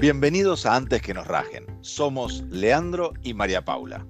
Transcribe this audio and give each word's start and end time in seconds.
Bienvenidos 0.00 0.64
a 0.64 0.76
Antes 0.76 1.02
que 1.02 1.12
nos 1.12 1.26
rajen. 1.26 1.66
Somos 1.82 2.40
Leandro 2.48 3.12
y 3.22 3.34
María 3.34 3.66
Paula. 3.66 4.06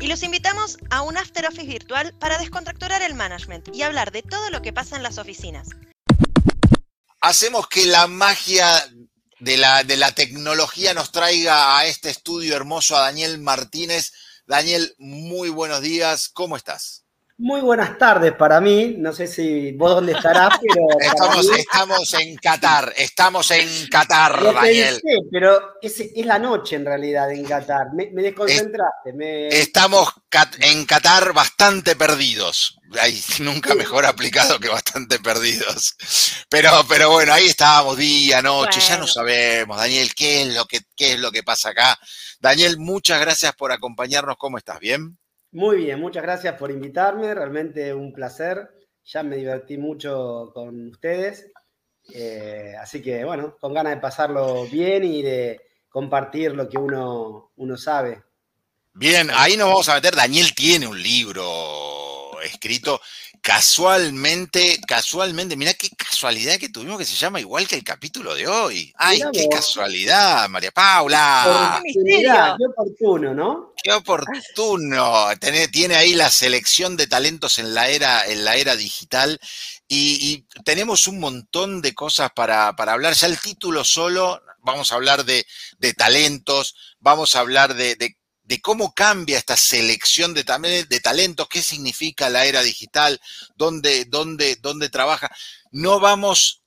Y 0.00 0.06
los 0.06 0.22
invitamos 0.22 0.78
a 0.88 1.02
un 1.02 1.16
After 1.16 1.44
Office 1.46 1.66
virtual 1.66 2.14
para 2.20 2.38
descontracturar 2.38 3.02
el 3.02 3.14
management 3.14 3.74
y 3.74 3.82
hablar 3.82 4.12
de 4.12 4.22
todo 4.22 4.50
lo 4.50 4.62
que 4.62 4.72
pasa 4.72 4.94
en 4.94 5.02
las 5.02 5.18
oficinas. 5.18 5.70
Hacemos 7.20 7.66
que 7.66 7.86
la 7.86 8.06
magia 8.06 8.68
de 9.40 9.56
la, 9.56 9.82
de 9.82 9.96
la 9.96 10.12
tecnología 10.12 10.94
nos 10.94 11.10
traiga 11.10 11.76
a 11.76 11.86
este 11.86 12.10
estudio 12.10 12.54
hermoso 12.54 12.96
a 12.96 13.00
Daniel 13.00 13.40
Martínez. 13.40 14.12
Daniel, 14.46 14.94
muy 14.98 15.48
buenos 15.48 15.80
días. 15.80 16.28
¿Cómo 16.28 16.56
estás? 16.56 17.01
Muy 17.42 17.60
buenas 17.60 17.98
tardes 17.98 18.34
para 18.34 18.60
mí. 18.60 18.94
No 18.98 19.12
sé 19.12 19.26
si 19.26 19.72
vos 19.72 19.96
dónde 19.96 20.12
estarás, 20.12 20.50
pero. 20.62 20.86
Estamos, 21.00 21.50
estamos 21.58 22.14
en 22.14 22.36
Qatar, 22.36 22.92
estamos 22.96 23.50
en 23.50 23.88
Qatar, 23.88 24.54
Daniel. 24.54 25.02
pero 25.28 25.74
es, 25.82 25.98
es, 25.98 26.24
la 26.24 26.38
noche 26.38 26.76
en 26.76 26.84
realidad 26.84 27.32
en 27.32 27.44
Qatar. 27.44 27.88
Me, 27.94 28.06
desconcentraste. 28.12 29.48
Estamos 29.48 30.08
en 30.60 30.86
Qatar 30.86 31.32
bastante 31.32 31.96
perdidos. 31.96 32.78
Ay, 33.00 33.20
nunca 33.40 33.74
mejor 33.74 34.06
aplicado 34.06 34.60
que 34.60 34.68
bastante 34.68 35.18
perdidos. 35.18 35.96
Pero, 36.48 36.70
pero 36.88 37.10
bueno, 37.10 37.32
ahí 37.32 37.46
estábamos 37.46 37.96
día, 37.96 38.40
noche, 38.40 38.78
ya 38.78 38.98
no 38.98 39.08
sabemos, 39.08 39.78
Daniel, 39.78 40.14
qué 40.14 40.42
es 40.42 40.54
lo 40.54 40.66
que, 40.66 40.82
qué 40.94 41.14
es 41.14 41.18
lo 41.18 41.32
que 41.32 41.42
pasa 41.42 41.70
acá. 41.70 41.98
Daniel, 42.38 42.78
muchas 42.78 43.20
gracias 43.20 43.52
por 43.56 43.72
acompañarnos. 43.72 44.36
¿Cómo 44.38 44.58
estás? 44.58 44.78
¿Bien? 44.78 45.18
Muy 45.52 45.76
bien, 45.76 46.00
muchas 46.00 46.22
gracias 46.22 46.54
por 46.58 46.70
invitarme, 46.70 47.34
realmente 47.34 47.92
un 47.92 48.12
placer. 48.12 48.70
Ya 49.04 49.22
me 49.22 49.36
divertí 49.36 49.76
mucho 49.76 50.50
con 50.54 50.88
ustedes. 50.88 51.50
Eh, 52.14 52.74
así 52.80 53.02
que 53.02 53.24
bueno, 53.24 53.56
con 53.60 53.74
ganas 53.74 53.94
de 53.94 54.00
pasarlo 54.00 54.64
bien 54.66 55.04
y 55.04 55.22
de 55.22 55.60
compartir 55.88 56.52
lo 56.52 56.68
que 56.68 56.78
uno, 56.78 57.52
uno 57.56 57.76
sabe. 57.76 58.22
Bien, 58.94 59.30
ahí 59.34 59.56
nos 59.56 59.68
vamos 59.68 59.88
a 59.90 59.94
meter. 59.96 60.14
Daniel 60.14 60.54
tiene 60.54 60.86
un 60.86 61.00
libro 61.00 62.40
escrito 62.42 63.00
casualmente, 63.42 64.80
casualmente, 64.86 65.56
mira 65.56 65.74
qué 65.74 65.90
casualidad 65.90 66.58
que 66.58 66.68
tuvimos 66.68 66.96
que 66.96 67.04
se 67.04 67.16
llama 67.16 67.40
igual 67.40 67.66
que 67.66 67.74
el 67.74 67.82
capítulo 67.82 68.34
de 68.36 68.46
hoy. 68.46 68.94
Ay, 68.96 69.20
qué 69.32 69.48
casualidad, 69.48 70.48
María 70.48 70.70
Paula. 70.70 71.82
Qué 71.92 72.64
oportuno, 72.64 73.34
¿no? 73.34 73.74
Qué 73.82 73.92
oportuno. 73.92 75.26
Tiene, 75.40 75.66
tiene, 75.66 75.96
ahí 75.96 76.14
la 76.14 76.30
selección 76.30 76.96
de 76.96 77.08
talentos 77.08 77.58
en 77.58 77.74
la 77.74 77.88
era, 77.88 78.24
en 78.26 78.44
la 78.44 78.54
era 78.54 78.76
digital. 78.76 79.40
Y, 79.88 80.46
tenemos 80.64 81.08
un 81.08 81.18
montón 81.18 81.82
de 81.82 81.94
cosas 81.94 82.30
para, 82.34 82.74
para, 82.76 82.92
hablar. 82.92 83.14
Ya 83.14 83.26
el 83.26 83.40
título 83.40 83.82
solo, 83.82 84.40
vamos 84.60 84.92
a 84.92 84.94
hablar 84.94 85.24
de, 85.24 85.44
de 85.78 85.92
talentos, 85.94 86.76
vamos 87.00 87.34
a 87.34 87.40
hablar 87.40 87.74
de, 87.74 87.96
de 87.96 88.16
de 88.52 88.60
cómo 88.60 88.92
cambia 88.92 89.38
esta 89.38 89.56
selección 89.56 90.34
de, 90.34 90.44
talentos, 90.44 91.48
qué 91.48 91.62
significa 91.62 92.28
la 92.28 92.44
era 92.44 92.60
digital, 92.60 93.18
dónde, 93.56 94.04
dónde, 94.04 94.58
dónde 94.60 94.90
trabaja. 94.90 95.34
No 95.70 96.00
vamos, 96.00 96.60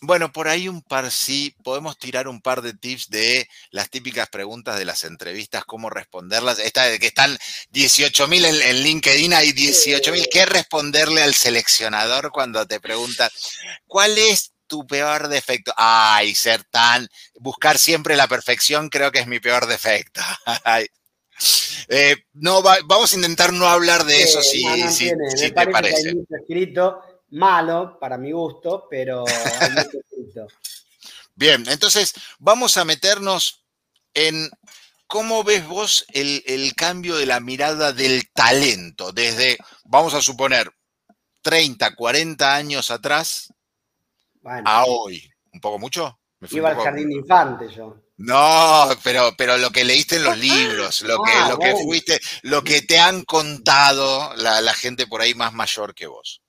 bueno, 0.00 0.32
por 0.32 0.48
ahí 0.48 0.66
un 0.66 0.82
par 0.82 1.12
sí, 1.12 1.54
podemos 1.62 1.96
tirar 1.96 2.26
un 2.26 2.40
par 2.40 2.60
de 2.60 2.74
tips 2.74 3.08
de 3.08 3.48
las 3.70 3.88
típicas 3.88 4.28
preguntas 4.30 4.80
de 4.80 4.84
las 4.84 5.04
entrevistas, 5.04 5.64
cómo 5.64 5.90
responderlas. 5.90 6.58
Esta 6.58 6.86
de 6.86 6.98
que 6.98 7.06
están 7.06 7.38
18.000 7.72 8.44
en, 8.44 8.62
en 8.62 8.82
LinkedIn, 8.82 9.32
hay 9.32 9.52
18.000. 9.52 10.26
¿Qué 10.28 10.44
responderle 10.44 11.22
al 11.22 11.36
seleccionador 11.36 12.32
cuando 12.32 12.66
te 12.66 12.80
pregunta 12.80 13.30
cuál 13.86 14.18
es 14.18 14.55
tu 14.66 14.86
peor 14.86 15.28
defecto? 15.28 15.72
Ay, 15.76 16.34
ser 16.34 16.64
tan, 16.64 17.08
buscar 17.40 17.78
siempre 17.78 18.16
la 18.16 18.28
perfección 18.28 18.88
creo 18.88 19.12
que 19.12 19.20
es 19.20 19.26
mi 19.26 19.40
peor 19.40 19.66
defecto. 19.66 20.20
Eh, 21.88 22.16
no, 22.32 22.62
vamos 22.62 23.12
a 23.12 23.16
intentar 23.16 23.52
no 23.52 23.68
hablar 23.68 24.04
de 24.04 24.22
eso 24.22 24.42
si, 24.42 24.62
te 24.64 25.66
parece. 25.66 26.08
hay 26.08 26.26
escrito, 26.30 27.02
malo 27.32 27.98
para 28.00 28.16
mi 28.16 28.32
gusto, 28.32 28.86
pero 28.88 29.24
Bien, 31.34 31.62
entonces 31.68 32.14
vamos 32.38 32.78
a 32.78 32.86
meternos 32.86 33.66
en 34.14 34.48
cómo 35.06 35.44
ves 35.44 35.66
vos 35.66 36.06
el, 36.14 36.42
el 36.46 36.74
cambio 36.74 37.16
de 37.16 37.26
la 37.26 37.40
mirada 37.40 37.92
del 37.92 38.30
talento 38.32 39.12
desde, 39.12 39.58
vamos 39.84 40.14
a 40.14 40.22
suponer, 40.22 40.72
30, 41.42 41.94
40 41.94 42.54
años 42.54 42.90
atrás 42.90 43.52
a 44.46 44.84
hoy. 44.84 45.22
¿Un 45.52 45.60
poco 45.60 45.78
mucho? 45.78 46.18
Iba 46.50 46.70
al 46.70 46.76
jardín 46.76 47.08
de 47.08 47.14
infante 47.16 47.68
yo. 47.68 47.96
No, 48.18 48.88
pero, 49.04 49.30
pero 49.36 49.58
lo 49.58 49.70
que 49.70 49.84
leíste 49.84 50.16
en 50.16 50.24
los 50.24 50.38
libros, 50.38 51.02
lo 51.02 51.22
que, 51.22 51.32
ah, 51.34 51.48
lo 51.50 51.58
que 51.58 51.74
fuiste, 51.74 52.18
lo 52.42 52.62
que 52.62 52.80
te 52.80 52.98
han 52.98 53.24
contado 53.24 54.34
la, 54.36 54.72
gente 54.72 55.06
por 55.06 55.20
ahí 55.20 55.34
más 55.34 55.52
mayor 55.52 55.94
que 55.94 56.06
vos. 56.06 56.42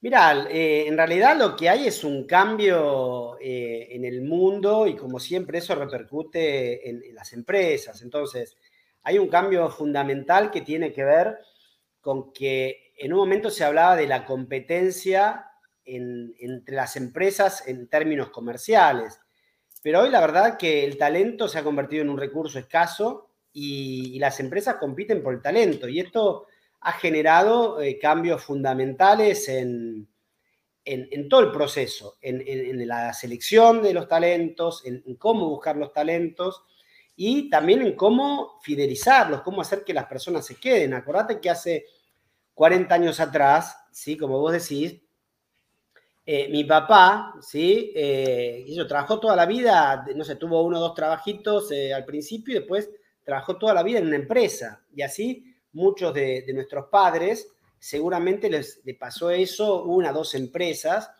Mira, 0.00 0.46
eh, 0.48 0.86
en 0.86 0.96
realidad 0.96 1.36
lo 1.36 1.56
que 1.56 1.68
hay 1.68 1.88
es 1.88 2.04
un 2.04 2.24
cambio 2.24 3.36
eh, 3.40 3.88
en 3.90 4.04
el 4.04 4.22
mundo 4.22 4.86
y 4.86 4.94
como 4.94 5.18
siempre 5.18 5.58
eso 5.58 5.74
repercute 5.74 6.88
en, 6.88 7.02
las 7.16 7.32
empresas. 7.32 8.00
Entonces, 8.02 8.56
hay 9.02 9.18
un 9.18 9.28
cambio 9.28 9.68
fundamental 9.70 10.52
que 10.52 10.60
tiene 10.60 10.92
que 10.92 11.02
ver 11.02 11.38
con 12.00 12.32
que 12.32 12.92
en 12.96 13.12
un 13.12 13.18
momento 13.18 13.50
se 13.50 13.64
hablaba 13.64 13.96
de 13.96 14.06
la 14.06 14.24
competencia 14.24 15.47
entre 15.88 16.76
las 16.76 16.96
empresas 16.96 17.66
en 17.66 17.88
términos 17.88 18.30
comerciales. 18.30 19.20
Pero 19.82 20.00
hoy 20.02 20.10
la 20.10 20.20
verdad 20.20 20.58
que 20.58 20.84
el 20.84 20.98
talento 20.98 21.48
se 21.48 21.58
ha 21.58 21.64
convertido 21.64 22.02
en 22.02 22.10
un 22.10 22.18
recurso 22.18 22.58
escaso 22.58 23.30
y, 23.52 24.18
las 24.18 24.40
empresas 24.40 24.76
compiten 24.76 25.22
por 25.22 25.34
el 25.34 25.42
talento. 25.42 25.88
Y 25.88 26.00
esto 26.00 26.46
ha 26.80 26.92
generado 26.92 27.80
eh, 27.80 27.98
cambios 27.98 28.44
fundamentales 28.44 29.48
en, 29.48 30.08
en, 30.84 31.28
todo 31.28 31.40
el 31.40 31.52
proceso, 31.52 32.16
en, 32.20 32.86
la 32.86 33.12
selección 33.12 33.82
de 33.82 33.92
los 33.92 34.08
talentos, 34.08 34.84
en, 34.84 35.02
cómo 35.16 35.48
buscar 35.48 35.76
los 35.76 35.92
talentos 35.92 36.64
y 37.14 37.50
también 37.50 37.82
en 37.82 37.94
cómo 37.94 38.58
fidelizarlos, 38.62 39.42
cómo 39.42 39.60
hacer 39.60 39.84
que 39.84 39.94
las 39.94 40.06
personas 40.06 40.46
se 40.46 40.56
queden. 40.56 40.94
Acordate 40.94 41.40
que 41.40 41.50
hace 41.50 41.86
40 42.54 42.94
años 42.94 43.20
atrás, 43.20 43.76
¿sí? 43.92 44.16
como 44.16 44.38
vos 44.38 44.52
decís, 44.52 45.00
eh, 46.30 46.46
mi 46.50 46.62
papá, 46.64 47.36
¿sí? 47.40 47.90
Eh, 47.96 48.66
trabajó 48.86 49.18
toda 49.18 49.34
la 49.34 49.46
vida, 49.46 50.04
no 50.14 50.24
sé, 50.24 50.36
tuvo 50.36 50.62
uno 50.62 50.76
o 50.76 50.80
dos 50.80 50.94
trabajitos 50.94 51.72
eh, 51.72 51.94
al 51.94 52.04
principio 52.04 52.52
y 52.52 52.58
después 52.58 52.90
trabajó 53.24 53.56
toda 53.56 53.72
la 53.72 53.82
vida 53.82 54.00
en 54.00 54.08
una 54.08 54.16
empresa. 54.16 54.84
Y 54.94 55.00
así 55.00 55.56
muchos 55.72 56.12
de, 56.12 56.44
nuestros 56.52 56.88
padres 56.90 57.48
seguramente 57.78 58.50
les, 58.50 58.82
pasó 59.00 59.30
eso, 59.30 59.84
una, 59.84 60.12
dos 60.12 60.34
empresas. 60.34 61.10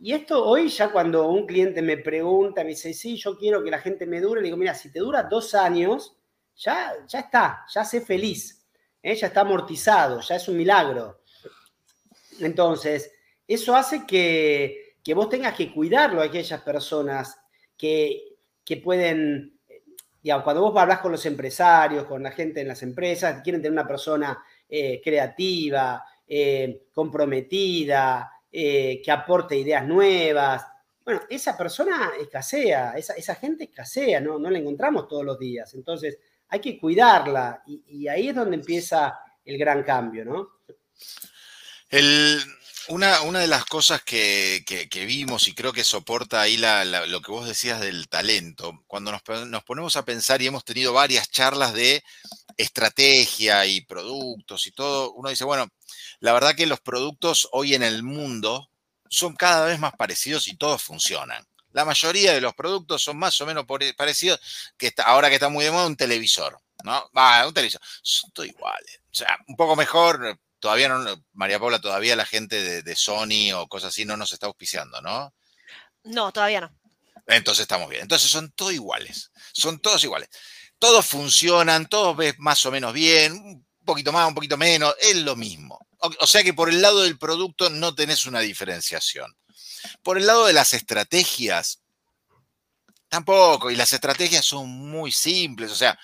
Y 0.00 0.12
esto 0.12 0.46
hoy 0.46 0.68
ya 0.68 0.92
cuando 0.92 1.28
un 1.28 1.44
cliente 1.44 1.82
me 1.82 1.96
pregunta, 1.96 2.62
me 2.62 2.70
dice, 2.70 2.94
sí, 2.94 3.16
yo 3.16 3.36
quiero 3.36 3.64
que 3.64 3.72
la 3.72 3.80
gente 3.80 4.06
me 4.06 4.20
dure, 4.20 4.40
le 4.40 4.44
digo, 4.44 4.56
mira, 4.56 4.72
si 4.72 4.92
te 4.92 5.00
dura 5.00 5.24
dos 5.24 5.52
años, 5.56 6.16
ya, 6.54 6.92
ya 7.08 7.18
está, 7.18 7.64
ya 7.74 7.84
sé 7.84 8.02
feliz, 8.02 8.64
ya 9.02 9.26
está 9.26 9.40
amortizado, 9.40 10.20
ya 10.20 10.36
es 10.36 10.46
un 10.46 10.58
milagro. 10.58 11.22
Entonces, 12.38 13.10
eso 13.48 13.74
hace 13.74 14.06
que, 14.06 14.94
vos 15.14 15.30
tengas 15.30 15.54
que 15.54 15.72
cuidarlo 15.72 16.20
a 16.20 16.26
aquellas 16.26 16.60
personas 16.60 17.40
que, 17.78 18.36
pueden, 18.84 19.58
digamos, 20.22 20.44
cuando 20.44 20.60
vos 20.62 20.76
hablas 20.76 20.98
con 20.98 21.12
los 21.12 21.24
empresarios, 21.24 22.04
con 22.04 22.22
la 22.22 22.30
gente 22.30 22.60
en 22.60 22.68
las 22.68 22.82
empresas, 22.82 23.40
quieren 23.42 23.62
tener 23.62 23.72
una 23.72 23.88
persona 23.88 24.38
eh, 24.68 25.00
creativa, 25.02 26.04
eh, 26.26 26.88
comprometida, 26.92 28.30
eh, 28.52 29.00
que 29.02 29.10
aporte 29.10 29.56
ideas 29.56 29.86
nuevas. 29.86 30.66
Bueno, 31.02 31.22
esa 31.30 31.56
persona 31.56 32.10
escasea, 32.20 32.92
esa, 32.98 33.14
esa 33.14 33.34
gente 33.36 33.64
escasea, 33.64 34.20
¿no? 34.20 34.38
no 34.38 34.50
la 34.50 34.58
encontramos 34.58 35.08
todos 35.08 35.24
los 35.24 35.38
días. 35.38 35.72
Entonces, 35.72 36.18
hay 36.48 36.60
que 36.60 36.78
cuidarla 36.78 37.62
y, 37.66 37.82
y 37.86 38.08
ahí 38.08 38.28
es 38.28 38.34
donde 38.34 38.56
empieza 38.56 39.18
el 39.42 39.56
gran 39.56 39.82
cambio, 39.82 40.26
¿no? 40.26 40.48
El, 41.88 42.38
una, 42.88 43.22
una, 43.22 43.40
de 43.40 43.46
las 43.46 43.64
cosas 43.64 44.02
que, 44.02 44.64
vimos 45.06 45.48
y 45.48 45.54
creo 45.54 45.72
que 45.72 45.84
soporta 45.84 46.40
ahí 46.40 46.56
lo 46.56 47.20
que 47.20 47.30
vos 47.30 47.46
decías 47.46 47.80
del 47.80 48.08
talento, 48.08 48.82
cuando 48.86 49.12
nos, 49.12 49.22
nos, 49.46 49.64
ponemos 49.64 49.96
a 49.96 50.04
pensar 50.04 50.42
y 50.42 50.46
hemos 50.46 50.64
tenido 50.64 50.92
varias 50.92 51.30
charlas 51.30 51.74
de 51.74 52.02
estrategia 52.56 53.66
y 53.66 53.82
productos 53.82 54.66
y 54.66 54.72
todo, 54.72 55.12
uno 55.12 55.30
dice, 55.30 55.44
bueno, 55.44 55.68
la 56.20 56.32
verdad 56.32 56.54
que 56.54 56.66
los 56.66 56.80
productos 56.80 57.48
hoy 57.52 57.74
en 57.74 57.82
el 57.82 58.02
mundo 58.02 58.70
son 59.08 59.36
cada 59.36 59.66
vez 59.66 59.78
más 59.78 59.92
parecidos 59.92 60.48
y 60.48 60.56
todos 60.56 60.82
funcionan. 60.82 61.46
La 61.72 61.84
mayoría 61.84 62.32
de 62.32 62.40
los 62.40 62.54
productos 62.54 63.02
son 63.02 63.18
más 63.18 63.40
o 63.40 63.46
menos 63.46 63.66
parecidos, 63.96 64.40
que 64.76 64.92
ahora 65.04 65.28
que 65.28 65.34
está 65.34 65.48
muy 65.48 65.64
de 65.64 65.70
moda 65.70 65.86
un 65.86 65.96
televisor, 65.96 66.58
¿no? 66.82 67.08
Va, 67.16 67.46
un 67.46 67.54
televisor, 67.54 67.80
son 68.02 68.30
todos 68.32 68.48
iguales. 68.48 69.00
O 69.10 69.14
sea, 69.14 69.38
un 69.46 69.56
poco 69.56 69.76
mejor, 69.76 70.38
todavía 70.58 70.88
no, 70.88 71.24
María 71.32 71.58
Paula, 71.58 71.80
todavía 71.80 72.16
la 72.16 72.26
gente 72.26 72.82
de, 72.82 72.96
Sony 72.96 73.52
o 73.54 73.68
cosas 73.68 73.90
así 73.90 74.04
no 74.04 74.16
nos 74.16 74.32
está 74.32 74.46
auspiciando, 74.46 75.00
¿no? 75.00 75.34
No, 76.04 76.32
todavía 76.32 76.60
no. 76.62 76.74
Entonces 77.26 77.62
estamos 77.62 77.88
bien. 77.88 78.02
Entonces 78.02 78.30
son 78.30 78.50
todos 78.52 78.72
iguales. 78.72 79.30
Son 79.52 79.78
todos 79.80 80.02
iguales. 80.04 80.28
Todos 80.78 81.06
funcionan, 81.06 81.88
todos 81.88 82.16
ves 82.16 82.34
más 82.38 82.64
o 82.64 82.70
menos 82.70 82.92
bien, 82.92 83.32
un 83.32 83.66
poquito 83.84 84.12
más, 84.12 84.28
un 84.28 84.34
poquito 84.34 84.56
menos, 84.56 84.94
es 85.00 85.16
lo 85.16 85.36
mismo. 85.36 85.86
O 85.98 86.26
sea 86.26 86.44
que 86.44 86.54
por 86.54 86.68
el 86.68 86.80
lado 86.80 87.02
del 87.02 87.18
producto 87.18 87.70
no 87.70 87.94
tenés 87.94 88.26
una 88.26 88.40
diferenciación. 88.40 89.36
Por 90.02 90.16
el 90.16 90.26
lado 90.26 90.46
de 90.46 90.52
las 90.52 90.72
estrategias, 90.74 91.80
tampoco. 93.08 93.70
Y 93.70 93.76
las 93.76 93.92
estrategias 93.92 94.44
son 94.44 94.68
muy 94.68 95.12
simples. 95.12 95.72
O 95.72 95.74
sea, 95.74 95.98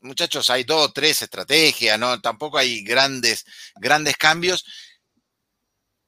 muchachos, 0.00 0.50
hay 0.50 0.64
dos, 0.64 0.92
tres 0.92 1.22
estrategias, 1.22 1.98
¿no? 1.98 2.20
Tampoco 2.20 2.58
hay 2.58 2.82
grandes, 2.82 3.44
grandes 3.76 4.16
cambios. 4.16 4.64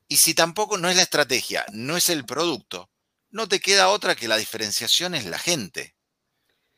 Y 0.08 0.16
si 0.16 0.34
tampoco 0.34 0.76
no 0.78 0.88
es 0.88 0.96
la 0.96 1.02
estrategia, 1.02 1.64
no 1.72 1.96
es 1.96 2.10
el 2.10 2.24
producto, 2.24 2.90
no 3.30 3.48
te 3.48 3.60
queda 3.60 3.88
otra 3.88 4.14
que 4.14 4.28
la 4.28 4.36
diferenciación 4.36 5.14
es 5.14 5.26
la 5.26 5.38
gente. 5.38 5.94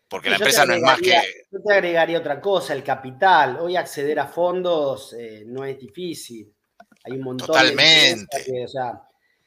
Porque 0.09 0.31
la 0.31 0.37
empresa 0.37 0.65
no 0.65 0.75
es 0.75 0.83
más 0.83 1.01
que. 1.01 1.11
Yo 1.51 1.59
te 1.61 1.73
agregaría 1.73 2.19
otra 2.19 2.41
cosa, 2.41 2.73
el 2.73 2.85
capital. 2.85 3.59
Hoy 3.59 3.75
acceder 3.75 4.21
a 4.21 4.29
fondos 4.29 5.13
eh, 5.15 5.43
no 5.47 5.65
es 5.65 5.79
difícil. 5.79 6.55
Hay 7.05 7.13
un 7.13 7.23
montón 7.23 7.49
Totalmente. 7.49 8.45
de. 8.47 8.65
o 8.65 8.69
sea, 8.69 9.03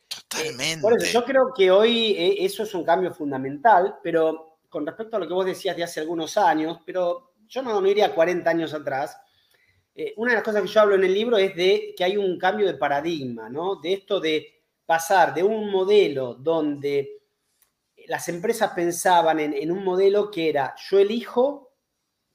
Totalmente. 0.08 0.82
por 0.82 1.02
eso 1.02 1.12
yo 1.14 1.24
creo 1.24 1.54
que 1.56 1.72
hoy 1.72 2.12
eh, 2.18 2.36
eso 2.40 2.64
es 2.64 2.74
un 2.74 2.84
cambio 2.84 3.14
fundamental, 3.14 4.00
pero 4.04 4.60
con 4.68 4.86
respecto 4.86 5.16
a 5.16 5.20
lo 5.20 5.28
que 5.28 5.34
vos 5.34 5.46
decías 5.46 5.78
de 5.78 5.84
hace 5.84 6.02
algunos 6.02 6.36
años, 6.38 6.80
pero 6.86 7.27
yo 7.48 7.62
no, 7.62 7.80
no 7.80 7.88
iría 7.88 8.14
40 8.14 8.50
años 8.50 8.74
atrás. 8.74 9.18
Eh, 9.94 10.14
una 10.18 10.32
de 10.32 10.36
las 10.36 10.44
cosas 10.44 10.62
que 10.62 10.68
yo 10.68 10.82
hablo 10.82 10.96
en 10.96 11.04
el 11.04 11.14
libro 11.14 11.38
es 11.38 11.56
de 11.56 11.94
que 11.98 12.04
hay 12.04 12.18
un 12.18 12.38
cambio 12.38 12.68
de 12.68 12.76
paradigma, 12.76 13.50
¿no? 13.50 13.78
De 13.78 13.94
esto 13.94 14.20
de 14.20 14.64
pasar 14.86 15.34
de 15.34 15.44
un 15.44 15.72
modelo 15.72 16.36
donde 16.36 17.18
las 18.08 18.30
empresas 18.30 18.72
pensaban 18.74 19.40
en, 19.40 19.72
un 19.72 19.84
modelo 19.84 20.32
que 20.32 20.50
era 20.50 20.74
yo 20.90 21.00
elijo, 21.00 21.74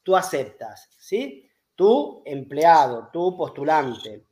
tú 0.02 0.16
aceptas, 0.16 0.88
¿sí? 0.98 1.48
Tú 1.74 2.22
empleado, 2.26 3.08
tú 3.12 3.36
postulante. 3.36 4.26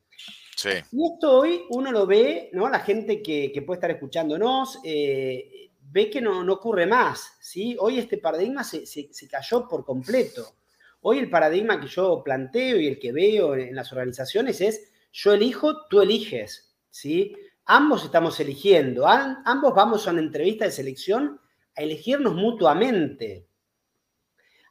Sí. 0.57 0.71
Y 0.93 1.07
esto 1.07 1.39
hoy 1.39 1.65
uno 1.71 1.91
lo 1.91 2.07
ve, 2.07 2.51
¿no? 2.53 2.69
La 2.69 2.81
gente 2.81 3.23
que, 3.23 3.63
puede 3.67 3.79
estar 3.79 3.91
escuchándonos 3.91 4.81
eh, 4.85 5.71
ve 5.91 6.11
que 6.11 6.21
no, 6.21 6.41
ocurre 6.53 6.87
más, 6.87 7.33
¿sí? 7.41 7.77
Hoy 7.81 7.99
este 7.99 8.19
paradigma 8.19 8.63
se, 8.63 8.85
cayó 9.31 9.67
por 9.69 9.85
completo. 9.85 10.57
Hoy 11.03 11.19
el 11.19 11.31
paradigma 11.31 11.81
que 11.81 11.87
yo 11.87 12.23
planteo 12.23 12.79
y 12.79 12.87
el 12.87 12.99
que 12.99 13.13
veo 13.13 13.55
en, 13.55 13.75
las 13.75 13.91
organizaciones 13.93 14.61
es 14.61 14.93
yo 15.13 15.33
elijo, 15.33 15.87
tú 15.89 16.01
eliges, 16.01 16.75
¿sí? 16.91 17.35
ambos 17.65 18.05
estamos 18.05 18.39
eligiendo, 18.41 19.07
ambos 19.07 19.75
vamos 19.75 20.07
a 20.07 20.11
una 20.11 20.21
entrevista 20.21 20.65
de 20.65 20.73
selección 20.73 21.41
a 21.77 21.83
elegirnos 21.83 22.35
mutuamente. 22.35 23.47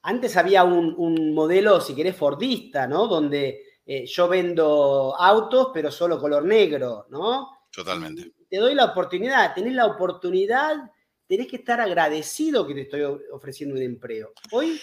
Antes 0.01 0.35
había 0.35 0.63
un, 0.63 1.33
modelo, 1.33 1.79
si 1.81 1.95
querés, 1.95 2.15
fordista, 2.15 2.87
¿no? 2.87 3.07
Donde 3.07 3.63
eh, 3.85 4.05
yo 4.05 4.27
vendo 4.27 5.15
autos, 5.17 5.69
pero 5.73 5.91
solo 5.91 6.19
color 6.19 6.45
negro, 6.45 7.07
¿no? 7.09 7.65
Totalmente. 7.71 8.33
te 8.49 8.57
doy 8.57 8.75
la 8.75 8.85
oportunidad, 8.85 9.53
tenés 9.53 9.73
la 9.73 9.85
oportunidad, 9.85 10.91
tenés 11.27 11.47
que 11.47 11.57
estar 11.57 11.79
agradecido 11.79 12.65
que 12.67 12.73
te 12.73 12.81
estoy 12.81 13.03
ofreciendo 13.31 13.75
un 13.75 13.81
empleo. 13.81 14.33
Hoy 14.51 14.79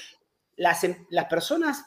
las, 0.56 0.85
em, 0.85 1.06
las 1.11 1.26
personas 1.26 1.85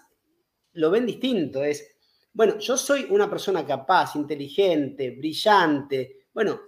lo 0.74 0.92
ven 0.92 1.06
distinto, 1.06 1.64
es, 1.64 1.86
bueno, 2.34 2.58
yo 2.60 2.78
soy 2.78 3.08
una 3.10 3.30
persona 3.30 3.66
capaz, 3.66 4.16
inteligente, 4.16 5.12
brillante, 5.12 6.28
bueno, 6.34 6.62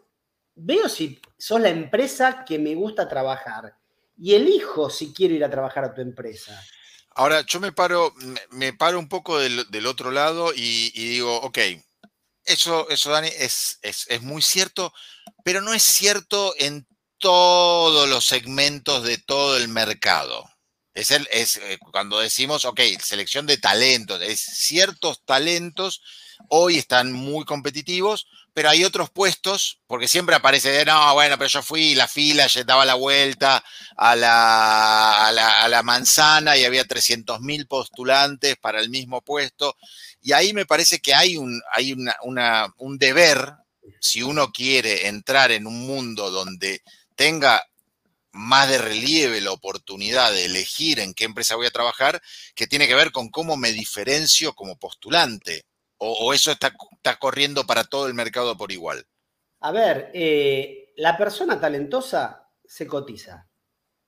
veo 0.55 0.89
si 0.89 1.19
sos 1.37 1.61
la 1.61 1.69
empresa 1.69 2.43
que 2.45 2.59
me 2.59 2.75
gusta 2.75 3.07
trabajar 3.07 3.75
y 4.17 4.33
elijo 4.33 4.89
si 4.89 5.13
quiero 5.13 5.35
ir 5.35 5.43
a 5.43 5.49
trabajar 5.49 5.85
a 5.85 5.93
tu 5.93 6.01
empresa. 6.01 6.61
Ahora, 7.15 7.41
yo 7.45 7.59
me 7.59 7.71
paro, 7.71 8.13
me 8.51 8.73
paro 8.73 8.97
un 8.99 9.09
poco 9.09 9.39
del, 9.39 9.85
otro 9.85 10.11
lado 10.11 10.53
y, 10.55 10.91
digo, 10.91 11.35
ok, 11.41 11.57
eso, 12.45 12.89
eso 12.89 13.11
Dani, 13.11 13.27
es, 13.27 13.79
es, 13.81 14.21
muy 14.21 14.41
cierto, 14.41 14.93
pero 15.43 15.61
no 15.61 15.73
es 15.73 15.83
cierto 15.83 16.53
en 16.57 16.87
todos 17.17 18.07
los 18.07 18.25
segmentos 18.25 19.03
de 19.03 19.17
todo 19.17 19.57
el 19.57 19.67
mercado. 19.67 20.50
Es, 20.93 21.11
el, 21.11 21.27
es 21.31 21.55
eh, 21.57 21.77
cuando 21.91 22.19
decimos, 22.19 22.65
ok, 22.65 22.81
selección 23.01 23.45
de 23.45 23.57
talentos, 23.57 24.21
es 24.21 24.41
ciertos 24.41 25.23
talentos 25.23 26.01
hoy 26.49 26.77
están 26.77 27.11
muy 27.11 27.45
competitivos, 27.45 28.27
pero 28.53 28.69
hay 28.69 28.83
otros 28.83 29.09
puestos, 29.09 29.79
porque 29.87 30.07
siempre 30.07 30.35
aparece 30.35 30.69
de, 30.71 30.85
no, 30.85 31.13
bueno, 31.13 31.37
pero 31.37 31.49
yo 31.49 31.63
fui 31.63 31.95
la 31.95 32.07
fila, 32.07 32.47
ya 32.47 32.63
daba 32.63 32.85
la 32.85 32.95
vuelta 32.95 33.63
a 33.95 34.15
la, 34.15 35.27
a 35.27 35.67
la, 35.69 35.83
manzana 35.83 36.57
y 36.57 36.65
había 36.65 36.85
300.000 36.85 37.67
postulantes 37.67 38.57
para 38.57 38.81
el 38.81 38.89
mismo 38.89 39.21
puesto. 39.21 39.75
Y 40.21 40.33
ahí 40.33 40.53
me 40.53 40.65
parece 40.65 40.99
que 40.99 41.13
hay 41.13 41.37
un, 41.37 41.61
hay 41.73 41.93
una, 42.23 42.73
un 42.77 42.97
deber, 42.97 43.53
si 43.99 44.21
uno 44.21 44.51
quiere 44.51 45.07
entrar 45.07 45.51
en 45.51 45.65
un 45.65 45.87
mundo 45.87 46.29
donde 46.29 46.81
tenga 47.15 47.63
más 48.31 48.69
de 48.69 48.77
relieve 48.77 49.41
la 49.41 49.51
oportunidad 49.51 50.31
de 50.31 50.45
elegir 50.45 50.99
en 50.99 51.13
qué 51.13 51.25
empresa 51.25 51.55
voy 51.55 51.67
a 51.67 51.71
trabajar, 51.71 52.21
que 52.55 52.67
tiene 52.67 52.87
que 52.87 52.95
ver 52.95 53.11
con 53.11 53.29
cómo 53.29 53.57
me 53.57 53.71
diferencio 53.71 54.53
como 54.53 54.77
postulante 54.77 55.65
o, 56.03 56.33
eso 56.33 56.51
está, 56.51 56.73
está, 56.93 57.19
corriendo 57.19 57.65
para 57.65 57.83
todo 57.83 58.07
el 58.07 58.15
mercado 58.15 58.57
por 58.57 58.71
igual? 58.71 59.05
A 59.59 59.71
ver, 59.71 60.09
eh, 60.15 60.93
la 60.97 61.15
persona 61.15 61.59
talentosa 61.59 62.49
se 62.65 62.87
cotiza. 62.87 63.47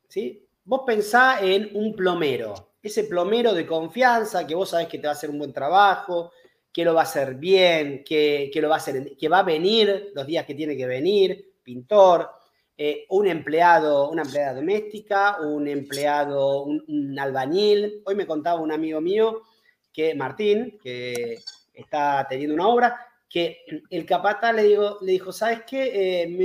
¿sí? 0.09 0.47
Vos 0.63 0.81
pensá 0.87 1.39
en 1.41 1.69
un 1.75 1.95
plomero, 1.95 2.73
ese 2.81 3.03
plomero 3.03 3.53
de 3.53 3.67
confianza 3.67 4.47
que 4.47 4.55
vos 4.55 4.71
sabés 4.71 4.87
que 4.87 4.97
te 4.97 5.05
va 5.05 5.13
a 5.13 5.15
hacer 5.15 5.29
un 5.29 5.37
buen 5.37 5.53
trabajo, 5.53 6.31
que 6.71 6.83
lo 6.83 6.95
va 6.95 7.01
a 7.01 7.03
hacer 7.03 7.35
bien, 7.35 8.03
que, 8.03 8.51
lo 8.55 8.69
va 8.69 8.75
a 8.75 8.77
hacer, 8.79 9.15
que 9.15 9.29
va 9.29 9.39
a 9.39 9.43
venir 9.43 10.11
los 10.15 10.25
días 10.25 10.45
que 10.45 10.55
tiene 10.55 10.75
que 10.75 10.87
venir, 10.87 11.57
pintor, 11.61 12.29
eh, 12.77 13.05
un 13.09 13.27
empleado, 13.27 14.09
una 14.09 14.23
empleada 14.23 14.55
doméstica, 14.55 15.37
un 15.41 15.67
empleado, 15.67 16.63
un, 16.63 17.19
albañil. 17.19 18.01
Hoy 18.05 18.15
me 18.15 18.25
contaba 18.25 18.59
un 18.61 18.71
amigo 18.71 18.99
mío 18.99 19.43
que 19.91 20.15
Martín, 20.15 20.79
que 20.81 21.39
está 21.73 22.25
teniendo 22.27 22.55
una 22.55 22.67
obra, 22.67 23.07
que 23.29 23.65
el 23.89 24.05
capata 24.05 24.51
le, 24.53 24.63
digo, 24.63 24.97
le 25.01 25.13
dijo, 25.13 25.31
¿sabes 25.31 25.61
qué? 25.67 26.21
Eh, 26.23 26.37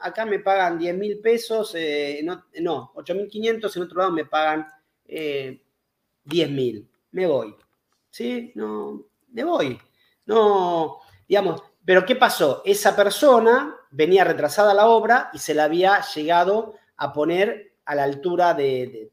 acá 0.00 0.24
me 0.24 0.40
pagan 0.40 0.78
10 0.78 0.96
mil 0.96 1.20
pesos, 1.20 1.74
eh, 1.76 2.20
no, 2.24 2.46
no 2.60 2.92
8 2.94 3.14
mil 3.14 3.28
500, 3.28 3.76
en 3.76 3.82
otro 3.82 3.98
lado 3.98 4.12
me 4.12 4.24
pagan 4.24 4.66
eh, 5.06 5.62
10 6.24 6.50
mil, 6.50 6.88
me 7.12 7.26
voy. 7.26 7.54
¿Sí? 8.10 8.52
No, 8.54 9.04
me 9.28 9.44
voy. 9.44 9.78
No, 10.26 10.98
digamos, 11.28 11.62
pero 11.84 12.04
¿qué 12.04 12.16
pasó? 12.16 12.62
Esa 12.64 12.94
persona 12.94 13.76
venía 13.92 14.24
retrasada 14.24 14.74
la 14.74 14.88
obra 14.88 15.30
y 15.32 15.38
se 15.38 15.54
la 15.54 15.64
había 15.64 16.00
llegado 16.14 16.74
a 16.96 17.12
poner 17.12 17.76
a 17.84 17.94
la 17.94 18.04
altura 18.04 18.54
del 18.54 19.10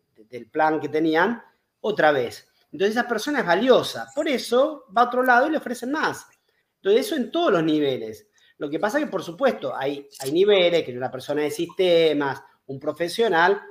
plan 0.52 0.80
que 0.80 0.90
tenían 0.90 1.44
otra 1.82 2.12
vez. 2.12 2.48
Entonces 2.72 2.96
esa 2.96 3.08
persona 3.08 3.40
es 3.40 3.46
valiosa. 3.46 4.08
Por 4.14 4.28
eso 4.28 4.86
va 4.96 5.04
a 5.04 5.06
otro 5.06 5.24
lado 5.24 5.48
y 5.48 5.52
le 5.52 5.58
ofrecen 5.58 5.92
más. 5.92 6.26
Entonces 6.76 7.06
eso 7.06 7.16
en 7.16 7.32
todos 7.32 7.52
los 7.52 7.64
niveles. 7.64 8.28
Lo 8.58 8.70
que 8.70 8.80
pasa 8.80 9.00
es 9.00 9.06
que, 9.06 9.12
por 9.12 9.24
supuesto, 9.24 9.76
hay, 9.76 10.08
hay 10.20 10.32
niveles, 10.32 10.84
que 10.84 10.96
una 10.96 11.10
persona 11.10 11.42
de 11.42 11.52
sistemas, 11.52 12.42
un 12.68 12.80
profesional, 12.80 13.62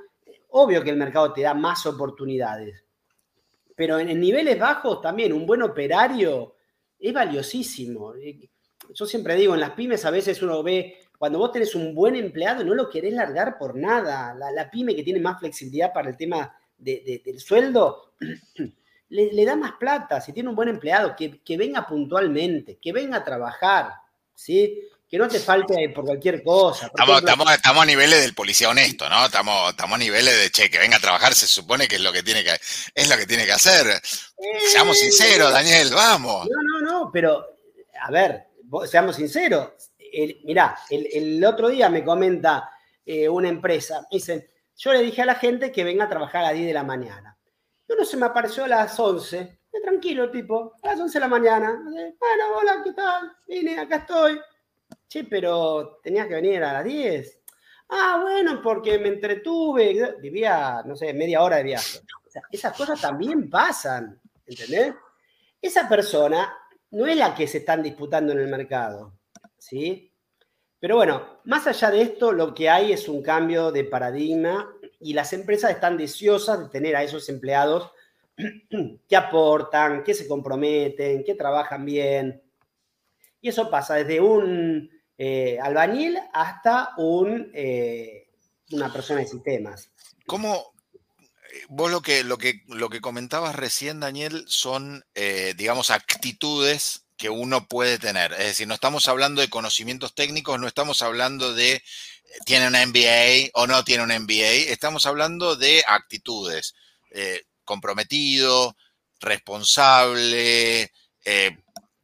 obvio 0.49 0.83
que 0.83 0.89
el 0.89 0.97
mercado 0.97 1.31
te 1.31 1.41
da 1.41 1.53
más 1.53 1.85
oportunidades. 1.85 2.83
Pero 3.75 3.99
en, 3.99 4.19
niveles 4.19 4.59
bajos 4.59 4.99
también, 5.01 5.31
un 5.31 5.45
buen 5.45 5.61
operario 5.61 6.55
es 6.97 7.13
valiosísimo. 7.13 8.13
Yo 8.93 9.05
siempre 9.05 9.35
digo, 9.35 9.53
en 9.53 9.59
las 9.59 9.71
pymes 9.71 10.05
a 10.05 10.11
veces 10.11 10.41
uno 10.41 10.63
ve, 10.63 10.97
cuando 11.19 11.37
vos 11.37 11.51
tenés 11.51 11.75
un 11.75 11.93
buen 11.93 12.15
empleado, 12.15 12.63
no 12.63 12.73
lo 12.73 12.89
querés 12.89 13.13
largar 13.13 13.57
por 13.57 13.75
nada. 13.75 14.33
La, 14.33 14.71
pyme 14.71 14.95
que 14.95 15.03
tiene 15.03 15.19
más 15.19 15.39
flexibilidad 15.39 15.91
para 15.93 16.09
el 16.09 16.17
tema 16.17 16.55
del 16.77 17.39
sueldo, 17.39 18.13
le, 19.09 19.45
da 19.45 19.57
más 19.57 19.73
plata, 19.73 20.21
si 20.21 20.31
tiene 20.31 20.47
un 20.47 20.55
buen 20.55 20.69
empleado, 20.69 21.15
que, 21.17 21.57
venga 21.57 21.85
puntualmente, 21.85 22.77
que 22.81 22.93
venga 22.93 23.17
a 23.17 23.23
trabajar, 23.25 23.95
¿sí? 24.33 24.81
Que 25.09 25.17
no 25.17 25.27
te 25.27 25.39
falte 25.39 25.89
por 25.89 26.05
cualquier 26.05 26.41
cosa. 26.41 26.85
estamos, 26.85 27.51
estamos, 27.51 27.83
a 27.83 27.85
niveles 27.85 28.21
del 28.21 28.33
policía 28.33 28.69
honesto, 28.69 29.09
¿no? 29.09 29.25
Estamos, 29.25 29.71
estamos 29.71 29.95
a 29.95 29.99
niveles 29.99 30.39
de, 30.39 30.51
che, 30.51 30.69
que 30.69 30.79
venga 30.79 30.97
a 30.97 31.01
trabajar, 31.01 31.33
se 31.33 31.47
supone 31.47 31.87
que 31.87 31.95
es 31.95 32.01
lo 32.01 32.13
que 32.13 32.23
tiene 32.23 32.45
que, 32.45 32.53
es 32.95 33.09
lo 33.09 33.17
que, 33.17 33.25
tiene 33.25 33.45
que 33.45 33.51
hacer. 33.51 34.01
seamos 34.71 34.95
eh, 34.97 34.99
sinceros, 35.01 35.51
Daniel, 35.51 35.89
vamos. 35.93 36.47
No, 36.47 36.61
no, 36.61 36.91
no, 36.91 37.11
pero, 37.11 37.43
a 38.01 38.11
ver, 38.11 38.48
seamos 38.85 39.15
sinceros. 39.15 39.71
El, 39.97 40.41
mirá, 40.43 40.77
el, 40.89 41.43
otro 41.45 41.69
día 41.69 41.89
me 41.89 42.03
comenta 42.03 42.69
eh, 43.05 43.29
una 43.29 43.49
empresa, 43.49 44.07
dice, 44.09 44.51
yo 44.75 44.93
le 44.93 45.01
dije 45.01 45.21
a 45.21 45.25
la 45.25 45.35
gente 45.35 45.71
que 45.71 45.83
venga 45.83 46.05
a 46.05 46.09
trabajar 46.09 46.43
a 46.43 46.47
las 46.47 46.53
10 46.53 46.67
de 46.67 46.73
la 46.73 46.83
mañana. 46.83 47.37
Y 47.87 47.93
uno 47.93 48.05
se 48.05 48.17
me 48.17 48.25
apareció 48.25 48.63
a 48.63 48.67
las 48.67 48.99
11. 48.99 49.59
tranquilo, 49.83 50.31
tipo, 50.31 50.73
a 50.81 50.87
las 50.87 50.99
11 50.99 51.13
de 51.13 51.19
la 51.19 51.27
mañana. 51.27 51.81
Bueno, 51.83 52.57
hola, 52.57 52.81
¿qué 52.83 52.93
tal? 52.93 53.31
Vine, 53.47 53.79
acá 53.79 53.97
estoy. 53.97 54.39
Che, 55.07 55.25
pero 55.25 55.99
tenías 56.01 56.27
que 56.27 56.35
venir 56.35 56.63
a 56.63 56.73
las 56.73 56.85
10. 56.85 57.41
Ah, 57.89 58.19
bueno, 58.21 58.61
porque 58.61 58.99
me 58.99 59.09
entretuve, 59.09 60.15
vivía, 60.21 60.81
no 60.85 60.95
sé, 60.95 61.13
media 61.13 61.41
hora 61.41 61.57
de 61.57 61.63
viaje. 61.63 61.99
O 61.99 62.41
esas 62.51 62.77
cosas 62.77 63.01
también 63.01 63.49
pasan, 63.49 64.21
¿entendés? 64.45 64.93
Esa 65.61 65.89
persona 65.89 66.55
no 66.91 67.05
es 67.05 67.17
la 67.17 67.35
que 67.35 67.47
se 67.47 67.59
están 67.59 67.83
disputando 67.83 68.33
en 68.33 68.39
el 68.39 68.47
mercado, 68.47 69.13
¿sí? 69.57 70.11
Pero 70.79 70.95
bueno, 70.95 71.41
más 71.43 71.67
allá 71.67 71.91
de 71.91 72.01
esto, 72.01 72.31
lo 72.31 72.53
que 72.53 72.69
hay 72.69 72.93
es 72.93 73.09
un 73.09 73.21
cambio 73.21 73.71
de 73.71 73.83
paradigma 73.83 74.73
y 74.99 75.13
las 75.13 75.33
empresas 75.33 75.71
están 75.71 75.97
deseosas 75.97 76.59
de 76.59 76.69
tener 76.69 76.95
a 76.95 77.03
esos 77.03 77.27
empleados 77.27 77.91
que 79.07 79.15
aportan, 79.15 80.03
que 80.03 80.13
se 80.13 80.27
comprometen, 80.27 81.23
que 81.23 81.35
trabajan 81.35 81.83
bien. 81.83 82.41
Y 83.41 83.49
eso 83.49 83.69
pasa 83.69 83.95
desde 83.95 84.21
un 84.21 84.89
eh, 85.17 85.59
albañil 85.61 86.17
hasta 86.33 86.91
eh, 87.53 88.29
una 88.71 88.91
persona 88.91 89.19
de 89.19 89.27
sistemas. 89.27 89.91
¿Cómo, 90.25 90.73
vos 91.67 91.91
lo 91.91 92.01
que, 92.01 92.23
lo, 92.23 92.37
que, 92.37 92.63
lo 92.67 92.89
que 92.89 93.01
comentabas 93.01 93.55
recién, 93.55 93.99
Daniel, 93.99 94.45
son, 94.47 95.05
digamos, 95.55 95.89
actitudes 95.89 97.05
que 97.17 97.29
uno 97.29 97.67
puede 97.67 97.99
tener. 97.99 98.31
Es 98.33 98.39
decir, 98.39 98.67
no 98.67 98.73
estamos 98.73 99.07
hablando 99.07 99.41
de 99.41 99.49
conocimientos 99.49 100.15
técnicos, 100.15 100.59
no 100.59 100.67
estamos 100.67 101.01
hablando 101.01 101.53
de 101.53 101.83
tiene 102.45 102.67
un 102.67 102.73
MBA 102.73 103.49
o 103.53 103.67
no 103.67 103.83
tiene 103.83 104.03
un 104.03 104.23
MBA, 104.23 104.71
estamos 104.71 105.05
hablando 105.05 105.55
de 105.55 105.83
actitudes. 105.87 106.75
comprometido, 107.65 108.75
responsable, 109.19 110.91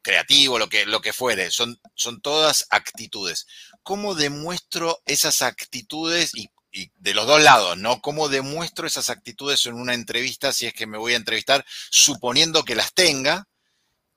creativo, 0.06 0.58
lo 0.58 0.68
que, 0.68 0.86
lo 0.86 1.00
que 1.00 1.12
fuere, 1.12 1.50
son, 1.50 1.80
son 1.94 2.20
todas 2.20 2.66
actitudes. 2.70 3.46
¿Cómo 3.82 4.14
demuestro 4.14 5.02
esas 5.04 5.42
actitudes 5.42 6.30
y, 6.34 6.48
de 6.96 7.14
los 7.14 7.26
dos 7.26 7.42
lados, 7.42 7.76
¿no? 7.78 8.00
¿Cómo 8.00 8.28
demuestro 8.28 8.86
esas 8.86 9.10
actitudes 9.10 9.66
en 9.66 9.74
una 9.74 9.94
entrevista 9.94 10.52
si 10.52 10.66
es 10.66 10.74
que 10.74 10.86
me 10.86 10.98
voy 10.98 11.14
a 11.14 11.16
entrevistar, 11.16 11.64
suponiendo 11.90 12.64
que 12.64 12.74
las 12.74 12.92
tenga? 12.94 13.46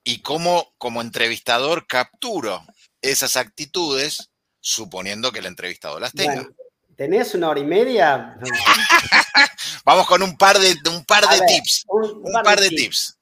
Y 0.02 0.22
cómo 0.22 0.72
como 0.78 1.02
entrevistador 1.02 1.86
capturo 1.86 2.64
esas 3.02 3.36
actitudes, 3.36 4.30
suponiendo 4.60 5.32
que 5.32 5.40
el 5.40 5.46
entrevistador 5.46 6.00
las 6.00 6.12
tenga. 6.12 6.48
¿Tenés 6.96 7.34
una 7.34 7.50
hora 7.50 7.60
y 7.60 7.64
media? 7.64 8.38
Vamos 9.84 10.06
con 10.06 10.22
un 10.22 10.36
par 10.36 10.58
de, 10.58 10.76
un 10.90 11.04
par 11.04 11.26
de 11.28 11.40
tips. 11.46 11.84
Un, 11.88 12.42
par, 12.42 12.60
de, 12.60 12.68
tips 12.68 13.16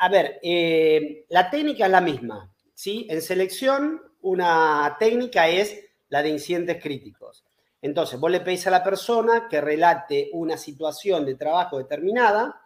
a, 0.00 0.08
ver, 0.08 0.38
eh, 0.42 1.24
la 1.28 1.50
técnica 1.50 1.86
es 1.86 1.90
la 1.90 2.00
misma, 2.00 2.52
¿sí? 2.74 3.06
En 3.10 3.20
selección, 3.22 4.02
una 4.22 4.96
técnica 4.98 5.48
es 5.48 5.78
la 6.08 6.22
de 6.22 6.30
incidentes 6.30 6.82
críticos. 6.82 7.44
Entonces, 7.84 8.18
vos 8.18 8.30
le 8.30 8.40
pedís 8.40 8.66
a 8.66 8.70
la 8.70 8.82
persona 8.82 9.46
que 9.46 9.60
relate 9.60 10.30
una 10.32 10.56
situación 10.56 11.26
de 11.26 11.34
trabajo 11.34 11.76
determinada 11.76 12.62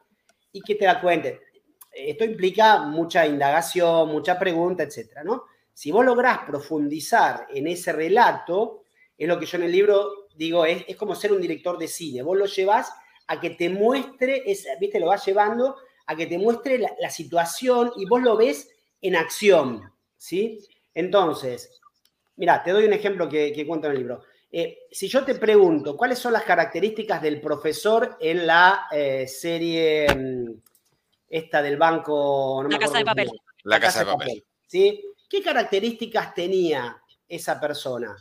y 0.53 0.61
que 0.61 0.77
te 0.77 0.87
la 0.87 1.01
cuente. 1.01 1.41
Esto 1.91 2.25
implica 2.25 2.83
mucha 2.83 3.27
indagación, 3.27 4.09
mucha 4.11 4.39
pregunta, 4.39 4.85
etcétera, 4.85 5.25
¿no? 5.25 5.43
Si 5.75 5.91
vos 5.91 6.05
lográs 6.05 6.39
profundizar 6.47 7.49
en 7.53 7.67
ese 7.67 7.93
relato, 7.93 8.85
es 9.17 9.27
lo 9.27 9.41
que 9.41 9.47
yo 9.47 9.59
en 9.59 9.65
el 9.65 9.73
libro 9.73 10.29
digo, 10.37 10.65
es, 10.65 10.85
como 10.97 11.17
ser 11.17 11.33
un 11.33 11.41
director 11.41 11.77
de 11.79 11.89
cine. 11.89 12.23
Vos 12.23 12.39
lo 12.39 12.47
llevas 12.47 12.93
a 13.27 13.41
que 13.41 13.51
te 13.51 13.69
muestre, 13.69 14.45
¿viste? 14.79 15.01
Lo 15.01 15.07
vas 15.07 15.27
llevando 15.27 15.79
a 16.07 16.15
que 16.15 16.27
te 16.27 16.39
muestre 16.39 16.79
la, 16.79 17.11
situación 17.11 17.91
y 17.97 18.07
vos 18.07 18.23
lo 18.23 18.37
ves 18.37 18.71
en 19.01 19.17
acción, 19.17 19.83
¿sí? 20.17 20.65
Entonces, 20.95 21.81
mira, 22.37 22.63
te 22.63 22.71
doy 22.71 22.85
un 22.85 22.93
ejemplo 22.93 23.29
que, 23.29 23.67
cuento 23.67 23.89
en 23.89 23.95
el 23.95 23.99
libro. 23.99 24.23
Eh, 24.51 24.87
si 24.91 25.09
yo 25.09 25.25
te 25.25 25.35
pregunto 25.35 25.97
cuáles 25.97 26.19
son 26.19 26.33
las 26.33 26.45
características 26.45 27.21
del 27.21 27.41
profesor 27.41 28.17
en 28.19 28.47
la 28.47 28.87
eh, 28.91 29.29
serie 29.29 30.07
mm, 30.15 30.53
esta 31.29 31.61
del 31.61 31.77
banco... 31.77 32.65
la 32.69 32.79
casa 32.79 32.99
de 32.99 33.05
papel. 33.05 33.31
La, 33.65 33.79
casa, 33.79 34.01
de 34.01 34.07
papel. 34.07 34.45
¿sí? 34.67 35.05
¿Qué 35.29 35.43
características 35.43 36.33
tenía 36.33 37.03
esa 37.29 37.61
persona? 37.61 38.17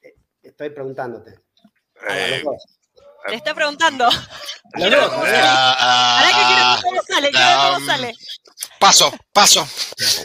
Eh, 0.00 0.14
estoy 0.42 0.70
preguntándote. 0.70 1.40
Le 3.28 3.36
está 3.36 3.54
preguntando. 3.54 4.06
Ahora 4.06 4.18
que 6.28 6.46
quiero 6.46 6.82
cómo 6.82 7.02
sale, 7.02 7.30
cómo 7.30 7.76
um, 7.76 7.86
sale. 7.86 8.14
Paso, 8.80 9.12
paso. 9.32 9.68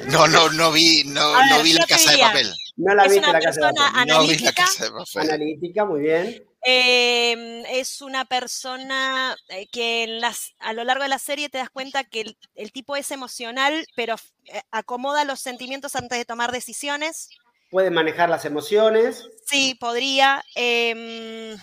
No, 0.06 0.26
no, 0.28 0.50
no 0.50 0.72
vi, 0.72 1.04
no, 1.06 1.46
no 1.48 1.62
vi 1.62 1.74
la 1.74 1.86
casa 1.86 2.12
de 2.12 2.18
papel. 2.18 2.54
No 2.78 2.94
la 2.94 3.04
viste 3.04 3.22
la 3.22 3.40
casa 3.40 3.68
de 3.68 3.74
papel. 3.74 4.08
No 4.08 4.28
vi 4.28 4.38
la 4.38 4.54
casa 4.54 4.86
de 4.86 4.92
papel. 4.92 5.22
Analítica, 5.22 5.86
muy 5.86 6.02
bien. 6.02 6.44
Eh, 6.64 7.64
es 7.80 8.02
una 8.02 8.26
persona 8.26 9.36
eh, 9.50 9.68
que 9.72 10.04
en 10.04 10.22
las, 10.22 10.54
a 10.60 10.74
lo 10.74 10.84
largo 10.84 11.04
de 11.04 11.10
la 11.10 11.20
serie 11.20 11.50
te 11.50 11.58
das 11.58 11.70
cuenta 11.70 12.04
que 12.04 12.22
el, 12.22 12.38
el 12.56 12.72
tipo 12.72 12.96
es 12.96 13.10
emocional, 13.12 13.88
pero 13.96 14.16
eh, 14.46 14.62
acomoda 14.72 15.24
los 15.24 15.40
sentimientos 15.40 15.96
antes 15.96 16.18
de 16.18 16.26
tomar 16.26 16.52
decisiones. 16.52 17.30
Puede 17.72 17.90
manejar 17.90 18.30
las 18.30 18.46
emociones. 18.46 19.28
Sí, 19.46 19.76
podría. 19.80 20.44
Eh, 20.56 21.56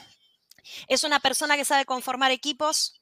es 0.88 1.04
una 1.04 1.20
persona 1.20 1.56
que 1.56 1.64
sabe 1.64 1.84
conformar 1.84 2.30
equipos. 2.30 3.00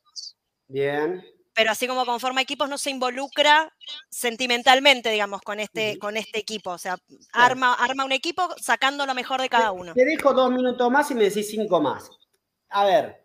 Bien. 0.69 1.25
Pero 1.55 1.71
así 1.71 1.87
como 1.87 2.07
conforma 2.07 2.41
equipos, 2.41 2.69
no 2.69 2.79
se 2.79 2.91
involucra 2.91 3.73
sentimentalmente, 4.09 5.11
digamos, 5.11 5.43
con 5.43 5.61
este, 5.61 5.99
con 5.99 6.17
este 6.17 6.39
equipo. 6.39 6.71
O 6.71 6.79
sea, 6.79 6.97
arma, 7.33 7.75
arma 7.75 8.05
un 8.05 8.13
equipo 8.13 8.49
sacando 8.61 9.07
lo 9.07 9.15
mejor 9.15 9.41
de 9.41 9.49
cada 9.49 9.73
uno. 9.73 9.95
Te 9.95 10.05
dejo 10.05 10.33
dos 10.33 10.51
minutos 10.51 10.91
más 10.91 11.11
y 11.11 11.15
me 11.15 11.25
decís 11.25 11.49
cinco 11.51 11.81
más. 11.81 12.11
A 12.71 12.85
ver, 12.85 13.25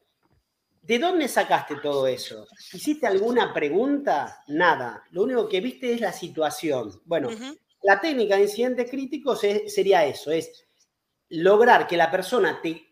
¿de 0.82 1.00
dónde 1.00 1.28
sacaste 1.28 1.76
todo 1.78 2.06
eso? 2.08 2.48
¿Hiciste 2.74 3.08
alguna 3.08 3.54
pregunta? 3.54 4.44
Nada. 4.48 5.04
Lo 5.12 5.24
único 5.24 5.48
que 5.48 5.62
viste 5.62 5.94
es 5.94 6.02
la 6.02 6.12
situación. 6.12 7.02
Bueno, 7.06 7.30
la 7.84 8.02
técnica 8.02 8.36
de 8.36 8.44
incidentes 8.44 8.90
críticos 8.90 9.40
sería 9.40 10.06
eso, 10.06 10.32
es 10.32 10.66
lograr 11.30 11.88
que 11.88 11.98
la 11.98 12.12
persona 12.12 12.60
te 12.62 12.88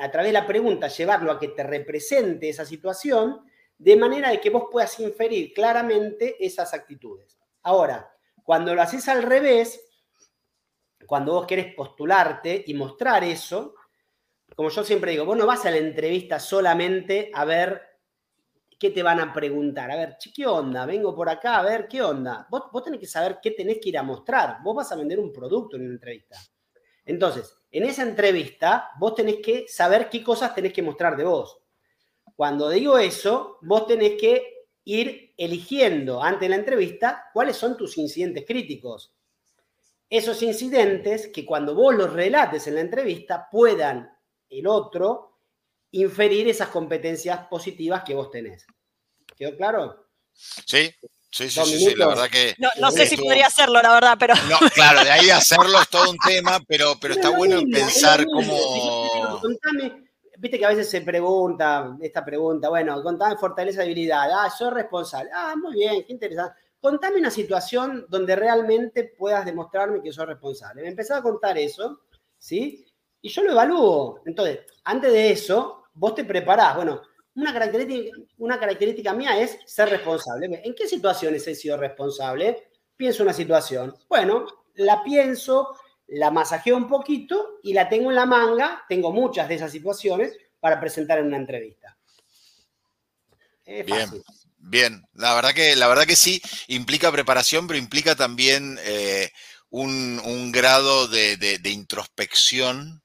a 0.00 0.10
través 0.10 0.28
de 0.28 0.32
la 0.32 0.46
pregunta, 0.46 0.88
llevarlo 0.88 1.30
a 1.30 1.38
que 1.38 1.48
te 1.48 1.62
represente 1.62 2.48
esa 2.48 2.64
situación, 2.64 3.40
de 3.78 3.96
manera 3.96 4.30
de 4.30 4.40
que 4.40 4.50
vos 4.50 4.64
puedas 4.70 4.98
inferir 5.00 5.52
claramente 5.54 6.36
esas 6.44 6.74
actitudes. 6.74 7.38
Ahora, 7.62 8.12
cuando 8.42 8.74
lo 8.74 8.82
haces 8.82 9.08
al 9.08 9.22
revés, 9.22 9.80
cuando 11.06 11.34
vos 11.34 11.46
querés 11.46 11.74
postularte 11.74 12.64
y 12.66 12.74
mostrar 12.74 13.22
eso, 13.24 13.74
como 14.56 14.70
yo 14.70 14.82
siempre 14.82 15.12
digo, 15.12 15.24
vos 15.24 15.36
no 15.36 15.46
vas 15.46 15.64
a 15.66 15.70
la 15.70 15.76
entrevista 15.76 16.40
solamente 16.40 17.30
a 17.32 17.44
ver 17.44 17.80
qué 18.78 18.90
te 18.90 19.02
van 19.02 19.20
a 19.20 19.32
preguntar. 19.32 19.90
A 19.90 19.96
ver, 19.96 20.16
¿qué 20.34 20.46
onda? 20.46 20.86
Vengo 20.86 21.14
por 21.14 21.28
acá 21.28 21.58
a 21.58 21.62
ver 21.62 21.86
qué 21.88 22.02
onda. 22.02 22.46
Vos, 22.50 22.64
vos 22.72 22.82
tenés 22.82 23.00
que 23.00 23.06
saber 23.06 23.38
qué 23.42 23.52
tenés 23.52 23.78
que 23.80 23.90
ir 23.90 23.98
a 23.98 24.02
mostrar. 24.02 24.58
Vos 24.62 24.76
vas 24.76 24.90
a 24.92 24.96
vender 24.96 25.18
un 25.18 25.32
producto 25.32 25.76
en 25.76 25.82
una 25.82 25.92
entrevista. 25.94 26.38
Entonces, 27.04 27.56
en 27.70 27.84
esa 27.84 28.02
entrevista, 28.02 28.90
vos 28.98 29.14
tenés 29.14 29.36
que 29.36 29.66
saber 29.68 30.08
qué 30.08 30.22
cosas 30.22 30.54
tenés 30.54 30.72
que 30.72 30.82
mostrar 30.82 31.16
de 31.16 31.24
vos. 31.24 31.57
Cuando 32.38 32.70
digo 32.70 32.96
eso, 32.98 33.58
vos 33.62 33.88
tenés 33.88 34.12
que 34.12 34.68
ir 34.84 35.34
eligiendo 35.36 36.22
ante 36.22 36.48
la 36.48 36.54
entrevista 36.54 37.24
cuáles 37.32 37.56
son 37.56 37.76
tus 37.76 37.98
incidentes 37.98 38.44
críticos. 38.46 39.12
Esos 40.08 40.40
incidentes 40.44 41.30
que 41.34 41.44
cuando 41.44 41.74
vos 41.74 41.96
los 41.96 42.12
relates 42.12 42.68
en 42.68 42.76
la 42.76 42.82
entrevista 42.82 43.48
puedan 43.50 44.16
el 44.48 44.68
otro 44.68 45.40
inferir 45.90 46.46
esas 46.46 46.68
competencias 46.68 47.44
positivas 47.48 48.04
que 48.04 48.14
vos 48.14 48.30
tenés. 48.30 48.64
¿Quedó 49.36 49.56
claro? 49.56 50.06
Sí, 50.32 50.94
Sí, 51.30 51.50
sí, 51.50 51.60
sí, 51.64 51.94
la 51.96 52.06
verdad 52.06 52.30
que... 52.30 52.54
No, 52.78 52.90
sé 52.92 53.04
si 53.06 53.16
podría 53.16 53.48
hacerlo, 53.48 53.82
la 53.82 53.92
verdad, 53.92 54.16
pero... 54.18 54.34
No, 54.48 54.58
claro, 54.70 55.04
de 55.04 55.10
ahí 55.10 55.28
hacerlo 55.28 55.80
es 55.82 55.88
todo 55.88 56.10
un 56.10 56.16
tema, 56.18 56.58
pero, 56.66 56.96
pero 57.00 57.14
está 57.14 57.30
bueno 57.30 57.60
pensar 57.70 58.24
cómo... 58.24 59.38
Contame, 59.42 60.07
viste 60.38 60.58
que 60.58 60.64
a 60.64 60.70
veces 60.70 60.88
se 60.88 61.00
pregunta, 61.00 61.96
esta 62.00 62.24
pregunta, 62.24 62.68
bueno, 62.68 63.02
contame 63.02 63.36
fortaleza, 63.36 63.82
habilidad, 63.82 64.30
ah, 64.32 64.50
soy 64.50 64.70
responsable, 64.70 65.30
ah, 65.34 65.54
muy 65.60 65.74
bien, 65.74 66.04
qué 66.06 66.12
interesante. 66.12 66.54
Contame 66.80 67.18
una 67.18 67.30
situación 67.30 68.06
donde 68.08 68.36
realmente 68.36 69.12
puedas 69.18 69.44
demostrarme 69.44 70.00
que 70.00 70.12
soy 70.12 70.26
responsable. 70.26 70.82
Me 70.82 70.88
empezás 70.88 71.18
a 71.18 71.22
contar 71.22 71.58
eso, 71.58 72.02
¿sí? 72.38 72.86
Y 73.20 73.28
yo 73.28 73.42
lo 73.42 73.50
evalúo. 73.50 74.22
Entonces, 74.24 74.60
antes 74.84 75.12
de 75.12 75.32
eso, 75.32 75.84
vos 75.92 76.14
te 76.14 76.24
preparás, 76.24 76.76
bueno, 76.76 77.02
una 77.34 77.52
característica, 77.52 78.16
una 78.38 78.60
característica 78.60 79.12
mía 79.12 79.40
es 79.40 79.58
ser 79.66 79.88
responsable. 79.88 80.60
¿En 80.64 80.74
qué 80.74 80.86
situaciones 80.86 81.46
he 81.48 81.54
sido 81.56 81.76
responsable? 81.76 82.68
Pienso 82.96 83.24
una 83.24 83.32
situación. 83.32 83.94
Bueno, 84.08 84.46
la 84.74 85.02
pienso, 85.02 85.74
la 86.08 86.30
masajeo 86.30 86.76
un 86.76 86.88
poquito 86.88 87.58
y 87.62 87.72
la 87.72 87.88
tengo 87.88 88.10
en 88.10 88.16
la 88.16 88.26
manga. 88.26 88.84
Tengo 88.88 89.12
muchas 89.12 89.48
de 89.48 89.56
esas 89.56 89.72
situaciones 89.72 90.36
para 90.60 90.80
presentar 90.80 91.18
en 91.18 91.26
una 91.26 91.36
entrevista. 91.36 91.96
bien, 93.64 94.22
bien. 94.58 95.06
La 95.14 95.34
verdad 95.34 95.54
que, 95.54 95.76
la 95.76 95.88
verdad 95.88 96.06
que 96.06 96.16
sí, 96.16 96.42
implica 96.66 97.12
preparación, 97.12 97.66
pero 97.66 97.78
implica 97.78 98.16
también 98.16 98.78
eh, 98.82 99.30
un, 99.70 100.52
grado 100.52 101.08
de, 101.08 101.60
introspección 101.64 103.02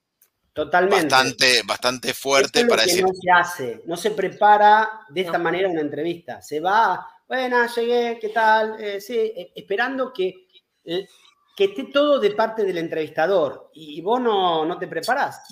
Totalmente. 0.53 1.07
bastante, 1.07 1.62
bastante 1.65 2.13
fuerte 2.13 2.62
es 2.62 2.67
para 2.67 2.83
que 2.83 2.89
decir, 2.89 3.03
no 3.03 3.13
se 3.13 3.31
hace, 3.31 3.81
no 3.86 3.98
se 3.98 4.12
prepara 4.12 5.01
de 5.10 5.22
esta 5.22 5.38
No. 5.38 5.43
manera 5.43 5.67
una 5.67 5.81
entrevista. 5.81 6.41
Se 6.41 6.60
va, 6.60 7.07
bueno, 7.27 7.65
llegué, 7.75 8.19
¿qué 8.19 8.29
tal? 8.29 8.75
Eh, 8.79 9.01
sí, 9.01 9.17
eh, 9.17 9.51
esperando 9.55 10.13
que, 10.13 10.48
eh, 10.86 11.07
que 11.55 11.65
esté 11.65 11.86
todo 11.86 12.19
de 12.19 12.31
parte 12.31 12.63
del 12.63 12.77
entrevistador. 12.77 13.69
Y, 13.74 14.00
y 14.00 14.01
vos 14.01 14.19
no, 14.19 14.65
no 14.65 14.77
te 14.77 14.88
preparás. 14.88 15.43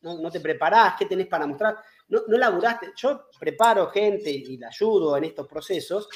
No, 0.00 0.18
no 0.18 0.30
te 0.30 0.40
preparás, 0.40 0.94
¿qué 0.98 1.06
tenés 1.06 1.26
para 1.26 1.46
mostrar? 1.46 1.76
No, 2.08 2.22
no 2.26 2.36
laburaste. 2.36 2.92
Yo 2.96 3.28
preparo 3.38 3.88
gente 3.88 4.30
y 4.30 4.56
la 4.56 4.68
ayudo 4.68 5.16
en 5.16 5.24
estos 5.24 5.46
procesos. 5.46 6.08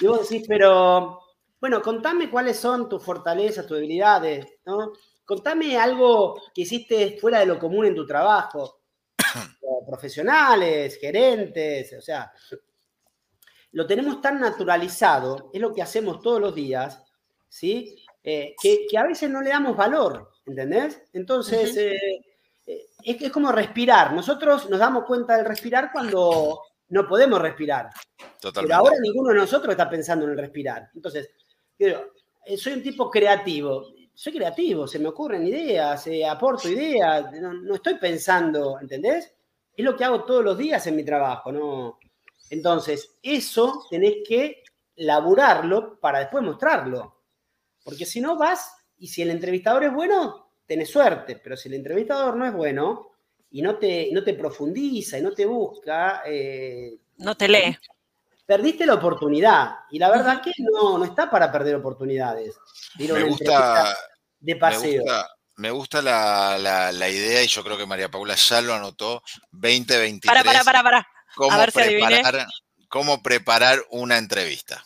Y 0.00 0.06
vos 0.06 0.28
decís, 0.28 0.46
pero, 0.48 1.20
bueno, 1.60 1.82
contame 1.82 2.30
cuáles 2.30 2.58
son 2.58 2.88
tus 2.88 3.02
fortalezas, 3.02 3.66
tus 3.66 3.76
debilidades, 3.76 4.46
¿no? 4.64 4.92
Contame 5.24 5.76
algo 5.76 6.40
que 6.54 6.62
hiciste 6.62 7.18
fuera 7.20 7.40
de 7.40 7.46
lo 7.46 7.58
común 7.58 7.86
en 7.86 7.94
tu 7.94 8.06
trabajo. 8.06 8.80
O 9.70 9.84
profesionales, 9.84 10.96
gerentes, 10.98 11.92
o 11.92 12.00
sea, 12.00 12.32
lo 13.72 13.86
tenemos 13.86 14.20
tan 14.22 14.40
naturalizado, 14.40 15.50
es 15.52 15.60
lo 15.60 15.74
que 15.74 15.82
hacemos 15.82 16.22
todos 16.22 16.40
los 16.40 16.54
días, 16.54 17.04
¿sí? 17.48 17.94
Eh, 18.22 18.54
que, 18.60 18.86
que 18.90 18.98
a 18.98 19.04
veces 19.04 19.30
no 19.30 19.40
le 19.40 19.50
damos 19.50 19.76
valor, 19.76 20.32
¿entendés? 20.44 21.02
Entonces, 21.12 21.76
eh, 21.76 21.96
eh, 22.66 22.86
es, 23.04 23.22
es 23.22 23.32
como 23.32 23.52
respirar. 23.52 24.12
Nosotros 24.12 24.68
nos 24.68 24.78
damos 24.78 25.04
cuenta 25.04 25.36
del 25.36 25.46
respirar 25.46 25.90
cuando 25.92 26.60
no 26.88 27.06
podemos 27.06 27.40
respirar. 27.40 27.90
Pero 28.40 28.74
ahora 28.74 28.96
ninguno 29.00 29.30
de 29.30 29.36
nosotros 29.36 29.72
está 29.72 29.88
pensando 29.88 30.24
en 30.24 30.32
el 30.32 30.38
respirar. 30.38 30.90
Entonces, 30.94 31.30
digo, 31.78 31.98
soy 32.56 32.74
un 32.74 32.82
tipo 32.82 33.10
creativo. 33.10 33.86
Soy 34.14 34.32
creativo, 34.32 34.88
se 34.88 34.98
me 34.98 35.06
ocurren 35.06 35.46
ideas, 35.46 36.04
eh, 36.08 36.26
aporto 36.26 36.68
ideas, 36.68 37.32
no, 37.40 37.52
no 37.52 37.74
estoy 37.76 37.94
pensando, 37.98 38.80
¿entendés? 38.80 39.32
Es 39.76 39.84
lo 39.84 39.96
que 39.96 40.04
hago 40.04 40.24
todos 40.24 40.42
los 40.42 40.58
días 40.58 40.84
en 40.88 40.96
mi 40.96 41.04
trabajo, 41.04 41.52
¿no? 41.52 42.00
Entonces, 42.50 43.16
eso 43.22 43.86
tenés 43.88 44.16
que 44.26 44.64
laburarlo 44.96 46.00
para 46.00 46.18
después 46.18 46.42
mostrarlo. 46.42 47.17
Porque 47.88 48.04
si 48.06 48.20
no 48.20 48.36
vas, 48.36 48.70
y 48.98 49.08
si 49.08 49.22
el 49.22 49.30
entrevistador 49.30 49.84
es 49.84 49.92
bueno, 49.94 50.50
tenés 50.66 50.90
suerte, 50.90 51.40
pero 51.42 51.56
si 51.56 51.68
el 51.68 51.74
entrevistador 51.74 52.36
no 52.36 52.44
es 52.46 52.52
bueno 52.52 53.12
y 53.50 53.62
no 53.62 53.76
te, 53.78 54.10
no 54.12 54.22
te 54.22 54.34
profundiza 54.34 55.18
y 55.18 55.22
no 55.22 55.32
te 55.32 55.46
busca, 55.46 56.22
eh, 56.26 56.98
No 57.16 57.34
te 57.34 57.48
lee. 57.48 57.78
perdiste 58.44 58.84
la 58.84 58.94
oportunidad. 58.94 59.70
Y 59.90 59.98
la 59.98 60.10
verdad 60.10 60.42
que 60.42 60.52
no, 60.58 60.98
no 60.98 61.04
está 61.06 61.30
para 61.30 61.50
perder 61.50 61.76
oportunidades. 61.76 62.56
Me 62.98 63.22
gusta, 63.22 63.96
de 64.40 64.54
me 64.54 64.60
paseo. 64.60 65.02
gusta, 65.02 65.28
me 65.56 65.70
gusta 65.70 66.02
la, 66.02 66.58
la- 66.58 66.92
la 66.92 67.08
idea, 67.08 67.42
y 67.42 67.46
yo 67.48 67.64
creo 67.64 67.78
que 67.78 67.86
María 67.86 68.10
Paula 68.10 68.34
ya 68.34 68.60
lo 68.60 68.74
anotó, 68.74 69.22
2023. 69.52 70.30
Para, 70.30 70.44
para, 70.44 70.64
para, 70.64 70.82
para. 70.82 71.08
cómo 71.34 71.52
A 71.52 71.58
ver 71.58 71.70
si 71.72 71.80
adiviné. 71.80 72.20
preparar, 72.20 72.46
cómo 72.88 73.22
preparar 73.22 73.78
una 73.90 74.18
entrevista. 74.18 74.84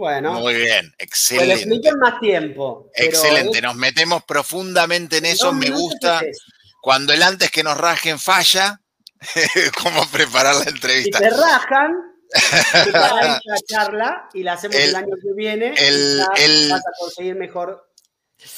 Bueno, 0.00 0.32
Muy 0.40 0.54
bien, 0.54 0.90
pues 0.96 1.08
excelente. 1.10 1.54
expliqué 1.56 1.88
en 1.90 1.98
más 1.98 2.18
tiempo. 2.20 2.90
Excelente, 2.94 3.60
nos 3.60 3.76
metemos 3.76 4.24
profundamente 4.24 5.18
en 5.18 5.26
eso, 5.26 5.52
me 5.52 5.68
gusta. 5.68 6.20
es 6.20 6.38
eso. 6.38 6.44
Cuando 6.80 7.12
el 7.12 7.22
antes 7.22 7.50
que 7.50 7.62
nos 7.62 7.76
rajen 7.76 8.18
falla, 8.18 8.80
cómo 9.82 10.08
preparar 10.10 10.54
la 10.54 10.62
Si 10.62 10.68
entrevista. 10.70 11.18
te 11.18 11.28
rajan, 11.28 11.92
preparamos 12.84 13.40
la 13.44 13.56
charla 13.68 14.28
y 14.32 14.42
la 14.42 14.54
hacemos 14.54 14.76
el, 14.76 14.88
El- 14.88 14.96
año 14.96 15.14
que 15.22 15.34
viene. 15.36 15.74
el- 15.76 16.22
y 16.38 16.40
el- 16.44 16.70
vas 16.70 16.80
a 16.80 16.90
conseguir 16.98 17.34
mejor. 17.34 17.86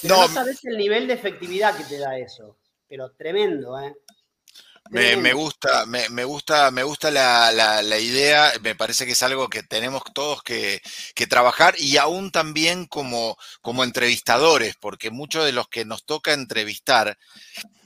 No, 0.04 0.28
No, 0.28 0.28
sabes 0.32 0.64
el 0.64 0.76
nivel 0.78 1.08
de 1.08 1.14
efectividad 1.14 1.76
que 1.76 1.82
te 1.82 1.99
da 1.99 2.16
eso. 2.18 2.56
Pero 2.88 3.11
tremendo, 3.18 3.80
¿eh? 3.80 3.96
Me, 4.90 5.16
gusta, 5.32 5.86
me, 5.86 6.08
me 6.10 6.24
gusta, 6.24 6.70
me 6.70 6.82
gusta 6.82 7.10
la, 7.10 7.50
la- 7.52 7.80
la 7.82 7.98
idea, 7.98 8.52
me 8.62 8.74
parece 8.74 9.06
que 9.06 9.12
es 9.12 9.22
algo 9.22 9.48
que 9.48 9.62
tenemos 9.62 10.02
todos 10.12 10.42
que, 10.42 10.83
que 11.14 11.26
trabajar 11.26 11.74
y 11.78 11.96
aún 11.96 12.30
también 12.30 12.85
como, 12.87 13.38
como 13.62 13.85
entrevistadores, 13.85 14.76
porque 14.78 15.11
muchos 15.11 15.46
de 15.46 15.52
los 15.52 15.68
que 15.68 15.87
nos 15.87 16.04
toca 16.04 16.35
entrevistar, 16.35 17.16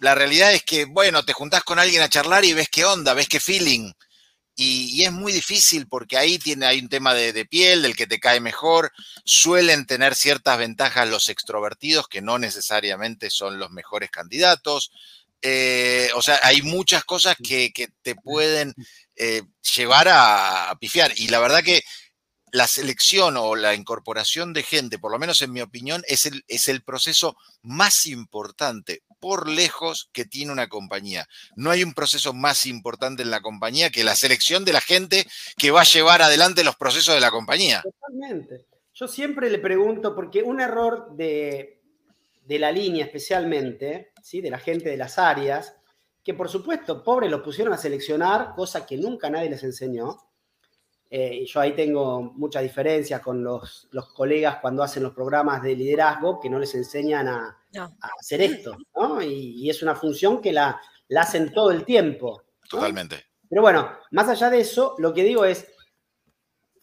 la 0.00 0.14
realidad 0.16 0.52
es 0.54 0.64
que, 0.64 0.86
bueno, 0.86 1.24
te 1.24 1.32
juntás 1.34 1.64
con 1.64 1.78
alguien 1.80 2.02
a 2.02 2.08
charlar 2.10 2.44
y 2.44 2.54
ves 2.54 2.68
qué 2.70 2.84
onda, 2.86 3.14
ves 3.14 3.28
qué 3.28 3.40
feeling. 3.40 3.92
Y, 4.58 4.90
y 5.02 5.04
es 5.04 5.12
muy 5.12 5.32
difícil 5.32 5.86
porque 5.86 6.16
ahí 6.16 6.38
tiene, 6.38 6.64
hay 6.66 6.78
un 6.80 6.88
tema 6.88 7.12
de, 7.12 7.32
de 7.34 7.44
piel, 7.44 7.82
del 7.82 7.94
que 7.94 8.06
te 8.06 8.18
cae 8.18 8.40
mejor. 8.40 8.90
Suelen 9.24 9.84
tener 9.86 10.14
ciertas 10.14 10.56
ventajas 10.58 11.08
los 11.08 11.28
extrovertidos, 11.28 12.08
que 12.08 12.22
no 12.22 12.38
necesariamente 12.38 13.28
son 13.30 13.58
los 13.58 13.70
mejores 13.70 14.10
candidatos. 14.10 14.90
Eh, 15.42 16.08
o 16.14 16.22
sea, 16.22 16.40
hay 16.42 16.62
muchas 16.62 17.04
cosas 17.04 17.36
que, 17.42 17.72
que 17.72 17.88
te 18.02 18.14
pueden 18.14 18.74
eh, 19.16 19.42
llevar 19.76 20.08
a, 20.08 20.70
a 20.70 20.78
pifiar. 20.78 21.12
Y 21.16 21.28
la 21.28 21.38
verdad 21.38 21.62
que 21.62 21.82
la 22.52 22.66
selección 22.66 23.36
o 23.36 23.54
la 23.54 23.74
incorporación 23.74 24.52
de 24.52 24.62
gente, 24.62 24.98
por 24.98 25.12
lo 25.12 25.18
menos 25.18 25.42
en 25.42 25.52
mi 25.52 25.60
opinión, 25.60 26.02
es 26.08 26.26
el, 26.26 26.42
es 26.48 26.68
el 26.68 26.82
proceso 26.82 27.36
más 27.62 28.06
importante 28.06 29.02
por 29.20 29.48
lejos 29.48 30.08
que 30.12 30.24
tiene 30.24 30.52
una 30.52 30.68
compañía. 30.68 31.26
No 31.54 31.70
hay 31.70 31.82
un 31.82 31.92
proceso 31.92 32.32
más 32.32 32.66
importante 32.66 33.22
en 33.22 33.30
la 33.30 33.40
compañía 33.40 33.90
que 33.90 34.04
la 34.04 34.14
selección 34.14 34.64
de 34.64 34.72
la 34.72 34.80
gente 34.80 35.26
que 35.56 35.70
va 35.70 35.82
a 35.82 35.84
llevar 35.84 36.22
adelante 36.22 36.64
los 36.64 36.76
procesos 36.76 37.14
de 37.14 37.20
la 37.20 37.30
compañía. 37.30 37.82
Totalmente. 37.82 38.66
Yo 38.94 39.08
siempre 39.08 39.50
le 39.50 39.58
pregunto, 39.58 40.14
porque 40.14 40.42
un 40.42 40.60
error 40.60 41.14
de, 41.16 41.75
de 42.46 42.58
la 42.58 42.70
línea 42.70 43.04
especialmente, 43.04 44.12
¿sí? 44.22 44.40
de 44.40 44.50
la 44.50 44.58
gente 44.58 44.88
de 44.88 44.96
las 44.96 45.18
áreas, 45.18 45.76
que 46.22 46.34
por 46.34 46.48
supuesto, 46.48 47.02
pobres 47.02 47.30
los 47.30 47.42
pusieron 47.42 47.72
a 47.74 47.76
seleccionar, 47.76 48.54
cosa 48.54 48.86
que 48.86 48.96
nunca 48.96 49.30
nadie 49.30 49.50
les 49.50 49.62
enseñó. 49.64 50.16
Eh, 51.08 51.42
y 51.42 51.46
yo 51.46 51.60
ahí 51.60 51.72
tengo 51.72 52.20
muchas 52.20 52.62
diferencias 52.64 53.20
con 53.20 53.42
los, 53.44 53.86
los 53.92 54.12
colegas 54.12 54.58
cuando 54.60 54.82
hacen 54.82 55.04
los 55.04 55.12
programas 55.14 55.62
de 55.62 55.76
liderazgo, 55.76 56.40
que 56.40 56.50
no 56.50 56.58
les 56.58 56.74
enseñan 56.74 57.28
a, 57.28 57.56
No. 57.72 57.84
a 58.00 58.08
hacer 58.20 58.42
esto, 58.42 58.76
¿no? 58.96 59.22
Y, 59.22 59.54
y 59.64 59.70
es 59.70 59.82
una 59.82 59.94
función 59.94 60.40
que 60.42 60.52
la, 60.52 60.80
la 61.08 61.22
hacen 61.22 61.52
todo 61.52 61.70
el 61.70 61.84
tiempo. 61.84 62.42
¿no? 62.62 62.68
Totalmente. 62.68 63.24
Pero 63.48 63.62
bueno, 63.62 63.88
más 64.10 64.28
allá 64.28 64.50
de 64.50 64.60
eso, 64.60 64.96
lo 64.98 65.14
que 65.14 65.22
digo 65.22 65.44
es, 65.44 65.64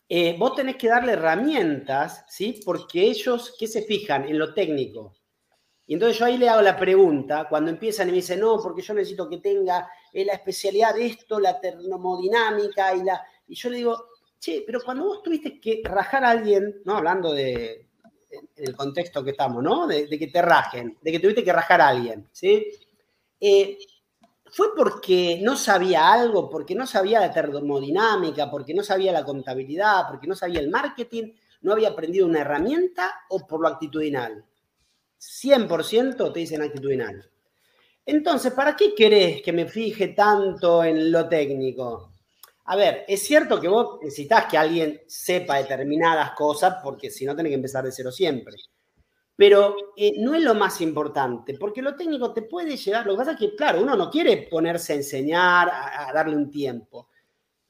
eh, 0.08 0.36
vos 0.40 0.56
tenés 0.56 0.78
que 0.78 0.88
darle 0.88 1.14
herramientas, 1.14 2.24
¿sí? 2.30 2.62
Porque 2.64 3.02
ellos, 3.02 3.56
¿qué 3.60 3.68
se 3.68 3.82
fijan? 3.82 4.24
En 4.28 4.38
lo 4.40 4.54
técnico. 4.54 5.16
Y 5.86 5.96
entonces 5.96 6.18
yo 6.18 6.26
ahí 6.26 6.38
le 6.38 6.48
hago 6.48 6.62
la 6.62 6.78
pregunta, 6.78 7.48
cuando 7.50 7.70
empiezan 7.70 8.08
y 8.08 8.12
me 8.12 8.18
dicen, 8.18 8.40
no, 8.40 8.58
porque 8.62 8.82
yo 8.82 8.94
necesito 8.94 9.30
que 9.30 9.40
tenga 9.40 9.90
eh, 10.14 10.24
la 10.24 10.34
especialidad 10.34 10.96
de 10.96 11.08
esto, 11.08 11.40
la 11.40 11.60
termodinámica 11.60 12.96
y 12.96 13.04
la... 13.04 13.22
Y 13.48 13.56
yo 13.56 13.70
le 13.70 13.78
digo, 13.78 14.08
che, 14.40 14.64
pero 14.66 14.80
cuando 14.84 15.06
vos 15.06 15.22
tuviste 15.22 15.60
que 15.60 15.82
rajar 15.84 16.24
a 16.24 16.30
alguien, 16.30 16.82
¿no? 16.86 16.98
Hablando 16.98 17.34
de, 17.34 17.90
en 18.56 18.68
el 18.68 18.76
contexto 18.76 19.24
que 19.24 19.32
estamos, 19.32 19.62
¿no? 19.62 19.88
De, 19.88 20.08
que 20.08 20.28
te 20.28 20.42
rajen, 20.42 20.98
de 21.02 21.12
que 21.12 21.20
tuviste 21.20 21.44
que 21.44 21.54
rajar 21.54 21.82
a 21.82 21.90
alguien, 21.90 22.28
¿sí? 22.32 22.66
Eh, 23.40 23.78
¿Fue 24.52 24.68
porque 24.76 25.40
no 25.42 25.56
sabía 25.56 26.14
algo, 26.14 26.50
porque 26.50 26.76
no 26.76 26.86
sabía 26.86 27.20
la 27.20 27.32
termodinámica, 27.32 28.52
porque 28.52 28.74
no 28.74 28.84
sabía 28.84 29.12
la 29.12 29.26
contabilidad, 29.26 30.08
porque 30.08 30.28
no 30.28 30.36
sabía 30.36 30.60
el 30.60 30.70
marketing, 30.70 31.34
no 31.62 31.74
había 31.74 31.90
aprendido 31.90 32.28
una 32.28 32.42
herramienta 32.42 33.12
o 33.30 33.48
por 33.48 33.62
lo 33.62 33.68
actitudinal? 33.68 34.46
100% 35.24 36.34
te 36.34 36.40
dicen 36.40 36.62
actitudinal. 36.62 37.30
Entonces, 38.06 38.52
¿para 38.54 38.76
qué 38.76 38.94
querés 38.94 39.42
que 39.42 39.54
me 39.54 39.66
fije 39.66 40.10
tanto 40.10 40.84
en 40.84 41.12
lo 41.12 41.28
técnico? 41.30 42.14
A 42.66 42.76
ver, 42.76 43.06
es 43.08 43.24
cierto 43.24 43.60
que 43.60 43.68
vos 43.68 44.00
necesitas 44.02 44.46
que 44.46 44.58
alguien 44.58 45.02
sepa 45.08 45.58
determinadas 45.58 46.32
cosas, 46.32 46.78
porque 46.84 47.10
si 47.10 47.26
no 47.26 47.36
tenés 47.36 47.52
que 47.52 47.56
empezar 47.56 47.84
de 47.84 47.92
cero 47.92 48.12
siempre. 48.12 48.56
Pero 49.36 49.76
eh, 49.96 50.14
no 50.20 50.36
es 50.36 50.44
lo 50.44 50.54
más 50.54 50.80
importante, 50.82 51.58
porque 51.58 51.82
lo 51.82 51.96
técnico 51.96 52.34
te 52.34 52.44
puede 52.44 52.78
llegar. 52.78 53.06
Lo 53.06 53.14
que 53.14 53.18
pasa 53.18 53.32
es 53.32 53.38
que, 53.38 53.56
claro, 53.56 53.82
uno 53.82 53.96
no 53.96 54.10
quiere 54.10 54.48
ponerse 54.50 54.94
a 54.94 54.98
enseñar, 54.98 55.70
a, 55.70 56.10
a 56.10 56.14
darle 56.14 56.36
un 56.36 56.52
tiempo, 56.52 57.10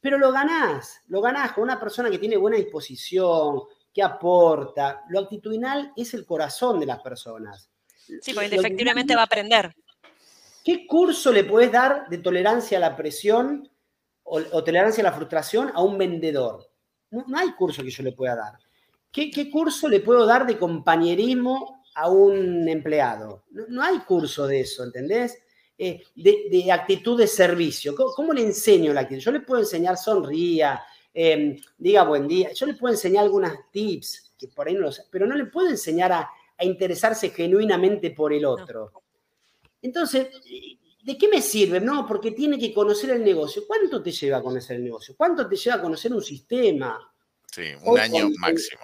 pero 0.02 0.18
lo 0.18 0.32
ganás, 0.32 1.02
lo 1.08 1.22
ganás 1.22 1.54
con 1.54 1.64
una 1.64 1.80
persona 1.80 2.10
que 2.10 2.20
tiene 2.20 2.36
buena 2.36 2.58
disposición, 2.58 3.62
que 3.94 4.02
aporta. 4.02 5.04
Lo 5.10 5.20
actitudinal 5.20 5.94
es 5.96 6.14
el 6.14 6.26
corazón 6.26 6.80
de 6.80 6.86
las 6.86 7.00
personas. 7.02 7.70
Sí, 8.22 8.34
porque 8.34 8.56
efectivamente 8.56 9.16
va 9.16 9.22
a 9.22 9.26
aprender. 9.26 9.76
¿Qué 10.64 10.88
curso 10.88 11.32
le 11.32 11.44
puedes 11.44 11.72
dar 11.72 12.08
de 12.10 12.18
tolerancia 12.18 12.78
a 12.78 12.82
la 12.82 12.96
presión 12.96 13.70
o, 14.24 14.40
o 14.52 14.64
tolerancia 14.64 15.02
a 15.02 15.06
la 15.06 15.14
frustración 15.14 15.72
a 15.74 15.84
un 15.84 15.98
vendedor? 15.98 16.70
No, 17.12 17.26
no 17.28 17.38
hay 17.38 17.52
curso 17.52 17.84
que 17.84 17.92
yo 17.92 18.04
le 18.04 18.14
pueda 18.14 18.36
dar. 18.36 18.54
¿Qué, 19.12 19.30
qué 19.30 19.52
curso 19.52 19.88
le 19.88 20.00
puedo 20.00 20.26
dar 20.26 20.46
de 20.46 20.58
compañerismo 20.58 21.84
a 21.96 22.10
un 22.10 22.68
empleado? 22.68 23.44
No, 23.52 23.66
no 23.70 23.84
hay 23.84 24.00
curso 24.00 24.48
de 24.48 24.62
eso, 24.62 24.84
¿entendés? 24.84 25.38
Eh, 25.78 26.02
de, 26.16 26.48
de 26.50 26.72
actitud 26.72 27.18
de 27.18 27.28
servicio. 27.28 27.96
¿Cómo, 27.96 28.12
cómo 28.14 28.34
le 28.34 28.42
enseño 28.42 28.94
la 28.94 29.02
actitud? 29.02 29.22
Yo 29.22 29.32
le 29.32 29.42
puedo 29.42 29.62
enseñar 29.62 29.98
sonría, 29.98 30.82
eh, 31.14 31.60
diga 31.78 32.04
buen 32.04 32.28
día. 32.28 32.52
Yo 32.54 32.66
le 32.66 32.74
puedo 32.74 32.94
enseñar 32.94 33.24
algunas 33.24 33.56
tips, 33.72 34.34
que 34.38 34.48
por 34.48 34.68
ahí 34.68 34.74
no 34.74 34.82
lo 34.82 34.92
sé, 34.92 35.04
pero 35.12 35.26
no 35.26 35.36
le 35.36 35.46
puedo 35.46 35.70
enseñar 35.70 36.12
a, 36.12 36.30
a 36.58 36.66
interesarse 36.66 37.30
genuinamente 37.30 38.12
por 38.12 38.34
el 38.34 38.46
otro. 38.46 38.92
Entonces, 39.82 40.28
¿de 41.04 41.18
qué 41.18 41.28
me 41.28 41.42
sirve? 41.42 41.80
No, 41.80 42.08
porque 42.08 42.32
tiene 42.32 42.58
que 42.58 42.74
conocer 42.74 43.12
el 43.12 43.24
negocio. 43.24 43.64
¿Cuánto 43.68 44.02
te 44.02 44.12
lleva 44.12 44.38
a 44.38 44.42
conocer 44.42 44.78
el 44.78 44.84
negocio? 44.84 45.14
¿Cuánto 45.16 45.48
te 45.48 45.56
lleva 45.56 45.76
a 45.76 45.82
conocer 45.82 46.14
un 46.14 46.24
sistema? 46.24 47.14
Sí, 47.52 47.64
un 47.84 48.00
año 48.00 48.30
máximo. 48.40 48.82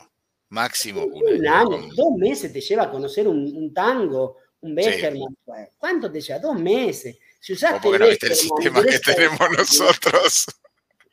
Máximo 0.49 1.05
un, 1.05 1.47
año. 1.47 1.89
Dos 1.95 2.11
meses 2.17 2.51
te 2.51 2.59
lleva 2.59 2.83
a 2.83 2.91
conocer 2.91 3.27
un, 3.27 3.73
tango, 3.73 4.37
un 4.61 4.75
Beckerman. 4.75 5.37
¿Cuánto 5.77 6.11
te 6.11 6.21
lleva? 6.21 6.39
Dos 6.39 6.59
meses. 6.59 7.17
Si 7.39 7.53
usaste 7.53 7.97
no 7.97 8.07
viste 8.07 8.27
el 8.27 8.35
sistema 8.35 8.83
que 8.83 8.99
tenemos 8.99 9.39
nosotros. 9.57 10.45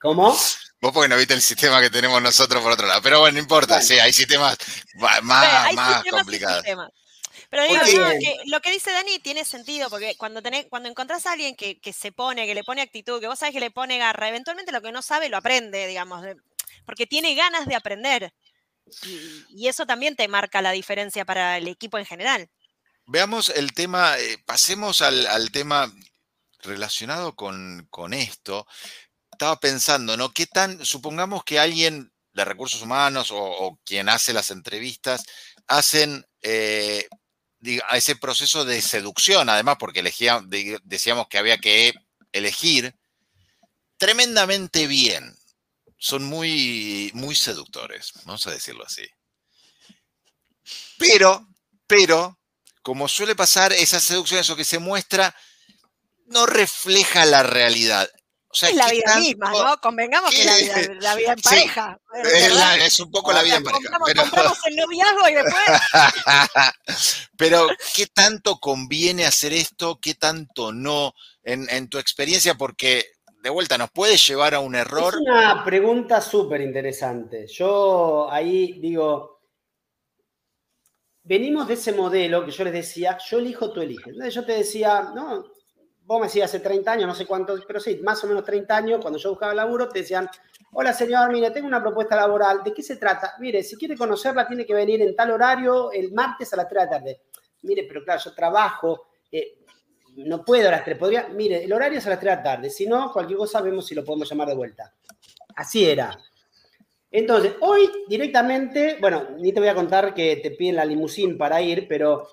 ¿Cómo? 0.01 0.35
Vos 0.81 0.93
porque 0.93 1.09
no 1.09 1.17
viste 1.17 1.35
el 1.35 1.43
sistema 1.43 1.81
que 1.81 1.91
tenemos 1.91 2.21
nosotros 2.21 2.63
por 2.63 2.73
otro 2.73 2.87
lado. 2.87 3.01
Pero 3.03 3.21
bueno, 3.21 3.35
no 3.35 3.41
importa, 3.41 3.81
sí, 3.81 3.99
hay 3.99 4.13
sistemas 4.13 4.57
más, 5.23 5.75
más 5.75 6.05
complicados. 6.11 6.65
Pero 7.51 7.63
digo, 7.63 8.09
que 8.21 8.37
lo 8.47 8.61
que 8.61 8.71
dice 8.71 8.91
Dani 8.91 9.19
tiene 9.21 9.45
sentido, 9.45 9.89
porque 9.89 10.17
cuando 10.17 10.43
tenés, 10.43 10.67
cuando 10.69 10.89
encontrás 10.89 11.27
a 11.27 11.33
alguien 11.33 11.55
que, 11.55 11.81
se 11.93 12.13
pone, 12.13 12.47
que 12.47 12.55
le 12.55 12.65
pone 12.65 12.83
actitud, 12.83 13.21
que 13.21 13.29
vos 13.29 13.39
sabés 13.39 13.55
que 13.55 13.61
le 13.61 13.71
pone 13.71 13.99
garra, 13.99 14.29
eventualmente 14.29 14.73
lo 14.73 14.83
que 14.83 14.93
no 14.93 15.03
sabe 15.03 15.29
lo 15.29 15.37
aprende, 15.37 15.87
digamos, 15.87 16.25
porque 16.85 17.07
tiene 17.07 17.35
ganas 17.35 17.67
de 17.67 17.75
aprender. 17.75 18.33
Y, 19.51 19.67
eso 19.67 19.87
también 19.87 20.17
te 20.17 20.29
marca 20.29 20.63
la 20.63 20.73
diferencia 20.73 21.25
para 21.25 21.59
el 21.59 21.69
equipo 21.69 21.99
en 21.99 22.07
general. 22.07 22.49
Veamos 23.07 23.51
el 23.51 23.73
tema, 23.73 24.19
eh, 24.19 24.39
pasemos 24.45 25.03
al, 25.03 25.51
tema 25.51 25.93
relacionado 26.61 27.35
con, 27.35 27.89
esto. 28.13 28.67
Estaba 29.37 29.61
pensando, 29.61 30.17
¿no? 30.17 30.33
¿Qué 30.33 30.47
tan, 30.47 30.83
supongamos 30.83 31.45
que 31.45 31.59
alguien 31.59 32.11
de 32.33 32.43
recursos 32.47 32.81
humanos 32.81 33.29
o, 33.31 33.79
quien 33.85 34.09
hace 34.09 34.33
las 34.33 34.51
entrevistas 34.51 35.25
hacen 35.67 36.27
eh, 36.41 37.07
ese 37.93 38.17
proceso 38.17 38.65
de 38.65 38.81
seducción, 38.81 39.51
además, 39.51 39.77
porque 39.79 40.03
decíamos 40.03 41.29
que 41.29 41.37
había 41.37 41.59
que 41.59 41.93
elegir 42.33 42.95
tremendamente 43.99 44.87
bien. 44.87 45.37
Son 45.99 46.25
muy, 46.25 47.11
muy 47.13 47.35
seductores, 47.35 48.13
vamos 48.25 48.47
a 48.47 48.53
decirlo 48.53 48.87
así. 48.87 49.07
Pero, 50.97 51.47
pero, 51.87 52.39
como 52.81 53.07
suele 53.07 53.37
pasar, 53.37 53.75
esa 53.75 54.01
seducción, 54.01 54.41
eso 54.41 54.57
que 54.57 54.65
se 54.65 54.79
muestra, 54.79 55.37
no 56.25 56.47
refleja 56.47 57.27
la 57.27 57.43
realidad 57.43 58.11
es 58.53 58.75
la 58.75 58.89
vida 58.89 59.17
misma, 59.19 59.51
¿no? 59.51 59.81
Convengamos 59.81 60.31
que 60.31 60.45
la 60.45 60.57
vida, 60.57 60.77
la 61.01 61.15
vida 61.15 61.33
en 61.33 61.41
pareja. 61.43 62.01
es, 62.85 63.01
un 63.01 63.11
poco 63.11 63.33
la 63.33 63.43
vida 63.43 63.57
en 63.57 63.65
pareja. 63.65 63.99
Pero... 64.07 64.23
Compramos 64.23 64.59
el 64.67 64.77
noviazgo 64.77 65.29
y 65.29 65.35
después. 65.35 65.65
pero, 67.37 67.69
¿qué 67.95 68.07
tanto 68.07 68.59
conviene 68.59 69.27
hacer 69.27 69.53
esto? 69.53 69.99
¿Qué 70.01 70.15
tanto 70.15 70.73
no? 70.73 71.15
En, 71.43 71.69
en 71.71 71.89
tu 71.89 71.99
experiencia, 71.99 72.55
porque 72.55 73.07
de 73.43 73.51
vuelta, 73.51 73.79
¿nos 73.79 73.91
puede 73.93 74.17
llevar 74.17 74.55
a 74.55 74.61
un 74.61 74.75
error? 74.75 75.15
Es 75.15 75.21
una 75.21 75.65
pregunta 75.65 76.21
súper 76.21 76.61
interesante. 76.61 77.47
Yo 77.47 78.29
ahí 78.29 78.81
digo, 78.81 79.37
venimos 81.23 81.69
de 81.69 81.75
ese 81.75 81.93
modelo 81.93 82.45
que 82.45 82.51
yo 82.51 82.65
les 82.65 82.73
decía, 82.73 83.19
yo 83.31 83.39
elijo, 83.39 83.73
tú 83.73 83.81
eliges. 83.81 84.17
Yo 84.35 84.45
te 84.45 84.53
decía, 84.53 85.13
no, 85.15 85.45
vos 86.07 86.21
me 86.21 86.27
decías 86.27 86.49
hace 86.49 86.61
30 86.61 86.93
años, 86.93 87.09
no 87.09 87.15
sé 87.15 87.27
cuántos, 87.27 87.65
pero 87.67 87.81
sí, 87.81 88.01
más 88.03 88.23
o 88.23 88.29
menos 88.29 88.45
30 88.45 88.77
años, 88.77 89.01
cuando 89.01 89.19
yo 89.19 89.31
buscaba 89.31 89.53
laburo, 89.53 89.89
te 89.89 90.01
decían, 90.01 90.29
hola 90.73 90.93
señor, 90.93 91.33
mire, 91.33 91.51
tengo 91.51 91.67
una 91.67 91.83
propuesta 91.83 92.15
laboral, 92.15 92.63
¿de 92.63 92.73
qué 92.73 92.83
se 92.83 92.97
trata? 92.97 93.35
Mire, 93.41 93.63
si 93.65 93.77
quiere 93.77 93.97
conocerla, 93.97 94.47
tiene 94.47 94.65
que 94.65 94.73
venir 94.73 95.03
en 95.03 95.17
tal 95.17 95.33
horario 95.33 95.91
el 95.91 96.13
martes 96.13 96.53
a 96.53 96.57
las 96.57 96.69
3 96.69 96.81
de 96.81 96.85
la 96.85 96.91
tarde. 96.91 97.21
Mire, 97.63 97.85
pero 97.89 98.05
claro, 98.05 98.21
yo 98.25 98.33
trabajo, 98.35 99.09
eh, 99.33 99.59
no 100.19 100.45
puedo 100.45 100.69
a 100.69 100.71
las 100.71 100.85
3, 100.85 100.97
podría, 100.97 101.29
mire, 101.29 101.65
el 101.65 101.73
horario 101.73 101.99
es 101.99 102.07
a 102.07 102.11
las 102.11 102.21
3 102.21 102.31
de 102.31 102.37
la 102.37 102.43
tarde, 102.43 102.71
si 102.71 102.87
no, 102.87 103.13
cualquier 103.13 103.39
cosa 103.39 103.61
vemos 103.61 103.87
si 103.87 103.95
lo 103.97 104.05
podemos 104.05 104.31
llamar 104.31 104.49
de 104.49 104.55
vuelta. 104.55 104.95
Así 105.57 105.85
era. 105.85 106.17
Entonces, 107.11 107.55
hoy 107.61 107.91
directamente, 108.09 108.99
bueno, 109.01 109.31
ni 109.39 109.53
te 109.53 109.59
voy 109.59 109.69
a 109.69 109.75
contar 109.75 110.15
que 110.15 110.37
te 110.37 110.53
piden 110.53 110.77
la 110.77 110.85
limusín 110.85 111.37
para 111.37 111.61
ir, 111.63 111.89
pero 111.89 112.29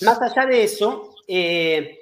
más 0.00 0.20
allá 0.20 0.46
de 0.46 0.64
eso, 0.64 1.14
eh, 1.28 2.01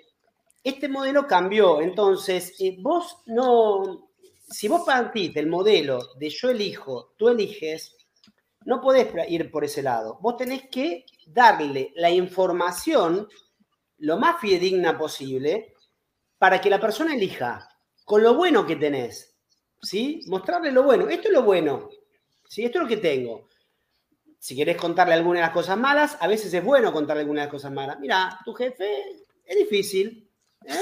este 0.63 0.89
modelo 0.89 1.27
cambió. 1.27 1.81
Entonces, 1.81 2.55
eh, 2.61 2.77
vos 2.79 3.19
no, 3.27 4.11
si 4.51 4.69
vos 4.69 4.83
partís 4.85 5.33
del 5.33 5.47
modelo 5.47 6.15
de 6.17 6.29
yo 6.29 6.51
elijo, 6.51 7.15
tú 7.17 7.29
eliges, 7.29 7.97
no 8.65 8.81
podés 8.81 9.09
ir 9.29 9.51
por 9.51 9.65
ese 9.65 9.83
lado. 9.83 10.19
Vos 10.21 10.37
tenés 10.37 10.69
que 10.69 11.05
darle 11.27 11.93
la 11.97 12.11
información 12.11 13.29
lo 13.99 14.19
más 14.19 14.41
fidedigna 14.41 14.99
posible 14.99 15.75
para 16.39 16.61
que 16.61 16.71
la 16.71 16.81
persona 16.81 17.15
elija 17.15 17.69
con 18.05 18.23
lo 18.23 18.35
bueno 18.35 18.67
que 18.67 18.77
tenés. 18.77 19.37
¿Sí? 19.83 20.23
Mostrarle 20.27 20.73
lo 20.73 20.83
bueno. 20.83 21.09
Esto 21.09 21.29
es 21.29 21.35
lo 21.35 21.43
bueno. 21.43 21.89
¿Sí? 22.49 22.65
Esto 22.65 22.79
es 22.79 22.83
lo 22.83 22.89
que 22.89 22.97
tengo. 22.99 23.49
Si 24.39 24.57
querés 24.57 24.77
contarle 24.77 25.15
algunas 25.15 25.41
de 25.41 25.47
las 25.47 25.55
cosas 25.55 25.79
malas, 25.79 26.17
a 26.21 26.27
veces 26.27 26.53
es 26.53 26.65
bueno 26.65 26.93
contarle 26.93 27.23
algunas 27.23 27.43
de 27.43 27.47
las 27.47 27.53
cosas 27.53 27.73
malas. 27.73 28.01
Mira, 28.01 28.39
tu 28.45 28.53
jefe 28.55 29.25
es 29.45 29.57
difícil, 29.57 30.30
¿Eh? 30.65 30.75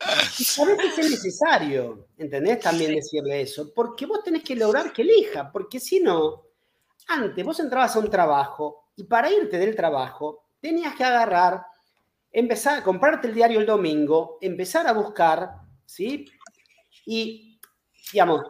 a 0.00 0.64
veces 0.64 0.98
es 0.98 1.10
necesario, 1.10 2.08
¿entendés? 2.16 2.60
También 2.60 2.94
decirle 2.94 3.42
eso, 3.42 3.72
porque 3.74 4.06
vos 4.06 4.22
tenés 4.22 4.42
que 4.42 4.56
lograr 4.56 4.92
que 4.92 5.02
elija, 5.02 5.50
porque 5.50 5.80
si 5.80 6.00
no, 6.00 6.44
antes 7.08 7.44
vos 7.44 7.58
entrabas 7.60 7.96
a 7.96 7.98
un 7.98 8.10
trabajo 8.10 8.90
y 8.96 9.04
para 9.04 9.30
irte 9.30 9.58
del 9.58 9.74
trabajo 9.74 10.44
tenías 10.60 10.94
que 10.94 11.04
agarrar, 11.04 11.64
empezar 12.30 12.78
a 12.78 12.84
comprarte 12.84 13.28
el 13.28 13.34
diario 13.34 13.60
el 13.60 13.66
domingo, 13.66 14.38
empezar 14.40 14.86
a 14.86 14.92
buscar, 14.92 15.52
¿sí? 15.84 16.26
Y, 17.06 17.58
digamos, 18.12 18.42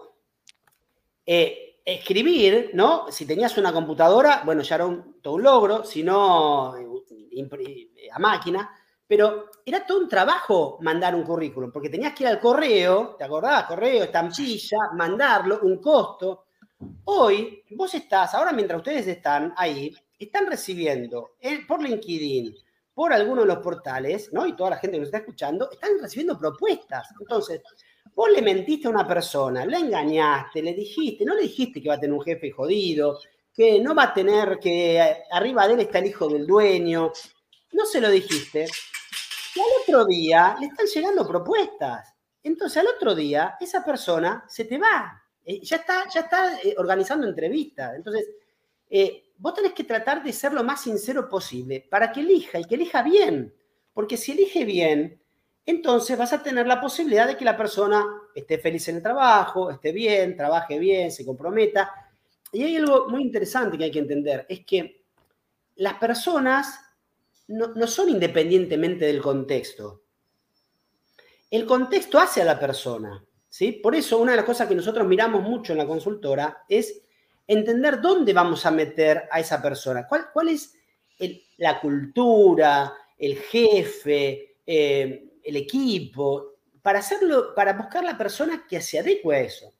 eh, 1.24 1.80
escribir, 1.84 2.70
¿no? 2.74 3.10
Si 3.10 3.24
tenías 3.24 3.56
una 3.56 3.72
computadora, 3.72 4.42
bueno, 4.44 4.62
ya 4.62 4.74
era 4.76 5.04
todo 5.22 5.34
un 5.34 5.42
logro, 5.42 5.84
si 5.84 6.02
no, 6.02 6.76
eh, 6.76 8.08
a 8.12 8.18
máquina, 8.18 8.77
pero 9.08 9.50
era 9.64 9.86
todo 9.86 10.00
un 10.00 10.08
trabajo 10.08 10.78
mandar 10.82 11.14
un 11.14 11.24
currículum, 11.24 11.72
porque 11.72 11.88
tenías 11.88 12.12
que 12.12 12.24
ir 12.24 12.28
al 12.28 12.38
correo, 12.38 13.16
¿te 13.16 13.24
acordás? 13.24 13.64
Correo, 13.64 14.04
estampilla, 14.04 14.78
mandarlo, 14.94 15.60
un 15.62 15.78
costo. 15.78 16.44
Hoy, 17.04 17.64
vos 17.70 17.94
estás, 17.94 18.34
ahora 18.34 18.52
mientras 18.52 18.78
ustedes 18.78 19.06
están 19.06 19.54
ahí, 19.56 19.96
están 20.18 20.46
recibiendo 20.46 21.30
eh, 21.40 21.60
por 21.66 21.82
LinkedIn, 21.82 22.54
por 22.92 23.12
alguno 23.14 23.40
de 23.42 23.48
los 23.48 23.58
portales, 23.58 24.30
¿no? 24.32 24.46
Y 24.46 24.54
toda 24.54 24.70
la 24.70 24.76
gente 24.76 24.96
que 24.96 25.00
nos 25.00 25.08
está 25.08 25.18
escuchando, 25.18 25.70
están 25.70 25.92
recibiendo 26.00 26.38
propuestas. 26.38 27.08
Entonces, 27.18 27.62
vos 28.14 28.28
le 28.30 28.42
mentiste 28.42 28.88
a 28.88 28.90
una 28.90 29.06
persona, 29.06 29.64
la 29.64 29.78
engañaste, 29.78 30.60
le 30.62 30.74
dijiste, 30.74 31.24
no 31.24 31.34
le 31.34 31.42
dijiste 31.42 31.80
que 31.80 31.88
va 31.88 31.94
a 31.94 32.00
tener 32.00 32.14
un 32.14 32.22
jefe 32.22 32.50
jodido, 32.50 33.18
que 33.54 33.80
no 33.80 33.94
va 33.94 34.04
a 34.04 34.14
tener 34.14 34.58
que 34.60 35.24
arriba 35.30 35.66
de 35.66 35.74
él 35.74 35.80
está 35.80 35.98
el 35.98 36.06
hijo 36.06 36.28
del 36.28 36.46
dueño, 36.46 37.10
no 37.72 37.86
se 37.86 38.00
lo 38.00 38.10
dijiste, 38.10 38.66
al 39.60 39.82
otro 39.82 40.04
día 40.06 40.56
le 40.60 40.66
están 40.66 40.86
llegando 40.86 41.26
propuestas. 41.26 42.14
Entonces 42.42 42.78
al 42.78 42.88
otro 42.88 43.14
día 43.14 43.56
esa 43.60 43.84
persona 43.84 44.44
se 44.48 44.64
te 44.64 44.78
va. 44.78 45.22
Eh, 45.44 45.60
ya 45.62 45.76
está, 45.76 46.08
ya 46.12 46.20
está 46.20 46.60
eh, 46.62 46.74
organizando 46.76 47.26
entrevistas. 47.26 47.94
Entonces, 47.96 48.26
eh, 48.90 49.32
vos 49.38 49.54
tenés 49.54 49.72
que 49.72 49.84
tratar 49.84 50.22
de 50.22 50.32
ser 50.32 50.52
lo 50.52 50.62
más 50.62 50.82
sincero 50.82 51.28
posible 51.28 51.86
para 51.90 52.12
que 52.12 52.20
elija 52.20 52.58
y 52.60 52.64
que 52.64 52.74
elija 52.74 53.02
bien. 53.02 53.54
Porque 53.94 54.16
si 54.16 54.32
elige 54.32 54.64
bien, 54.64 55.20
entonces 55.64 56.16
vas 56.16 56.32
a 56.32 56.42
tener 56.42 56.66
la 56.66 56.80
posibilidad 56.80 57.26
de 57.26 57.36
que 57.36 57.44
la 57.44 57.56
persona 57.56 58.04
esté 58.34 58.58
feliz 58.58 58.88
en 58.88 58.96
el 58.96 59.02
trabajo, 59.02 59.70
esté 59.70 59.92
bien, 59.92 60.36
trabaje 60.36 60.78
bien, 60.78 61.10
se 61.10 61.26
comprometa. 61.26 61.90
Y 62.52 62.62
hay 62.62 62.76
algo 62.76 63.08
muy 63.08 63.22
interesante 63.22 63.76
que 63.76 63.84
hay 63.84 63.90
que 63.90 63.98
entender, 63.98 64.46
es 64.48 64.64
que 64.64 65.04
las 65.76 65.94
personas 65.94 66.80
no, 67.48 67.86
son 67.86 68.10
independientemente 68.10 69.06
del 69.06 69.20
contexto. 69.20 70.02
El 71.50 71.64
contexto 71.64 72.18
hace 72.18 72.42
a 72.42 72.44
la 72.44 72.60
persona. 72.60 73.24
¿sí? 73.48 73.72
Por 73.72 73.94
eso 73.94 74.18
una 74.18 74.32
de 74.32 74.36
las 74.36 74.46
cosas 74.46 74.68
que 74.68 74.74
nosotros 74.74 75.06
miramos 75.06 75.42
mucho 75.42 75.72
en 75.72 75.78
la 75.78 75.86
consultora 75.86 76.64
es 76.68 77.02
entender 77.46 78.00
dónde 78.00 78.34
vamos 78.34 78.66
a 78.66 78.70
meter 78.70 79.28
a 79.30 79.40
esa 79.40 79.62
persona. 79.62 80.06
¿Cuál, 80.06 80.26
cuál 80.32 80.48
es 80.48 80.74
la 81.56 81.80
cultura, 81.80 82.92
el 83.16 83.38
jefe, 83.38 84.56
eh, 84.66 85.38
el 85.42 85.56
equipo? 85.56 86.56
Para 86.82 86.98
hacerlo, 86.98 87.54
para 87.54 87.72
buscar 87.72 88.04
la 88.04 88.18
persona 88.18 88.66
que 88.68 88.82
se 88.82 88.98
adecue 88.98 89.36
a 89.36 89.40
eso. 89.40 89.72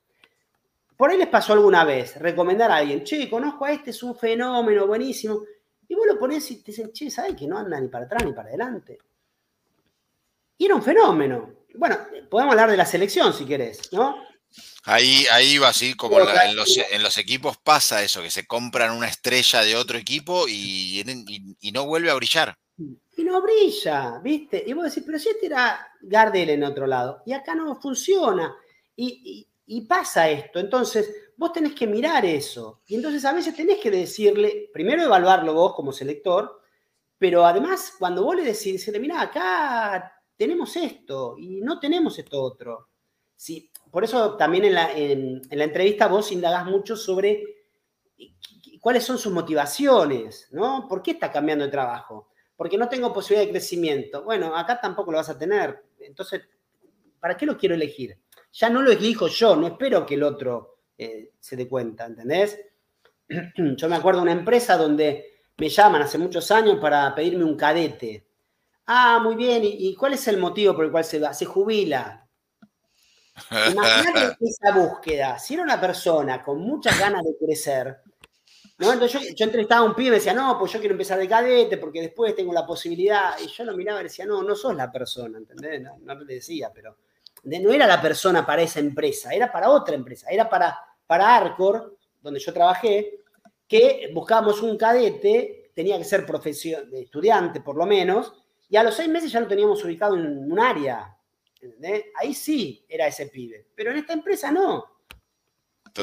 Por 0.97 1.11
ahí 1.11 1.17
les 1.17 1.27
pasó 1.27 1.53
alguna 1.53 1.85
vez 1.85 2.17
recomendar 2.17 2.71
a 2.71 2.77
alguien, 2.77 3.03
che, 3.03 3.29
conozco 3.29 3.63
a 3.63 3.71
este, 3.71 3.91
es 3.91 4.03
un 4.03 4.15
fenómeno 4.15 4.85
buenísimo. 4.87 5.43
Y 5.89 5.95
vos 5.95 6.05
lo 6.05 6.19
ponés 6.19 6.49
y 6.51 6.57
te 6.57 6.71
dicen, 6.71 6.93
che, 6.93 7.09
¿sabes 7.09 7.35
que 7.35 7.47
no 7.47 7.57
anda 7.57 7.79
ni 7.81 7.87
para 7.87 8.05
atrás 8.05 8.23
ni 8.23 8.31
para 8.31 8.49
adelante? 8.49 8.99
Y 10.57 10.65
era 10.65 10.75
un 10.75 10.83
fenómeno. 10.83 11.65
Bueno, 11.73 11.97
podemos 12.29 12.51
hablar 12.53 12.69
de 12.69 12.77
la 12.77 12.85
selección 12.85 13.33
si 13.33 13.45
querés, 13.45 13.91
¿no? 13.91 14.15
Ahí, 14.83 15.25
ahí 15.31 15.57
va 15.57 15.69
así, 15.69 15.95
como 15.95 16.19
en, 16.19 17.03
los, 17.03 17.17
equipos 17.17 17.57
pasa 17.57 18.03
eso, 18.03 18.21
que 18.21 18.31
se 18.31 18.45
compran 18.45 18.95
una 18.95 19.07
estrella 19.07 19.61
de 19.63 19.75
otro 19.75 19.97
equipo 19.97 20.47
y, 20.47 21.03
no 21.73 21.85
vuelve 21.85 22.11
a 22.11 22.15
brillar. 22.15 22.55
y 22.77 23.23
no 23.23 23.41
brilla, 23.41 24.19
¿viste? 24.23 24.63
Y 24.65 24.73
vos 24.73 24.85
decís, 24.85 25.03
pero 25.05 25.19
si 25.19 25.29
este 25.29 25.47
era 25.47 25.87
Gardel 26.01 26.51
en 26.51 26.63
otro 26.63 26.87
lado, 26.87 27.23
y 27.25 27.33
acá 27.33 27.55
no 27.55 27.79
funciona, 27.79 28.55
y, 28.95 29.47
y 29.65 29.81
pasa 29.81 30.29
esto, 30.29 30.59
entonces 30.59 31.09
vos 31.39 31.53
tenés 31.53 31.73
que 31.73 31.87
mirar 31.87 32.25
eso, 32.25 32.81
y 32.85 32.95
entonces 32.95 33.23
a 33.23 33.31
veces 33.31 33.55
tenés 33.55 33.77
que 33.79 33.89
decirle, 33.89 34.69
primero 34.73 35.03
evaluarlo 35.03 35.53
vos 35.53 35.73
como 35.73 35.93
selector, 35.93 36.59
pero 37.17 37.45
además 37.45 37.93
cuando 37.97 38.25
vos 38.25 38.35
le 38.35 38.43
decís, 38.43 38.73
decirle, 38.73 38.99
mira, 38.99 39.21
acá 39.21 40.21
tenemos 40.35 40.75
esto 40.75 41.37
y 41.37 41.61
no 41.61 41.79
tenemos 41.79 42.19
esto 42.19 42.41
otro. 42.41 42.89
Sí, 43.37 43.71
por 43.89 44.03
eso 44.03 44.35
también 44.35 44.65
en 44.65 44.73
la, 44.73 44.91
en, 44.91 45.41
la 45.49 45.63
entrevista 45.63 46.07
vos 46.07 46.29
indagás 46.33 46.65
mucho 46.65 46.97
sobre 46.97 47.41
cuáles 48.81 49.05
son 49.05 49.17
sus 49.17 49.31
motivaciones, 49.31 50.49
¿no? 50.51 50.87
¿Por 50.89 51.01
qué 51.01 51.11
está 51.11 51.31
cambiando 51.31 51.63
de 51.63 51.71
trabajo? 51.71 52.31
Porque 52.57 52.77
no 52.77 52.89
tengo 52.89 53.13
posibilidad 53.13 53.45
de 53.45 53.51
crecimiento. 53.51 54.23
Bueno, 54.25 54.53
acá 54.57 54.81
tampoco 54.81 55.11
lo 55.13 55.19
vas 55.19 55.29
a 55.29 55.37
tener. 55.37 55.85
Entonces, 55.99 56.41
¿para 57.17 57.37
qué 57.37 57.45
lo 57.45 57.57
quiero 57.57 57.75
elegir? 57.75 58.17
Ya 58.51 58.69
no 58.69 58.81
lo 58.81 58.91
elijo 58.91 59.29
yo, 59.29 59.55
no 59.55 59.67
espero 59.67 60.05
que 60.05 60.15
el 60.15 60.23
otro 60.23 60.78
eh, 60.99 61.31
se 61.39 61.55
dé 61.55 61.67
cuenta, 61.67 62.05
¿entendés? 62.05 62.59
Yo 63.77 63.87
me 63.89 63.95
acuerdo 63.95 64.19
de 64.19 64.23
una 64.23 64.33
empresa 64.33 64.77
donde 64.77 65.39
me 65.57 65.69
llaman 65.69 66.01
hace 66.01 66.17
muchos 66.17 66.51
años 66.51 66.77
para 66.79 67.15
pedirme 67.15 67.45
un 67.45 67.55
cadete. 67.55 68.25
Ah, 68.85 69.19
muy 69.21 69.35
bien. 69.35 69.61
¿Y, 69.63 69.95
cuál 69.95 70.13
es 70.13 70.27
el 70.27 70.37
motivo 70.37 70.75
por 70.75 70.85
el 70.85 70.91
cual 70.91 71.03
se 71.03 71.19
va? 71.19 71.33
Se 71.33 71.45
jubila. 71.45 72.27
Imagínate 73.71 74.37
esa 74.41 74.71
búsqueda. 74.73 75.39
Si 75.39 75.53
era 75.53 75.63
una 75.63 75.79
persona 75.79 76.43
con 76.43 76.59
muchas 76.59 76.99
ganas 76.99 77.23
de 77.23 77.37
crecer, 77.37 78.01
¿no? 78.79 78.91
Entonces 78.91 79.21
yo, 79.21 79.35
yo 79.35 79.45
entrevistaba 79.45 79.81
a 79.81 79.83
un 79.83 79.95
pibe 79.95 80.07
y 80.07 80.11
me 80.11 80.15
decía, 80.17 80.33
no, 80.33 80.57
pues 80.57 80.73
yo 80.73 80.79
quiero 80.79 80.93
empezar 80.93 81.19
de 81.19 81.29
cadete 81.29 81.77
porque 81.77 82.01
después 82.01 82.35
tengo 82.35 82.51
la 82.51 82.65
posibilidad. 82.65 83.39
Y 83.41 83.47
yo 83.47 83.63
lo 83.63 83.77
miraba 83.77 84.01
y 84.01 84.05
decía, 84.05 84.25
no, 84.25 84.43
no 84.43 84.55
sos 84.55 84.75
la 84.75 84.91
persona, 84.91 85.37
¿entendés? 85.37 85.81
No, 85.81 86.15
le 86.15 86.33
decía, 86.33 86.71
pero 86.73 86.97
no 87.43 87.71
era 87.71 87.87
la 87.87 88.01
persona 88.01 88.45
para 88.45 88.63
esa 88.63 88.79
empresa, 88.79 89.31
era 89.31 89.51
para 89.51 89.69
otra 89.69 89.95
empresa, 89.95 90.27
era 90.29 90.49
para, 90.49 90.77
para 91.09 91.35
Arcor, 91.37 91.97
donde 92.21 92.39
yo 92.39 92.53
trabajé, 92.53 93.21
que 93.67 94.11
buscábamos 94.13 94.61
un 94.61 94.77
cadete, 94.77 95.71
tenía 95.73 95.97
que 95.97 96.03
ser 96.03 96.23
profesión, 96.23 96.87
estudiante 96.93 97.61
por 97.61 97.75
lo 97.75 97.87
menos, 97.87 98.31
y 98.69 98.77
a 98.77 98.83
los 98.83 98.93
seis 98.93 99.09
meses 99.09 99.31
ya 99.31 99.39
lo 99.39 99.47
teníamos 99.47 99.83
ubicado 99.83 100.13
en 100.15 100.51
un 100.51 100.59
área. 100.59 101.17
Ahí 102.15 102.35
sí 102.35 102.85
era 102.87 103.07
ese 103.07 103.25
pibe. 103.25 103.69
Pero 103.73 103.89
en 103.89 103.97
esta 103.97 104.13
empresa 104.13 104.51
no. 104.51 104.85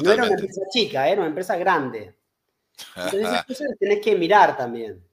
No 0.03 0.11
era 0.11 0.25
una 0.25 0.35
empresa 0.35 0.63
chica, 0.73 1.09
era 1.09 1.21
una 1.21 1.29
empresa 1.29 1.57
grande. 1.57 2.17
Entonces 2.97 3.21
esas 3.21 3.45
cosas 3.45 3.69
las 3.69 3.79
tenés 3.79 4.01
que 4.01 4.17
mirar 4.17 4.57
también. 4.57 5.07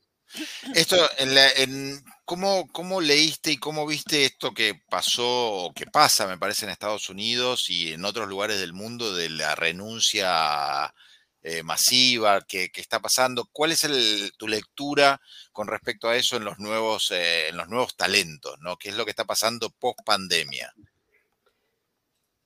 Esto, 0.73 0.97
en 1.19 2.03
¿cómo, 2.25 2.67
¿cómo, 2.71 3.01
leíste 3.01 3.51
y 3.51 3.57
cómo 3.57 3.85
viste 3.85 4.25
esto 4.25 4.53
que 4.53 4.75
pasó 4.89 5.25
o 5.25 5.73
que 5.73 5.85
pasa, 5.85 6.27
me 6.27 6.37
parece, 6.37 6.65
en 6.65 6.71
Estados 6.71 7.09
Unidos 7.09 7.69
y 7.69 7.93
en 7.93 8.05
otros 8.05 8.27
lugares 8.27 8.59
del 8.59 8.73
mundo 8.73 9.13
de 9.15 9.29
la 9.29 9.55
renuncia 9.55 10.93
eh, 11.45 11.61
masiva 11.61 12.41
que, 12.41 12.71
está 12.75 13.01
pasando. 13.01 13.49
¿Cuál 13.51 13.73
es 13.73 13.85
tu 14.37 14.47
lectura 14.47 15.19
con 15.51 15.67
respecto 15.67 16.07
a 16.07 16.15
eso 16.15 16.37
en 16.37 16.45
los 16.45 16.57
nuevos, 16.59 17.11
eh, 17.11 17.49
en 17.49 17.57
los 17.57 17.67
nuevos 17.67 17.97
talentos? 17.97 18.57
¿no? 18.61 18.77
¿Qué 18.77 18.89
es 18.89 18.95
lo 18.95 19.03
que 19.03 19.11
está 19.11 19.25
pasando 19.25 19.69
post 19.69 19.99
pandemia? 20.05 20.73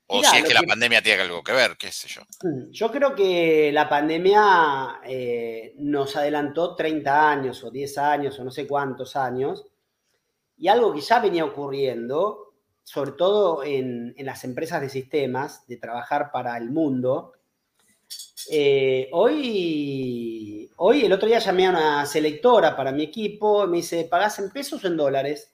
O 0.08 0.24
si 0.24 0.38
es 0.38 0.44
que, 0.46 0.54
la 0.54 0.62
pandemia 0.62 1.02
tiene 1.02 1.22
algo 1.24 1.44
que 1.44 1.52
ver, 1.52 1.76
qué 1.78 1.92
sé 1.92 2.08
yo. 2.08 2.22
Mm, 2.42 2.72
yo 2.72 2.92
creo 2.92 3.14
que 3.14 3.72
la 3.74 3.90
pandemia 3.90 5.02
eh, 5.06 5.74
nos 5.78 6.16
adelantó 6.16 6.76
30 6.76 7.30
años 7.30 7.64
o 7.64 7.72
10 7.72 7.98
años 7.98 8.40
o 8.40 8.44
no 8.44 8.52
sé 8.52 8.66
cuántos 8.66 9.16
años. 9.16 9.66
Y 10.58 10.70
algo 10.70 10.94
que 10.94 11.02
ya 11.02 11.20
venía 11.20 11.46
ocurriendo, 11.46 12.54
sobre 12.84 13.12
todo 13.12 13.64
en, 13.64 14.14
en 14.18 14.26
las 14.26 14.44
empresas 14.44 14.82
de 14.82 14.90
sistemas, 14.90 15.68
de 15.68 15.78
trabajar 15.78 16.32
para 16.32 16.58
el 16.58 16.72
mundo, 16.72 17.34
eh, 18.50 19.10
hoy, 19.12 20.72
hoy, 20.78 21.06
el 21.06 21.12
otro 21.12 21.28
día 21.28 21.40
llamé 21.40 21.68
a 21.68 21.72
una 21.72 22.06
selectora 22.06 22.76
para 22.76 22.92
mi 22.92 23.04
equipo 23.04 23.66
y 23.66 23.68
me 23.68 23.78
dice, 23.78 24.08
¿pagás 24.10 24.40
en 24.40 24.52
pesos 24.52 24.84
o 24.84 24.88
en 24.88 24.96
dólares? 24.96 25.54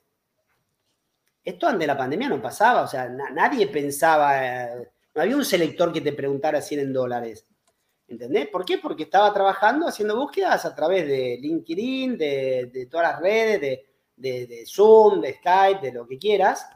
Esto 1.43 1.67
antes 1.67 1.81
de 1.81 1.87
la 1.87 1.97
pandemia 1.97 2.29
no 2.29 2.41
pasaba, 2.41 2.83
o 2.83 2.87
sea, 2.87 3.09
nadie 3.09 3.67
pensaba, 3.67 4.75
no 5.13 5.21
había 5.21 5.35
un 5.35 5.43
selector 5.43 5.91
que 5.91 6.01
te 6.01 6.13
preguntara 6.13 6.61
si 6.61 6.75
era 6.75 6.83
en 6.83 6.93
dólares. 6.93 7.45
¿Entendés? 8.07 8.47
¿Por 8.47 8.63
qué? 8.63 8.77
Porque 8.77 9.03
estaba 9.03 9.33
trabajando, 9.33 9.87
haciendo 9.87 10.15
búsquedas 10.15 10.65
a 10.65 10.75
través 10.75 11.07
de 11.07 11.37
LinkedIn, 11.41 12.17
de, 12.17 12.87
todas 12.89 13.13
las 13.13 13.21
redes, 13.21 13.79
de, 14.15 14.63
Zoom, 14.67 15.19
de 15.21 15.33
Skype, 15.33 15.81
de 15.81 15.93
lo 15.93 16.07
que 16.07 16.17
quieras, 16.17 16.67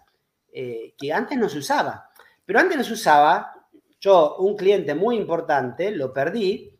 eh, 0.52 0.94
que 0.98 1.14
antes 1.14 1.38
no 1.38 1.48
se 1.48 1.60
usaba. 1.60 2.10
Pero 2.46 2.60
antes 2.60 2.78
no 2.78 2.84
se 2.84 2.94
usaba 2.94 3.58
yo, 4.00 4.38
un 4.38 4.56
cliente 4.56 4.94
muy 4.94 5.18
importante, 5.18 5.92
lo 5.92 6.14
perdí 6.14 6.78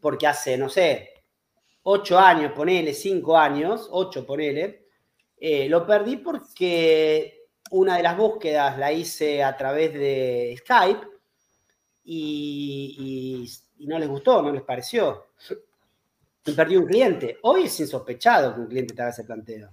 porque 0.00 0.26
hace, 0.26 0.56
no 0.56 0.68
sé, 0.68 1.24
ocho 1.82 2.18
años, 2.18 2.52
ponele, 2.52 2.94
cinco 2.94 3.36
años, 3.36 3.88
ocho 3.90 4.26
ponele, 4.26 4.79
eh, 5.40 5.68
lo 5.68 5.86
perdí 5.86 6.18
porque 6.18 7.46
una 7.70 7.96
de 7.96 8.02
las 8.02 8.16
búsquedas 8.16 8.78
la 8.78 8.92
hice 8.92 9.42
a 9.42 9.56
través 9.56 9.94
de 9.94 10.54
Skype 10.58 11.06
y, 12.04 13.48
no 13.78 13.98
les 13.98 14.08
gustó, 14.08 14.42
no 14.42 14.52
les 14.52 14.62
pareció. 14.62 15.28
Y 16.44 16.52
perdí 16.52 16.76
un 16.76 16.86
cliente. 16.86 17.38
Hoy 17.42 17.64
es 17.64 17.80
insospechado 17.80 18.54
que 18.54 18.60
un 18.60 18.66
cliente 18.66 18.94
te 18.94 19.00
haga 19.00 19.10
ese 19.10 19.24
planteo. 19.24 19.70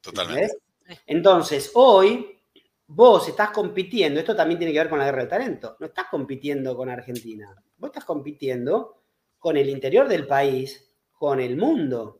Totalmente. 0.00 0.56
Entonces, 1.06 1.70
hoy 1.74 2.38
vos 2.86 3.28
estás 3.28 3.50
compitiendo, 3.50 4.20
esto 4.20 4.34
también 4.34 4.58
tiene 4.58 4.72
que 4.72 4.78
ver 4.78 4.88
con 4.88 4.98
la 4.98 5.04
guerra 5.04 5.18
del 5.18 5.28
talento, 5.28 5.76
no 5.78 5.86
estás 5.86 6.06
compitiendo 6.10 6.74
con 6.74 6.88
Argentina, 6.88 7.54
vos 7.76 7.88
estás 7.90 8.06
compitiendo 8.06 9.02
con 9.38 9.58
el 9.58 9.68
interior 9.68 10.08
del 10.08 10.26
país, 10.26 10.90
con 11.12 11.38
el 11.38 11.56
mundo, 11.56 12.17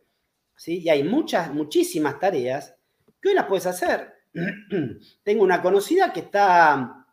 ¿sí? 0.58 0.82
Y 0.82 0.90
hay 0.90 1.02
muchas, 1.04 1.52
muchísimas 1.54 2.18
tareas 2.18 2.74
que 3.22 3.30
hoy 3.30 3.34
las 3.34 3.46
puedes 3.46 3.66
hacer. 3.66 4.12
Tengo 5.22 5.42
una 5.42 5.62
conocida 5.62 6.12
que 6.12 6.20
está 6.20 7.06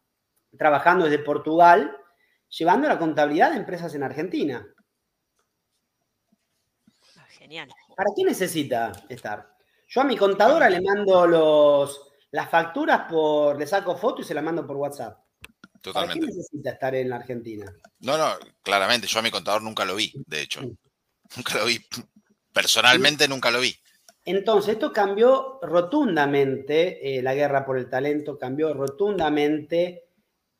trabajando 0.57 1.05
desde 1.05 1.19
Portugal, 1.19 1.95
llevando 2.49 2.87
la 2.87 2.99
contabilidad 2.99 3.51
de 3.51 3.57
empresas 3.57 3.93
en 3.95 4.03
Argentina. 4.03 4.67
Genial. 7.29 7.69
¿Para 7.95 8.09
qué 8.15 8.23
necesita 8.23 8.91
estar? 9.07 9.55
Yo 9.87 10.01
a 10.01 10.03
mi 10.05 10.17
contadora 10.17 10.67
le 10.67 10.81
mando 10.81 11.27
los, 11.27 12.11
las 12.31 12.49
facturas 12.49 13.01
por, 13.07 13.59
le 13.59 13.67
saco 13.67 13.95
foto 13.95 14.21
y 14.21 14.25
se 14.25 14.33
las 14.33 14.43
mando 14.43 14.65
por 14.65 14.77
WhatsApp. 14.77 15.19
Totalmente. 15.79 16.19
¿Para 16.19 16.31
qué 16.31 16.35
necesita 16.35 16.71
estar 16.71 16.95
en 16.95 17.09
la 17.09 17.17
Argentina? 17.17 17.71
No, 17.99 18.17
no, 18.17 18.33
claramente. 18.63 19.05
Yo 19.05 19.19
a 19.19 19.21
mi 19.21 19.29
contador 19.29 19.61
nunca 19.61 19.85
lo 19.85 19.95
vi, 19.95 20.11
de 20.25 20.41
hecho. 20.41 20.61
Nunca 21.35 21.57
lo 21.57 21.65
vi. 21.65 21.79
Personalmente 22.55 23.27
nunca 23.27 23.51
lo 23.51 23.59
vi. 23.59 23.75
Entonces, 24.23 24.75
esto 24.75 24.93
cambió 24.93 25.59
rotundamente 25.61 27.17
eh, 27.17 27.21
la 27.21 27.35
guerra 27.35 27.65
por 27.65 27.77
el 27.77 27.89
talento, 27.89 28.37
cambió 28.37 28.73
rotundamente 28.73 30.05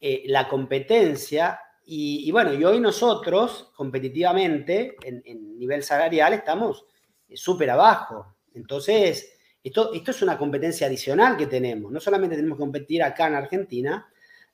eh, 0.02 0.24
la 0.26 0.50
competencia. 0.50 1.58
Y, 1.88 2.30
bueno, 2.32 2.54
y 2.54 2.66
hoy 2.66 2.82
nosotros, 2.82 3.72
competitivamente, 3.74 4.98
en, 5.04 5.58
nivel 5.58 5.84
salarial, 5.84 6.34
estamos 6.34 6.86
eh, 7.30 7.38
súper 7.38 7.70
abajo. 7.70 8.36
Entonces, 8.54 9.36
esto, 9.64 9.94
es 9.94 10.22
una 10.22 10.38
competencia 10.38 10.88
adicional 10.88 11.38
que 11.38 11.48
tenemos. 11.48 11.92
No 11.92 12.02
solamente 12.02 12.36
tenemos 12.36 12.58
que 12.58 12.64
competir 12.64 13.04
acá 13.04 13.28
en 13.28 13.36
Argentina, 13.36 14.08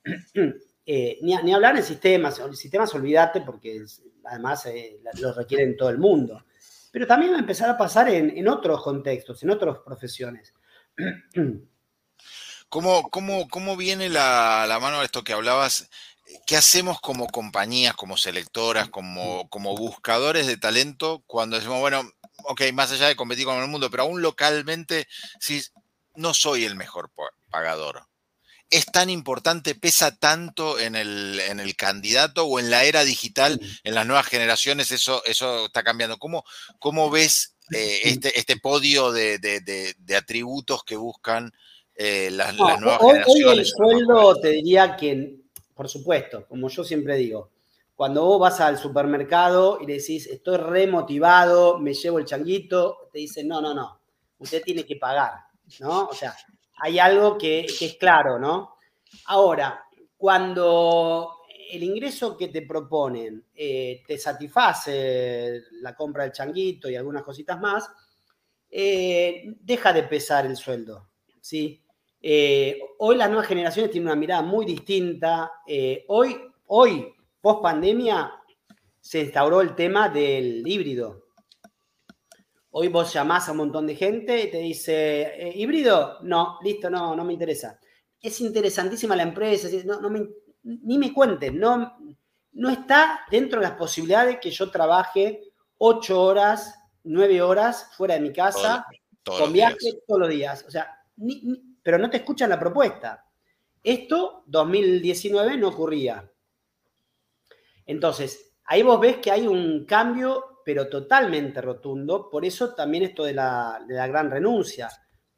eh, 0.85 1.19
ni, 1.21 1.53
hablar 1.53 1.75
en 1.75 1.83
sistemas. 1.83 2.39
Sistemas, 2.53 2.93
olvídate, 2.93 3.41
porque 3.41 3.83
además 4.25 4.67
eh, 4.67 5.01
lo 5.19 5.33
requieren 5.33 5.75
todo 5.75 5.89
el 5.89 5.97
mundo. 5.97 6.45
Pero 6.91 7.07
también 7.07 7.31
va 7.31 7.37
a 7.37 7.39
empezar 7.39 7.69
a 7.69 7.77
pasar 7.77 8.09
en, 8.09 8.47
otros 8.47 8.83
contextos, 8.83 9.41
en 9.43 9.49
otras 9.49 9.77
profesiones. 9.79 10.53
¿Cómo, 12.69 13.09
cómo, 13.09 13.47
cómo 13.49 13.77
viene 13.77 14.09
la, 14.09 14.65
la, 14.67 14.79
mano 14.79 14.99
de 14.99 15.05
esto 15.05 15.23
que 15.23 15.33
hablabas? 15.33 15.89
¿Qué 16.45 16.55
hacemos 16.57 17.01
como 17.01 17.27
compañías, 17.27 17.95
como 17.95 18.17
selectoras, 18.17 18.89
como, 18.89 19.49
como 19.49 19.75
buscadores 19.75 20.47
de 20.47 20.57
talento 20.57 21.23
cuando 21.27 21.57
decimos, 21.57 21.79
bueno, 21.79 22.03
ok, 22.43 22.61
más 22.73 22.91
allá 22.91 23.07
de 23.07 23.15
competir 23.15 23.45
con 23.45 23.61
el 23.61 23.67
mundo, 23.67 23.89
pero 23.89 24.03
aún 24.03 24.21
localmente, 24.21 25.07
si 25.39 25.61
no 26.15 26.33
soy 26.33 26.65
el 26.65 26.75
mejor 26.75 27.11
pagador. 27.49 28.10
¿Es 28.71 28.85
tan 28.85 29.09
importante, 29.09 29.75
pesa 29.75 30.15
tanto 30.15 30.79
en 30.79 30.95
el, 30.95 31.39
en 31.41 31.59
el 31.59 31.75
candidato 31.75 32.45
o 32.45 32.57
en 32.57 32.69
la 32.69 32.85
era 32.85 33.03
digital, 33.03 33.59
en 33.83 33.93
las 33.93 34.07
nuevas 34.07 34.25
generaciones, 34.25 34.91
eso, 34.91 35.21
eso 35.25 35.65
está 35.65 35.83
cambiando? 35.83 36.17
¿Cómo, 36.17 36.45
cómo 36.79 37.09
ves 37.09 37.57
eh, 37.73 37.99
este, 38.05 38.39
este 38.39 38.55
podio 38.57 39.11
de, 39.11 39.95
atributos 40.17 40.83
que 40.85 40.95
buscan 40.95 41.51
eh, 41.95 42.29
las, 42.31 42.55
nuevas 42.55 42.99
generaciones? 42.99 43.45
Hoy 43.45 43.59
el 43.59 43.65
sueldo 43.65 44.39
te 44.39 44.49
diría 44.49 44.95
que, 44.95 45.35
por 45.75 45.89
supuesto, 45.89 46.47
como 46.47 46.69
yo 46.69 46.85
siempre 46.85 47.17
digo, 47.17 47.51
cuando 48.01 48.25
vos 48.25 48.39
vas 48.39 48.59
al 48.61 48.79
supermercado 48.79 49.79
y 49.79 49.85
le 49.85 49.99
decís, 49.99 50.25
estoy 50.27 50.57
remotivado, 50.57 51.77
me 51.77 51.93
llevo 51.93 52.19
el 52.19 52.25
changuito, 52.25 53.09
te 53.11 53.19
dicen, 53.19 53.47
no, 53.47 53.61
no, 53.61 53.73
no. 53.73 53.99
usted 54.39 54.63
tiene 54.63 54.85
que 54.85 54.95
pagar, 54.95 55.33
¿no? 55.79 56.07
O 56.07 56.13
sea, 56.15 56.35
hay 56.83 56.97
algo 56.97 57.37
que, 57.37 57.59
es 57.59 57.95
claro, 57.99 58.39
¿no? 58.39 58.77
Ahora, 59.25 59.85
cuando 60.17 61.37
el 61.71 61.83
ingreso 61.83 62.35
que 62.35 62.47
te 62.47 62.63
proponen 62.63 63.45
eh, 63.53 64.01
te 64.07 64.17
satisface 64.17 65.61
la 65.73 65.95
compra 65.95 66.23
del 66.23 66.31
changuito 66.31 66.89
y 66.89 66.95
algunas 66.95 67.21
cositas 67.21 67.59
más, 67.59 67.87
eh, 68.67 69.43
deja 69.59 69.93
de 69.93 70.03
pesar 70.03 70.47
el 70.47 70.57
sueldo, 70.57 71.11
¿sí? 71.39 71.83
Eh, 72.19 72.79
hoy 72.97 73.15
las 73.15 73.29
nuevas 73.29 73.47
generaciones 73.47 73.91
tienen 73.91 74.07
una 74.07 74.19
mirada 74.19 74.41
muy 74.41 74.65
distinta. 74.65 75.51
hoy, 76.07 76.35
hoy, 76.65 77.13
post 77.39 77.61
pandemia, 77.61 78.31
se 78.99 79.21
instauró 79.21 79.61
el 79.61 79.75
tema 79.75 80.09
del 80.09 80.67
híbrido. 80.67 81.27
Hoy 82.71 82.87
vos 82.87 83.11
llamás 83.11 83.47
a 83.47 83.51
un 83.51 83.57
montón 83.57 83.85
de 83.85 83.95
gente 83.95 84.43
y 84.43 84.49
te 84.49 84.59
dice, 84.59 85.23
eh, 85.23 85.53
¿híbrido? 85.55 86.19
No, 86.21 86.57
listo, 86.63 86.89
no, 86.89 87.15
no 87.15 87.25
me 87.25 87.33
interesa. 87.33 87.77
Es 88.19 88.39
interesantísima 88.39 89.15
la 89.15 89.23
empresa, 89.23 89.67
no, 89.85 90.09
ni 90.63 90.97
me 90.97 91.13
cuentes, 91.13 91.53
no, 91.53 91.97
no 92.53 92.69
está 92.69 93.21
dentro 93.29 93.59
de 93.59 93.67
las 93.67 93.77
posibilidades 93.77 94.39
que 94.39 94.51
yo 94.51 94.71
trabaje 94.71 95.51
ocho 95.77 96.21
horas, 96.21 96.79
nueve 97.03 97.41
horas 97.41 97.89
fuera 97.97 98.13
de 98.13 98.21
mi 98.21 98.31
casa, 98.31 98.85
con 99.25 99.51
viaje 99.51 100.01
todos 100.07 100.21
los 100.21 100.29
días. 100.29 100.63
O 100.67 100.71
sea, 100.71 101.03
pero 101.83 101.97
no 101.97 102.09
te 102.09 102.17
escuchan 102.17 102.49
la 102.49 102.59
propuesta. 102.59 103.25
Esto, 103.83 104.43
2019, 104.45 105.57
no 105.57 105.69
ocurría. 105.69 106.31
Entonces, 107.85 108.53
ahí 108.65 108.83
vos 108.83 108.99
ves 108.99 109.17
que 109.17 109.31
hay 109.31 109.47
un 109.47 109.85
cambio 109.85 110.50
pero 110.65 110.87
totalmente 110.87 111.61
rotundo. 111.61 112.29
Por 112.29 112.45
eso 112.45 112.73
también 112.73 113.03
esto 113.03 113.23
de 113.23 113.33
la, 113.33 113.83
gran 113.87 114.29
renuncia. 114.29 114.89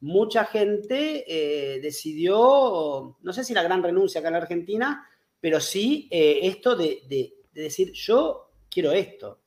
Mucha 0.01 0.45
gente 0.45 1.23
eh, 1.27 1.79
decidió, 1.79 3.17
no 3.21 3.33
sé 3.33 3.43
si 3.43 3.53
la 3.53 3.63
gran 3.63 3.81
renuncia 3.81 4.19
acá 4.19 4.27
en 4.29 4.33
la 4.33 4.39
Argentina, 4.39 5.07
pero 5.39 5.59
sí 5.59 6.07
eh, 6.11 6.39
esto 6.43 6.75
de, 6.75 7.33
decir, 7.51 7.91
yo 7.93 8.51
quiero 8.69 8.91
esto. 8.91 9.41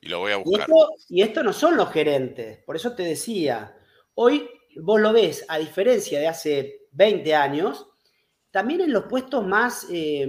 Y 0.00 0.08
lo 0.08 0.20
voy 0.20 0.32
a 0.32 0.36
buscar. 0.36 0.68
Y 1.08 1.22
esto, 1.22 1.42
no 1.42 1.52
son 1.52 1.76
los 1.76 1.90
gerentes, 1.90 2.62
por 2.64 2.76
eso 2.76 2.94
te 2.94 3.02
decía, 3.02 3.76
hoy 4.14 4.48
vos 4.76 5.00
lo 5.00 5.12
ves, 5.12 5.44
a 5.48 5.58
diferencia 5.58 6.18
de 6.20 6.28
hace 6.28 6.88
20 6.92 7.34
años, 7.34 7.88
también 8.50 8.80
en 8.82 8.92
los 8.92 9.04
puestos 9.04 9.46
más, 9.46 9.86
eh, 9.90 10.26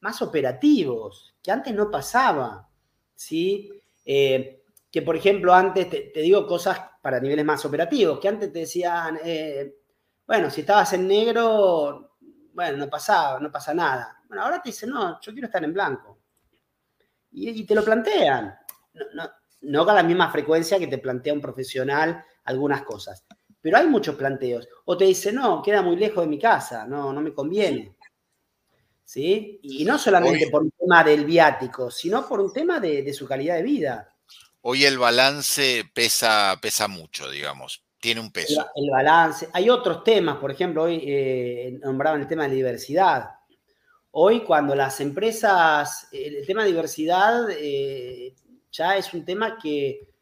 más 0.00 0.22
operativos, 0.22 1.36
que 1.46 1.52
antes 1.52 1.72
no 1.74 1.90
pasaba. 1.90 2.68
¿Sí? 3.16 3.72
Eh, 4.04 4.62
que, 4.90 5.02
por 5.02 5.16
ejemplo, 5.16 5.52
antes, 5.52 5.90
te, 5.90 6.20
digo 6.20 6.46
cosas 6.46 6.80
para 7.02 7.18
niveles 7.18 7.44
más 7.44 7.64
operativos, 7.64 8.20
que 8.20 8.28
antes 8.28 8.52
te 8.52 8.60
decían, 8.60 9.18
eh, 9.24 9.74
bueno, 10.26 10.50
si 10.50 10.60
estabas 10.60 10.92
en 10.92 11.08
negro, 11.08 12.16
bueno, 12.52 12.78
no 12.78 12.88
pasaba, 12.88 13.40
no 13.40 13.50
pasa 13.50 13.74
nada. 13.74 14.22
Bueno, 14.28 14.44
ahora 14.44 14.62
te 14.62 14.70
dicen, 14.70 14.90
no, 14.90 15.20
yo 15.20 15.32
quiero 15.32 15.46
estar 15.46 15.62
en 15.62 15.72
blanco. 15.72 16.20
Y, 17.32 17.64
te 17.64 17.74
lo 17.74 17.84
plantean. 17.84 18.56
No, 19.14 19.30
no, 19.62 19.84
con 19.84 19.94
la 19.94 20.02
misma 20.02 20.30
frecuencia 20.30 20.78
que 20.78 20.86
te 20.86 20.98
plantea 20.98 21.34
un 21.34 21.40
profesional 21.40 22.24
algunas 22.44 22.82
cosas. 22.82 23.24
Pero 23.60 23.76
hay 23.76 23.86
muchos 23.88 24.14
planteos. 24.14 24.68
O 24.86 24.96
te 24.96 25.04
dicen, 25.04 25.34
no, 25.34 25.60
queda 25.60 25.82
muy 25.82 25.96
lejos 25.96 26.24
de 26.24 26.30
mi 26.30 26.38
casa, 26.38 26.86
no, 26.86 27.12
no 27.12 27.20
me 27.20 27.34
conviene. 27.34 27.95
¿Sí? 29.06 29.60
Y 29.62 29.84
no 29.84 29.98
solamente 29.98 30.48
por 30.50 30.62
un 30.62 30.72
tema 30.72 31.02
del 31.02 31.24
viático, 31.24 31.90
sino 31.90 32.28
por 32.28 32.40
un 32.40 32.52
tema 32.52 32.80
de, 32.80 33.10
su 33.14 33.26
calidad 33.26 33.54
de 33.54 33.62
vida. 33.62 34.12
Hoy 34.60 34.84
el 34.84 34.98
balance 34.98 35.88
pesa, 35.94 36.58
pesa 36.60 36.88
mucho, 36.88 37.30
digamos, 37.30 37.82
tiene 38.00 38.20
un 38.20 38.32
peso. 38.32 38.66
El, 38.74 38.90
balance. 38.90 39.48
Hay 39.52 39.70
otros 39.70 40.02
temas, 40.04 40.36
por 40.38 40.50
ejemplo, 40.50 40.82
hoy 40.82 41.02
eh, 41.06 41.78
nombraban 41.82 42.20
el 42.20 42.26
tema 42.26 42.48
de 42.48 42.56
diversidad. 42.56 43.30
Hoy 44.10 44.40
cuando 44.40 44.74
las 44.74 45.00
empresas, 45.00 46.08
el, 46.10 46.44
tema 46.44 46.64
de 46.64 46.70
diversidad 46.70 47.48
eh, 47.50 48.34
ya 48.72 48.96
es 48.96 49.14
un 49.14 49.24
tema 49.24 49.56
que, 49.56 50.12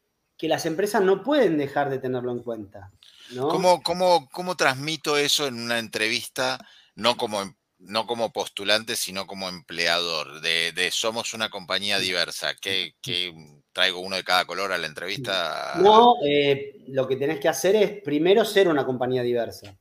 las 0.40 0.66
empresas 0.66 1.00
no 1.00 1.22
pueden 1.22 1.56
dejar 1.56 1.88
de 1.88 1.98
tenerlo 1.98 2.30
en 2.30 2.40
cuenta. 2.40 2.92
¿Cómo, 3.34 3.82
cómo, 3.82 4.28
cómo 4.30 4.54
transmito 4.56 5.16
eso 5.16 5.46
en 5.46 5.58
una 5.58 5.78
entrevista? 5.78 6.58
No 6.94 7.16
como 7.16 7.40
no 7.86 8.06
como 8.06 8.32
postulante, 8.32 8.96
sino 8.96 9.26
como 9.26 9.48
empleador, 9.48 10.40
de, 10.40 10.90
somos 10.92 11.34
una 11.34 11.50
compañía 11.50 11.98
diversa, 11.98 12.54
que, 12.54 12.94
traigo 13.72 13.98
uno 14.00 14.16
de 14.16 14.24
cada 14.24 14.44
color 14.44 14.72
a 14.72 14.78
la 14.78 14.86
entrevista. 14.86 15.74
No, 15.76 16.14
eh, 16.24 16.76
lo 16.88 17.08
que 17.08 17.16
tenés 17.16 17.40
que 17.40 17.48
hacer 17.48 17.74
es 17.76 18.02
primero 18.02 18.44
ser 18.44 18.68
una 18.68 18.86
compañía 18.86 19.22
diversa. 19.22 19.76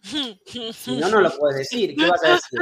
Si 0.00 0.96
no, 0.96 1.08
no 1.08 1.20
lo 1.20 1.36
puedes 1.36 1.58
decir. 1.58 1.96
¿Qué 1.96 2.06
vas 2.06 2.22
a 2.22 2.28
decir? 2.34 2.60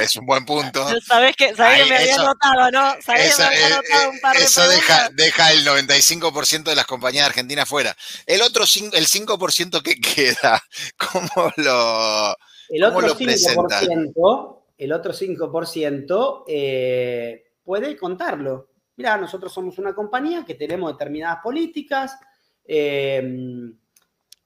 Es 0.00 0.16
un 0.16 0.26
buen 0.26 0.44
punto. 0.44 0.86
Sabes 1.06 1.36
que, 1.36 1.54
sabés 1.54 1.84
que 1.84 1.90
me 1.90 1.96
había 1.96 2.16
notado, 2.18 2.70
¿no? 2.70 2.94
Sabés 3.02 3.36
que 3.36 3.42
me 3.42 3.48
había 3.48 3.68
notado 3.76 4.10
un 4.10 4.20
par 4.20 4.36
de 4.36 4.44
Eso 4.44 4.68
deja, 4.68 5.08
deja, 5.10 5.52
el 5.52 5.66
95% 5.66 6.64
de 6.64 6.74
las 6.74 6.86
compañías 6.86 7.26
argentinas 7.26 7.68
fuera. 7.68 7.96
El 8.26 8.42
otro, 8.42 8.64
el 8.64 9.06
5% 9.06 9.82
que 9.82 10.00
queda, 10.00 10.62
¿cómo 10.96 11.52
lo, 11.56 12.36
el 12.72 12.84
otro 12.84 13.14
5%, 13.14 14.58
el 14.78 14.92
otro 14.92 15.12
5% 15.12 16.44
eh, 16.48 17.44
puede 17.62 17.96
contarlo. 17.98 18.70
Mira, 18.96 19.18
nosotros 19.18 19.52
somos 19.52 19.78
una 19.78 19.94
compañía 19.94 20.42
que 20.42 20.54
tenemos 20.54 20.90
determinadas 20.92 21.40
políticas. 21.42 22.18
Eh, 22.64 23.70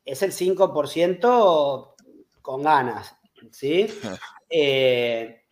es 0.04 0.22
el 0.22 0.32
5% 0.32 1.94
con 2.42 2.62
ganas, 2.62 3.14
¿sí? 3.50 3.86
Eh, 4.48 5.42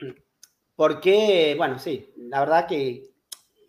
porque, 0.77 1.57
bueno, 1.59 1.81
sí, 1.81 2.15
la 2.17 2.39
verdad 2.39 2.69
que 2.69 3.11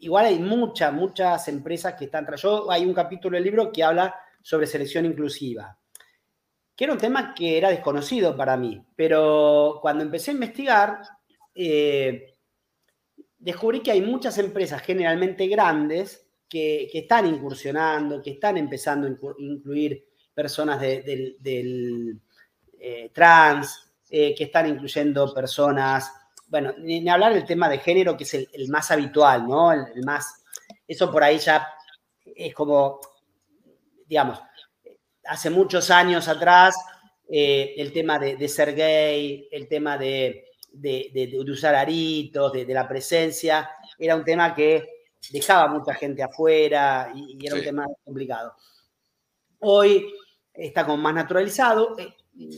igual 0.01 0.27
hay 0.27 0.37
muchas, 0.37 0.93
muchas 0.93 1.47
empresas 1.47 1.95
que 1.95 2.05
están... 2.05 2.27
Yo 2.37 2.69
hay 2.69 2.85
un 2.85 2.93
capítulo 2.93 3.33
del 3.35 3.43
libro 3.43 3.71
que 3.71 3.83
habla 3.83 4.13
sobre 4.43 4.67
selección 4.67 5.03
inclusiva 5.03 5.75
que 6.75 6.83
era 6.83 6.93
un 6.93 6.99
tema 6.99 7.33
que 7.33 7.57
era 7.57 7.69
desconocido 7.69 8.35
para 8.35 8.57
mí, 8.57 8.83
pero 8.95 9.79
cuando 9.81 10.03
empecé 10.03 10.31
a 10.31 10.33
investigar, 10.33 11.01
eh, 11.53 12.35
descubrí 13.37 13.81
que 13.81 13.91
hay 13.91 14.01
muchas 14.01 14.37
empresas 14.37 14.81
generalmente 14.81 15.47
grandes 15.47 16.27
que, 16.49 16.89
están 16.93 17.27
incursionando, 17.27 18.21
que 18.21 18.31
están 18.31 18.57
empezando 18.57 19.07
a 19.07 19.33
incluir 19.39 20.05
personas 20.33 20.81
del 20.81 22.19
eh, 22.79 23.09
trans, 23.13 23.91
eh, 24.09 24.35
que 24.35 24.43
están 24.45 24.67
incluyendo 24.67 25.33
personas, 25.33 26.11
bueno, 26.47 26.73
ni, 26.77 27.07
hablar 27.09 27.33
del 27.33 27.45
tema 27.45 27.67
de 27.67 27.79
género, 27.79 28.15
que 28.15 28.23
es 28.23 28.33
el, 28.33 28.69
más 28.69 28.91
habitual, 28.91 29.47
¿no? 29.47 29.71
el 29.71 30.03
más, 30.05 30.43
eso 30.87 31.11
por 31.11 31.23
ahí 31.23 31.39
ya 31.39 31.67
es 32.23 32.53
como, 32.53 32.99
digamos, 34.07 34.39
hace 35.27 35.49
muchos 35.49 35.89
años 35.91 36.27
atrás, 36.27 36.75
eh, 37.27 37.73
el 37.77 37.91
tema 37.91 38.19
de, 38.19 38.47
ser 38.47 38.75
gay, 38.75 39.47
el 39.51 39.67
tema 39.67 39.97
de, 39.97 40.45
usar 41.47 41.75
aritos, 41.75 42.53
de, 42.53 42.65
la 42.73 42.87
presencia, 42.87 43.69
era 43.97 44.15
un 44.15 44.23
tema 44.23 44.53
que 44.53 44.89
dejaba 45.31 45.67
mucha 45.67 45.93
gente 45.95 46.21
afuera 46.21 47.11
y, 47.15 47.45
era 47.45 47.55
un 47.55 47.63
tema 47.63 47.85
complicado. 48.03 48.53
Hoy 49.59 50.13
está 50.53 50.85
como 50.85 50.97
más 50.97 51.15
naturalizado, 51.15 51.97
eh, 51.97 52.13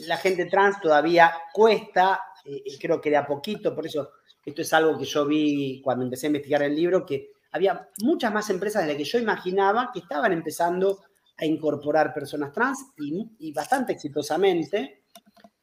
la 0.07 0.17
gente 0.17 0.45
trans 0.45 0.81
todavía 0.81 1.33
cuesta, 1.53 2.21
eh, 2.43 2.63
creo 2.79 2.99
que 2.99 3.09
de 3.09 3.17
a 3.17 3.25
poquito, 3.25 3.73
por 3.73 3.85
eso 3.85 4.11
esto 4.45 4.61
es 4.61 4.73
algo 4.73 4.97
que 4.97 5.05
yo 5.05 5.25
vi 5.25 5.81
cuando 5.81 6.03
empecé 6.03 6.27
a 6.27 6.29
investigar 6.29 6.63
el 6.63 6.75
libro, 6.75 7.05
que 7.05 7.31
había 7.51 7.89
muchas 8.01 8.33
más 8.33 8.49
empresas 8.49 8.83
de 8.83 8.89
las 8.89 8.97
que 8.97 9.03
yo 9.03 9.19
imaginaba 9.19 9.91
que 9.93 9.99
estaban 9.99 10.33
empezando 10.33 11.03
a 11.37 11.45
incorporar 11.45 12.13
personas 12.13 12.51
trans 12.51 12.87
y, 12.97 13.51
bastante 13.51 13.93
exitosamente. 13.93 15.03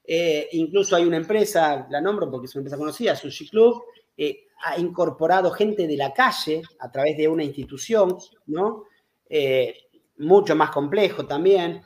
Eh, 0.07 0.49
incluso 0.53 0.95
hay 0.95 1.05
una 1.05 1.16
empresa, 1.16 1.87
la 1.91 2.01
nombro 2.01 2.31
porque 2.31 2.47
es 2.47 2.55
una 2.55 2.61
empresa 2.61 2.77
conocida, 2.77 3.16
Sushi 3.16 3.49
Club, 3.49 3.83
eh, 4.16 4.47
ha 4.64 4.79
incorporado 4.79 5.51
gente 5.51 5.87
de 5.87 5.97
la 5.97 6.12
calle 6.12 6.62
a 6.79 6.91
través 6.91 7.16
de 7.16 7.27
una 7.27 7.43
institución, 7.43 8.16
¿no? 8.47 8.85
Eh, 9.29 9.75
mucho 10.18 10.55
más 10.55 10.70
complejo 10.70 11.27
también. 11.27 11.83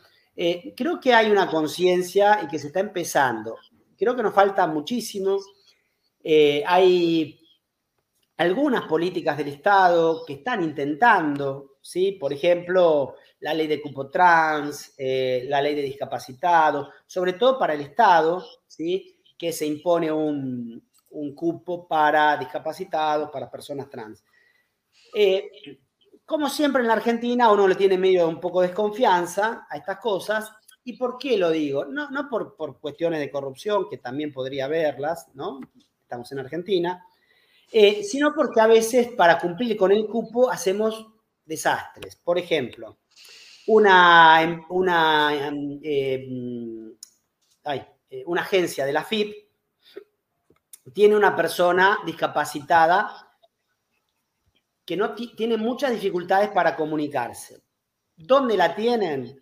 creo 0.77 1.01
que 1.01 1.13
hay 1.13 1.31
una 1.33 1.51
conciencia 1.51 2.41
y 2.45 2.47
que 2.47 2.61
se 2.61 2.69
está 2.69 2.79
empezando. 2.79 3.57
Creo 3.97 4.15
que 4.15 4.23
nos 4.23 4.35
falta 4.35 4.67
muchísimo. 4.69 5.39
hay 6.67 7.41
algunas 8.37 8.83
políticas 8.87 9.37
del 9.37 9.49
Estado 9.49 10.25
que 10.25 10.35
están 10.35 10.63
intentando, 10.63 11.79
¿sí? 11.83 12.13
Por 12.13 12.33
ejemplo, 12.33 13.17
la 13.41 13.55
ley 13.55 13.67
de 13.67 13.81
cupo 13.81 14.09
trans, 14.11 14.95
eh, 14.99 15.45
la 15.49 15.61
ley 15.63 15.75
de 15.75 15.83
discapacitados, 15.83 16.89
sobre 17.07 17.35
todo 17.35 17.59
para 17.59 17.75
el 17.75 17.81
Estado, 17.83 18.45
¿sí? 18.67 19.21
que 19.39 19.53
se 19.53 19.67
impone 19.67 20.11
un, 20.11 20.85
cupo 21.35 21.87
para 21.87 22.37
discapacitados, 22.37 23.31
para 23.31 23.51
personas 23.51 23.89
trans. 23.89 24.23
Eh, 25.15 25.51
como 26.25 26.49
siempre 26.49 26.83
en 26.83 26.89
la 26.89 26.95
Argentina, 26.95 27.51
uno 27.51 27.67
le 27.67 27.75
tiene 27.75 27.97
medio 27.97 28.29
un 28.29 28.39
poco 28.39 28.61
de 28.61 28.69
desconfianza 28.69 29.67
a 29.69 29.77
estas 29.77 29.99
cosas. 29.99 30.53
¿Y 30.85 30.97
por 30.97 31.17
qué 31.19 31.37
lo 31.37 31.51
digo? 31.51 31.87
No, 31.87 32.11
no 32.11 32.29
por, 32.29 32.55
por 32.57 32.79
cuestiones 32.79 33.21
de 33.21 33.31
corrupción, 33.31 33.89
que 33.89 33.99
también 33.99 34.33
podría 34.33 34.67
haberlas, 34.67 35.29
¿no? 35.35 35.61
Estamos 36.03 36.31
en 36.33 36.41
Argentina, 36.41 37.05
eh, 37.73 38.03
sino 38.05 38.35
porque 38.35 38.61
a 38.61 38.67
veces 38.67 39.09
para 39.13 39.39
cumplir 39.39 39.77
con 39.77 39.93
el 39.93 40.07
cupo 40.07 40.51
hacemos 40.51 41.07
desastres. 41.45 42.17
Por 42.17 42.39
ejemplo, 42.39 42.99
una, 43.67 44.43
em, 44.43 44.65
una, 44.71 45.35
em, 45.35 45.81
em, 45.83 46.97
eh, 48.11 48.25
una 48.27 48.41
agencia 48.43 48.87
de 48.87 48.93
la 48.93 49.05
FIP 49.05 49.35
tiene 50.93 51.15
una 51.15 51.37
persona 51.37 51.99
discapacitada 52.07 53.29
que 54.85 54.97
no 54.97 55.15
tiene 55.15 55.59
muchas 55.59 55.91
dificultades 55.91 56.49
para 56.49 56.75
comunicarse. 56.75 57.63
¿Dónde 58.17 58.57
la 58.57 58.75
tienen? 58.75 59.39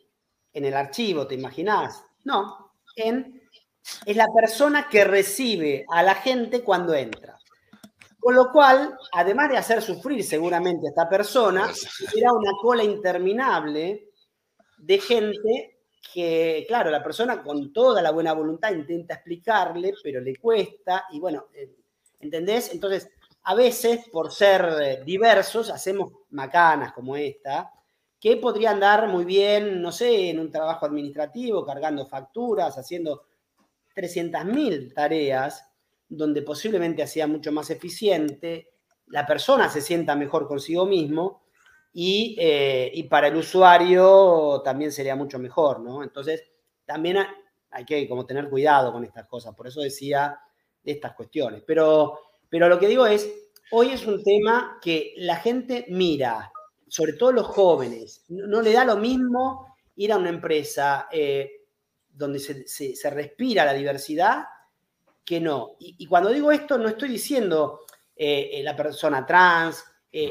En 0.52 0.64
el 0.64 0.74
archivo, 0.74 1.26
¿te 1.26 1.34
imaginas? 1.34 2.02
No, 2.24 2.72
en, 2.96 3.48
es 4.04 4.16
la 4.16 4.26
persona 4.34 4.88
que 4.88 5.04
recibe 5.04 5.84
a 5.88 6.02
la 6.02 6.16
gente 6.16 6.62
cuando 6.64 6.94
entra. 6.94 7.35
Con 8.26 8.34
lo 8.34 8.50
cual, 8.50 8.98
además 9.12 9.50
de 9.50 9.56
hacer 9.56 9.80
sufrir 9.80 10.24
seguramente 10.24 10.88
a 10.88 10.90
esta 10.90 11.08
persona, 11.08 11.70
era 12.16 12.32
una 12.32 12.50
cola 12.60 12.82
interminable 12.82 14.08
de 14.78 14.98
gente 14.98 15.78
que, 16.12 16.64
claro, 16.66 16.90
la 16.90 17.04
persona 17.04 17.40
con 17.40 17.72
toda 17.72 18.02
la 18.02 18.10
buena 18.10 18.32
voluntad 18.32 18.72
intenta 18.72 19.14
explicarle, 19.14 19.94
pero 20.02 20.20
le 20.20 20.34
cuesta, 20.34 21.04
y 21.12 21.20
bueno, 21.20 21.46
eh, 21.54 21.72
¿entendés? 22.18 22.72
Entonces, 22.72 23.08
a 23.44 23.54
veces, 23.54 24.08
por 24.10 24.32
ser 24.32 24.70
eh, 24.82 25.02
diversos, 25.06 25.70
hacemos 25.70 26.12
macanas 26.30 26.92
como 26.94 27.14
esta, 27.16 27.70
que 28.18 28.38
podrían 28.38 28.80
dar 28.80 29.06
muy 29.06 29.24
bien, 29.24 29.80
no 29.80 29.92
sé, 29.92 30.30
en 30.30 30.40
un 30.40 30.50
trabajo 30.50 30.84
administrativo, 30.84 31.64
cargando 31.64 32.04
facturas, 32.08 32.76
haciendo 32.76 33.26
300.000 33.94 34.92
tareas, 34.92 35.64
donde 36.08 36.42
posiblemente 36.42 37.02
hacía 37.02 37.26
mucho 37.26 37.52
más 37.52 37.70
eficiente, 37.70 38.70
la 39.06 39.26
persona 39.26 39.68
se 39.68 39.80
sienta 39.80 40.16
mejor 40.16 40.46
consigo 40.46 40.86
mismo 40.86 41.44
y, 41.92 42.36
eh, 42.38 43.06
para 43.08 43.28
el 43.28 43.36
usuario 43.36 44.60
también 44.64 44.92
sería 44.92 45.16
mucho 45.16 45.38
mejor, 45.38 45.80
¿no? 45.80 46.02
Entonces, 46.02 46.44
también 46.84 47.18
hay 47.70 47.84
que 47.84 48.08
como 48.08 48.26
tener 48.26 48.48
cuidado 48.48 48.92
con 48.92 49.04
estas 49.04 49.26
cosas, 49.26 49.54
por 49.54 49.66
eso 49.66 49.80
decía 49.80 50.38
de 50.82 50.92
estas 50.92 51.14
cuestiones. 51.14 51.62
Pero 51.66 52.20
pero 52.48 52.68
lo 52.68 52.78
que 52.78 52.88
digo 52.88 53.06
es, 53.06 53.28
hoy 53.70 53.90
es 53.90 54.06
un 54.06 54.22
tema 54.22 54.78
que 54.80 55.14
la 55.16 55.36
gente 55.36 55.86
mira, 55.88 56.52
sobre 56.88 57.14
todo 57.14 57.32
los 57.32 57.46
jóvenes, 57.46 58.24
no, 58.28 58.62
le 58.62 58.72
da 58.72 58.84
lo 58.84 58.96
mismo 58.96 59.76
ir 59.96 60.12
a 60.12 60.16
una 60.18 60.28
empresa 60.28 61.08
eh, 61.10 61.66
donde 62.08 62.38
se, 62.38 63.10
respira 63.10 63.64
la 63.64 63.72
diversidad 63.72 64.44
que 65.26 65.40
no. 65.40 65.76
Y, 65.78 66.06
cuando 66.06 66.30
digo 66.30 66.50
esto, 66.50 66.78
no 66.78 66.88
estoy 66.88 67.10
diciendo 67.10 67.80
eh, 68.16 68.50
eh, 68.54 68.62
la 68.62 68.74
persona 68.74 69.26
trans, 69.26 69.84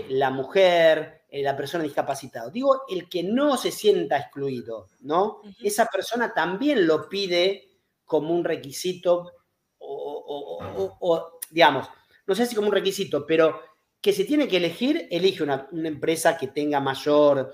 la 0.10 0.32
mujer, 0.32 1.26
la 1.32 1.56
persona 1.56 1.84
discapacitada. 1.84 2.50
Digo 2.50 2.86
el 2.90 3.08
que 3.08 3.22
no 3.22 3.56
se 3.56 3.70
sienta 3.70 4.18
excluido, 4.18 4.88
¿no? 5.02 5.42
Esa 5.62 5.86
persona 5.86 6.34
también 6.34 6.88
lo 6.88 7.08
pide 7.08 7.70
como 8.04 8.34
un 8.34 8.44
requisito 8.44 9.32
o 9.78 11.40
digamos, 11.52 11.88
no 12.26 12.36
sé 12.36 12.46
si 12.46 12.56
como 12.56 12.70
un 12.70 12.74
requisito, 12.74 13.26
pero 13.26 13.62
que 14.02 14.14
se 14.14 14.26
tiene 14.26 14.48
que 14.48 14.58
elegir, 14.58 15.08
elige 15.10 15.44
una, 15.44 15.68
empresa 15.72 16.38
que 16.38 16.48
tenga 16.48 16.80
mayor 16.80 17.52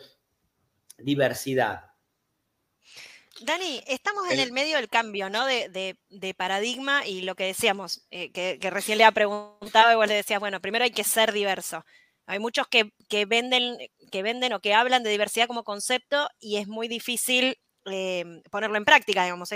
diversidad. 0.97 1.90
Dani, 3.43 3.81
estamos 3.87 4.29
en 4.29 4.39
el 4.39 4.51
medio 4.51 4.77
del 4.77 4.87
cambio, 4.87 5.29
¿no? 5.29 5.45
De, 5.45 5.97
paradigma 6.37 7.05
y 7.05 7.21
lo 7.21 7.35
que 7.35 7.45
decíamos, 7.45 8.05
eh, 8.11 8.31
que, 8.31 8.57
recién 8.69 8.97
le 8.97 9.03
ha 9.03 9.11
preguntado, 9.11 9.91
igual 9.91 10.09
le 10.09 10.15
decías, 10.15 10.39
bueno, 10.39 10.61
primero 10.61 10.83
hay 10.83 10.91
que 10.91 11.03
ser 11.03 11.31
diverso. 11.31 11.83
Hay 12.27 12.39
muchos 12.39 12.67
que, 12.67 12.91
venden, 13.25 13.77
que 14.11 14.23
venden 14.23 14.53
o 14.53 14.59
que 14.61 14.73
hablan 14.73 15.03
de 15.03 15.09
diversidad 15.09 15.47
como 15.47 15.63
concepto 15.63 16.29
y 16.39 16.57
es 16.57 16.67
muy 16.67 16.87
difícil 16.87 17.57
eh, 17.85 18.41
ponerlo 18.51 18.77
en 18.77 18.85
práctica, 18.85 19.23
digamos. 19.23 19.49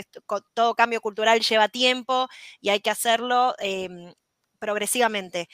todo 0.53 0.75
cambio 0.75 1.01
cultural 1.01 1.39
lleva 1.41 1.69
tiempo 1.69 2.27
y 2.59 2.69
hay 2.69 2.81
que 2.81 2.89
hacerlo 2.89 3.55
em, 3.59 4.13
progresivamente. 4.59 5.47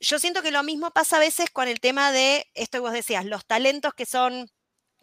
Yo 0.00 0.18
siento 0.18 0.42
que 0.42 0.50
lo 0.50 0.62
mismo 0.62 0.90
pasa 0.90 1.16
a 1.16 1.20
veces 1.20 1.50
con 1.50 1.68
el 1.68 1.80
tema 1.80 2.12
de 2.12 2.46
esto 2.54 2.78
que 2.78 2.82
vos 2.82 2.92
decías, 2.92 3.24
los 3.24 3.46
talentos 3.46 3.94
que 3.94 4.04
son 4.06 4.50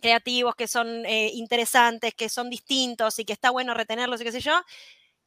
creativos, 0.04 0.56
que 0.56 0.68
son 0.68 1.06
eh, 1.06 1.32
interesantes, 1.34 2.14
que 2.14 2.28
son 2.28 2.50
distintos 2.50 3.18
y 3.20 3.26
que 3.26 3.34
está 3.34 3.50
bueno 3.52 3.74
retenerlos 3.74 4.20
y 4.20 4.26
qué 4.26 4.34
sé 4.34 4.42
yo. 4.42 4.62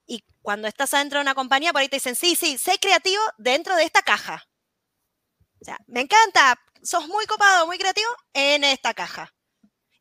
Y 0.06 0.22
cuando 0.42 0.68
estás 0.68 0.92
adentro 0.94 1.18
de 1.18 1.22
una 1.22 1.34
compañía, 1.34 1.72
por 1.72 1.80
ahí 1.80 1.88
te 1.88 1.96
dicen, 1.96 2.14
sí, 2.14 2.36
sí, 2.36 2.58
sé 2.58 2.78
creativo 2.78 3.22
dentro 3.38 3.74
de 3.74 3.84
esta 3.84 4.02
caja. 4.02 4.46
O 5.60 5.64
sea, 5.64 5.78
me 5.86 6.02
encanta, 6.02 6.60
sos 6.82 7.08
muy 7.08 7.24
copado, 7.26 7.66
muy 7.66 7.78
creativo 7.78 8.10
en 8.34 8.64
esta 8.64 8.92
caja. 8.92 9.34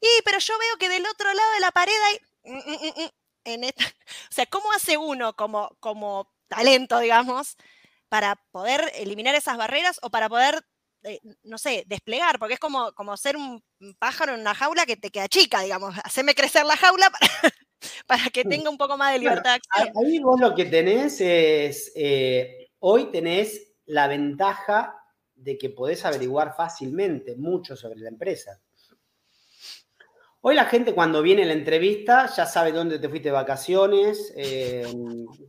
Y, 0.01 0.21
pero 0.25 0.39
yo 0.39 0.57
veo 0.59 0.77
que 0.77 0.89
del 0.89 1.05
otro 1.07 1.33
lado 1.33 1.51
de 1.53 1.59
la 1.61 1.71
pared 1.71 2.01
hay... 2.07 2.19
Mm, 2.43 2.57
mm, 2.57 3.03
mm, 3.05 3.09
en 3.45 3.63
esta, 3.63 3.83
o 4.29 4.33
sea, 4.33 4.45
¿cómo 4.47 4.71
hace 4.73 4.97
uno 4.97 5.35
como, 5.35 5.77
como 5.79 6.29
talento, 6.47 6.99
digamos, 6.99 7.55
para 8.09 8.35
poder 8.51 8.91
eliminar 8.95 9.35
esas 9.35 9.57
barreras 9.57 9.99
o 10.01 10.09
para 10.09 10.29
poder, 10.29 10.65
eh, 11.05 11.19
no 11.43 11.57
sé, 11.59 11.83
desplegar, 11.85 12.39
porque 12.39 12.55
es 12.55 12.59
como, 12.59 12.91
como 12.93 13.15
ser 13.15 13.37
un 13.37 13.63
pájaro 13.99 14.33
en 14.33 14.41
una 14.41 14.55
jaula 14.55 14.85
que 14.85 14.97
te 14.97 15.11
queda 15.11 15.27
chica, 15.27 15.61
digamos, 15.61 15.95
hacerme 16.03 16.33
crecer 16.33 16.65
la 16.65 16.75
jaula 16.75 17.11
para, 18.07 18.23
que 18.33 18.43
tenga 18.43 18.69
un 18.69 18.77
poco 18.77 18.97
más 18.97 19.13
de 19.13 19.19
libertad. 19.19 19.59
ahí 19.95 20.19
vos 20.19 20.39
lo 20.39 20.55
que 20.55 20.65
tenés 20.65 21.21
es, 21.21 21.91
eh, 21.95 22.71
hoy 22.79 23.11
tenés 23.11 23.73
la 23.85 24.07
ventaja 24.07 24.95
de 25.35 25.57
que 25.57 25.69
podés 25.69 26.03
averiguar 26.05 26.55
fácilmente 26.55 27.35
mucho 27.35 27.75
sobre 27.75 27.99
la 27.99 28.09
empresa. 28.09 28.59
Hoy 30.41 30.55
la 30.55 30.65
gente 30.65 30.93
cuando 30.93 31.21
viene 31.21 31.43
a 31.43 31.47
la 31.47 31.53
entrevista 31.53 32.31
ya 32.35 32.45
sabe 32.45 32.71
dónde 32.71 32.99
te 32.99 33.09
fuiste 33.09 33.29
de 33.29 33.33
vacaciones, 33.33 34.33
eh, 34.35 34.85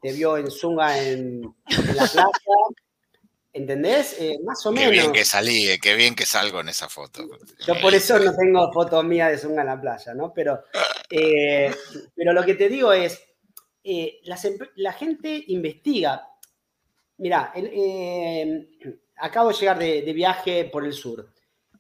te 0.01 0.13
vio 0.13 0.39
en 0.39 0.51
Zunga 0.51 0.99
en, 0.99 1.43
la 1.43 2.07
playa, 2.07 2.27
¿entendés? 3.57 4.17
Eh, 4.21 4.39
más 4.45 4.65
o 4.67 4.73
menos. 4.73 4.91
Qué 4.91 5.01
bien 5.01 5.13
que 5.13 5.25
salí, 5.25 5.69
eh, 5.69 5.79
qué 5.81 5.95
bien 5.95 6.15
que 6.15 6.27
salgo 6.27 6.61
en 6.61 6.69
esa 6.69 6.89
foto. 6.89 7.23
Yo 7.67 7.81
por 7.81 7.95
eso 7.95 8.19
no 8.19 8.35
tengo 8.37 8.73
foto 8.73 9.03
mía 9.03 9.29
de 9.29 9.39
Zunga 9.39 9.63
en 9.63 9.69
la 9.69 9.81
playa, 9.81 10.15
¿no? 10.15 10.33
Pero, 10.35 10.63
pero 12.15 12.33
lo 12.33 12.45
que 12.45 12.55
te 12.55 12.69
digo 12.69 12.93
es, 12.93 13.21
la 14.77 14.93
gente 14.93 15.45
investiga. 15.49 16.29
Mirá, 17.19 17.53
acabo 19.17 19.49
de 19.49 19.55
llegar 19.55 19.79
de 19.79 20.13
viaje 20.13 20.65
por 20.67 20.85
el 20.85 20.93
sur. 20.93 21.31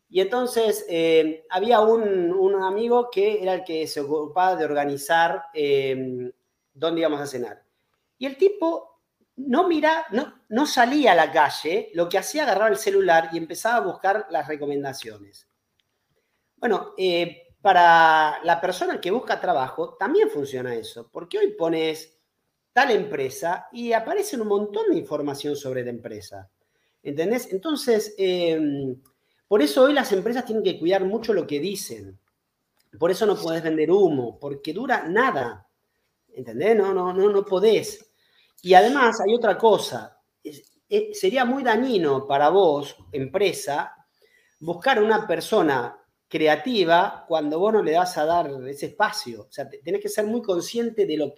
Y 0.09 0.21
entonces 0.21 0.87
eh, 0.89 1.45
había 1.51 1.81
un, 1.81 2.55
amigo 2.63 3.11
que 3.11 3.43
era 3.43 3.55
el 3.55 3.65
que 3.65 3.87
se 3.87 4.01
ocupaba 4.01 4.57
de 4.57 4.65
organizar 4.65 5.45
eh, 5.53 6.33
dónde 6.73 7.01
íbamos 7.01 7.21
a 7.21 7.27
cenar. 7.27 7.63
Y 8.19 8.27
el 8.27 8.37
tipo 8.37 8.96
no 9.37 9.69
mira, 9.69 10.07
no, 10.13 10.43
no 10.49 10.67
salía 10.67 11.13
a 11.13 11.17
la 11.17 11.31
calle, 11.31 11.91
lo 11.95 12.09
que 12.09 12.19
hacía 12.19 12.43
agarrar 12.43 12.73
el 12.73 12.79
celular 12.79 13.31
y 13.33 13.39
empezaba 13.39 13.77
a 13.77 13.87
buscar 13.93 14.27
las 14.31 14.49
recomendaciones. 14.49 15.49
Bueno, 16.57 16.95
eh, 16.97 17.55
para 17.61 18.43
la 18.45 18.61
persona 18.61 19.01
que 19.01 19.11
busca 19.11 19.41
trabajo 19.41 19.95
también 19.99 20.31
funciona 20.31 20.75
eso, 20.75 21.11
porque 21.13 21.39
hoy 21.39 21.53
pones 21.53 22.17
tal 22.73 22.91
empresa 22.91 23.69
y 23.73 23.93
aparece 23.93 24.41
un 24.41 24.47
montón 24.47 24.91
de 24.91 24.99
información 24.99 25.57
sobre 25.57 25.83
la 25.83 25.91
empresa. 25.91 26.51
¿Entendés? 27.03 27.53
Entonces, 27.53 28.15
por 29.49 29.63
eso 29.63 29.85
hoy 29.85 29.93
las 29.93 30.13
empresas 30.13 30.45
tienen 30.45 30.65
que 30.65 30.79
cuidar 30.79 31.05
mucho 31.05 31.33
lo 31.33 31.47
que 31.47 31.61
dicen. 31.61 32.19
Por 32.99 33.11
eso 33.11 33.27
no 33.27 33.37
podés 33.37 33.63
vender 33.63 33.91
humo, 33.91 34.39
porque 34.39 34.73
dura 34.73 35.07
nada. 35.09 35.69
¿Entendés? 36.35 36.77
No, 36.77 36.93
no, 36.93 37.13
no, 37.13 37.31
no 37.31 37.45
podés. 37.45 38.06
Y 38.67 38.75
además 38.75 39.21
hay 39.21 39.33
otra 39.33 39.57
cosa. 39.57 40.21
sería 41.13 41.45
muy 41.45 41.63
dañino 41.63 42.27
para 42.27 42.49
vos, 42.49 42.97
empresa, 43.13 43.95
buscar 44.59 45.01
una 45.01 45.25
persona 45.25 45.97
creativa 46.27 47.25
cuando 47.29 47.61
vos 47.61 47.75
no 47.75 47.81
le 47.85 47.93
das 47.93 48.19
a 48.19 48.25
dar 48.25 48.51
ese 48.67 48.87
espacio. 48.87 49.43
O 49.43 49.53
sea, 49.53 49.71
tenés 49.71 50.01
que 50.01 50.09
ser 50.09 50.27
muy 50.27 50.43
consciente 50.43 51.07
de 51.07 51.17
lo. 51.17 51.35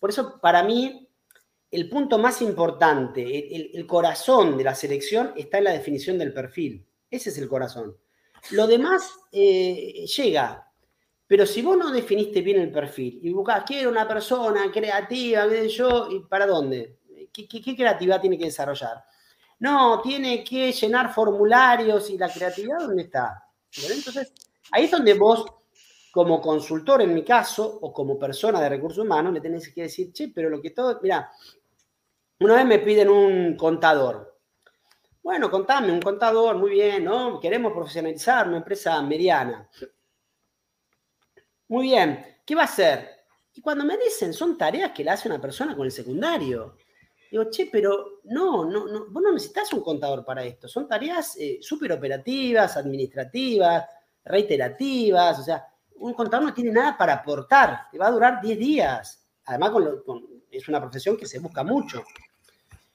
Por 0.00 0.10
eso, 0.10 0.40
para 0.40 0.64
mí, 0.64 1.08
el 1.70 1.88
punto 1.88 2.18
más 2.18 2.42
importante, 2.42 3.78
el 3.78 3.86
corazón 3.86 4.58
de 4.58 4.64
la 4.64 4.74
selección 4.74 5.34
está 5.36 5.58
en 5.58 5.64
la 5.64 5.72
definición 5.72 6.18
del 6.18 6.34
perfil. 6.34 6.84
Ese 7.08 7.28
es 7.28 7.38
el 7.38 7.48
corazón. 7.48 7.96
Lo 8.50 8.66
demás 8.66 9.08
eh, 9.30 10.04
llega. 10.16 10.71
Pero 11.32 11.46
si 11.46 11.62
vos 11.62 11.78
no 11.78 11.90
definiste 11.90 12.42
bien 12.42 12.60
el 12.60 12.70
perfil 12.70 13.18
y 13.22 13.32
buscás, 13.32 13.64
quiero 13.66 13.88
una 13.88 14.06
persona 14.06 14.70
creativa, 14.70 15.48
qué 15.48 15.66
yo, 15.66 16.10
¿y 16.10 16.20
para 16.20 16.46
dónde? 16.46 16.98
¿Qué, 17.32 17.74
creatividad 17.74 18.20
tiene 18.20 18.36
que 18.36 18.44
desarrollar? 18.44 19.02
no, 19.60 20.02
tiene 20.02 20.44
que 20.44 20.70
llenar 20.72 21.10
formularios 21.10 22.10
y 22.10 22.18
la 22.18 22.30
creatividad, 22.30 22.80
¿dónde 22.80 23.04
está? 23.04 23.48
Entonces, 23.74 24.34
ahí 24.72 24.84
es 24.84 24.90
donde 24.90 25.14
vos, 25.14 25.46
como 26.10 26.38
consultor 26.38 27.00
en 27.00 27.14
mi 27.14 27.24
caso, 27.24 27.78
o 27.80 27.90
como 27.94 28.18
persona 28.18 28.60
de 28.60 28.68
recursos 28.68 29.02
humanos, 29.02 29.32
le 29.32 29.40
tenés 29.40 29.72
que 29.72 29.84
decir, 29.84 30.12
che, 30.12 30.28
pero 30.34 30.50
lo 30.50 30.60
que 30.60 30.72
todo, 30.72 31.00
mira, 31.02 31.32
una 32.40 32.56
vez 32.56 32.66
me 32.66 32.78
piden 32.80 33.08
un 33.08 33.56
contador. 33.56 34.38
Bueno, 35.22 35.50
contame, 35.50 35.92
un 35.92 36.02
contador, 36.02 36.58
muy 36.58 36.72
bien, 36.72 37.06
¿no? 37.06 37.40
Queremos 37.40 37.72
profesionalizar 37.72 38.48
una 38.48 38.58
empresa 38.58 39.00
mediana. 39.00 39.66
Muy 41.72 41.84
bien, 41.84 42.22
¿qué 42.44 42.54
va 42.54 42.60
a 42.60 42.64
hacer? 42.66 43.08
Y 43.54 43.62
cuando 43.62 43.82
me 43.82 43.96
dicen, 43.96 44.34
son 44.34 44.58
tareas 44.58 44.92
que 44.92 45.02
le 45.02 45.08
hace 45.08 45.26
una 45.26 45.40
persona 45.40 45.74
con 45.74 45.86
el 45.86 45.90
secundario. 45.90 46.76
Digo, 47.30 47.48
che, 47.48 47.70
pero 47.72 48.20
no, 48.24 48.66
no, 48.66 48.86
no, 48.86 49.06
vos 49.08 49.22
no 49.22 49.32
necesitas 49.32 49.72
un 49.72 49.80
contador 49.80 50.22
para 50.22 50.44
esto. 50.44 50.68
Son 50.68 50.86
tareas 50.86 51.34
eh, 51.40 51.60
súper 51.62 51.92
operativas, 51.92 52.76
administrativas, 52.76 53.86
reiterativas. 54.22 55.38
O 55.38 55.42
sea, 55.42 55.66
un 55.94 56.12
contador 56.12 56.44
no 56.44 56.52
tiene 56.52 56.72
nada 56.72 56.94
para 56.94 57.14
aportar. 57.14 57.88
Te 57.90 57.96
va 57.96 58.08
a 58.08 58.10
durar 58.10 58.42
10 58.42 58.58
días. 58.58 59.26
Además, 59.46 59.72
es 60.50 60.68
una 60.68 60.78
profesión 60.78 61.16
que 61.16 61.24
se 61.24 61.38
busca 61.38 61.64
mucho. 61.64 62.04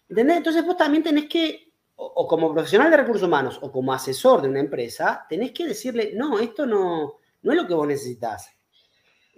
¿Entendés? 0.08 0.38
Entonces 0.38 0.64
vos 0.64 0.78
también 0.78 1.02
tenés 1.02 1.26
que, 1.26 1.74
o, 1.96 2.28
como 2.28 2.54
profesional 2.54 2.92
de 2.92 2.98
recursos 2.98 3.28
humanos 3.28 3.58
o 3.60 3.72
como 3.72 3.92
asesor 3.92 4.44
de 4.44 4.50
una 4.50 4.60
empresa, 4.60 5.26
tenés 5.28 5.52
que 5.52 5.66
decirle, 5.66 6.12
no, 6.14 6.38
esto 6.38 6.68
no, 6.68 7.16
no 7.42 7.52
es 7.52 7.58
lo 7.58 7.66
que 7.66 7.74
vos 7.74 7.88
necesitas. 7.88 8.52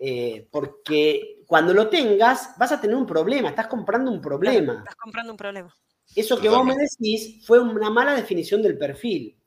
Eh, 0.02 0.48
porque 0.50 1.44
cuando 1.46 1.74
lo 1.74 1.90
tengas 1.90 2.58
vas 2.58 2.72
a 2.72 2.80
tener 2.80 2.96
un 2.96 3.06
problema, 3.06 3.50
estás 3.50 3.68
comprando 3.68 4.10
un 4.10 4.22
problema. 4.22 4.80
estás 4.80 4.96
comprando 4.96 5.34
un 5.34 5.38
problema. 5.38 5.76
Eso 6.16 6.40
que 6.40 6.50
vos 6.50 6.66
me 6.66 6.76
decís 6.76 7.46
fue 7.46 7.60
una 7.60 7.90
mala 7.90 8.14
definición 8.14 8.62
del 8.62 8.78
perfil, 8.78 9.38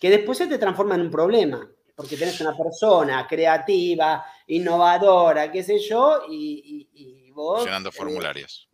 que 0.00 0.10
después 0.10 0.38
se 0.38 0.46
te 0.46 0.58
transforma 0.58 0.94
en 0.94 1.02
un 1.02 1.10
problema, 1.10 1.70
porque 1.94 2.16
tenés 2.16 2.40
una 2.40 2.56
persona 2.56 3.26
creativa, 3.28 4.24
innovadora, 4.46 5.52
qué 5.52 5.62
sé 5.62 5.78
yo, 5.78 6.22
y, 6.28 7.30
vos... 7.32 7.64
Llenando 7.64 7.92
formularios. 7.92 8.68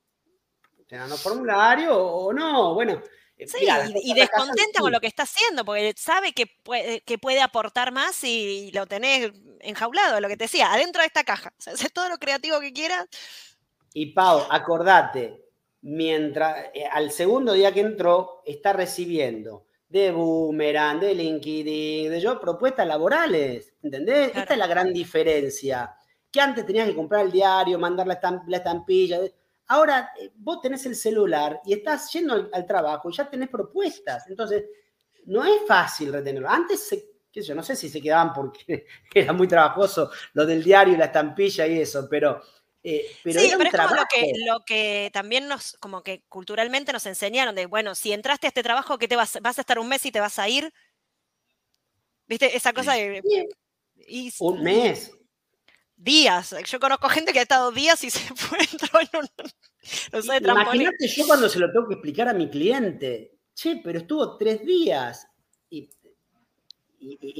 Llenando 0.88 1.16
formularios 1.16 1.96
o 1.98 2.32
no, 2.32 2.74
bueno, 2.74 3.02
eh, 3.38 3.46
sí, 3.46 3.66
y, 4.02 4.14
descontenta 4.14 4.80
con 4.80 4.92
lo 4.92 5.00
que 5.00 5.06
está 5.06 5.24
haciendo, 5.24 5.64
porque 5.64 5.92
sabe 5.96 6.32
que 6.32 6.46
puede, 6.46 7.02
que 7.02 7.18
puede 7.18 7.40
aportar 7.40 7.92
más 7.92 8.24
y, 8.24 8.70
lo 8.72 8.86
tenés 8.86 9.32
enjaulado, 9.60 10.20
lo 10.20 10.28
que 10.28 10.36
te 10.36 10.44
decía, 10.44 10.72
adentro 10.72 11.02
de 11.02 11.06
esta 11.06 11.24
caja. 11.24 11.52
O 11.72 11.76
sea, 11.76 11.88
todo 11.90 12.08
lo 12.08 12.18
creativo 12.18 12.60
que 12.60 12.72
quieras. 12.72 13.06
Y 13.92 14.12
Pau, 14.12 14.46
acordate, 14.50 15.44
mientras 15.82 16.66
eh, 16.74 16.86
al 16.90 17.10
segundo 17.10 17.52
día 17.52 17.72
que 17.72 17.80
entró, 17.80 18.42
está 18.46 18.72
recibiendo 18.72 19.66
de 19.88 20.10
Boomerang, 20.10 21.00
de 21.00 21.14
LinkedIn, 21.14 22.10
de 22.10 22.20
yo, 22.20 22.40
propuestas 22.40 22.86
laborales, 22.86 23.74
¿entendés? 23.82 24.28
Esta 24.34 24.54
es 24.54 24.58
la 24.58 24.66
gran 24.66 24.92
diferencia. 24.92 25.94
Que 26.30 26.40
antes 26.40 26.66
tenías 26.66 26.88
que 26.88 26.94
comprar 26.94 27.24
el 27.24 27.32
diario, 27.32 27.78
mandar 27.78 28.06
la, 28.06 28.42
la 28.46 28.56
estampilla. 28.56 29.20
Ahora 29.68 30.12
eh, 30.20 30.30
vos 30.36 30.60
tenés 30.60 30.86
el 30.86 30.94
celular 30.94 31.60
y 31.64 31.74
estás 31.74 32.12
yendo 32.12 32.48
al, 32.52 32.66
trabajo 32.66 33.10
y 33.10 33.16
ya 33.16 33.28
tenés 33.28 33.48
propuestas. 33.48 34.28
Entonces, 34.28 34.64
no 35.26 35.44
es 35.44 35.66
fácil 35.66 36.12
retenerlo. 36.12 36.48
Antes, 36.48 36.88
qué 37.32 37.42
sé 37.42 37.48
yo, 37.48 37.54
no 37.54 37.62
sé 37.62 37.74
si 37.74 37.88
se 37.88 38.00
quedaban 38.00 38.32
porque 38.32 38.86
era 39.14 39.32
muy 39.32 39.48
trabajoso 39.48 40.10
lo 40.34 40.46
del 40.46 40.62
diario 40.62 40.94
y 40.94 40.96
la 40.96 41.06
estampilla 41.06 41.66
y 41.66 41.80
eso, 41.80 42.06
pero... 42.08 42.40
Eh, 42.88 43.04
pero 43.24 43.40
sí, 43.40 43.50
pero 43.58 43.68
es 43.68 43.76
como 43.76 43.96
lo 43.96 44.04
que, 44.08 44.32
lo 44.46 44.64
que, 44.64 45.10
también 45.12 45.48
nos, 45.48 45.72
como 45.78 46.04
que 46.04 46.22
culturalmente 46.28 46.92
nos 46.92 47.04
enseñaron 47.06 47.56
de, 47.56 47.66
bueno, 47.66 47.96
si 47.96 48.12
entraste 48.12 48.46
a 48.46 48.50
este 48.50 48.62
trabajo, 48.62 48.96
que 48.96 49.08
te 49.08 49.16
vas, 49.16 49.40
vas 49.42 49.58
a 49.58 49.62
estar 49.62 49.80
un 49.80 49.88
mes 49.88 50.06
y 50.06 50.12
te 50.12 50.20
vas 50.20 50.38
a 50.38 50.48
ir? 50.48 50.72
¿Viste? 52.28 52.56
Esa 52.56 52.72
cosa 52.72 52.94
de... 52.94 53.22
un 54.38 54.62
mes 54.62 55.10
días. 55.96 56.54
Yo 56.66 56.80
conozco 56.80 57.08
gente 57.08 57.32
que 57.32 57.40
ha 57.40 57.42
estado 57.42 57.72
días 57.72 58.02
y 58.04 58.10
se 58.10 58.20
fue 58.34 58.58
en 58.60 59.20
un, 59.20 59.28
no 60.12 60.22
sé, 60.22 60.38
Imagínate 60.38 61.08
yo 61.08 61.26
cuando 61.26 61.48
se 61.48 61.58
lo 61.58 61.70
tengo 61.72 61.88
que 61.88 61.94
explicar 61.94 62.28
a 62.28 62.34
mi 62.34 62.50
cliente. 62.50 63.38
Che, 63.54 63.80
pero 63.82 63.98
estuvo 64.00 64.36
tres 64.36 64.64
días 64.64 65.26
y, 65.70 65.88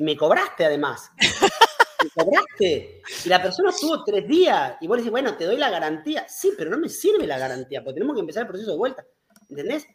me 0.03 0.17
cobraste 0.17 0.65
además. 0.65 1.11
me 2.03 2.25
cobraste. 2.25 3.03
Y 3.25 3.29
la 3.29 3.43
persona 3.43 3.71
estuvo 3.71 4.03
tres 4.05 4.27
días 4.27 4.77
y 4.81 4.87
vos 4.87 4.97
le 4.97 5.03
decís, 5.03 5.11
bueno, 5.11 5.37
te 5.37 5.45
doy 5.45 5.57
la 5.57 5.71
garantía. 5.71 6.27
Sí, 6.29 6.53
pero 6.57 6.71
no 6.71 6.79
me 6.79 6.89
sirve 6.89 7.27
la 7.27 7.39
garantía 7.39 7.83
porque 7.83 7.95
tenemos 7.95 8.15
que 8.15 8.21
empezar 8.21 8.43
el 8.43 8.49
proceso 8.49 8.71
de 8.71 8.79
vuelta. 8.79 9.05
¿Entendés? 9.51 9.87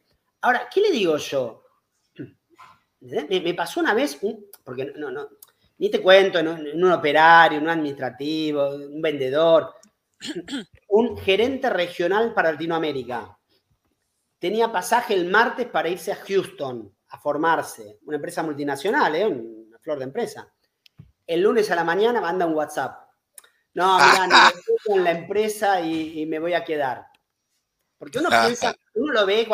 Ahora, 0.41 0.69
¿qué 0.71 0.81
le 0.81 0.91
digo 0.91 1.17
yo? 1.17 1.63
Me, 2.99 3.53
pasó 3.55 3.79
una 3.79 3.93
vez, 3.93 4.19
porque 4.63 4.93
no, 4.95 5.09
no, 5.09 5.27
ni 5.81 5.89
te 5.89 5.99
cuento 5.99 6.37
en 6.37 6.47
un, 6.47 6.91
operario, 6.91 7.59
un 7.59 7.67
administrativo, 7.67 8.69
un 8.69 9.01
vendedor, 9.01 9.73
un 10.89 11.17
gerente 11.17 11.71
regional 11.71 12.35
para 12.35 12.51
Latinoamérica. 12.51 13.35
Tenía 14.37 14.71
pasaje 14.71 15.15
el 15.15 15.25
martes 15.25 15.65
para 15.65 15.89
irse 15.89 16.11
a 16.11 16.17
Houston 16.17 16.95
a 17.07 17.17
formarse, 17.17 17.97
una 18.03 18.17
empresa 18.17 18.43
multinacional, 18.43 19.15
¿eh? 19.15 19.25
una 19.25 19.79
flor 19.79 19.97
de 19.97 20.03
empresa. 20.03 20.53
El 21.25 21.41
lunes 21.41 21.71
a 21.71 21.75
la 21.75 21.83
mañana 21.83 22.21
manda 22.21 22.45
un 22.45 22.53
WhatsApp. 22.53 23.09
No, 23.73 23.95
mira, 23.95 24.27
no 24.27 24.47
estoy 24.49 24.75
con 24.85 25.03
la 25.03 25.11
empresa 25.11 25.81
y, 25.81 26.27
me 26.27 26.37
voy 26.37 26.53
a 26.53 26.63
quedar. 26.63 27.07
Porque 27.97 28.19
uno 28.19 28.29
piensa, 28.29 28.75
uno 28.93 29.13
lo 29.13 29.25
ve 29.25 29.47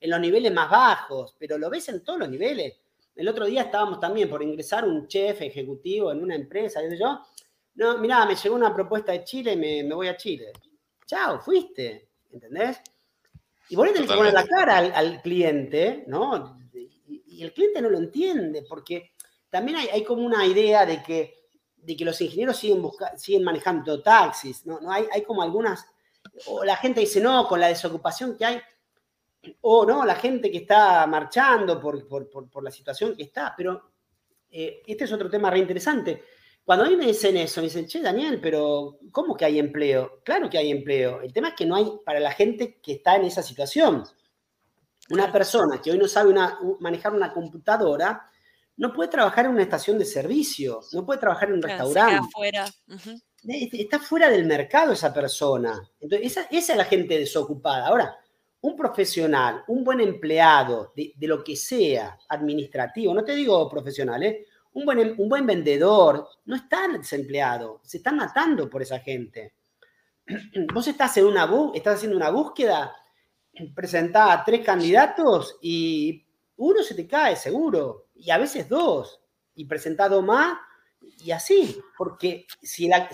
en 0.00 0.10
los 0.10 0.20
niveles 0.20 0.52
más 0.52 0.70
bajos, 0.70 1.34
pero 1.38 1.56
lo 1.56 1.70
ves 1.70 1.88
en 1.88 2.04
todos 2.04 2.18
los 2.18 2.28
niveles. 2.28 2.81
El 3.14 3.28
otro 3.28 3.44
día 3.46 3.62
estábamos 3.62 4.00
también 4.00 4.28
por 4.28 4.42
ingresar 4.42 4.84
un 4.84 5.06
chef 5.06 5.42
ejecutivo 5.42 6.10
en 6.12 6.22
una 6.22 6.34
empresa, 6.34 6.82
y 6.82 6.98
yo, 6.98 7.20
no, 7.74 7.98
mirá, 7.98 8.24
me 8.24 8.34
llegó 8.34 8.54
una 8.54 8.74
propuesta 8.74 9.12
de 9.12 9.24
Chile 9.24 9.52
y 9.52 9.84
me, 9.84 9.94
voy 9.94 10.08
a 10.08 10.16
Chile. 10.16 10.52
Chao, 11.06 11.40
fuiste, 11.40 12.08
¿entendés? 12.30 12.80
Y 13.68 13.76
vos 13.76 13.86
le 13.86 13.92
tenés 13.92 14.10
que 14.10 14.16
poner 14.16 14.32
la 14.32 14.46
cara 14.46 14.78
al, 14.78 15.20
cliente, 15.22 16.04
¿no? 16.06 16.58
Y, 16.74 17.42
el 17.42 17.52
cliente 17.52 17.82
no 17.82 17.90
lo 17.90 17.98
entiende, 17.98 18.62
porque 18.68 19.12
también 19.50 19.78
hay, 19.92 20.04
como 20.04 20.24
una 20.24 20.46
idea 20.46 20.86
de 20.86 21.02
que, 21.02 21.34
de 21.76 21.96
que 21.96 22.04
los 22.04 22.20
ingenieros 22.20 22.56
siguen, 22.56 22.82
siguen 23.16 23.44
manejando 23.44 24.02
taxis, 24.02 24.64
¿no? 24.64 24.80
¿no? 24.80 24.90
Hay, 24.90 25.06
hay 25.12 25.22
como 25.22 25.42
algunas, 25.42 25.86
o 26.46 26.64
la 26.64 26.76
gente 26.76 27.00
dice, 27.00 27.20
no, 27.20 27.46
con 27.48 27.60
la 27.60 27.68
desocupación 27.68 28.36
que 28.36 28.44
hay, 28.44 28.62
o 29.62 29.84
no, 29.84 30.04
la 30.04 30.14
gente 30.14 30.50
que 30.50 30.58
está 30.58 31.06
marchando 31.06 31.80
por, 31.80 32.62
la 32.62 32.70
situación 32.70 33.16
que 33.16 33.24
está, 33.24 33.54
pero 33.56 33.92
eh, 34.50 34.82
este 34.86 35.04
es 35.04 35.12
otro 35.12 35.28
tema 35.30 35.50
re 35.50 35.58
interesante. 35.58 36.22
Cuando 36.64 36.84
a 36.84 36.88
mí 36.88 36.96
me 36.96 37.06
dicen 37.06 37.36
eso, 37.36 37.60
me 37.60 37.66
dicen, 37.66 37.86
che, 37.86 38.00
Daniel, 38.00 38.40
pero 38.40 38.98
¿cómo 39.10 39.36
que 39.36 39.44
hay 39.44 39.58
empleo? 39.58 40.20
Claro 40.24 40.48
que 40.48 40.58
hay 40.58 40.70
empleo. 40.70 41.20
El 41.20 41.32
tema 41.32 41.48
es 41.48 41.54
que 41.54 41.66
no 41.66 41.74
hay 41.74 41.90
para 42.04 42.20
la 42.20 42.30
gente 42.32 42.80
que 42.80 42.92
está 42.92 43.16
en 43.16 43.24
esa 43.24 43.42
situación. 43.42 44.04
Una 45.10 45.32
persona 45.32 45.80
que 45.82 45.90
hoy 45.90 45.98
no 45.98 46.06
sabe 46.06 46.32
manejar 46.78 47.12
una 47.12 47.32
computadora 47.32 48.28
no 48.76 48.92
puede 48.92 49.10
trabajar 49.10 49.44
en 49.46 49.52
una 49.52 49.62
estación 49.62 49.98
de 49.98 50.04
servicio, 50.04 50.80
no 50.92 51.04
puede 51.04 51.20
trabajar 51.20 51.48
en 51.48 51.56
un 51.56 51.62
restaurante. 51.62 52.28
Está 53.44 53.98
fuera 53.98 54.30
del 54.30 54.46
mercado 54.46 54.92
esa 54.92 55.12
persona. 55.12 55.80
Entonces, 56.00 56.26
esa, 56.26 56.42
esa 56.50 56.72
es 56.72 56.78
la 56.78 56.84
gente 56.84 57.18
desocupada. 57.18 57.86
Ahora, 57.86 58.16
un 58.62 58.76
profesional, 58.76 59.64
un 59.66 59.82
buen 59.82 60.00
empleado 60.00 60.92
de, 60.96 61.14
lo 61.26 61.42
que 61.42 61.56
sea, 61.56 62.18
administrativo, 62.28 63.12
no 63.12 63.24
te 63.24 63.34
digo 63.34 63.68
profesional, 63.68 64.22
¿eh? 64.22 64.46
un, 64.74 64.84
buen, 64.84 65.14
un 65.20 65.28
buen 65.28 65.44
vendedor, 65.44 66.28
no 66.44 66.56
está 66.56 66.86
desempleado, 66.88 67.80
se 67.82 67.98
están 67.98 68.16
matando 68.16 68.70
por 68.70 68.80
esa 68.80 69.00
gente. 69.00 69.54
Vos 70.72 70.86
estás, 70.86 71.16
en 71.16 71.26
una 71.26 71.50
estás 71.74 71.96
haciendo 71.96 72.16
una 72.16 72.30
búsqueda, 72.30 72.94
presentás 73.74 74.30
a 74.30 74.44
tres 74.44 74.64
candidatos 74.64 75.58
y 75.60 76.24
uno 76.56 76.82
se 76.84 76.94
te 76.94 77.08
cae 77.08 77.34
seguro, 77.34 78.10
y 78.14 78.30
a 78.30 78.38
veces 78.38 78.68
dos, 78.68 79.20
y 79.56 79.64
presentás 79.64 80.08
dos 80.08 80.24
más, 80.24 80.56
y 81.00 81.32
así, 81.32 81.80
porque 81.98 82.46
si 82.62 82.86
la, 82.86 83.08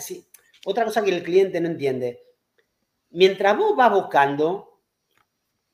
otra 0.66 0.84
cosa 0.84 1.02
que 1.02 1.16
el 1.16 1.22
cliente 1.22 1.58
no 1.58 1.68
entiende, 1.68 2.22
mientras 3.08 3.56
vos 3.56 3.74
vas 3.74 3.90
buscando, 3.90 4.67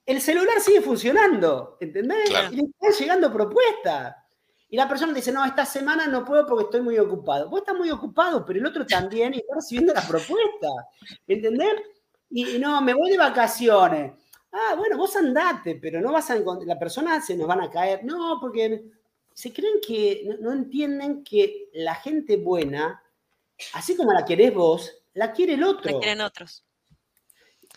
el 0.06 0.20
celular 0.20 0.60
sigue 0.60 0.80
funcionando, 0.80 1.76
¿entendés? 1.80 2.30
Y 2.50 2.56
le 2.56 2.62
están 2.62 2.92
llegando 2.98 3.32
propuestas. 3.32 4.16
Y 4.68 4.76
la 4.76 4.88
persona 4.88 5.12
dice, 5.12 5.32
no, 5.32 5.44
esta 5.44 5.64
semana 5.64 6.06
no 6.06 6.24
puedo 6.24 6.46
porque 6.46 6.64
estoy 6.64 6.80
muy 6.82 6.98
ocupado. 6.98 7.48
Vos 7.48 7.60
estás 7.60 7.76
muy 7.76 7.90
ocupado, 7.90 8.44
pero 8.44 8.58
el 8.58 8.66
otro 8.66 8.84
también 8.86 9.32
y 9.34 9.38
está 9.38 9.54
recibiendo 9.54 9.94
la 9.94 10.06
propuesta, 10.06 10.68
¿entendés? 11.26 11.74
Y, 12.30 12.58
no, 12.58 12.80
me 12.82 12.92
voy 12.92 13.10
de 13.10 13.18
vacaciones. 13.18 14.12
Ah, 14.52 14.74
bueno, 14.76 14.96
vos 14.96 15.14
andate, 15.16 15.76
pero 15.76 16.00
no 16.00 16.12
vas 16.12 16.30
a 16.30 16.36
encontrar, 16.36 16.66
la 16.66 16.78
persona 16.78 17.20
se 17.20 17.36
nos 17.36 17.46
van 17.46 17.60
a 17.60 17.70
caer. 17.70 18.04
No, 18.04 18.38
porque 18.40 18.84
se 19.32 19.52
creen 19.52 19.74
que, 19.86 20.36
no, 20.40 20.52
entienden 20.52 21.22
que 21.22 21.70
la 21.72 21.94
gente 21.94 22.36
buena, 22.36 23.02
así 23.74 23.96
como 23.96 24.12
la 24.12 24.24
querés 24.24 24.52
vos, 24.52 24.92
la 25.14 25.32
quiere 25.32 25.54
el 25.54 25.64
otro. 25.64 25.92
La 25.92 25.98
quieren 25.98 26.20
otros 26.20 26.63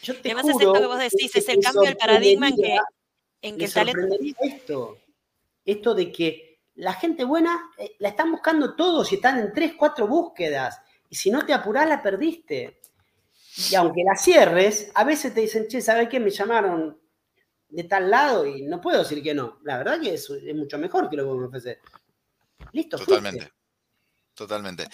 y 0.02 0.12
además 0.12 0.48
es 0.48 0.56
esto 0.56 0.74
que 0.74 0.86
vos 0.86 1.00
decís, 1.00 1.36
es 1.36 1.50
el 1.50 1.60
cambio 1.60 1.82
del 1.84 1.98
paradigma 1.98 2.50
en 2.50 2.56
que 2.56 2.78
En 3.42 4.36
esto, 4.40 5.00
esto 5.66 5.94
de 5.94 6.12
que 6.12 6.60
la 6.76 6.94
gente 6.94 7.24
buena 7.24 7.72
eh, 7.78 7.96
la 8.00 8.10
están 8.10 8.32
buscando 8.32 8.76
todos 8.76 9.12
y 9.12 9.16
están 9.16 9.40
en 9.40 9.54
tres, 9.54 9.74
cuatro 9.78 10.08
búsquedas. 10.08 10.80
Y 11.10 11.16
si 11.16 11.32
no 11.32 11.46
te 11.46 11.54
apurás, 11.54 11.90
la 11.90 12.02
perdiste. 12.02 12.82
Y 13.72 13.76
aunque 13.76 14.04
la 14.04 14.16
cierres, 14.16 14.92
a 14.94 15.04
veces 15.04 15.34
te 15.34 15.42
dicen, 15.42 15.68
che, 15.68 15.82
¿sabes 15.82 16.08
qué? 16.10 16.20
Me 16.20 16.30
llamaron 16.30 17.00
de 17.70 17.84
tal 17.84 18.10
lado 18.10 18.46
y 18.46 18.62
no 18.64 18.80
puedo 18.80 19.00
decir 19.00 19.24
que 19.24 19.34
no. 19.34 19.60
La 19.64 19.78
verdad 19.78 20.00
que 20.00 20.14
es, 20.14 20.30
es 20.30 20.56
mucho 20.56 20.78
mejor 20.78 21.10
que 21.10 21.18
lo 21.18 21.24
que 21.24 21.40
me 21.40 21.48
ofrecer. 21.48 21.80
Listo. 22.72 22.98
Totalmente. 22.98 23.52
Totalmente. 24.36 24.88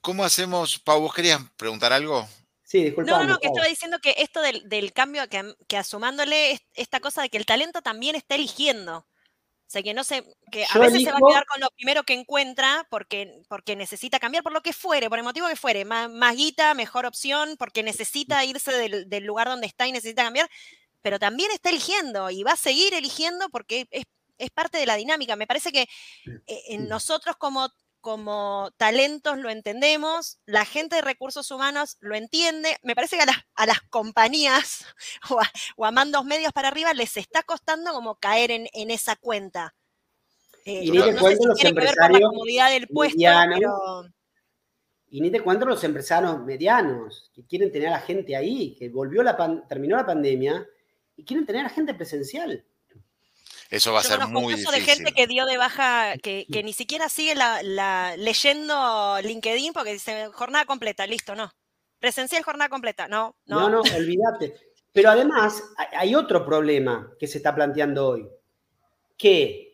¿Cómo 0.00 0.24
hacemos, 0.24 0.78
Pau, 0.80 1.00
vos 1.00 1.14
querías 1.14 1.40
preguntar 1.56 1.92
algo? 1.92 2.28
Sí, 2.68 2.84
disculpa. 2.84 3.10
No, 3.10 3.24
no, 3.24 3.38
que 3.38 3.46
estaba 3.46 3.66
diciendo 3.66 3.98
que 3.98 4.14
esto 4.18 4.42
del, 4.42 4.92
cambio, 4.92 5.26
que, 5.30 5.54
que, 5.66 5.78
asumándole 5.78 6.60
esta 6.74 7.00
cosa 7.00 7.22
de 7.22 7.30
que 7.30 7.38
el 7.38 7.46
talento 7.46 7.80
también 7.80 8.14
está 8.14 8.34
eligiendo. 8.34 8.98
O 8.98 9.70
sea, 9.70 9.82
que 9.82 9.94
no 9.94 10.04
sé, 10.04 10.22
que 10.52 10.66
a 10.70 10.78
veces 10.78 11.02
se 11.02 11.10
va 11.10 11.16
a 11.16 11.28
quedar 11.30 11.46
con 11.46 11.62
lo 11.62 11.70
primero 11.70 12.02
que 12.02 12.12
encuentra 12.12 12.86
porque, 12.90 13.40
porque 13.48 13.74
necesita 13.74 14.18
cambiar 14.18 14.42
por 14.42 14.52
lo 14.52 14.60
que 14.60 14.74
fuere, 14.74 15.08
por 15.08 15.16
el 15.18 15.24
motivo 15.24 15.48
que 15.48 15.56
fuere, 15.56 15.86
más, 15.86 16.10
más 16.10 16.36
guita, 16.36 16.74
mejor 16.74 17.06
opción, 17.06 17.56
porque 17.58 17.82
necesita 17.82 18.44
irse 18.44 18.70
del, 18.70 19.08
del, 19.08 19.24
lugar 19.24 19.48
donde 19.48 19.66
está 19.66 19.86
y 19.86 19.92
necesita 19.92 20.24
cambiar, 20.24 20.50
pero 21.00 21.18
también 21.18 21.50
está 21.52 21.70
eligiendo 21.70 22.28
y 22.28 22.42
va 22.42 22.52
a 22.52 22.56
seguir 22.56 22.92
eligiendo 22.92 23.48
porque 23.48 23.88
es, 23.90 24.04
es 24.36 24.50
parte 24.50 24.76
de 24.76 24.84
la 24.84 24.96
dinámica. 24.96 25.36
Me 25.36 25.46
parece 25.46 25.72
que 25.72 25.88
eh, 26.46 26.62
en 26.68 26.86
nosotros 26.86 27.36
como 27.38 27.70
como 28.00 28.70
talentos 28.76 29.38
lo 29.38 29.50
entendemos, 29.50 30.38
la 30.46 30.64
gente 30.64 30.96
de 30.96 31.02
recursos 31.02 31.50
humanos 31.50 31.96
lo 32.00 32.14
entiende. 32.14 32.76
Me 32.82 32.94
parece 32.94 33.16
que 33.16 33.22
a 33.22 33.66
las, 33.66 33.80
compañías 33.90 34.86
o 35.78 35.84
a, 35.84 35.90
mandos 35.90 36.24
medios 36.24 36.52
para 36.52 36.68
arriba 36.68 36.92
les 36.94 37.16
está 37.16 37.42
costando 37.42 37.92
como 37.92 38.16
caer 38.16 38.50
en, 38.50 38.90
esa 38.90 39.16
cuenta. 39.16 39.74
Eh, 40.64 40.84
y 40.84 40.90
ni 40.90 41.02
te 41.02 41.16
cuento 41.16 41.48
los 41.48 41.64
empresarios 41.64 42.32
medianos, 42.32 44.10
Y 45.10 45.20
ni 45.20 45.30
te 45.30 45.40
cuento 45.40 45.66
los 45.66 45.82
empresarios 45.84 46.40
medianos 46.44 47.30
que 47.34 47.44
quieren 47.46 47.72
tener 47.72 47.88
a 47.88 47.92
la 47.92 48.00
gente 48.00 48.36
ahí, 48.36 48.74
que 48.78 48.88
volvió 48.88 49.22
la 49.22 49.36
terminó 49.68 49.96
la 49.96 50.06
pandemia 50.06 50.66
y 51.16 51.24
quieren 51.24 51.46
tener 51.46 51.60
a 51.60 51.64
la 51.64 51.74
gente 51.74 51.94
presencial. 51.94 52.64
Eso 53.70 53.92
va 53.92 54.00
a 54.00 54.02
ser 54.02 54.26
muy 54.28 54.54
difícil. 54.54 54.72
de 54.72 54.80
gente 54.80 55.12
que 55.12 55.26
dio 55.26 55.44
de 55.44 55.58
baja, 55.58 56.16
que, 56.18 56.46
ni 56.64 56.72
siquiera 56.72 57.08
sigue 57.08 57.34
la, 57.34 58.16
leyendo 58.16 59.18
LinkedIn 59.22 59.72
porque 59.72 59.92
dice 59.92 60.28
jornada 60.32 60.64
completa, 60.64 61.06
listo, 61.06 61.34
no. 61.34 61.52
Presencial 61.98 62.44
jornada 62.44 62.68
completa, 62.68 63.08
no, 63.08 63.36
no. 63.46 63.60
No, 63.60 63.68
no, 63.68 63.80
olvídate. 63.80 64.54
Pero 64.92 65.10
además 65.10 65.62
hay 65.92 66.14
otro 66.14 66.44
problema 66.44 67.12
que 67.18 67.26
se 67.26 67.38
está 67.38 67.54
planteando 67.54 68.08
hoy, 68.08 68.28
que 69.16 69.68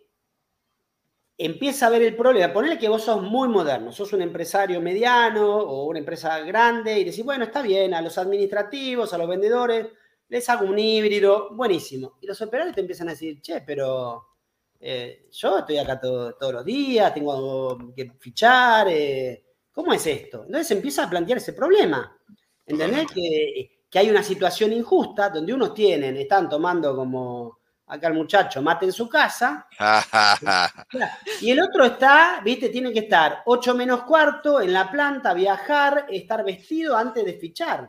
empieza 1.38 1.86
a 1.86 1.90
ver 1.90 2.02
el 2.02 2.16
problema. 2.16 2.52
Ponele 2.52 2.78
que 2.78 2.88
vos 2.88 3.04
sos 3.04 3.22
muy 3.22 3.48
moderno, 3.48 3.92
sos 3.92 4.12
un 4.12 4.22
empresario 4.22 4.80
mediano 4.80 5.56
o 5.56 5.86
una 5.86 5.98
empresa 5.98 6.40
grande 6.40 6.98
y 6.98 7.04
decís, 7.04 7.24
bueno, 7.24 7.44
está 7.44 7.62
bien, 7.62 7.94
a 7.94 8.02
los 8.02 8.18
administrativos, 8.18 9.12
a 9.12 9.18
los 9.18 9.28
vendedores, 9.28 9.86
les 10.28 10.48
hago 10.48 10.66
un 10.66 10.78
híbrido, 10.78 11.50
buenísimo. 11.54 12.18
Y 12.20 12.26
los 12.26 12.40
operarios 12.40 12.74
te 12.74 12.80
empiezan 12.80 13.08
a 13.08 13.12
decir, 13.12 13.40
che, 13.40 13.60
pero 13.60 14.34
eh, 14.80 15.28
yo 15.30 15.58
estoy 15.58 15.78
acá 15.78 15.98
todos 16.00 16.52
los 16.52 16.64
días, 16.64 17.14
tengo 17.14 17.92
que 17.94 18.12
fichar, 18.18 18.88
eh, 18.90 19.44
¿cómo 19.72 19.92
es 19.92 20.06
esto? 20.06 20.44
Entonces 20.44 20.70
empieza 20.72 21.04
a 21.04 21.10
plantear 21.10 21.38
ese 21.38 21.52
problema. 21.52 22.18
¿Entendés? 22.66 23.06
Que, 23.12 23.70
hay 23.96 24.10
una 24.10 24.24
situación 24.24 24.72
injusta 24.72 25.30
donde 25.30 25.54
unos 25.54 25.72
tienen, 25.72 26.16
están 26.16 26.48
tomando 26.48 26.96
como 26.96 27.60
acá 27.86 28.08
el 28.08 28.14
muchacho 28.14 28.60
mate 28.60 28.86
en 28.86 28.92
su 28.92 29.08
casa. 29.08 29.68
y 31.40 31.52
el 31.52 31.62
otro 31.62 31.84
está, 31.84 32.40
viste, 32.44 32.70
tiene 32.70 32.92
que 32.92 32.98
estar 33.00 33.42
8 33.46 33.74
menos 33.76 34.02
cuarto 34.02 34.60
en 34.60 34.72
la 34.72 34.90
planta, 34.90 35.32
viajar, 35.32 36.06
estar 36.10 36.44
vestido 36.44 36.96
antes 36.96 37.24
de 37.24 37.34
fichar. 37.34 37.88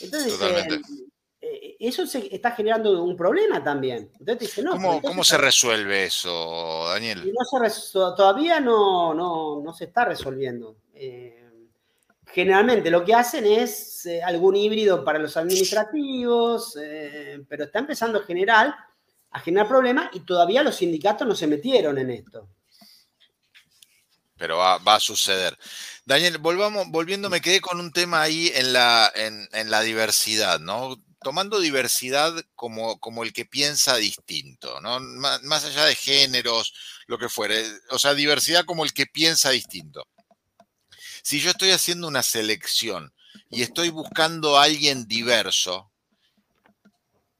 Entonces, 0.00 0.40
eso 1.40 2.06
se 2.06 2.34
está 2.34 2.50
generando 2.52 3.02
un 3.02 3.16
problema 3.16 3.62
también. 3.62 4.10
¿Cómo, 5.02 5.24
se 5.24 5.38
resuelve 5.38 6.04
eso, 6.04 6.86
Daniel? 6.88 7.32
todavía 8.16 8.60
no, 8.60 9.14
no, 9.14 9.72
se 9.72 9.84
está 9.84 10.04
resolviendo. 10.04 10.76
Eh, 10.92 11.44
generalmente 12.26 12.90
lo 12.90 13.04
que 13.04 13.14
hacen 13.14 13.46
es 13.46 14.04
eh, 14.06 14.22
algún 14.22 14.56
híbrido 14.56 15.04
para 15.04 15.18
los 15.20 15.36
administrativos, 15.36 16.74
pero 17.48 17.64
está 17.64 17.78
empezando 17.78 18.18
a 18.18 18.24
generar, 18.24 18.74
a 19.30 19.40
generar 19.40 19.68
problemas 19.68 20.10
y 20.12 20.20
todavía 20.20 20.64
los 20.64 20.76
sindicatos 20.76 21.26
no 21.26 21.36
se 21.36 21.46
metieron 21.46 21.98
en 21.98 22.10
esto. 22.10 22.48
Pero 24.36 24.58
va, 24.58 24.76
a 24.84 25.00
suceder. 25.00 25.56
Daniel, 26.04 26.38
volvamos, 26.38 26.86
volviendo, 26.90 27.28
me 27.28 27.40
quedé 27.40 27.60
con 27.60 27.80
un 27.80 27.92
tema 27.92 28.22
ahí 28.22 28.52
en 28.54 28.72
la, 28.72 29.12
en 29.14 29.70
la 29.70 29.80
diversidad, 29.80 30.60
¿no? 30.60 30.96
Tomando 31.20 31.60
diversidad 31.60 32.34
como, 32.54 32.98
como 33.00 33.24
el 33.24 33.32
que 33.32 33.44
piensa 33.44 33.96
distinto, 33.96 34.80
¿no? 34.80 35.00
Más, 35.00 35.64
allá 35.64 35.84
de 35.84 35.94
géneros, 35.94 36.74
lo 37.06 37.18
que 37.18 37.28
fuere, 37.28 37.64
o 37.90 37.98
sea, 37.98 38.14
diversidad 38.14 38.64
como 38.64 38.84
el 38.84 38.92
que 38.92 39.06
piensa 39.06 39.50
distinto. 39.50 40.06
Si 41.22 41.40
yo 41.40 41.50
estoy 41.50 41.70
haciendo 41.70 42.06
una 42.08 42.22
selección 42.22 43.12
y 43.50 43.62
estoy 43.62 43.90
buscando 43.90 44.58
a 44.58 44.64
alguien 44.64 45.06
diverso, 45.06 45.90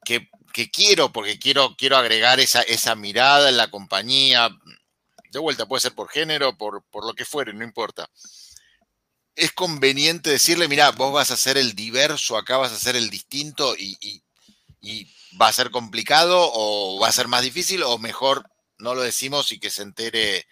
que, 0.05 0.29
quiero, 0.72 1.12
porque 1.12 1.39
quiero, 1.39 1.76
quiero 1.76 1.97
agregar 1.97 2.41
esa, 2.41 2.62
esa 2.62 2.95
mirada 2.95 3.49
en 3.49 3.57
la 3.57 3.70
compañía, 3.70 4.49
de 5.31 5.39
vuelta, 5.39 5.66
puede 5.66 5.83
ser 5.83 5.95
por 5.95 6.09
género, 6.09 6.57
por, 6.57 6.83
por 6.85 7.07
lo 7.07 7.14
que 7.14 7.24
fuere, 7.24 7.53
no 7.53 7.62
importa 7.62 8.11
es 9.39 9.53
conveniente 9.53 10.30
decirle, 10.30 10.68
mira, 10.68 10.91
vos 10.91 11.12
vas 11.12 11.30
a 11.30 11.36
ser 11.36 11.57
el 11.57 11.74
diverso, 11.74 12.36
acá 12.36 12.57
vas 12.57 12.72
a 12.72 12.78
ser 12.78 12.97
el 12.97 13.09
distinto 13.09 13.74
y, 13.76 14.22
va 15.41 15.49
a 15.49 15.53
ser 15.53 15.70
complicado 15.70 16.51
o 16.53 16.99
va 17.01 17.09
a 17.09 17.12
ser 17.12 17.28
más 17.28 17.43
difícil 17.43 17.82
o 17.82 17.99
mejor 17.99 18.51
no 18.78 18.95
lo 18.95 19.03
decimos 19.03 19.53
y 19.53 19.61
que 19.61 19.70
se 19.70 19.82
entere 19.82 20.47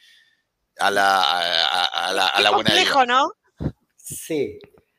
a 0.78 0.90
la, 0.90 1.22
a, 1.22 2.12
la, 2.12 2.28
a 2.28 2.40
la 2.40 2.50
buena 2.50 2.70
complejo, 2.70 3.06
¿no? 3.06 3.32
Sí. 3.96 4.58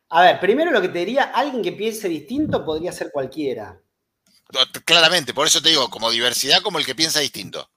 A 0.10 0.24
ver, 0.24 0.40
primero 0.40 0.72
lo 0.72 0.82
que 0.82 0.90
te 0.90 1.00
diría, 1.00 1.26
alguien 1.26 1.62
que 1.62 1.74
piense 1.74 2.10
distinto 2.10 2.66
podría 2.66 2.92
ser 2.92 3.12
cualquiera. 3.12 3.80
Claramente, 4.86 5.34
por 5.34 5.46
eso 5.46 5.62
te 5.62 5.70
digo, 5.70 5.90
como 5.90 6.10
diversidad, 6.10 6.62
como 6.62 6.80
el 6.80 6.86
que 6.86 6.96
piensa 6.96 7.20
distinto. 7.20 7.70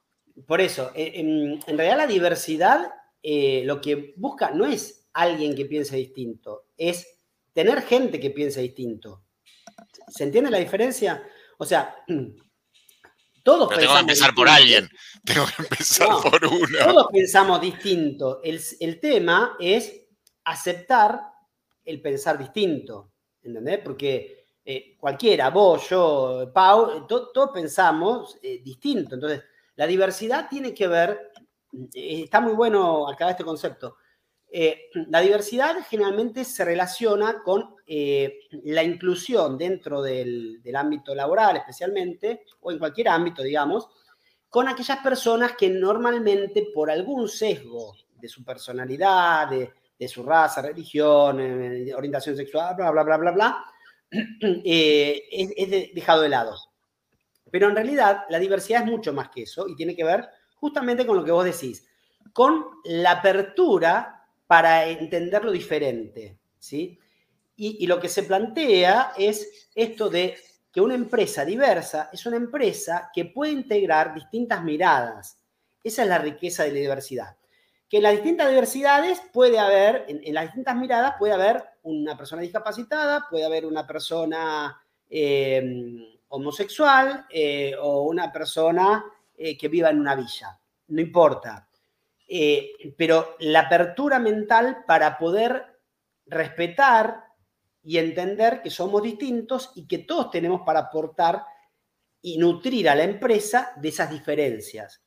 Por 0.46 0.60
eso, 0.60 0.90
eh, 0.94 1.12
en, 1.16 1.60
realidad 1.66 1.98
la 1.98 2.06
diversidad 2.06 2.92
eh, 3.22 3.62
lo 3.64 3.80
que 3.80 4.14
busca 4.16 4.52
no 4.52 4.64
es 4.64 4.99
alguien 5.12 5.54
que 5.54 5.66
piense 5.66 5.96
distinto, 5.96 6.66
es 6.76 7.20
tener 7.52 7.82
gente 7.82 8.20
que 8.20 8.30
piense 8.30 8.60
distinto. 8.60 9.24
¿Se 10.08 10.24
entiende 10.24 10.50
la 10.50 10.58
diferencia? 10.58 11.22
O 11.58 11.64
sea, 11.64 12.04
todos 13.42 13.68
Pero 13.68 13.80
tengo 13.80 13.94
que 13.94 14.00
empezar 14.00 14.34
por 14.34 14.48
alguien, 14.48 14.88
tengo 15.24 15.46
que 15.46 15.62
empezar 15.62 16.08
por 16.22 16.44
uno. 16.44 16.78
Todos 16.84 17.06
pensamos 17.12 17.60
distinto. 17.60 18.40
El, 18.42 19.00
tema 19.00 19.56
es 19.58 20.06
aceptar 20.44 21.20
el 21.84 22.00
pensar 22.00 22.38
distinto, 22.38 23.12
¿entendés? 23.42 23.80
Porque 23.82 24.46
eh, 24.64 24.96
cualquiera, 24.98 25.50
vos, 25.50 25.88
yo, 25.88 26.50
Pau, 26.52 27.06
todos 27.06 27.50
pensamos 27.52 28.38
eh, 28.42 28.60
distinto. 28.62 29.14
Entonces, 29.14 29.42
la 29.76 29.86
diversidad 29.86 30.48
tiene 30.48 30.74
que 30.74 30.86
ver, 30.86 31.32
eh, 31.94 32.22
está 32.24 32.40
muy 32.40 32.52
bueno 32.52 33.08
acá 33.08 33.30
este 33.30 33.44
concepto, 33.44 33.96
eh, 34.52 34.90
la 35.08 35.20
diversidad 35.20 35.76
generalmente 35.88 36.44
se 36.44 36.64
relaciona 36.64 37.40
con 37.42 37.76
eh, 37.86 38.40
la 38.64 38.82
inclusión 38.82 39.56
dentro 39.56 40.02
del, 40.02 40.60
ámbito 40.74 41.14
laboral 41.14 41.56
especialmente, 41.56 42.44
o 42.60 42.72
en 42.72 42.78
cualquier 42.78 43.08
ámbito, 43.08 43.42
digamos, 43.42 43.88
con 44.48 44.66
aquellas 44.66 44.98
personas 44.98 45.52
que 45.56 45.70
normalmente 45.70 46.68
por 46.74 46.90
algún 46.90 47.28
sesgo 47.28 47.94
de 48.16 48.28
su 48.28 48.44
personalidad, 48.44 49.48
de, 49.48 50.08
su 50.08 50.24
raza, 50.24 50.62
religión, 50.62 51.38
eh, 51.40 51.94
orientación 51.94 52.34
sexual, 52.36 52.74
bla, 52.74 52.90
bla, 52.90 53.04
bla, 53.04 53.16
bla, 53.18 53.30
bla, 53.30 53.64
es 54.64 55.94
dejado 55.94 56.22
de 56.22 56.28
lado. 56.28 56.56
Pero 57.52 57.68
en 57.68 57.76
realidad 57.76 58.24
la 58.28 58.38
diversidad 58.38 58.82
es 58.82 58.90
mucho 58.90 59.12
más 59.12 59.28
que 59.30 59.42
eso 59.42 59.68
y 59.68 59.76
tiene 59.76 59.94
que 59.94 60.04
ver 60.04 60.28
justamente 60.56 61.06
con 61.06 61.16
lo 61.16 61.24
que 61.24 61.30
vos 61.30 61.44
decís, 61.44 61.86
con 62.32 62.64
la 62.84 63.12
apertura 63.12 64.19
para 64.50 64.88
entenderlo 64.88 65.52
diferente, 65.52 66.36
¿sí? 66.58 66.98
Y, 67.54 67.86
lo 67.86 68.00
que 68.00 68.08
se 68.08 68.24
plantea 68.24 69.12
es 69.16 69.68
esto 69.76 70.10
de 70.10 70.36
que 70.72 70.80
una 70.80 70.96
empresa 70.96 71.44
diversa 71.44 72.10
es 72.12 72.26
una 72.26 72.36
empresa 72.36 73.12
que 73.14 73.26
puede 73.26 73.52
integrar 73.52 74.12
distintas 74.12 74.64
miradas. 74.64 75.40
Esa 75.84 76.02
es 76.02 76.08
la 76.08 76.18
riqueza 76.18 76.64
de 76.64 76.72
la 76.72 76.80
diversidad. 76.80 77.36
Que 77.88 77.98
en 77.98 78.02
las 78.02 78.14
distintas 78.14 78.48
diversidades 78.48 79.22
puede 79.32 79.60
haber, 79.60 80.06
en, 80.08 80.34
las 80.34 80.46
distintas 80.46 80.74
miradas 80.74 81.14
puede 81.16 81.34
haber 81.34 81.62
una 81.84 82.16
persona 82.16 82.42
discapacitada, 82.42 83.28
puede 83.30 83.44
haber 83.44 83.64
una 83.64 83.86
persona 83.86 84.82
eh, 85.08 86.18
homosexual 86.26 87.24
eh, 87.30 87.76
o 87.80 88.02
una 88.02 88.32
persona 88.32 89.04
eh, 89.38 89.56
que 89.56 89.68
viva 89.68 89.90
en 89.90 90.00
una 90.00 90.16
villa. 90.16 90.58
No 90.88 91.00
importa. 91.00 91.68
Eh, 92.32 92.94
pero 92.96 93.34
la 93.40 93.62
apertura 93.62 94.20
mental 94.20 94.84
para 94.86 95.18
poder 95.18 95.80
respetar 96.26 97.24
y 97.82 97.98
entender 97.98 98.62
que 98.62 98.70
somos 98.70 99.02
distintos 99.02 99.72
y 99.74 99.88
que 99.88 99.98
todos 99.98 100.30
tenemos 100.30 100.60
para 100.64 100.78
aportar 100.78 101.42
y 102.22 102.38
nutrir 102.38 102.88
a 102.88 102.94
la 102.94 103.02
empresa 103.02 103.72
de 103.76 103.88
esas 103.88 104.10
diferencias. 104.10 105.02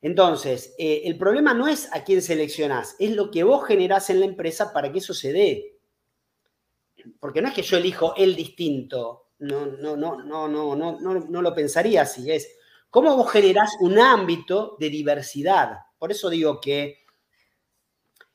Entonces, 0.00 0.74
el 0.78 1.16
problema 1.18 1.54
no 1.54 1.68
es 1.68 1.88
a 1.92 2.02
quién 2.02 2.22
seleccionás, 2.22 2.96
es 2.98 3.14
lo 3.14 3.30
que 3.30 3.44
vos 3.44 3.64
generás 3.66 4.10
en 4.10 4.18
la 4.20 4.26
empresa 4.26 4.72
para 4.72 4.90
que 4.90 4.98
eso 4.98 5.14
se 5.14 5.32
dé. 5.32 5.78
Porque 7.20 7.42
no 7.42 7.48
es 7.48 7.54
que 7.54 7.62
yo 7.62 7.76
elijo 7.76 8.16
el 8.16 8.34
distinto, 8.34 9.30
no, 9.40 9.66
no, 9.66 9.96
no, 9.96 10.22
no, 10.22 10.48
no, 10.48 10.74
no, 10.74 11.00
no, 11.00 11.14
no 11.14 11.42
lo 11.42 11.54
pensaría 11.54 12.02
así. 12.02 12.30
Es 12.30 12.56
cómo 12.88 13.16
vos 13.16 13.30
generás 13.30 13.70
un 13.80 13.98
ámbito 13.98 14.76
de 14.80 14.90
diversidad. 14.90 15.78
Por 16.00 16.10
eso 16.10 16.30
digo 16.30 16.58
que, 16.58 17.04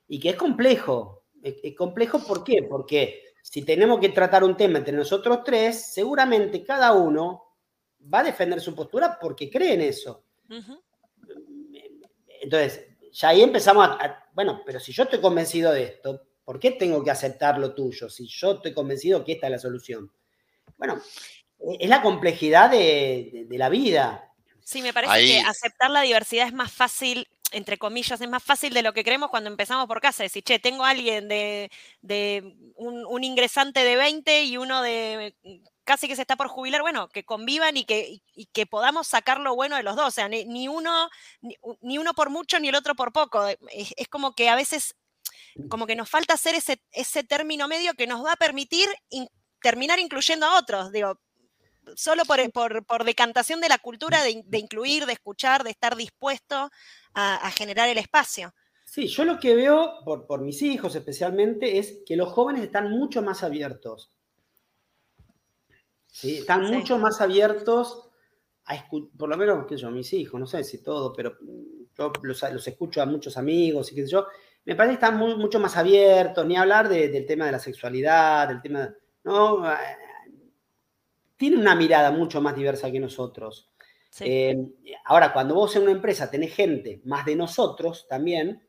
y 0.07 0.19
que 0.19 0.29
es 0.29 0.35
complejo. 0.35 1.23
Es, 1.41 1.75
complejo, 1.75 2.19
¿por 2.19 2.43
qué? 2.43 2.61
Porque 2.69 3.23
si 3.41 3.63
tenemos 3.63 3.99
que 3.99 4.09
tratar 4.09 4.43
un 4.43 4.55
tema 4.55 4.77
entre 4.77 4.95
nosotros 4.95 5.39
tres, 5.43 5.91
seguramente 5.91 6.63
cada 6.63 6.93
uno 6.93 7.55
va 8.13 8.19
a 8.19 8.23
defender 8.23 8.61
su 8.61 8.75
postura 8.75 9.17
porque 9.19 9.49
cree 9.49 9.73
en 9.73 9.81
eso. 9.81 10.25
Entonces, 12.39 12.85
ya 13.11 13.29
ahí 13.29 13.41
empezamos 13.41 13.87
a, 13.87 14.29
bueno, 14.33 14.61
pero 14.63 14.79
si 14.79 14.91
yo 14.91 15.03
estoy 15.03 15.19
convencido 15.19 15.71
de 15.71 15.85
esto, 15.85 16.21
¿por 16.43 16.59
qué 16.59 16.69
tengo 16.71 17.03
que 17.03 17.09
aceptar 17.09 17.57
lo 17.57 17.73
tuyo 17.73 18.09
si 18.09 18.27
yo 18.27 18.53
estoy 18.53 18.75
convencido 18.75 19.25
que 19.25 19.31
esta 19.31 19.47
es 19.47 19.51
la 19.51 19.59
solución? 19.59 20.11
Bueno, 20.77 21.01
es 21.79 21.89
la 21.89 22.03
complejidad 22.03 22.69
de, 22.69 23.47
la 23.49 23.69
vida. 23.69 24.31
Sí, 24.63 24.83
me 24.83 24.93
parece 24.93 25.25
que 25.25 25.39
aceptar 25.39 25.89
la 25.89 26.01
diversidad 26.01 26.45
es 26.45 26.53
más 26.53 26.71
fácil, 26.71 27.27
entre 27.55 27.77
comillas, 27.77 28.19
es 28.19 28.29
más 28.29 28.43
fácil 28.43 28.73
de 28.73 28.81
lo 28.81 28.93
que 28.93 29.03
creemos 29.03 29.29
cuando 29.29 29.49
empezamos 29.49 29.87
por 29.87 30.01
casa. 30.01 30.23
Decir, 30.23 30.43
che, 30.43 30.59
tengo 30.59 30.83
a 30.83 30.89
alguien 30.89 31.29
de, 31.29 31.71
un, 32.75 33.23
ingresante 33.23 33.83
de 33.85 33.95
20 33.95 34.43
y 34.43 34.57
uno 34.57 34.81
de 34.81 35.35
casi 35.85 36.07
que 36.07 36.15
se 36.15 36.23
está 36.23 36.35
por 36.35 36.49
jubilar, 36.49 36.81
bueno, 36.81 37.07
que 37.07 37.23
convivan 37.23 37.77
y 37.77 37.85
que, 37.85 38.21
que 38.51 38.65
podamos 38.65 39.07
sacar 39.07 39.39
lo 39.39 39.55
bueno 39.55 39.77
de 39.77 39.83
los 39.83 39.95
dos. 39.95 40.07
O 40.07 40.11
sea, 40.11 40.27
ni, 40.27 40.67
uno, 40.67 41.09
ni, 41.81 41.97
uno 41.97 42.13
por 42.13 42.29
mucho 42.29 42.59
ni 42.59 42.67
el 42.67 42.75
otro 42.75 42.93
por 42.93 43.13
poco. 43.13 43.47
Es, 43.71 44.07
como 44.09 44.33
que 44.35 44.49
a 44.49 44.55
veces, 44.55 44.95
como 45.69 45.87
que 45.87 45.95
nos 45.95 46.09
falta 46.09 46.33
hacer 46.33 46.55
ese, 46.55 46.81
ese 46.91 47.23
término 47.23 47.69
medio 47.69 47.93
que 47.93 48.07
nos 48.07 48.25
va 48.25 48.33
a 48.33 48.37
permitir 48.37 48.89
terminar 49.61 49.99
incluyendo 49.99 50.45
a 50.45 50.59
otros, 50.59 50.91
digo, 50.91 51.19
solo 51.95 52.23
por, 52.25 53.03
decantación 53.05 53.61
de 53.61 53.69
la 53.69 53.77
cultura 53.77 54.23
de, 54.23 54.43
incluir, 54.57 55.05
de 55.05 55.13
escuchar, 55.13 55.63
de 55.63 55.71
estar 55.71 55.95
dispuesto 55.95 56.71
a, 57.15 57.49
generar 57.51 57.89
el 57.89 57.97
espacio. 57.97 58.53
Sí, 58.85 59.07
yo 59.07 59.25
lo 59.25 59.39
que 59.39 59.55
veo, 59.55 59.99
por, 60.05 60.41
mis 60.41 60.61
hijos 60.61 60.95
especialmente, 60.95 61.77
es 61.77 62.01
que 62.05 62.15
los 62.15 62.31
jóvenes 62.31 62.63
están 62.63 62.91
mucho 62.91 63.21
más 63.21 63.43
abiertos. 63.43 64.11
¿sí? 66.07 66.37
Están 66.37 66.71
mucho 66.71 66.97
más 66.97 67.21
abiertos 67.21 68.09
a 68.65 68.87
por 68.89 69.29
lo 69.29 69.37
menos, 69.37 69.67
sé 69.69 69.77
yo, 69.77 69.91
mis 69.91 70.11
hijos, 70.13 70.39
no 70.39 70.47
sé 70.47 70.63
si 70.63 70.81
todo, 70.81 71.13
pero 71.13 71.37
yo 71.97 72.11
los, 72.23 72.67
escucho 72.67 73.01
a 73.01 73.05
muchos 73.05 73.37
amigos 73.37 73.91
y 73.91 73.95
qué 73.95 74.03
sé 74.03 74.11
yo, 74.11 74.25
me 74.65 74.75
parece 74.75 74.97
que 74.97 75.05
están 75.05 75.17
mucho 75.17 75.59
más 75.59 75.77
abiertos, 75.77 76.45
ni 76.45 76.57
hablar 76.57 76.89
del 76.89 77.25
tema 77.27 77.45
de 77.45 77.51
la 77.51 77.59
sexualidad, 77.59 78.47
del 78.47 78.61
tema 78.61 78.91
¿no? 79.23 79.71
Eh, 79.71 79.77
tiene 81.37 81.57
una 81.57 81.75
mirada 81.75 82.11
mucho 82.11 82.41
más 82.41 82.55
diversa 82.55 82.91
que 82.91 82.99
nosotros. 82.99 83.71
Eh, 84.19 84.57
ahora, 85.05 85.33
cuando 85.33 85.55
vos 85.55 85.75
en 85.75 85.83
una 85.83 85.91
empresa 85.91 86.29
tenés 86.29 86.53
gente 86.53 87.01
más 87.05 87.25
de 87.25 87.35
nosotros 87.35 88.07
también, 88.07 88.61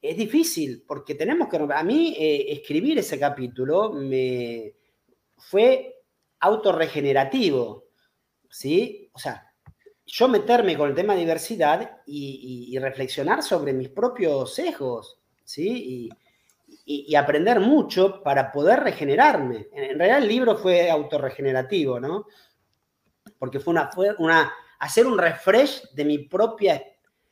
es 0.00 0.16
difícil, 0.16 0.84
porque 0.86 1.14
tenemos 1.14 1.48
que... 1.48 1.56
A 1.56 1.82
mí 1.82 2.14
eh, 2.18 2.52
escribir 2.52 2.98
ese 2.98 3.18
capítulo 3.18 3.92
me 3.92 4.74
fue 5.36 6.02
autorregenerativo, 6.40 7.86
¿sí? 8.48 9.10
O 9.12 9.18
sea, 9.18 9.52
yo 10.06 10.28
meterme 10.28 10.76
con 10.76 10.88
el 10.88 10.94
tema 10.94 11.14
de 11.14 11.20
diversidad 11.20 12.02
y, 12.06 12.76
reflexionar 12.78 13.42
sobre 13.42 13.72
mis 13.72 13.88
propios 13.88 14.54
sesgos, 14.54 15.18
¿sí? 15.44 16.10
Y, 16.84 17.14
aprender 17.16 17.58
mucho 17.58 18.22
para 18.22 18.52
poder 18.52 18.80
regenerarme. 18.80 19.68
En, 19.72 19.98
realidad 19.98 20.22
el 20.22 20.28
libro 20.28 20.56
fue 20.56 20.88
autorregenerativo, 20.88 21.98
¿no? 21.98 22.26
Porque 23.38 23.58
fue 23.58 23.74
una, 24.18 24.52
hacer 24.78 25.06
un 25.06 25.18
refresh 25.18 25.90
de 25.92 26.04
mi 26.04 26.18
propia, 26.18 26.82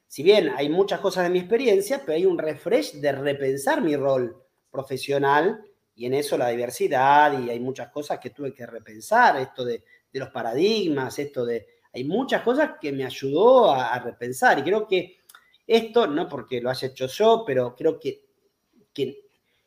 si 0.07 0.23
bien 0.23 0.51
hay 0.57 0.69
muchas 0.69 1.01
cosas 1.01 1.25
de 1.25 1.31
mi 1.31 1.41
experiencia, 1.41 2.01
pero 2.01 2.13
hay 2.13 2.25
un 2.25 2.39
refresh 2.39 2.95
de 2.95 3.13
repensar 3.13 3.81
mi 3.83 3.97
rol 3.97 4.45
profesional 4.71 5.65
y 5.97 6.07
en 6.07 6.15
eso 6.15 6.37
la 6.37 6.49
diversidad 6.49 7.41
y 7.41 7.51
hay 7.51 7.61
muchas 7.61 7.91
cosas 7.91 8.19
que 8.19 8.31
tuve 8.31 8.53
que 8.53 8.67
repensar, 8.67 9.37
esto 9.41 9.65
de, 9.65 9.83
los 10.13 10.29
paradigmas, 10.31 11.19
esto 11.19 11.45
de, 11.45 11.67
hay 11.93 12.05
muchas 12.05 12.43
cosas 12.43 12.73
que 12.81 12.93
me 12.93 13.05
ayudó 13.05 13.73
a, 13.73 13.99
repensar 13.99 14.59
y 14.59 14.63
creo 14.63 14.87
que 14.87 15.19
esto, 15.67 16.07
no 16.07 16.29
porque 16.29 16.61
lo 16.61 16.71
haya 16.71 16.89
hecho 16.89 17.07
yo, 17.07 17.43
pero 17.47 17.75
creo 17.75 17.99
que, 17.99 18.25
que 18.93 19.25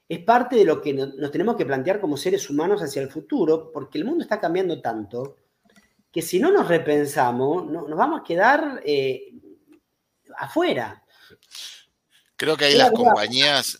es 0.07 0.19
parte 0.19 0.55
de 0.55 0.63
lo 0.63 0.81
que 0.81 0.93
nos 0.93 1.31
tenemos 1.31 1.55
que 1.57 1.65
plantear 1.65 1.99
como 1.99 2.15
seres 2.15 2.49
humanos 2.49 2.81
hacia 2.81 3.01
el 3.01 3.09
futuro, 3.09 3.71
porque 3.73 3.97
el 3.97 4.05
mundo 4.05 4.23
está 4.23 4.39
cambiando 4.39 4.79
tanto 4.79 5.35
que 6.17 6.23
si 6.23 6.39
no 6.39 6.51
nos 6.51 6.67
repensamos, 6.67 7.67
nos 7.67 7.95
vamos 7.95 8.21
a 8.21 8.23
quedar 8.23 8.81
eh, 8.83 9.33
afuera. 10.35 11.03
Creo 12.35 12.57
que 12.57 12.65
ahí 12.65 12.73
las 12.73 12.89
compañías, 12.89 13.77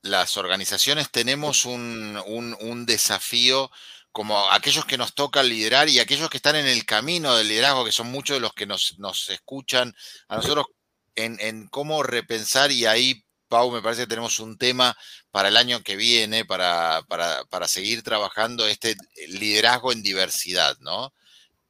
las 0.00 0.38
organizaciones 0.38 1.10
tenemos 1.10 1.66
un, 1.66 2.86
desafío 2.86 3.70
como 4.12 4.50
aquellos 4.50 4.86
que 4.86 4.96
nos 4.96 5.12
toca 5.12 5.42
liderar 5.42 5.90
y 5.90 5.98
aquellos 5.98 6.30
que 6.30 6.38
están 6.38 6.56
en 6.56 6.66
el 6.66 6.86
camino 6.86 7.36
del 7.36 7.48
liderazgo, 7.48 7.84
que 7.84 7.92
son 7.92 8.10
muchos 8.10 8.36
de 8.36 8.40
los 8.40 8.54
que 8.54 8.64
nos, 8.64 9.28
escuchan, 9.28 9.94
a 10.28 10.36
nosotros 10.36 10.64
en, 11.16 11.36
en, 11.38 11.68
cómo 11.68 12.02
repensar 12.02 12.72
y 12.72 12.86
ahí 12.86 13.26
Pau, 13.48 13.70
me 13.70 13.82
parece 13.82 14.04
que 14.04 14.06
tenemos 14.06 14.40
un 14.40 14.56
tema 14.56 14.96
para 15.30 15.48
el 15.48 15.58
año 15.58 15.82
que 15.82 15.96
viene, 15.96 16.46
para, 16.46 17.04
seguir 17.66 18.02
trabajando 18.02 18.66
este 18.66 18.96
liderazgo 19.28 19.92
en 19.92 20.02
diversidad, 20.02 20.78
¿no? 20.80 21.12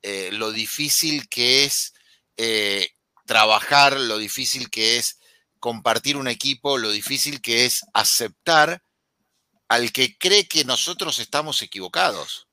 Eh, 0.03 0.30
lo 0.32 0.50
difícil 0.50 1.28
que 1.28 1.64
es 1.64 1.92
eh, 2.36 2.90
trabajar, 3.26 3.98
lo 3.98 4.18
difícil 4.18 4.68
que 4.70 4.98
es 4.98 5.18
compartir 5.61 6.16
un 6.16 6.28
equipo, 6.28 6.76
lo 6.76 6.90
difícil 6.90 7.40
que 7.40 7.64
es 7.66 7.82
aceptar 7.94 8.82
al 9.68 9.92
que 9.92 10.18
cree 10.18 10.48
que 10.48 10.64
nosotros 10.64 11.18
estamos 11.18 11.62
equivocados. 11.62 12.48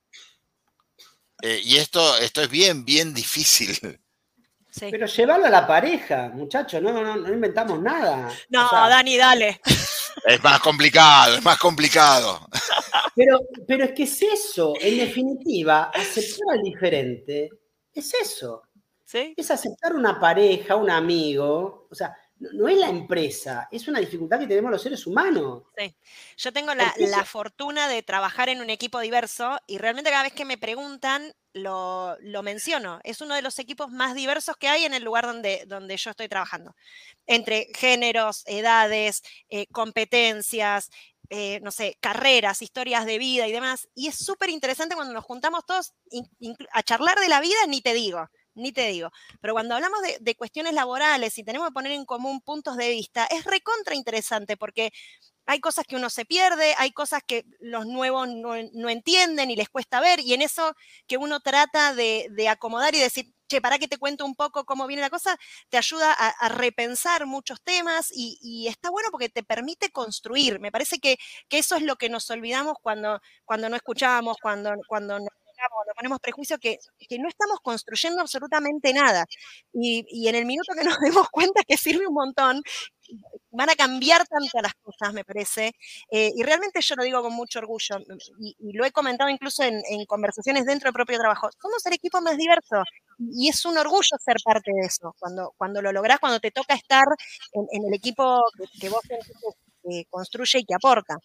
Eh, 1.41 1.61
y 1.63 1.77
esto, 1.77 2.17
esto 2.17 2.41
es 2.41 2.49
bien, 2.49 2.85
bien 2.85 3.13
difícil. 3.13 3.99
Pero 4.79 5.07
llevarlo 5.07 5.45
a 5.47 5.49
la 5.49 5.65
pareja, 5.65 6.29
muchachos, 6.33 6.81
no, 6.81 6.91
no, 6.91 7.15
no 7.15 7.33
inventamos 7.33 7.81
nada. 7.81 8.29
No, 8.49 8.69
Dani, 8.71 9.17
dale. 9.17 9.61
Es 10.25 10.43
más 10.43 10.59
complicado, 10.59 11.35
es 11.35 11.43
más 11.43 11.57
complicado. 11.57 12.47
Pero, 13.15 13.39
pero 13.67 13.85
es 13.85 13.91
que 13.93 14.03
es 14.03 14.21
eso, 14.21 14.73
en 14.79 14.97
definitiva, 14.97 15.91
aceptar 15.93 16.57
al 16.57 16.61
diferente 16.61 17.49
es 17.93 18.13
eso. 18.13 18.63
¿Sí? 19.03 19.33
Es 19.35 19.49
aceptar 19.49 19.95
una 19.95 20.19
pareja, 20.19 20.75
un 20.75 20.89
amigo, 20.89 21.87
o 21.89 21.95
sea, 21.95 22.15
no 22.39 22.67
es 22.67 22.77
la 22.77 22.89
empresa, 22.89 23.67
es 23.71 23.87
una 23.87 23.99
dificultad 23.99 24.39
que 24.39 24.47
tenemos 24.47 24.71
los 24.71 24.81
seres 24.81 25.05
humanos. 25.05 25.63
Sí. 25.77 25.95
Yo 26.37 26.53
tengo 26.53 26.73
la, 26.73 26.93
fortuna 27.25 27.87
de 27.87 28.01
trabajar 28.01 28.49
en 28.49 28.61
un 28.61 28.69
equipo 28.69 28.99
diverso 28.99 29.59
y 29.67 29.77
realmente 29.77 30.09
cada 30.09 30.23
vez 30.23 30.33
que 30.33 30.45
me 30.45 30.57
preguntan 30.57 31.33
lo, 31.53 32.17
menciono. 32.43 32.99
Es 33.03 33.21
uno 33.21 33.35
de 33.35 33.41
los 33.41 33.59
equipos 33.59 33.91
más 33.91 34.15
diversos 34.15 34.55
que 34.55 34.69
hay 34.69 34.85
en 34.85 34.93
el 34.93 35.03
lugar 35.03 35.25
donde, 35.25 35.65
donde 35.67 35.97
yo 35.97 36.11
estoy 36.11 36.29
trabajando. 36.29 36.75
Entre 37.27 37.67
géneros, 37.75 38.43
edades, 38.45 39.21
eh, 39.49 39.67
competencias, 39.67 40.89
eh, 41.29 41.59
no 41.61 41.71
sé, 41.71 41.97
carreras, 41.99 42.61
historias 42.61 43.05
de 43.05 43.17
vida 43.17 43.47
y 43.47 43.51
demás. 43.51 43.89
Y 43.93 44.07
es 44.07 44.15
súper 44.15 44.49
interesante 44.49 44.95
cuando 44.95 45.13
nos 45.13 45.25
juntamos 45.25 45.65
todos 45.65 45.93
a 46.71 46.83
charlar 46.83 47.19
de 47.19 47.29
la 47.29 47.41
vida, 47.41 47.57
ni 47.67 47.81
te 47.81 47.93
digo 47.93 48.29
ni 48.59 48.71
te 48.71 48.87
digo. 48.87 49.11
Pero 49.41 49.53
cuando 49.53 49.75
hablamos 49.75 49.99
de, 50.19 50.35
cuestiones 50.35 50.73
laborales 50.73 51.37
y 51.37 51.43
tenemos 51.43 51.67
que 51.67 51.73
poner 51.73 51.91
en 51.91 52.05
común 52.05 52.41
puntos 52.41 52.77
de 52.77 52.89
vista, 52.89 53.25
es 53.25 53.43
recontra 53.43 53.95
interesante 53.95 54.57
porque 54.57 54.91
hay 55.45 55.59
cosas 55.59 55.85
que 55.87 55.95
uno 55.95 56.11
se 56.11 56.25
pierde, 56.25 56.75
hay 56.77 56.91
cosas 56.91 57.23
que 57.25 57.43
los 57.59 57.87
nuevos 57.87 58.27
no, 58.29 58.89
entienden 58.89 59.49
y 59.49 59.55
les 59.55 59.67
cuesta 59.67 59.99
ver, 59.99 60.19
y 60.19 60.35
en 60.35 60.43
eso 60.43 60.75
que 61.07 61.17
uno 61.17 61.39
trata 61.39 61.95
de, 61.95 62.47
acomodar 62.47 62.93
y 62.93 62.99
decir, 62.99 63.33
che, 63.47 63.59
para 63.59 63.79
que 63.79 63.87
te 63.87 63.97
cuento 63.97 64.25
un 64.25 64.35
poco 64.35 64.63
cómo 64.63 64.85
viene 64.85 65.01
la 65.01 65.09
cosa, 65.09 65.37
te 65.69 65.77
ayuda 65.77 66.13
a, 66.13 66.49
repensar 66.49 67.25
muchos 67.25 67.61
temas 67.63 68.11
y, 68.13 68.67
está 68.67 68.91
bueno 68.91 69.09
porque 69.11 69.29
te 69.29 69.41
permite 69.43 69.89
construir. 69.91 70.59
Me 70.59 70.71
parece 70.71 70.99
que, 70.99 71.17
eso 71.49 71.75
es 71.75 71.81
lo 71.81 71.95
que 71.95 72.09
nos 72.09 72.29
olvidamos 72.29 72.75
cuando, 72.81 73.19
no 73.47 73.75
escuchamos, 73.75 74.37
cuando, 74.39 74.75
cuando 74.87 75.19
no 75.19 75.27
nos 75.85 75.95
ponemos 75.95 76.19
prejuicio, 76.19 76.57
que, 76.59 76.77
no 77.19 77.27
estamos 77.27 77.59
construyendo 77.61 78.21
absolutamente 78.21 78.93
nada. 78.93 79.25
Y, 79.73 80.05
y, 80.09 80.27
en 80.27 80.35
el 80.35 80.45
minuto 80.45 80.73
que 80.73 80.83
nos 80.97 80.99
demos 80.99 81.29
cuenta 81.29 81.61
que 81.67 81.77
sirve 81.77 82.07
un 82.07 82.13
montón, 82.13 82.61
van 83.51 83.69
a 83.69 83.75
cambiar 83.75 84.25
tantas 84.27 84.61
las 84.61 84.73
cosas, 84.81 85.13
me 85.13 85.23
parece. 85.23 85.73
Eh, 86.11 86.31
y 86.35 86.43
realmente 86.43 86.81
yo 86.81 86.95
lo 86.95 87.03
digo 87.03 87.21
con 87.21 87.33
mucho 87.33 87.59
orgullo, 87.59 87.97
y, 88.39 88.55
lo 88.73 88.85
he 88.85 88.91
comentado 88.91 89.29
incluso 89.29 89.63
en, 89.63 89.81
conversaciones 90.07 90.65
dentro 90.65 90.87
del 90.87 90.93
propio 90.93 91.17
trabajo. 91.19 91.49
Somos 91.61 91.85
el 91.85 91.93
equipo 91.93 92.21
más 92.21 92.37
diverso 92.37 92.83
y 93.17 93.49
es 93.49 93.65
un 93.65 93.77
orgullo 93.77 94.17
ser 94.23 94.37
parte 94.43 94.71
de 94.73 94.85
eso. 94.85 95.15
Cuando, 95.19 95.53
cuando 95.57 95.81
lo 95.81 95.91
lográs, 95.91 96.19
cuando 96.19 96.39
te 96.39 96.51
toca 96.51 96.73
estar 96.75 97.05
en, 97.53 97.85
el 97.85 97.93
equipo 97.93 98.41
que, 98.79 98.89
vos 98.89 99.01
construye 100.09 100.59
y 100.59 100.65
que 100.65 100.75
aporta. 100.75 101.15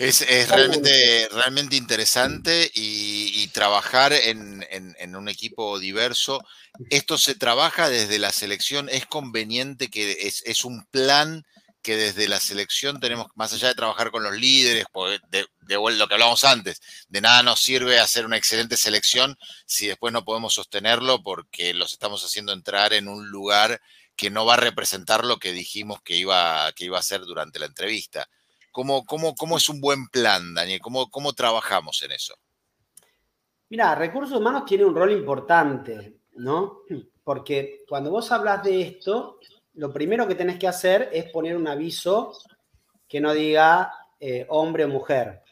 Es, 0.00 0.48
realmente, 0.48 1.28
realmente 1.30 1.76
interesante 1.76 2.70
y, 2.74 3.46
trabajar 3.48 4.14
en, 4.14 5.14
un 5.14 5.28
equipo 5.28 5.78
diverso. 5.78 6.40
Esto 6.88 7.18
se 7.18 7.34
trabaja 7.34 7.90
desde 7.90 8.18
la 8.18 8.32
selección. 8.32 8.88
Es 8.88 9.04
conveniente 9.04 9.90
que 9.90 10.16
es, 10.22 10.64
un 10.64 10.86
plan 10.86 11.44
que 11.82 11.96
desde 11.96 12.28
la 12.28 12.40
selección 12.40 12.98
tenemos, 12.98 13.26
más 13.34 13.52
allá 13.52 13.68
de 13.68 13.74
trabajar 13.74 14.10
con 14.10 14.22
los 14.22 14.34
líderes, 14.34 14.86
de, 15.28 15.46
de, 15.60 15.74
lo 15.74 16.08
que 16.08 16.14
hablábamos 16.14 16.44
antes, 16.44 16.80
de 17.10 17.20
nada 17.20 17.42
nos 17.42 17.60
sirve 17.60 18.00
hacer 18.00 18.24
una 18.24 18.38
excelente 18.38 18.78
selección 18.78 19.36
si 19.66 19.86
después 19.86 20.14
no 20.14 20.24
podemos 20.24 20.54
sostenerlo 20.54 21.22
porque 21.22 21.74
los 21.74 21.92
estamos 21.92 22.24
haciendo 22.24 22.54
entrar 22.54 22.94
en 22.94 23.06
un 23.06 23.28
lugar 23.28 23.82
que 24.16 24.30
no 24.30 24.46
va 24.46 24.54
a 24.54 24.58
representar 24.58 25.26
lo 25.26 25.38
que 25.38 25.52
dijimos 25.52 26.00
que 26.02 26.16
iba, 26.16 26.72
que 26.72 26.86
iba 26.86 26.98
a 26.98 27.02
ser 27.02 27.20
durante 27.20 27.58
la 27.58 27.66
entrevista. 27.66 28.26
¿Cómo, 28.70 29.04
cómo, 29.04 29.56
es 29.56 29.68
un 29.68 29.80
buen 29.80 30.08
plan, 30.08 30.54
Daniel? 30.54 30.80
¿Cómo, 30.80 31.10
¿Cómo 31.10 31.32
trabajamos 31.32 32.02
en 32.02 32.12
eso? 32.12 32.34
Mira, 33.68 33.94
recursos 33.94 34.38
humanos 34.38 34.64
tiene 34.64 34.84
un 34.84 34.94
rol 34.94 35.12
importante, 35.12 36.20
¿no? 36.34 36.82
Porque 37.24 37.84
cuando 37.88 38.10
vos 38.10 38.30
hablas 38.32 38.62
de 38.62 38.80
esto, 38.82 39.38
lo 39.74 39.92
primero 39.92 40.26
que 40.26 40.34
tenés 40.34 40.58
que 40.58 40.68
hacer 40.68 41.10
es 41.12 41.30
poner 41.30 41.56
un 41.56 41.68
aviso 41.68 42.32
que 43.08 43.20
no 43.20 43.32
diga 43.32 43.92
eh, 44.18 44.46
hombre 44.48 44.84
o 44.84 44.88
mujer, 44.88 45.42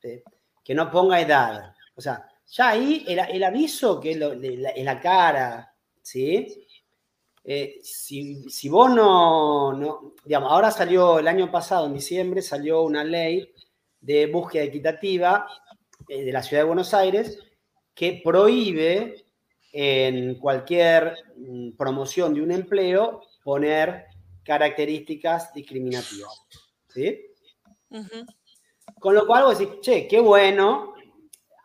que 0.00 0.74
no 0.74 0.90
ponga 0.90 1.20
edad. 1.20 1.74
O 1.94 2.00
sea, 2.00 2.28
ya 2.46 2.68
ahí 2.70 3.04
el, 3.08 3.44
aviso 3.44 3.98
que 4.00 4.12
es, 4.12 4.84
la, 4.84 5.00
cara, 5.00 5.74
¿sí? 6.02 6.61
Eh, 7.44 7.80
si, 7.82 8.68
vos 8.68 8.90
no, 8.94 10.14
digamos, 10.24 10.52
ahora 10.52 10.70
salió 10.70 11.18
el 11.18 11.26
año 11.26 11.50
pasado, 11.50 11.86
en 11.86 11.94
diciembre, 11.94 12.40
salió 12.40 12.82
una 12.82 13.02
ley 13.02 13.52
de 14.00 14.26
búsqueda 14.26 14.62
equitativa 14.64 15.46
eh, 16.08 16.24
de 16.24 16.32
la 16.32 16.42
Ciudad 16.42 16.62
de 16.62 16.68
Buenos 16.68 16.94
Aires 16.94 17.38
que 17.94 18.20
prohíbe 18.24 19.26
en 19.72 20.36
cualquier 20.36 21.16
mm, 21.36 21.72
promoción 21.72 22.34
de 22.34 22.42
un 22.42 22.52
empleo 22.52 23.22
poner 23.42 24.06
características 24.44 25.52
discriminativas. 25.52 26.42
¿sí? 26.88 27.26
Con 28.98 29.14
lo 29.14 29.26
cual 29.26 29.44
vos 29.44 29.58
decís, 29.58 29.80
che, 29.80 30.06
qué 30.06 30.20
bueno. 30.20 30.94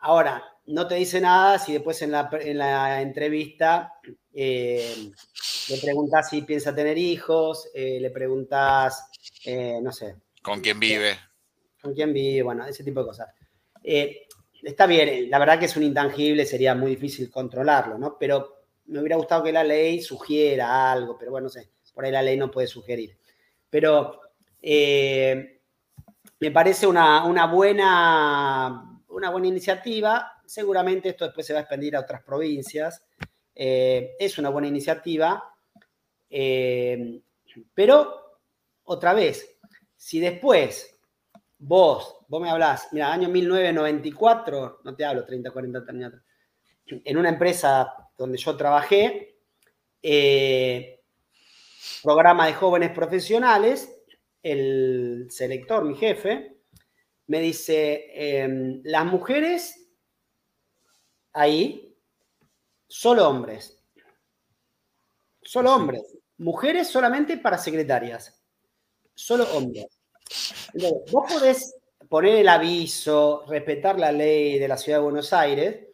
Ahora, 0.00 0.44
no 0.66 0.86
te 0.86 0.96
dice 0.96 1.20
nada 1.20 1.58
si 1.58 1.72
después 1.72 2.00
en 2.02 2.12
la, 2.12 2.28
en 2.32 2.58
la 2.58 3.00
entrevista 3.00 3.94
eh, 4.40 5.10
le 5.68 5.78
preguntas 5.78 6.30
si 6.30 6.42
piensa 6.42 6.72
tener 6.72 6.96
hijos, 6.96 7.70
eh, 7.74 7.98
le 8.00 8.10
preguntas, 8.10 9.10
eh, 9.44 9.80
no 9.82 9.90
sé. 9.90 10.14
¿Con 10.40 10.60
quién 10.60 10.78
vive? 10.78 11.18
¿Con 11.82 11.92
quién 11.92 12.12
vive? 12.12 12.44
Bueno, 12.44 12.64
ese 12.64 12.84
tipo 12.84 13.00
de 13.00 13.06
cosas. 13.06 13.34
está 13.82 14.86
bien, 14.86 15.28
la 15.28 15.40
verdad 15.40 15.58
que 15.58 15.64
es 15.64 15.76
un 15.76 15.82
intangible, 15.82 16.46
sería 16.46 16.76
muy 16.76 16.92
difícil 16.92 17.32
controlarlo, 17.32 17.98
¿no? 17.98 18.16
Pero 18.16 18.66
me 18.86 19.00
hubiera 19.00 19.16
gustado 19.16 19.42
que 19.42 19.50
la 19.50 19.64
ley 19.64 20.00
sugiera 20.00 20.92
algo, 20.92 21.18
pero 21.18 21.32
bueno, 21.32 21.46
no 21.46 21.50
sé, 21.50 21.70
por 21.92 22.04
ahí 22.04 22.12
la 22.12 22.22
ley 22.22 22.36
no 22.36 22.48
puede 22.48 22.68
sugerir. 22.68 23.18
Pero 23.68 24.20
me 24.62 25.50
parece 26.52 26.86
una, 26.86 27.24
una, 27.24 27.46
buena, 27.46 29.02
una 29.08 29.30
buena 29.30 29.48
iniciativa. 29.48 30.40
Seguramente 30.46 31.08
esto 31.08 31.24
después 31.24 31.44
se 31.44 31.54
va 31.54 31.58
a 31.58 31.62
expandir 31.62 31.96
a 31.96 32.00
otras 32.00 32.22
provincias. 32.22 33.02
Eh, 33.60 34.14
es 34.20 34.38
una 34.38 34.50
buena 34.50 34.68
iniciativa, 34.68 35.52
eh, 36.30 37.20
pero 37.74 38.38
otra 38.84 39.12
vez, 39.14 39.58
si 39.96 40.20
después 40.20 40.96
vos, 41.58 42.18
vos 42.28 42.40
me 42.40 42.50
hablás, 42.50 42.86
mira, 42.92 43.12
año 43.12 43.28
1994, 43.28 44.82
no 44.84 44.94
te 44.94 45.04
hablo 45.04 45.24
30, 45.24 45.50
40 45.50 45.84
años 45.88 46.12
en 46.86 47.16
una 47.16 47.30
empresa 47.30 47.92
donde 48.16 48.38
yo 48.38 48.56
trabajé, 48.56 49.40
eh, 50.04 51.00
programa 52.04 52.46
de 52.46 52.54
jóvenes 52.54 52.92
profesionales, 52.92 53.92
el 54.40 55.26
selector, 55.30 55.84
mi 55.84 55.96
jefe, 55.96 56.58
me 57.26 57.40
dice, 57.40 58.06
em, 58.14 58.80
las 58.84 59.04
mujeres 59.04 59.88
ahí 61.32 61.87
solo 62.88 63.28
hombres. 63.28 63.78
Solo 65.42 65.74
hombres. 65.74 66.02
Mujeres 66.38 66.88
solamente 66.88 67.36
para 67.38 67.58
secretarias. 67.58 68.40
Solo 69.14 69.44
hombres. 69.54 69.86
vos 71.10 71.32
podés 71.32 71.74
poner 72.08 72.36
el 72.36 72.48
aviso, 72.48 73.44
respetar 73.46 73.98
la 73.98 74.12
ley 74.12 74.58
de 74.58 74.68
la 74.68 74.76
Ciudad 74.76 74.98
de 74.98 75.04
Buenos 75.04 75.32
Aires, 75.32 75.86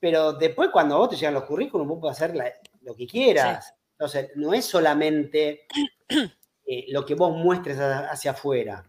pero 0.00 0.32
después 0.32 0.70
cuando 0.72 0.98
vos 0.98 1.10
te 1.10 1.16
llegan 1.16 1.34
los 1.34 1.44
currículums, 1.44 1.88
vos 1.88 1.98
podés 2.00 2.16
hacer 2.22 2.56
lo 2.82 2.94
que 2.94 3.06
quieras. 3.06 3.74
Entonces, 3.92 4.30
no 4.36 4.54
es 4.54 4.64
solamente 4.64 5.66
eh, 6.66 6.84
lo 6.88 7.04
que 7.04 7.14
vos 7.14 7.36
muestres 7.36 7.78
hacia 7.78 8.30
afuera. 8.30 8.88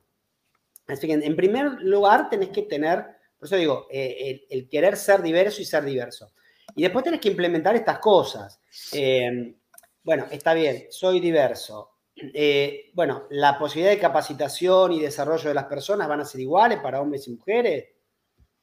Así 0.87 1.07
que, 1.07 1.13
en 1.13 1.35
primer 1.35 1.81
lugar, 1.81 2.29
tenés 2.29 2.49
que 2.49 2.63
tener, 2.63 3.05
por 3.37 3.47
eso 3.47 3.55
digo, 3.55 3.87
eh, 3.91 4.45
el, 4.49 4.69
querer 4.69 4.97
ser 4.97 5.21
diverso 5.21 5.61
y 5.61 5.65
ser 5.65 5.83
diverso. 5.83 6.31
Y 6.79 6.83
después 6.83 7.03
tenés 7.03 7.19
que 7.19 7.27
implementar 7.27 7.75
estas 7.75 7.99
cosas. 7.99 8.61
Eh, 8.93 9.53
bueno, 10.01 10.27
está 10.31 10.53
bien, 10.53 10.85
soy 10.89 11.19
diverso. 11.19 11.89
Eh, 12.15 12.91
bueno, 12.93 13.23
la 13.31 13.59
posibilidad 13.59 13.91
de 13.91 13.99
capacitación 13.99 14.93
y 14.93 15.01
desarrollo 15.01 15.49
de 15.49 15.55
las 15.55 15.65
personas 15.65 16.07
van 16.07 16.21
a 16.21 16.25
ser 16.25 16.39
iguales 16.39 16.79
para 16.79 17.01
hombres 17.01 17.27
y 17.27 17.31
mujeres. 17.31 17.89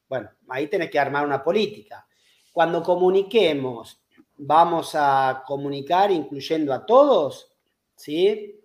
Bueno, 0.09 0.31
ahí 0.49 0.67
tenés 0.69 0.91
que 0.91 0.99
armar 0.99 1.27
una 1.27 1.45
política. 1.45 2.09
Cuando 2.55 2.83
comuniquemos, 2.83 4.01
vamos 4.39 4.93
a 4.95 5.43
comunicar 5.47 6.11
incluyendo 6.11 6.73
a 6.73 6.87
todos, 6.87 7.53
¿sí? 7.97 8.62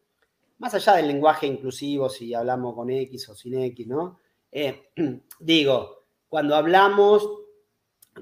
Más 0.60 0.74
allá 0.76 0.93
del 0.93 1.10
lenguaje 1.10 1.45
inclusivo, 1.45 2.08
si 2.08 2.34
hablamos 2.34 2.74
con 2.74 2.89
X 2.89 3.28
o 3.28 3.36
sin 3.36 3.60
X, 3.64 3.86
¿no? 3.86 4.18
Eh, 4.49 4.91
digo, 5.41 6.06
cuando 6.30 6.56
hablamos 6.56 7.41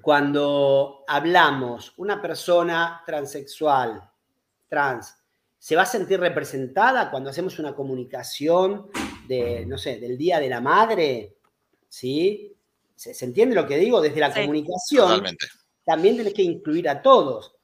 cuando 0.01 1.03
hablamos 1.07 1.93
una 1.97 2.21
persona 2.21 3.01
transexual, 3.05 4.09
trans, 4.67 5.15
se 5.57 5.75
va 5.75 5.81
a 5.81 5.85
sentir 5.85 6.19
representada 6.19 7.11
cuando 7.11 7.29
hacemos 7.29 7.59
una 7.59 7.75
comunicación 7.75 8.89
de, 9.27 9.65
no 9.65 9.77
sé, 9.77 9.99
del 9.99 10.17
Día 10.17 10.39
de 10.39 10.49
la 10.49 10.61
Madre, 10.61 11.35
¿sí? 11.87 12.55
¿Se, 12.95 13.25
entiende 13.25 13.55
lo 13.55 13.67
que 13.67 13.77
digo? 13.77 13.99
Desde 13.99 14.19
la 14.19 14.33
comunicación 14.33 15.23
también 15.83 16.17
tenés 16.17 16.33
que 16.33 16.43
incluir 16.43 16.87
a 16.87 17.01
todos. 17.01 17.55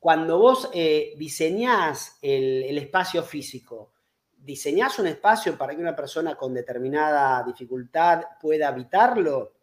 Cuando 0.00 0.38
vos 0.38 0.70
eh, 0.72 1.14
diseñás 1.16 2.18
el, 2.22 2.62
el 2.64 2.78
espacio 2.78 3.22
físico, 3.22 3.92
diseñás 4.36 4.98
un 4.98 5.08
espacio 5.08 5.58
para 5.58 5.74
que 5.74 5.82
una 5.82 5.96
persona 5.96 6.36
con 6.36 6.54
determinada 6.54 7.42
dificultad 7.44 8.22
pueda 8.40 8.68
habitarlo, 8.68 9.54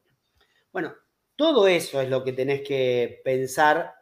bueno, 0.72 0.93
todo 1.36 1.68
eso 1.68 2.02
es 2.02 2.10
lo 2.10 2.24
que 2.24 2.34
tenés 2.34 2.62
que 2.62 3.22
pensar 3.24 3.94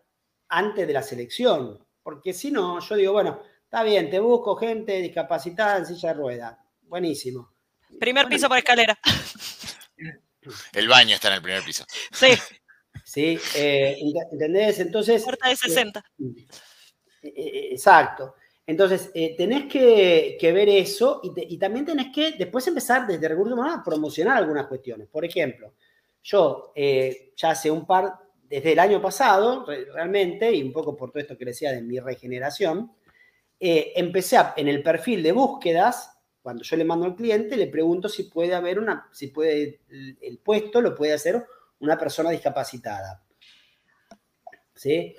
antes 0.50 0.86
de 0.86 0.94
la 0.94 1.04
selección, 1.04 1.86
porque 2.04 2.34
si 2.34 2.52
no, 2.52 2.80
yo 2.80 2.96
digo, 2.96 3.14
bueno, 3.14 3.42
está 3.64 3.84
bien, 3.84 4.10
te 4.10 4.20
busco 4.20 4.56
gente 4.56 5.02
discapacitada 5.02 5.78
en 5.78 5.86
silla 5.86 6.10
de 6.10 6.16
ruedas, 6.16 6.58
buenísimo. 6.82 7.54
Primer 8.00 8.28
piso 8.28 8.48
por 8.48 8.58
escalera. 8.58 8.98
El 10.74 10.88
baño 10.88 11.16
está 11.16 11.28
en 11.28 11.36
el 11.36 11.42
primer 11.42 11.64
piso. 11.64 11.86
Sí. 12.12 12.30
Sí, 13.04 13.40
eh, 13.56 13.98
¿entendés? 14.32 14.80
Entonces... 14.80 15.24
Puerta 15.24 15.50
de 15.50 15.56
60. 15.56 16.04
Eh, 16.20 16.48
eh, 17.24 17.70
exacto. 17.72 18.36
Entonces, 18.66 19.12
tenés 19.38 19.66
que, 19.66 20.38
ver 20.42 20.70
eso 20.70 21.20
y, 21.24 21.58
también 21.58 21.86
tenés 21.86 22.08
que 22.14 22.32
después 22.32 22.66
empezar 22.68 23.06
desde 23.06 23.28
recursos 23.28 23.54
humanos 23.54 23.80
a 23.80 23.84
promocionar 23.84 24.38
algunas 24.38 24.68
cuestiones. 24.68 25.08
Por 25.10 25.26
ejemplo, 25.26 25.74
yo 26.24 26.72
eh, 26.76 27.34
ya 27.36 27.52
hace 27.52 27.72
un 27.72 27.86
par, 27.86 28.14
desde 28.44 28.74
el 28.74 28.80
año 28.80 29.02
pasado, 29.02 29.66
realmente, 29.66 30.52
y 30.54 30.62
un 30.62 30.74
poco 30.74 30.96
por 30.96 31.12
todo 31.12 31.22
esto 31.22 31.38
que 31.38 31.46
decía 31.46 31.72
de 31.72 31.82
mi 31.82 32.00
regeneración, 32.00 32.92
eh, 33.60 33.94
empecé 33.96 34.38
en 34.58 34.68
el 34.68 34.84
perfil 34.84 35.24
de 35.24 35.32
búsquedas 35.32 36.18
cuando 36.42 36.64
yo 36.64 36.76
le 36.76 36.84
mando 36.84 37.06
al 37.06 37.16
cliente, 37.16 37.56
le 37.56 37.68
pregunto 37.68 38.10
si 38.10 38.24
puede 38.24 38.56
haber 38.56 38.80
una, 38.80 39.08
si 39.12 39.28
puede, 39.28 39.82
el, 39.90 40.40
puesto 40.40 40.82
lo 40.82 40.96
puede 40.96 41.14
hacer 41.14 41.46
una 41.80 41.98
persona 41.98 42.32
discapacitada. 42.32 43.24
¿Sí? 44.74 45.16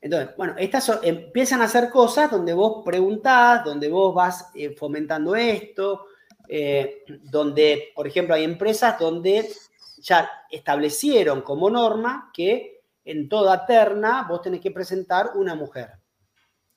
Entonces, 0.00 0.34
bueno, 0.36 0.54
estas 0.58 0.90
empiezan 1.02 1.60
a 1.60 1.66
hacer 1.66 1.90
cosas 1.90 2.30
donde 2.30 2.54
vos 2.54 2.82
preguntás, 2.84 3.64
donde 3.64 3.88
vos 3.88 4.14
vas 4.14 4.50
eh, 4.54 4.74
fomentando 4.74 5.36
esto, 5.36 6.06
donde, 7.22 7.92
por 7.94 8.06
ejemplo, 8.06 8.34
hay 8.34 8.44
empresas 8.44 8.98
donde 8.98 9.48
ya 10.02 10.30
establecieron 10.50 11.42
como 11.42 11.70
norma 11.70 12.30
que 12.34 12.82
en 13.04 13.28
toda 13.28 13.64
terna 13.64 14.26
vos 14.28 14.42
tenés 14.42 14.60
que 14.60 14.70
presentar 14.70 15.30
una 15.34 15.54
mujer. 15.54 15.92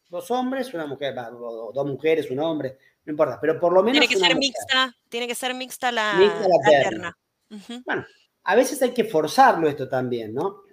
Dos 0.09 0.29
hombres, 0.31 0.73
una 0.73 0.85
mujer, 0.85 1.15
dos 1.15 1.85
mujeres, 1.85 2.29
un 2.29 2.39
hombre, 2.39 2.77
no 3.03 3.11
importa, 3.11 3.39
pero 3.41 3.59
por 3.59 3.73
lo 3.73 3.83
menos. 3.83 3.99
Tiene 3.99 4.13
que 4.13 4.19
ser 4.19 4.37
mixta, 4.37 4.95
tiene 5.09 5.27
que 5.27 5.35
ser 5.35 5.53
mixta 5.53 5.91
la, 5.91 6.13
terna. 6.63 7.17
Bueno, 7.85 8.05
a 8.43 8.55
veces 8.55 8.81
hay 8.81 8.91
que 8.91 9.03
forzarlo 9.03 9.67
esto 9.67 9.89
también, 9.89 10.33
¿no? 10.33 10.63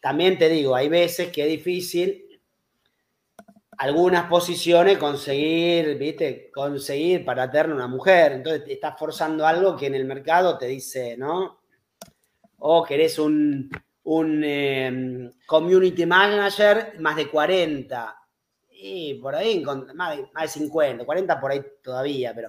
También 0.00 0.38
te 0.38 0.48
digo, 0.48 0.74
hay 0.74 0.88
veces 0.88 1.30
que 1.30 1.42
es 1.42 1.48
difícil 1.48 2.26
algunas 3.78 4.26
posiciones 4.26 4.98
conseguir, 4.98 5.96
¿viste? 5.96 6.50
Conseguir 6.52 7.24
para 7.24 7.50
terna 7.50 7.74
una 7.74 7.88
mujer. 7.88 8.32
Entonces 8.32 8.64
te 8.64 8.74
estás 8.74 8.98
forzando 8.98 9.46
algo 9.46 9.76
que 9.76 9.86
en 9.86 9.94
el 9.94 10.04
mercado 10.04 10.58
te 10.58 10.66
dice, 10.66 11.16
¿no? 11.16 11.59
O 12.60 12.84
querés 12.84 13.18
un, 13.18 13.70
un 14.04 14.44
em, 14.44 15.30
community 15.46 16.06
manager 16.06 16.94
más 17.00 17.16
de 17.16 17.28
40. 17.28 18.16
Y 18.82 19.14
por 19.14 19.34
ahí, 19.34 19.62
más 19.94 20.16
de, 20.16 20.28
más 20.32 20.42
de 20.42 20.48
50, 20.48 21.04
40 21.04 21.40
por 21.40 21.50
ahí 21.50 21.62
todavía, 21.82 22.34
pero 22.34 22.48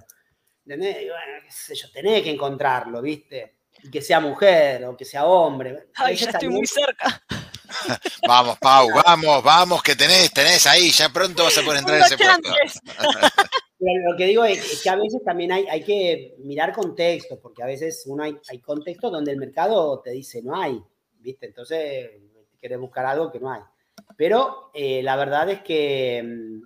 ¿entendés? 0.65 0.95
Bueno, 0.95 1.41
qué 1.43 1.51
sé 1.51 1.75
yo, 1.75 1.91
tenés 1.91 2.23
que 2.23 2.31
encontrarlo, 2.31 3.01
¿viste? 3.01 3.55
que 3.89 4.01
sea 4.01 4.19
mujer 4.19 4.85
o 4.85 4.97
que 4.97 5.05
sea 5.05 5.25
hombre. 5.25 5.87
Ay, 5.95 6.15
ya 6.15 6.29
estoy 6.29 6.49
muy 6.49 6.67
cerca. 6.67 7.23
vamos, 8.27 8.57
Pau, 8.59 8.89
vamos, 9.03 9.43
vamos, 9.43 9.83
que 9.83 9.95
tenés, 9.95 10.31
tenés 10.31 10.67
ahí, 10.67 10.91
ya 10.91 11.09
pronto 11.09 11.43
vas 11.43 11.57
a 11.57 11.63
poder 11.63 11.79
entrar 11.79 11.97
en 11.99 12.03
ese 12.03 12.17
puesto. 12.17 12.53
lo 13.81 14.15
que 14.15 14.25
digo 14.25 14.43
es, 14.45 14.81
que 14.81 14.89
a 14.89 14.95
veces 14.95 15.23
también 15.23 15.51
hay, 15.51 15.65
hay 15.67 15.83
que 15.83 16.35
mirar 16.39 16.73
contexto, 16.73 17.39
porque 17.39 17.63
a 17.63 17.65
veces 17.65 18.03
uno 18.07 18.23
hay, 18.23 18.37
hay 18.49 18.59
contextos 18.59 19.11
donde 19.11 19.31
el 19.31 19.37
mercado 19.37 19.99
te 20.01 20.11
dice 20.11 20.41
no 20.43 20.55
hay. 20.55 20.81
¿viste? 21.21 21.47
Entonces, 21.47 22.11
querés 22.59 22.79
buscar 22.79 23.05
algo 23.05 23.31
que 23.31 23.39
no 23.39 23.51
hay. 23.51 23.61
Pero 24.17 24.71
eh, 24.73 25.01
la 25.03 25.15
verdad 25.15 25.49
es 25.49 25.61
que 25.61 26.21
mm, 26.23 26.61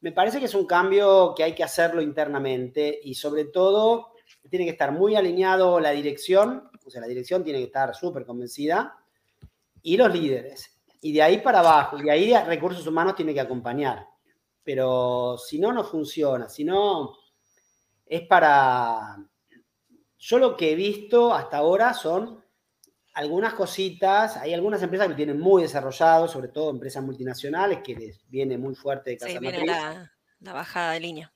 me 0.00 0.12
parece 0.12 0.38
que 0.38 0.46
es 0.46 0.54
un 0.54 0.66
cambio 0.66 1.34
que 1.36 1.44
hay 1.44 1.54
que 1.54 1.64
hacerlo 1.64 2.00
internamente 2.00 2.98
y 3.02 3.14
sobre 3.14 3.46
todo 3.46 4.12
tiene 4.48 4.64
que 4.64 4.72
estar 4.72 4.92
muy 4.92 5.16
alineado 5.16 5.80
la 5.80 5.90
dirección, 5.90 6.70
o 6.84 6.90
sea, 6.90 7.00
la 7.00 7.06
dirección 7.06 7.44
tiene 7.44 7.58
que 7.58 7.66
estar 7.66 7.94
súper 7.94 8.24
convencida 8.24 8.96
y 9.82 9.96
los 9.96 10.12
líderes. 10.12 10.76
Y 11.02 11.12
de 11.12 11.22
ahí 11.22 11.38
para 11.38 11.60
abajo, 11.60 11.98
y 11.98 12.02
de 12.02 12.10
ahí 12.10 12.34
recursos 12.46 12.86
humanos 12.86 13.14
tiene 13.14 13.34
que 13.34 13.40
acompañar. 13.40 14.06
Pero 14.62 15.36
si 15.38 15.58
no, 15.58 15.72
no 15.72 15.84
funciona. 15.84 16.48
Si 16.48 16.64
no, 16.64 17.16
es 18.06 18.22
para... 18.22 19.16
Yo 20.18 20.38
lo 20.38 20.56
que 20.56 20.72
he 20.72 20.74
visto 20.74 21.32
hasta 21.32 21.58
ahora 21.58 21.94
son 21.94 22.44
algunas 23.14 23.54
cositas, 23.54 24.36
hay 24.36 24.54
algunas 24.54 24.82
empresas 24.82 25.06
que 25.06 25.12
lo 25.12 25.16
tienen 25.16 25.40
muy 25.40 25.62
desarrollado, 25.62 26.28
sobre 26.28 26.48
todo 26.48 26.70
empresas 26.70 27.02
multinacionales, 27.02 27.80
que 27.82 27.94
les 27.94 28.28
viene 28.28 28.56
muy 28.58 28.74
fuerte 28.74 29.10
de 29.10 29.18
casa 29.18 29.32
sí, 29.32 29.38
viene 29.38 29.64
la, 29.64 30.12
la, 30.40 30.52
bajada 30.52 30.92
de 30.92 31.00
línea. 31.00 31.32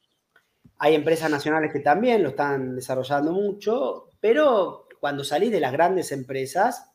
Hay 0.78 0.94
empresas 0.94 1.30
nacionales 1.30 1.72
que 1.72 1.80
también 1.80 2.22
lo 2.22 2.30
están 2.30 2.76
desarrollando 2.76 3.32
mucho, 3.32 4.10
pero 4.20 4.86
cuando 5.00 5.24
salís 5.24 5.50
de 5.50 5.60
las 5.60 5.72
grandes 5.72 6.12
empresas, 6.12 6.90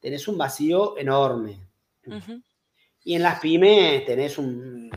tenés 0.00 0.28
un 0.28 0.36
vacío 0.36 0.98
enorme. 0.98 1.66
Y 3.04 3.14
en 3.14 3.22
las 3.22 3.40
pymes 3.40 4.04
tenés 4.04 4.36
un 4.36 4.90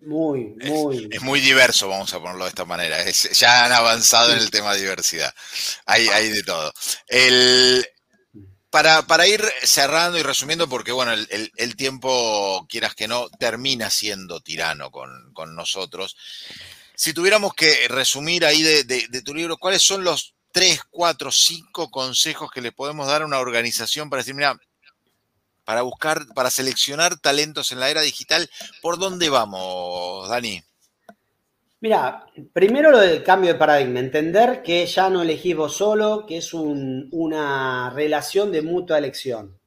muy, 0.00 0.54
muy. 0.64 1.08
Es, 1.10 1.22
muy 1.22 1.40
diverso, 1.40 1.88
vamos 1.88 2.12
a 2.14 2.20
ponerlo 2.20 2.44
de 2.44 2.50
esta 2.50 2.64
manera. 2.64 2.98
ya 3.10 3.64
han 3.64 3.72
avanzado 3.72 4.32
en 4.32 4.38
el 4.38 4.50
tema 4.50 4.74
de 4.74 4.80
diversidad. 4.80 5.34
Hay, 5.86 6.08
hay 6.08 6.30
de 6.30 6.42
todo. 6.42 6.72
El, 7.08 7.84
para, 8.70 9.26
ir 9.26 9.42
cerrando 9.62 10.18
y 10.18 10.22
resumiendo, 10.22 10.68
porque 10.68 10.92
bueno, 10.92 11.12
el, 11.12 11.76
tiempo, 11.76 12.66
quieras 12.68 12.94
que 12.94 13.08
no, 13.08 13.28
termina 13.38 13.90
siendo 13.90 14.40
tirano 14.40 14.90
con, 14.90 15.54
nosotros. 15.54 16.16
Si 16.94 17.12
tuviéramos 17.12 17.54
que 17.54 17.88
resumir 17.88 18.44
ahí 18.44 18.62
de, 18.62 19.22
tu 19.22 19.34
libro, 19.34 19.56
¿cuáles 19.56 19.82
son 19.82 20.04
los 20.04 20.34
tres, 20.52 20.80
cuatro, 20.90 21.32
cinco 21.32 21.90
consejos 21.90 22.50
que 22.50 22.60
le 22.60 22.72
podemos 22.72 23.06
dar 23.06 23.22
a 23.22 23.26
una 23.26 23.38
organización 23.38 24.10
para 24.10 24.22
decir, 24.22 24.34
mira, 24.34 24.58
para 25.68 25.82
buscar, 25.82 26.20
para 26.34 26.48
seleccionar 26.48 27.20
talentos 27.20 27.72
en 27.72 27.80
la 27.80 27.90
era 27.90 28.00
digital, 28.00 28.48
¿por 28.80 28.98
dónde 28.98 29.28
vamos, 29.28 30.26
Dani? 30.26 30.62
Mira, 31.80 32.24
primero 32.54 32.90
lo 32.90 33.00
del 33.00 33.22
cambio 33.22 33.52
de 33.52 33.58
paradigma, 33.58 34.00
entender 34.00 34.62
que 34.62 34.86
ya 34.86 35.10
no 35.10 35.20
elegís 35.20 35.54
vos 35.54 35.76
solo, 35.76 36.24
que 36.26 36.38
es 36.38 36.54
una 36.54 37.90
relación 37.90 38.50
de 38.50 38.62
mutua 38.62 38.96
elección. 38.96 39.60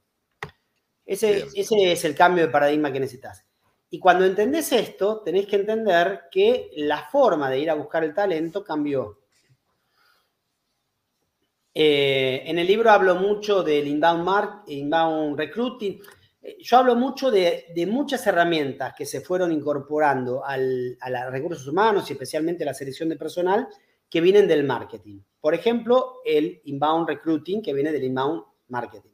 Ese, 1.06 1.46
ese, 1.54 1.92
es 1.92 2.04
el 2.04 2.16
cambio 2.16 2.46
de 2.46 2.50
paradigma 2.50 2.92
que 2.92 2.98
necesitas. 2.98 3.44
Y 3.88 4.00
cuando 4.00 4.24
entendés 4.24 4.72
esto, 4.72 5.22
tenés 5.24 5.46
que 5.46 5.54
entender 5.54 6.22
que 6.32 6.72
la 6.78 7.08
forma 7.12 7.48
de 7.48 7.60
ir 7.60 7.70
a 7.70 7.74
buscar 7.74 8.02
el 8.02 8.12
talento 8.12 8.64
cambió. 8.64 9.20
Eh, 11.74 12.42
en 12.46 12.58
el 12.58 12.66
libro 12.66 12.90
hablo 12.90 13.14
mucho 13.16 13.62
del 13.62 13.86
inbound, 13.86 14.24
mark, 14.24 14.62
inbound 14.66 15.38
recruiting. 15.38 16.00
Eh, 16.42 16.58
yo 16.60 16.78
hablo 16.78 16.94
mucho 16.94 17.30
de, 17.30 17.72
muchas 17.88 18.26
herramientas 18.26 18.94
que 18.96 19.06
se 19.06 19.20
fueron 19.20 19.52
incorporando 19.52 20.44
a 20.44 20.56
los 20.56 21.30
recursos 21.30 21.66
humanos 21.66 22.08
y 22.10 22.12
especialmente 22.12 22.64
la 22.64 22.74
selección 22.74 23.08
de 23.08 23.16
personal 23.16 23.68
que 24.08 24.20
vienen 24.20 24.46
del 24.46 24.64
marketing. 24.64 25.20
Por 25.40 25.54
ejemplo, 25.54 26.20
el 26.24 26.60
inbound 26.64 27.08
recruiting 27.08 27.62
que 27.62 27.72
viene 27.72 27.92
del 27.92 28.04
inbound 28.04 28.42
marketing. 28.68 29.10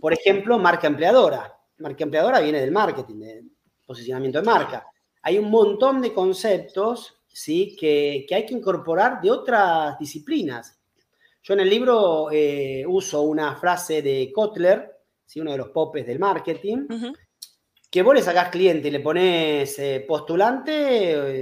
Por 0.00 0.12
ejemplo, 0.12 0.58
marca 0.58 0.86
empleadora. 0.86 1.56
Marca 1.78 2.04
empleadora 2.04 2.40
viene 2.40 2.60
del 2.60 2.70
marketing, 2.70 3.18
del 3.20 3.50
posicionamiento 3.86 4.40
de 4.40 4.44
marca. 4.44 4.86
Hay 5.22 5.38
un 5.38 5.50
montón 5.50 6.00
de 6.00 6.12
conceptos 6.12 7.22
¿sí? 7.26 7.76
que, 7.78 8.26
hay 8.30 8.46
que 8.46 8.54
incorporar 8.54 9.20
de 9.20 9.30
otras 9.30 9.98
disciplinas. 9.98 10.78
Yo 11.44 11.52
en 11.52 11.60
el 11.60 11.68
libro 11.68 12.30
eh, 12.32 12.86
uso 12.88 13.20
una 13.20 13.54
frase 13.56 14.00
de 14.00 14.32
Kotler, 14.34 14.90
uno 15.36 15.52
de 15.52 15.58
los 15.58 15.68
popes 15.68 16.06
del 16.06 16.18
marketing, 16.18 16.86
que 17.90 18.02
vos 18.02 18.14
le 18.14 18.22
sacás 18.22 18.48
cliente 18.48 18.88
y 18.88 18.90
le 18.90 19.00
pones 19.00 19.78
eh, 19.78 20.02
postulante 20.08 20.72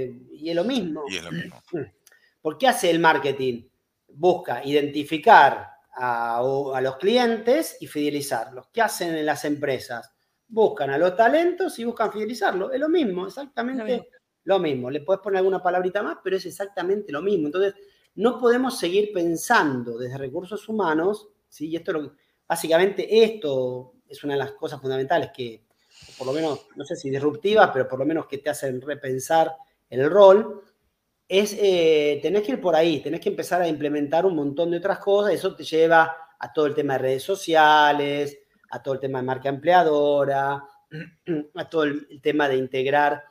eh, 0.03 0.13
y 0.33 0.49
es 0.49 0.55
lo 0.55 0.65
mismo. 0.65 1.05
Y 1.07 1.15
es 1.15 1.23
lo 1.23 1.31
mismo. 1.31 1.63
¿Por 2.41 2.57
qué 2.57 2.67
hace 2.67 2.89
el 2.89 2.99
marketing? 2.99 3.63
Busca 4.09 4.61
identificar 4.65 5.69
a, 5.95 6.41
los 6.81 6.97
clientes 6.97 7.77
y 7.79 7.87
fidelizarlos. 7.87 8.67
¿Qué 8.73 8.81
hacen 8.81 9.15
en 9.15 9.25
las 9.25 9.45
empresas? 9.45 10.11
Buscan 10.49 10.89
a 10.89 10.97
los 10.97 11.15
talentos 11.15 11.79
y 11.79 11.85
buscan 11.85 12.11
fidelizarlos. 12.11 12.73
Es 12.73 12.79
lo 12.79 12.89
mismo, 12.89 13.25
exactamente 13.25 14.09
lo 14.43 14.59
mismo. 14.59 14.91
Le 14.91 14.99
puedes 14.99 15.21
poner 15.21 15.37
alguna 15.37 15.63
palabrita 15.63 16.03
más, 16.03 16.17
pero 16.21 16.35
es 16.35 16.45
exactamente 16.45 17.13
lo 17.13 17.21
mismo. 17.21 17.47
Entonces, 17.47 17.73
no 18.15 18.39
podemos 18.39 18.77
seguir 18.77 19.11
pensando 19.13 19.97
desde 19.97 20.17
recursos 20.17 20.67
humanos, 20.69 21.29
¿sí? 21.49 21.69
y 21.69 21.75
esto 21.75 21.93
lo, 21.93 22.15
básicamente 22.47 23.23
esto 23.23 23.93
es 24.07 24.23
una 24.23 24.33
de 24.33 24.39
las 24.39 24.51
cosas 24.51 24.79
fundamentales 24.79 25.31
que, 25.35 25.65
por 26.17 26.27
lo 26.27 26.33
menos, 26.33 26.67
no 26.75 26.85
sé 26.85 26.95
si 26.95 27.09
disruptivas, 27.09 27.71
pero 27.73 27.87
por 27.87 27.99
lo 27.99 28.05
menos 28.05 28.27
que 28.27 28.37
te 28.37 28.49
hacen 28.49 28.81
repensar 28.81 29.55
el 29.89 30.09
rol, 30.09 30.61
es 31.27 31.57
eh, 31.59 32.19
tenés 32.21 32.43
que 32.43 32.53
ir 32.53 32.61
por 32.61 32.75
ahí, 32.75 32.99
tenés 32.99 33.19
que 33.19 33.29
empezar 33.29 33.61
a 33.61 33.67
implementar 33.67 34.25
un 34.25 34.35
montón 34.35 34.71
de 34.71 34.77
otras 34.77 34.99
cosas, 34.99 35.33
eso 35.33 35.55
te 35.55 35.63
lleva 35.63 36.15
a 36.37 36.53
todo 36.53 36.65
el 36.67 36.75
tema 36.75 36.93
de 36.93 36.99
redes 36.99 37.23
sociales, 37.23 38.37
a 38.69 38.83
todo 38.83 38.95
el 38.95 38.99
tema 38.99 39.19
de 39.19 39.25
marca 39.25 39.49
empleadora, 39.49 40.63
a 41.55 41.69
todo 41.69 41.83
el 41.83 42.21
tema 42.21 42.47
de 42.47 42.57
integrar 42.57 43.23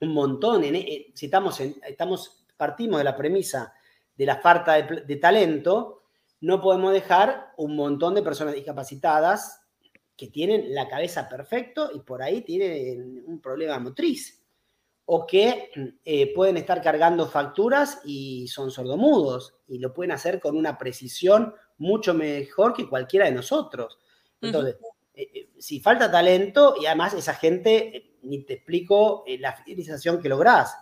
un 0.00 0.12
montón. 0.12 0.64
En, 0.64 0.76
eh, 0.76 1.06
si 1.14 1.26
estamos, 1.26 1.58
estamos, 1.60 2.46
partimos 2.56 2.98
de 2.98 3.04
la 3.04 3.16
premisa 3.16 3.72
de 4.20 4.26
la 4.26 4.36
falta 4.36 4.74
de 4.82 5.16
talento, 5.16 6.02
no 6.42 6.60
podemos 6.60 6.92
dejar 6.92 7.54
un 7.56 7.74
montón 7.74 8.14
de 8.14 8.22
personas 8.22 8.52
discapacitadas 8.52 9.62
que 10.14 10.26
tienen 10.26 10.74
la 10.74 10.88
cabeza 10.88 11.26
perfecto 11.26 11.90
y 11.94 12.00
por 12.00 12.22
ahí 12.22 12.42
tienen 12.42 13.24
un 13.26 13.40
problema 13.40 13.78
motriz 13.78 14.44
o 15.06 15.26
que 15.26 15.70
eh, 16.04 16.34
pueden 16.34 16.58
estar 16.58 16.82
cargando 16.82 17.28
facturas 17.28 18.02
y 18.04 18.46
son 18.48 18.70
sordomudos 18.70 19.54
y 19.66 19.78
lo 19.78 19.94
pueden 19.94 20.12
hacer 20.12 20.38
con 20.38 20.54
una 20.54 20.76
precisión 20.76 21.54
mucho 21.78 22.12
mejor 22.12 22.74
que 22.74 22.90
cualquiera 22.90 23.24
de 23.24 23.32
nosotros. 23.32 23.98
Entonces, 24.42 24.76
eh, 25.14 25.30
eh, 25.32 25.50
si 25.58 25.80
falta 25.80 26.10
talento 26.10 26.74
y 26.78 26.84
además 26.84 27.14
esa 27.14 27.32
gente, 27.32 28.18
ni 28.20 28.44
te 28.44 28.52
explico 28.52 29.24
la 29.38 29.54
fidelización 29.54 30.20
que 30.20 30.28
lográs. 30.28 30.76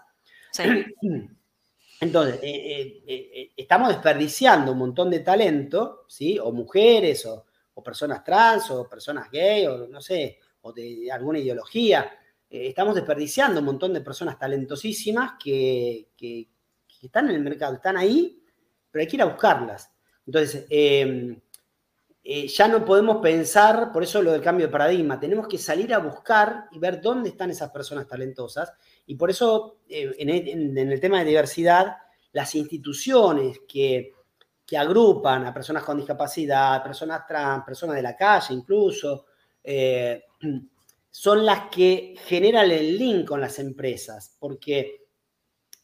Entonces, 2.00 2.38
eh, 2.42 3.02
eh, 3.06 3.52
estamos 3.56 3.88
desperdiciando 3.88 4.72
un 4.72 4.78
montón 4.78 5.10
de 5.10 5.20
talento, 5.20 6.04
¿sí? 6.06 6.38
O 6.38 6.52
mujeres, 6.52 7.26
o, 7.26 7.44
personas 7.82 8.24
trans, 8.24 8.70
o 8.72 8.88
personas 8.88 9.30
gay, 9.30 9.66
o 9.66 9.86
no 9.86 10.00
sé, 10.00 10.38
o 10.62 10.72
de 10.72 11.10
alguna 11.12 11.38
ideología. 11.38 12.10
estamos 12.50 12.96
desperdiciando 12.96 13.60
un 13.60 13.66
montón 13.66 13.92
de 13.92 14.00
personas 14.00 14.36
talentosísimas 14.36 15.32
que, 15.42 16.08
están 17.00 17.28
en 17.30 17.36
el 17.36 17.40
mercado, 17.40 17.74
están 17.74 17.96
ahí, 17.96 18.42
pero 18.90 19.00
hay 19.00 19.06
que 19.06 19.14
ir 19.14 19.22
a 19.22 19.26
buscarlas. 19.26 19.92
Entonces, 20.26 20.66
ya 22.48 22.68
no 22.68 22.84
podemos 22.84 23.18
pensar, 23.18 23.92
por 23.92 24.02
eso 24.02 24.20
lo 24.22 24.32
del 24.32 24.42
cambio 24.42 24.66
de 24.66 24.72
paradigma, 24.72 25.20
tenemos 25.20 25.46
que 25.46 25.58
salir 25.58 25.94
a 25.94 25.98
buscar 25.98 26.66
y 26.72 26.80
ver 26.80 27.00
dónde 27.00 27.28
están 27.28 27.50
esas 27.50 27.70
personas 27.70 28.08
talentosas 28.08 28.72
y 29.08 29.14
por 29.14 29.30
eso, 29.30 29.78
eh, 29.88 30.14
en, 30.18 30.76
el, 30.76 31.00
tema 31.00 31.20
de 31.20 31.24
diversidad, 31.24 31.96
las 32.32 32.54
instituciones 32.54 33.62
que, 33.66 34.12
agrupan 34.78 35.46
a 35.46 35.54
personas 35.54 35.82
con 35.82 35.96
discapacidad, 35.96 36.82
personas 36.82 37.26
trans, 37.26 37.64
personas 37.64 37.96
de 37.96 38.02
la 38.02 38.14
calle 38.14 38.52
incluso, 38.52 39.24
eh, 39.64 40.24
son 41.10 41.46
las 41.46 41.70
que 41.70 42.16
generan 42.26 42.70
el 42.70 42.98
link 42.98 43.26
con 43.26 43.40
las 43.40 43.58
empresas. 43.58 44.36
Porque 44.38 45.06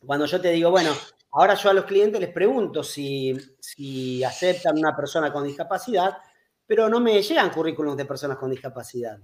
cuando 0.05 0.27
yo 0.27 0.39
te 0.39 0.51
digo, 0.51 0.71
bueno, 0.71 0.93
ahora 1.33 1.55
yo 1.55 1.71
a 1.71 1.75
los 1.75 1.87
clientes 1.87 2.21
les 2.21 2.31
pregunto 2.31 2.83
si, 2.83 3.35
si 3.59 4.23
aceptan 4.23 4.77
una 4.77 4.95
persona 4.95 5.33
con 5.33 5.45
discapacidad, 5.45 6.19
pero 6.67 6.91
no 6.91 7.01
me 7.01 7.23
llegan 7.23 7.49
currículums 7.49 7.97
de 7.97 8.05
personas 8.05 8.37
con 8.37 8.51
discapacidad. 8.51 9.19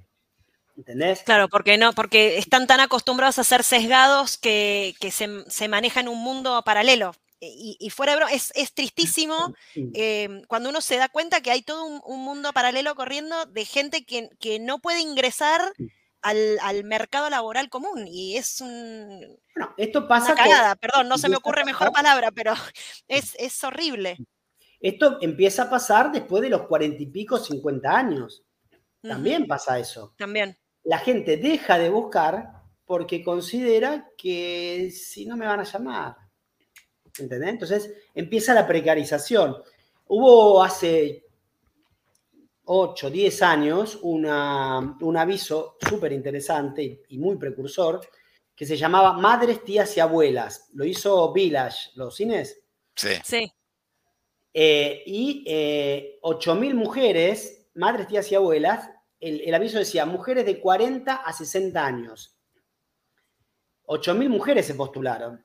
¿Entendés? 0.80 1.22
Claro, 1.24 1.50
porque 1.50 1.76
no, 1.76 1.92
porque 1.92 2.38
están 2.38 2.66
tan 2.66 2.80
acostumbrados 2.80 3.38
a 3.38 3.44
ser 3.44 3.64
sesgados 3.64 4.38
que, 4.38 4.94
se, 5.12 5.44
se 5.46 5.68
maneja 5.68 6.00
en 6.00 6.08
un 6.08 6.18
mundo 6.18 6.62
paralelo. 6.64 7.12
Y, 7.38 7.88
fuera 7.90 8.12
de 8.12 8.16
broma, 8.16 8.32
es, 8.32 8.74
tristísimo 8.74 9.54
em, 9.74 10.42
cuando 10.44 10.68
uno 10.68 10.80
se 10.80 10.96
da 10.96 11.08
cuenta 11.08 11.40
que 11.40 11.50
hay 11.50 11.62
todo 11.62 11.84
un, 11.84 12.20
mundo 12.22 12.52
paralelo 12.52 12.94
corriendo 12.94 13.46
de 13.46 13.64
gente 13.64 14.04
que, 14.04 14.58
no 14.58 14.78
puede 14.78 15.00
ingresar 15.00 15.60
al, 16.22 16.84
mercado 16.84 17.28
laboral 17.28 17.68
común. 17.68 18.06
Y 18.06 18.38
es 18.38 18.62
un. 18.62 19.38
Bueno, 19.54 19.74
esto 19.76 20.08
pasa. 20.08 20.32
Una 20.32 20.42
cagada, 20.42 20.76
perdón, 20.76 21.08
no 21.08 21.18
se 21.18 21.28
me 21.28 21.36
ocurre 21.36 21.64
mejor 21.66 21.92
palabra, 21.92 22.30
pero 22.30 22.54
es, 23.08 23.34
es 23.38 23.62
horrible. 23.64 24.16
Esto 24.80 25.18
empieza 25.20 25.64
a 25.64 25.70
pasar 25.70 26.10
después 26.10 26.42
de 26.42 26.48
los 26.48 26.62
cuarenta 26.62 27.02
y 27.02 27.06
pico, 27.06 27.38
cincuenta 27.38 27.96
años. 27.96 28.44
También 29.02 29.46
pasa 29.46 29.78
eso. 29.78 30.14
También. 30.16 30.59
La 30.84 30.98
gente 30.98 31.36
deja 31.36 31.78
de 31.78 31.90
buscar 31.90 32.52
porque 32.84 33.22
considera 33.22 34.10
que 34.16 34.90
si 34.90 35.26
no 35.26 35.36
me 35.36 35.46
van 35.46 35.60
a 35.60 35.64
llamar. 35.64 36.16
¿Entendés? 37.18 37.50
Entonces 37.50 37.94
empieza 38.14 38.54
la 38.54 38.66
precarización. 38.66 39.56
Hubo 40.08 40.62
hace 40.62 41.24
8, 42.64 43.10
10 43.10 43.42
años 43.42 43.98
un 44.02 44.26
aviso 44.26 45.76
súper 45.88 46.12
interesante 46.12 47.02
y, 47.08 47.18
muy 47.18 47.36
precursor 47.36 48.00
que 48.54 48.66
se 48.66 48.76
llamaba 48.76 49.12
Madres, 49.12 49.64
Tías 49.64 49.96
y 49.96 50.00
Abuelas. 50.00 50.68
Lo 50.74 50.84
hizo 50.84 51.32
Village, 51.32 51.90
los 51.94 52.16
cines. 52.16 52.60
Sí. 52.94 53.14
Sí. 53.24 53.52
Eh, 54.52 55.02
y 55.06 55.44
eh, 55.46 56.18
8.000 56.22 56.74
mujeres 56.74 57.60
madres, 57.74 58.08
tías 58.08 58.30
y 58.30 58.34
abuelas, 58.34 58.90
el, 59.20 59.54
aviso 59.54 59.78
decía 59.78 60.06
mujeres 60.06 60.46
de 60.46 60.60
40 60.60 61.14
a 61.14 61.32
60 61.32 61.84
años. 61.84 62.36
8.000 63.86 64.28
mujeres 64.28 64.66
se 64.66 64.74
postularon. 64.74 65.42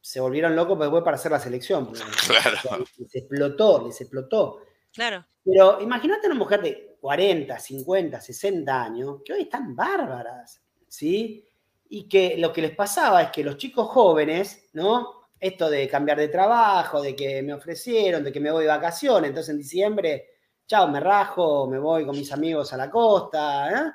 Se 0.00 0.20
volvieron 0.20 0.56
locos 0.56 0.78
después 0.78 1.02
para 1.02 1.16
hacer 1.16 1.32
la 1.32 1.40
selección. 1.40 1.92
Claro. 2.62 2.84
Les 2.98 3.14
explotó, 3.14 3.86
les 3.86 4.00
explotó. 4.00 4.62
Claro. 4.92 5.24
Pero 5.44 5.80
imagínate 5.80 6.26
una 6.26 6.36
mujer 6.36 6.62
de 6.62 6.96
40, 7.00 7.58
50, 7.58 8.20
60 8.20 8.82
años, 8.82 9.20
que 9.24 9.32
hoy 9.32 9.42
están 9.42 9.76
bárbaras, 9.76 10.60
¿sí? 10.88 11.46
Y 11.88 12.08
que 12.08 12.36
lo 12.38 12.52
que 12.52 12.62
les 12.62 12.74
pasaba 12.74 13.22
es 13.22 13.30
que 13.30 13.44
los 13.44 13.56
chicos 13.56 13.88
jóvenes, 13.88 14.70
¿no? 14.72 15.28
Esto 15.38 15.70
de 15.70 15.86
cambiar 15.86 16.18
de 16.18 16.28
trabajo, 16.28 17.00
de 17.00 17.14
que 17.14 17.42
me 17.42 17.54
ofrecieron, 17.54 18.24
de 18.24 18.32
que 18.32 18.40
me 18.40 18.50
voy 18.50 18.64
de 18.64 18.70
vacaciones, 18.70 19.28
entonces 19.28 19.50
en 19.50 19.58
diciembre 19.58 20.35
chao, 20.66 20.88
me 20.88 21.00
rajo, 21.00 21.66
me 21.68 21.78
voy 21.78 22.04
con 22.04 22.16
mis 22.16 22.32
amigos 22.32 22.72
a 22.72 22.76
la 22.76 22.90
costa, 22.90 23.70
¿eh? 23.70 23.92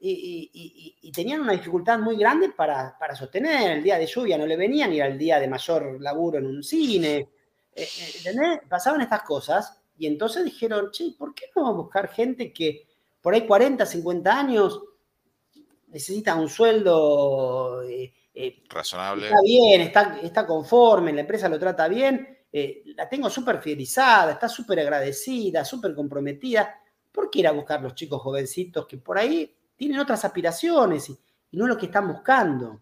y, 0.00 1.12
tenían 1.12 1.42
una 1.42 1.52
dificultad 1.52 1.98
muy 1.98 2.16
grande 2.16 2.50
para, 2.50 2.96
sostener. 3.16 3.72
El 3.72 3.82
día 3.82 3.98
de 3.98 4.06
lluvia 4.06 4.38
no 4.38 4.46
le 4.46 4.56
venían, 4.56 4.92
y 4.92 4.98
era 4.98 5.08
el 5.08 5.18
día 5.18 5.38
de 5.38 5.48
mayor 5.48 6.00
laburo 6.00 6.38
en 6.38 6.46
un 6.46 6.62
cine. 6.62 7.16
Eh, 7.16 7.28
eh, 7.82 8.12
¿Entendés? 8.18 8.60
Pasaban 8.68 9.00
estas 9.00 9.22
cosas 9.22 9.80
y 9.98 10.06
entonces 10.06 10.44
dijeron, 10.44 10.90
che, 10.90 11.12
¿por 11.18 11.34
qué 11.34 11.46
no 11.54 11.74
buscar 11.74 12.08
gente 12.08 12.52
que 12.52 12.86
por 13.20 13.34
ahí 13.34 13.46
40, 13.46 13.84
50 13.84 14.38
años 14.38 14.82
necesita 15.88 16.34
un 16.34 16.48
sueldo 16.48 17.82
razonable? 18.68 19.26
Está 19.26 19.40
bien, 19.44 19.80
está, 19.82 20.18
está 20.22 20.46
conforme, 20.46 21.12
la 21.12 21.20
empresa 21.20 21.48
lo 21.48 21.58
trata 21.58 21.86
bien 21.86 22.39
eh, 22.52 22.82
la 22.96 23.08
tengo 23.08 23.30
súper 23.30 23.60
fidelizada, 23.62 24.32
está 24.32 24.48
súper 24.48 24.80
agradecida, 24.80 25.64
súper 25.64 25.94
comprometida. 25.94 26.82
¿Por 27.12 27.30
qué 27.30 27.40
ir 27.40 27.48
a 27.48 27.52
buscar 27.52 27.80
los 27.82 27.94
chicos 27.94 28.20
jovencitos 28.20 28.86
que 28.86 28.98
por 28.98 29.18
ahí 29.18 29.54
tienen 29.76 30.00
otras 30.00 30.24
aspiraciones 30.24 31.08
y, 31.08 31.18
no 31.52 31.66
lo 31.66 31.76
que 31.76 31.86
están 31.86 32.08
buscando? 32.08 32.80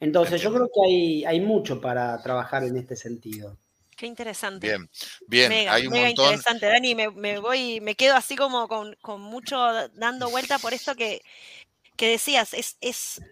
Entonces, 0.00 0.40
yo 0.40 0.52
creo 0.52 0.66
que 0.66 0.80
hay, 0.84 1.24
hay 1.24 1.40
mucho 1.40 1.80
para 1.80 2.20
trabajar 2.22 2.64
en 2.64 2.76
este 2.76 2.96
sentido. 2.96 3.56
Qué 3.96 4.06
interesante. 4.06 4.66
Bien, 4.66 4.88
bien, 5.28 5.68
hay 5.68 5.86
un 5.86 5.92
montón. 5.92 6.10
interesante, 6.10 6.66
Dani. 6.66 6.94
Me, 6.94 7.38
voy, 7.38 7.80
me 7.80 7.94
quedo 7.94 8.16
así 8.16 8.34
como 8.34 8.66
con, 8.66 8.96
mucho 9.20 9.56
dando 9.94 10.28
vuelta 10.28 10.58
por 10.58 10.74
esto 10.74 10.96
que, 10.96 11.22
que 11.96 12.08
decías. 12.08 12.52
Es, 12.52 12.78
es, 12.80 13.22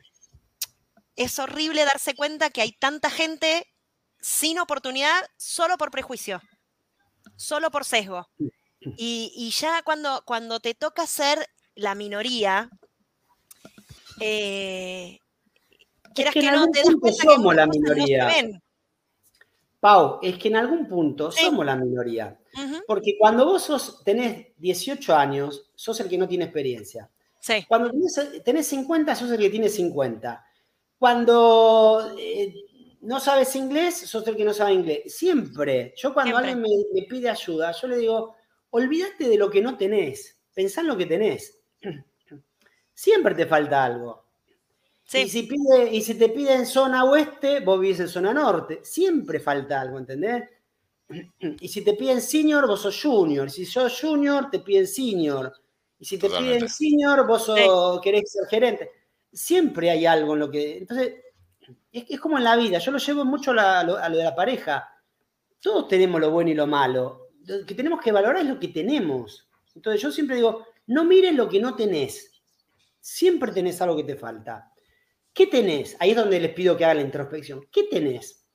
es 1.16 1.38
horrible 1.40 1.84
darse 1.84 2.14
cuenta 2.14 2.50
que 2.50 2.60
hay 2.60 2.72
tanta 2.72 3.10
gente 3.10 3.66
sin 4.20 4.58
oportunidad 4.58 5.22
solo 5.36 5.76
por 5.78 5.90
prejuicio, 5.90 6.40
solo 7.36 7.70
por 7.70 7.84
sesgo. 7.84 8.28
Y, 8.96 9.50
ya 9.50 9.82
cuando, 9.82 10.22
cuando 10.24 10.60
te 10.60 10.74
toca 10.74 11.06
ser 11.06 11.46
la 11.74 11.94
minoría, 11.94 12.70
eh, 14.20 15.18
quieras 16.14 16.34
que, 16.34 16.50
no 16.50 16.70
te 16.70 16.80
das 16.80 16.94
cuenta 17.00 17.22
somos 17.22 17.54
la 17.54 17.66
minoría. 17.66 18.30
Pau, 19.80 20.18
es 20.22 20.36
que 20.38 20.48
en 20.48 20.56
algún 20.56 20.86
punto 20.86 21.30
somos 21.30 21.64
la 21.64 21.76
minoría. 21.76 22.38
Porque 22.86 23.16
cuando 23.18 23.46
vos 23.46 23.62
sos, 23.62 24.02
tenés 24.04 24.48
18 24.58 25.14
años, 25.14 25.70
sos 25.74 26.00
el 26.00 26.08
que 26.08 26.18
no 26.18 26.28
tiene 26.28 26.44
experiencia. 26.44 27.08
Cuando 27.68 27.90
tenés, 27.90 28.42
tenés, 28.44 28.66
50, 28.66 29.14
sos 29.14 29.30
el 29.30 29.38
que 29.38 29.50
tiene 29.50 29.68
50. 29.68 30.44
Cuando 30.98 32.14
eh, 32.18 32.54
no 33.00 33.18
sabes 33.18 33.56
inglés, 33.56 33.96
sos 33.96 34.26
el 34.26 34.36
que 34.36 34.44
no 34.44 34.52
sabe 34.52 34.74
inglés. 34.74 35.14
Siempre. 35.14 35.94
Yo 35.96 36.12
cuando 36.12 36.36
alguien 36.36 36.60
me, 36.60 37.02
pide 37.08 37.30
ayuda, 37.30 37.72
yo 37.72 37.88
le 37.88 37.96
digo, 37.96 38.36
olvídate 38.70 39.28
de 39.28 39.36
lo 39.36 39.50
que 39.50 39.62
no 39.62 39.76
tenés, 39.76 40.38
pensá 40.54 40.82
en 40.82 40.88
lo 40.88 40.96
que 40.96 41.06
tenés. 41.06 41.58
Siempre 42.94 43.34
te 43.34 43.46
falta 43.46 43.84
algo. 43.84 44.24
Y, 45.12 45.28
si 45.28 45.42
pide, 45.44 45.92
y 45.92 46.02
si 46.02 46.14
te 46.14 46.28
piden 46.28 46.66
zona 46.66 47.04
oeste, 47.04 47.60
vos 47.60 47.80
vivís 47.80 47.98
en 48.00 48.08
zona 48.08 48.32
norte. 48.32 48.80
Siempre 48.82 49.40
falta 49.40 49.80
algo, 49.80 49.98
¿entendés? 49.98 50.44
Y 51.60 51.66
si 51.66 51.82
te 51.82 51.94
piden 51.94 52.20
senior, 52.20 52.68
vos 52.68 52.82
sos 52.82 53.00
junior. 53.02 53.50
Si 53.50 53.66
sos 53.66 53.98
junior, 54.00 54.48
te 54.50 54.60
piden 54.60 54.86
senior. 54.86 55.52
Y 55.98 56.04
si 56.04 56.18
te 56.18 56.28
piden 56.28 56.68
senior, 56.68 57.26
vos 57.26 57.46
sos, 57.46 58.00
querés 58.00 58.30
ser 58.30 58.46
gerente. 58.46 58.90
Siempre 59.32 59.90
hay 59.90 60.06
algo 60.06 60.34
en 60.34 60.40
lo 60.40 60.50
que. 60.50 60.78
Entonces, 60.78 61.14
es, 61.92 62.20
como 62.20 62.38
en 62.38 62.44
la 62.44 62.56
vida, 62.56 62.78
yo 62.78 62.92
lo 62.92 62.98
llevo 62.98 63.24
mucho 63.24 63.52
a 63.52 63.82
lo, 63.84 63.96
de 63.96 64.24
la 64.24 64.34
pareja. 64.34 64.88
Todos 65.60 65.88
tenemos 65.88 66.20
lo 66.20 66.30
bueno 66.30 66.50
y 66.50 66.54
lo 66.54 66.66
malo. 66.66 67.30
Lo 67.44 67.66
que 67.66 67.74
tenemos 67.74 68.00
que 68.00 68.12
valorar 68.12 68.42
es 68.42 68.48
lo 68.48 68.58
que 68.58 68.68
tenemos. 68.68 69.48
Entonces 69.74 70.00
yo 70.00 70.10
siempre 70.12 70.36
digo, 70.36 70.66
no 70.86 71.04
mires 71.04 71.34
lo 71.34 71.48
que 71.48 71.60
no 71.60 71.74
tenés. 71.74 72.42
Siempre 73.00 73.52
tenés 73.52 73.80
algo 73.80 73.96
que 73.96 74.04
te 74.04 74.16
falta. 74.16 74.72
¿Qué 75.32 75.46
tenés? 75.46 75.96
Ahí 76.00 76.10
es 76.10 76.16
donde 76.16 76.40
les 76.40 76.52
pido 76.52 76.76
que 76.76 76.84
hagan 76.84 76.98
la 76.98 77.02
introspección. 77.02 77.66
¿Qué 77.70 77.84
tenés? 77.84 78.46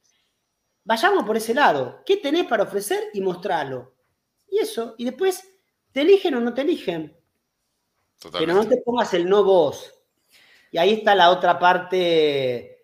Vayamos 0.84 1.24
por 1.24 1.36
ese 1.38 1.54
lado. 1.54 2.04
¿Qué 2.06 2.18
tenés 2.18 2.46
para 2.46 2.64
ofrecer 2.64 3.06
y 3.14 3.22
mostrarlo? 3.22 3.96
Y 4.48 4.60
eso. 4.60 4.96
Y 4.98 5.06
después, 5.06 5.44
¿te 5.92 6.02
eligen 6.02 6.36
o 6.36 6.42
no 6.42 6.54
te 6.54 6.62
eligen? 6.62 7.18
Pero 8.32 8.54
no 8.54 8.68
te 8.68 8.78
pongas 8.78 9.14
el 9.14 9.28
no 9.28 9.44
vos. 9.44 9.92
Y 10.72 10.78
ahí 10.78 10.94
está 10.94 11.16
la 11.16 11.32
otra 11.32 11.58
parte 11.58 12.75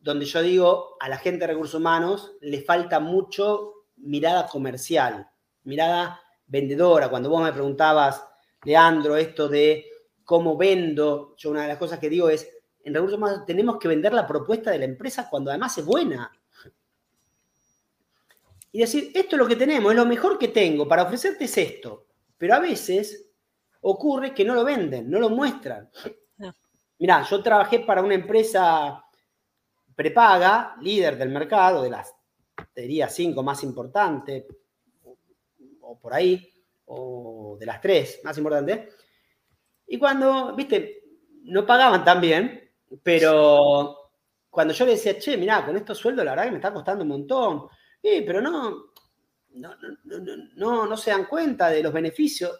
donde 0.00 0.24
yo 0.24 0.42
digo, 0.42 0.96
a 0.98 1.08
la 1.08 1.18
gente 1.18 1.40
de 1.40 1.52
recursos 1.52 1.78
humanos 1.78 2.32
le 2.40 2.62
falta 2.62 3.00
mucho 3.00 3.84
mirada 3.96 4.46
comercial, 4.46 5.28
mirada 5.64 6.20
vendedora. 6.46 7.08
Cuando 7.08 7.28
vos 7.28 7.42
me 7.42 7.52
preguntabas, 7.52 8.24
Leandro, 8.64 9.16
esto 9.16 9.48
de 9.48 9.84
cómo 10.24 10.56
vendo, 10.56 11.34
yo 11.36 11.50
una 11.50 11.62
de 11.62 11.68
las 11.68 11.78
cosas 11.78 11.98
que 11.98 12.08
digo 12.08 12.28
es, 12.30 12.48
en 12.82 12.94
recursos 12.94 13.18
humanos 13.18 13.44
tenemos 13.46 13.78
que 13.78 13.88
vender 13.88 14.14
la 14.14 14.26
propuesta 14.26 14.70
de 14.70 14.78
la 14.78 14.86
empresa 14.86 15.28
cuando 15.28 15.50
además 15.50 15.76
es 15.76 15.84
buena. 15.84 16.32
y 18.72 18.80
decir, 18.80 19.10
esto 19.14 19.36
es 19.36 19.38
lo 19.38 19.48
que 19.48 19.56
tenemos, 19.56 19.92
es 19.92 19.96
lo 19.98 20.06
mejor 20.06 20.38
que 20.38 20.48
tengo, 20.48 20.88
para 20.88 21.02
ofrecerte 21.02 21.44
es 21.44 21.58
esto. 21.58 22.06
Pero 22.38 22.54
a 22.54 22.60
veces 22.60 23.26
ocurre 23.82 24.32
que 24.32 24.44
no 24.44 24.54
lo 24.54 24.64
venden, 24.64 25.10
no 25.10 25.18
lo 25.18 25.28
muestran. 25.28 25.90
Mirá, 26.98 27.22
yo 27.22 27.42
trabajé 27.42 27.80
para 27.80 28.02
una 28.02 28.14
empresa 28.14 29.04
prepaga, 30.00 30.76
líder 30.80 31.18
del 31.18 31.28
mercado, 31.28 31.82
de 31.82 31.90
las, 31.90 32.14
te 32.72 32.80
diría, 32.80 33.06
cinco 33.10 33.42
más 33.42 33.62
importantes, 33.64 34.46
o 35.82 35.98
por 35.98 36.14
ahí, 36.14 36.50
o 36.86 37.58
de 37.60 37.66
las 37.66 37.82
tres 37.82 38.20
más 38.24 38.38
importantes. 38.38 38.94
Y 39.88 39.98
cuando, 39.98 40.56
viste, 40.56 41.02
no 41.42 41.66
pagaban 41.66 42.02
tan 42.02 42.18
bien, 42.18 42.70
pero 43.02 44.12
cuando 44.48 44.72
yo 44.72 44.86
le 44.86 44.92
decía, 44.92 45.18
che, 45.18 45.36
mirá, 45.36 45.66
con 45.66 45.76
estos 45.76 45.98
sueldos 45.98 46.24
la 46.24 46.30
verdad 46.30 46.44
que 46.44 46.50
me 46.52 46.56
está 46.56 46.72
costando 46.72 47.02
un 47.02 47.10
montón, 47.10 47.68
Sí, 48.02 48.22
pero 48.26 48.40
no, 48.40 48.92
no, 49.50 49.74
no, 50.56 50.86
no, 50.86 50.96
se 50.96 51.10
dan 51.10 51.26
cuenta 51.26 51.68
de 51.68 51.82
los 51.82 51.92
beneficios. 51.92 52.50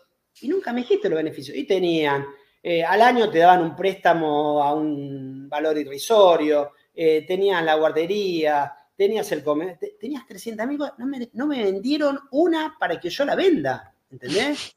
Y 0.42 0.48
nunca 0.48 0.72
me 0.72 0.82
dijiste 0.82 1.08
los 1.08 1.16
beneficios. 1.16 1.56
Y 1.56 1.66
tenían, 1.66 2.26
eh, 2.62 2.84
al 2.84 3.00
año 3.00 3.30
te 3.30 3.38
daban 3.38 3.62
un 3.62 3.74
préstamo 3.74 4.62
a 4.62 4.74
un 4.74 5.48
valor 5.48 5.78
irrisorio, 5.78 6.72
eh, 6.94 7.24
tenían 7.26 7.66
la 7.66 7.74
guardería, 7.74 8.72
tenías 8.96 9.30
el 9.32 9.42
comer, 9.42 9.78
tenías 9.98 10.26
300 10.26 10.66
mil 10.66 10.78
no 10.98 11.06
me, 11.06 11.30
no 11.32 11.46
me 11.46 11.62
vendieron 11.62 12.18
una 12.30 12.76
para 12.78 12.98
que 13.00 13.10
yo 13.10 13.24
la 13.24 13.34
venda, 13.34 13.94
¿entendés? 14.10 14.76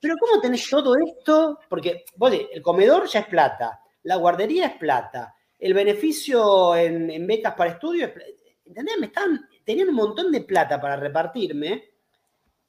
pero 0.00 0.14
¿cómo 0.20 0.40
tenés 0.40 0.68
todo 0.68 0.94
esto? 0.96 1.58
Porque 1.68 2.04
vos 2.16 2.32
el 2.52 2.60
comedor 2.60 3.06
ya 3.08 3.20
es 3.20 3.26
plata, 3.26 3.80
la 4.02 4.16
guardería 4.16 4.66
es 4.66 4.74
plata, 4.74 5.34
el 5.58 5.72
beneficio 5.72 6.76
en, 6.76 7.10
en 7.10 7.26
becas 7.26 7.54
para 7.54 7.70
estudio 7.70 8.06
es 8.06 8.12
plata 8.12 8.30
¿entendés? 8.66 8.98
Me 8.98 9.06
estaban, 9.06 9.48
tenían 9.64 9.88
un 9.88 9.94
montón 9.94 10.30
de 10.30 10.42
plata 10.42 10.80
para 10.80 10.96
repartirme 10.96 11.84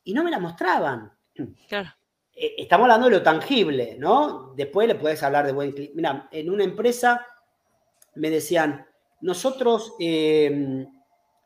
y 0.04 0.14
no 0.14 0.24
me 0.24 0.32
la 0.32 0.40
mostraban. 0.40 1.12
Claro. 1.68 1.90
Eh, 2.34 2.56
estamos 2.58 2.86
hablando 2.86 3.08
de 3.08 3.18
lo 3.18 3.24
tangible, 3.24 3.96
¿no? 4.00 4.54
Después 4.56 4.88
le 4.88 4.96
puedes 4.96 5.22
hablar 5.24 5.46
de 5.46 5.54
buen 5.54 5.72
clima. 5.72 5.94
Mira, 5.96 6.30
en 6.32 6.50
una 6.50 6.64
empresa 6.64 7.26
me 8.18 8.30
decían, 8.30 8.86
nosotros, 9.22 9.94
eh, 10.00 10.86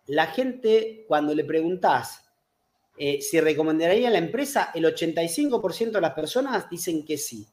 la 0.08 0.28
gente, 0.28 1.06
cuando 1.08 1.34
le 1.34 1.46
preguntás 1.46 2.24
eh, 2.98 3.22
si 3.22 3.40
recomendaría 3.40 4.10
la 4.10 4.18
empresa, 4.18 4.72
el 4.74 4.86
85% 4.86 5.92
de 5.92 6.02
las 6.02 6.14
personas 6.14 6.70
dicen 6.70 7.06
que 7.06 7.18
sí. 7.18 7.48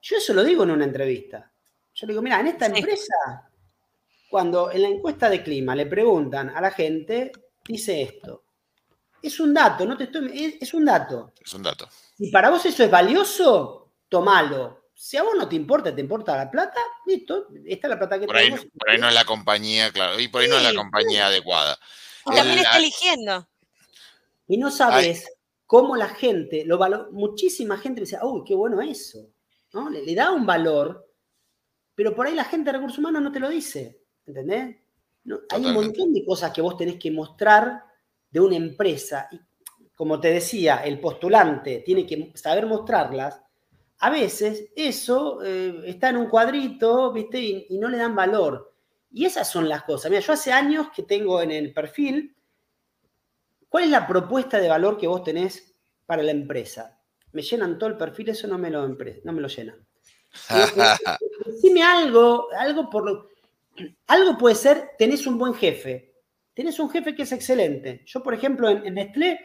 Yo 0.00 0.16
eso 0.16 0.32
lo 0.32 0.44
digo 0.44 0.62
en 0.62 0.70
una 0.70 0.84
entrevista. 0.84 1.50
Yo 1.94 2.06
le 2.06 2.12
digo, 2.12 2.22
mira, 2.22 2.40
en 2.40 2.46
esta 2.46 2.66
empresa 2.66 3.48
cuando 4.28 4.70
en 4.70 4.82
la 4.82 4.88
encuesta 4.88 5.28
de 5.28 5.42
clima 5.42 5.74
le 5.74 5.86
preguntan 5.86 6.50
a 6.50 6.60
la 6.60 6.70
gente, 6.70 7.32
dice 7.66 8.02
esto. 8.02 8.44
Es 9.22 9.40
un 9.40 9.52
dato, 9.52 9.84
no 9.84 9.96
te 9.96 10.04
estoy. 10.04 10.58
Es, 10.60 10.74
un 10.74 10.84
dato. 10.84 11.32
Es 11.40 11.52
un 11.54 11.62
dato. 11.62 11.88
Si 12.16 12.30
para 12.30 12.50
vos 12.50 12.64
eso 12.64 12.84
es 12.84 12.90
valioso, 12.90 13.94
tomalo. 14.08 14.77
Si 15.00 15.16
a 15.16 15.22
vos 15.22 15.34
no 15.38 15.48
te 15.48 15.54
importa, 15.54 15.94
te 15.94 16.00
importa 16.00 16.36
la 16.36 16.50
plata, 16.50 16.80
listo, 17.06 17.46
esta 17.64 17.86
es 17.86 17.90
la 17.90 17.98
plata 17.98 18.18
que 18.18 18.26
por 18.26 18.34
tenemos. 18.34 18.60
Ahí, 18.62 18.70
por 18.70 18.90
ahí 18.90 18.98
no 18.98 19.08
es 19.08 19.14
la 19.14 19.24
compañía, 19.24 19.92
claro, 19.92 20.18
y 20.18 20.26
por 20.26 20.42
ahí 20.42 20.48
no 20.48 20.56
es 20.56 20.64
la 20.64 20.74
compañía 20.74 21.28
adecuada. 21.28 21.78
Y 22.26 22.34
también 22.34 22.58
está 22.58 22.78
eligiendo. 22.78 23.48
Y 24.48 24.56
no 24.56 24.72
sabes 24.72 25.30
cómo 25.66 25.94
la 25.94 26.08
gente 26.08 26.64
lo 26.64 26.78
valora. 26.78 27.06
Muchísima 27.12 27.78
gente 27.78 28.00
dice, 28.00 28.18
uy, 28.20 28.42
qué 28.44 28.56
bueno 28.56 28.82
eso. 28.82 29.30
¿no? 29.72 29.88
Le, 29.88 30.02
le, 30.02 30.16
da 30.16 30.32
un 30.32 30.44
valor, 30.44 31.08
pero 31.94 32.12
por 32.12 32.26
ahí 32.26 32.34
la 32.34 32.44
gente 32.44 32.72
de 32.72 32.78
recursos 32.78 32.98
humanos 32.98 33.22
no 33.22 33.30
te 33.30 33.38
lo 33.38 33.48
dice. 33.48 34.02
¿Entendés? 34.26 34.78
hay 35.50 35.64
un 35.64 35.74
montón 35.74 36.12
de 36.12 36.24
cosas 36.24 36.52
que 36.52 36.60
vos 36.60 36.76
tenés 36.76 36.96
que 36.96 37.12
mostrar 37.12 37.84
de 38.28 38.40
una 38.40 38.56
empresa. 38.56 39.28
Y 39.30 39.40
como 39.94 40.18
te 40.18 40.32
decía, 40.32 40.78
el 40.78 40.98
postulante 40.98 41.84
tiene 41.86 42.04
que 42.04 42.32
saber 42.34 42.66
mostrarlas. 42.66 43.40
A 44.00 44.10
veces 44.10 44.68
eso 44.76 45.42
eh, 45.42 45.82
está 45.86 46.10
en 46.10 46.16
un 46.16 46.28
cuadrito, 46.28 47.12
¿viste? 47.12 47.40
Y, 47.40 47.78
no 47.78 47.88
le 47.88 47.98
dan 47.98 48.14
valor. 48.14 48.72
Y 49.10 49.24
esas 49.24 49.50
son 49.50 49.68
las 49.68 49.82
cosas. 49.84 50.10
Mira, 50.10 50.22
yo 50.22 50.32
hace 50.32 50.52
años 50.52 50.88
que 50.94 51.02
tengo 51.02 51.40
en 51.42 51.50
el 51.50 51.72
perfil, 51.72 52.36
¿cuál 53.68 53.84
es 53.84 53.90
la 53.90 54.06
propuesta 54.06 54.58
de 54.58 54.68
valor 54.68 54.98
que 54.98 55.06
vos 55.06 55.24
tenés 55.24 55.74
para 56.06 56.22
la 56.22 56.30
empresa? 56.30 57.00
Me 57.32 57.42
llenan 57.42 57.78
todo 57.78 57.90
el 57.90 57.96
perfil, 57.96 58.30
eso 58.30 58.46
no 58.46 58.58
me 58.58 58.70
lo, 58.70 58.86
no 58.86 59.32
me 59.32 59.40
lo 59.40 59.48
llenan. 59.48 59.84
Decime 61.46 61.82
algo, 61.82 62.48
algo 62.52 62.90
por 62.90 63.04
lo 63.04 63.28
algo 64.06 64.38
puede 64.38 64.54
ser, 64.54 64.90
tenés 64.98 65.26
un 65.26 65.38
buen 65.38 65.54
jefe, 65.54 66.14
tenés 66.54 66.78
un 66.78 66.90
jefe 66.90 67.14
que 67.14 67.22
es 67.22 67.32
excelente. 67.32 68.02
Yo, 68.06 68.22
por 68.22 68.34
ejemplo, 68.34 68.68
en, 68.68 68.94
Nestlé 68.94 69.40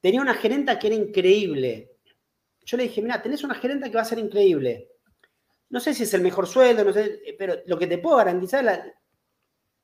tenía 0.00 0.20
una 0.20 0.34
gerenta 0.34 0.78
que 0.78 0.88
era 0.88 0.96
increíble. 0.96 1.96
Yo 2.70 2.76
le 2.76 2.84
dije, 2.84 3.02
mira, 3.02 3.20
tenés 3.20 3.42
una 3.42 3.56
gerenta 3.56 3.88
que 3.88 3.96
va 3.96 4.02
a 4.02 4.04
ser 4.04 4.18
increíble. 4.20 4.88
No 5.70 5.80
sé 5.80 5.92
si 5.92 6.04
es 6.04 6.14
el 6.14 6.22
mejor 6.22 6.46
sueldo, 6.46 6.84
no 6.84 6.92
sé, 6.92 7.20
pero 7.36 7.56
lo 7.66 7.78
que 7.78 7.86
te 7.86 7.98
puedo 7.98 8.16
garantizar, 8.16 8.62
la... 8.62 8.84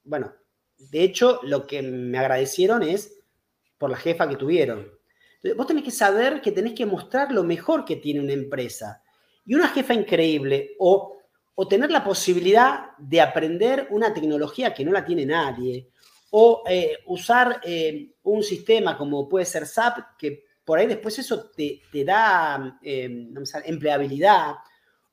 bueno, 0.05 0.33
de 0.79 1.03
hecho, 1.03 1.41
lo 1.43 1.67
que 1.67 1.83
me 1.83 2.19
agradecieron 2.19 2.83
es 2.83 3.19
por 3.79 3.91
la 3.91 3.97
jefa 3.97 4.29
que 4.29 4.37
tuvieron. 4.37 4.89
vos 5.57 5.67
tenés 5.67 5.83
que 5.83 5.91
saber 5.91 6.41
que 6.41 6.53
tenés 6.53 6.75
que 6.75 6.87
mostrar 6.87 7.33
lo 7.33 7.43
mejor 7.43 7.85
que 7.85 7.97
tiene 7.97 8.21
una 8.21 8.35
empresa. 8.35 9.03
Y 9.45 9.55
una 9.55 9.69
jefa 9.69 9.95
increíble 9.95 10.77
o 10.79 11.17
o 11.59 11.67
tener 11.67 11.91
la 11.91 12.05
posibilidad 12.05 12.91
de 12.99 13.21
aprender 13.21 13.89
una 13.91 14.13
tecnología 14.13 14.75
que 14.75 14.85
no 14.85 14.93
la 14.93 15.05
tiene 15.05 15.25
nadie, 15.25 15.89
o 16.31 16.63
eh, 16.69 16.99
usar 17.07 17.61
eh, 17.65 18.11
un 18.25 18.43
sistema 18.43 18.97
como 18.99 19.27
puede 19.27 19.47
ser 19.47 19.67
SAP, 19.67 20.19
que 20.19 20.45
por 20.67 20.81
ahí 20.81 20.87
después 20.87 21.17
eso 21.19 21.49
te, 21.51 21.81
da 22.05 22.79
eh, 22.83 23.29
empleabilidad, 23.65 24.57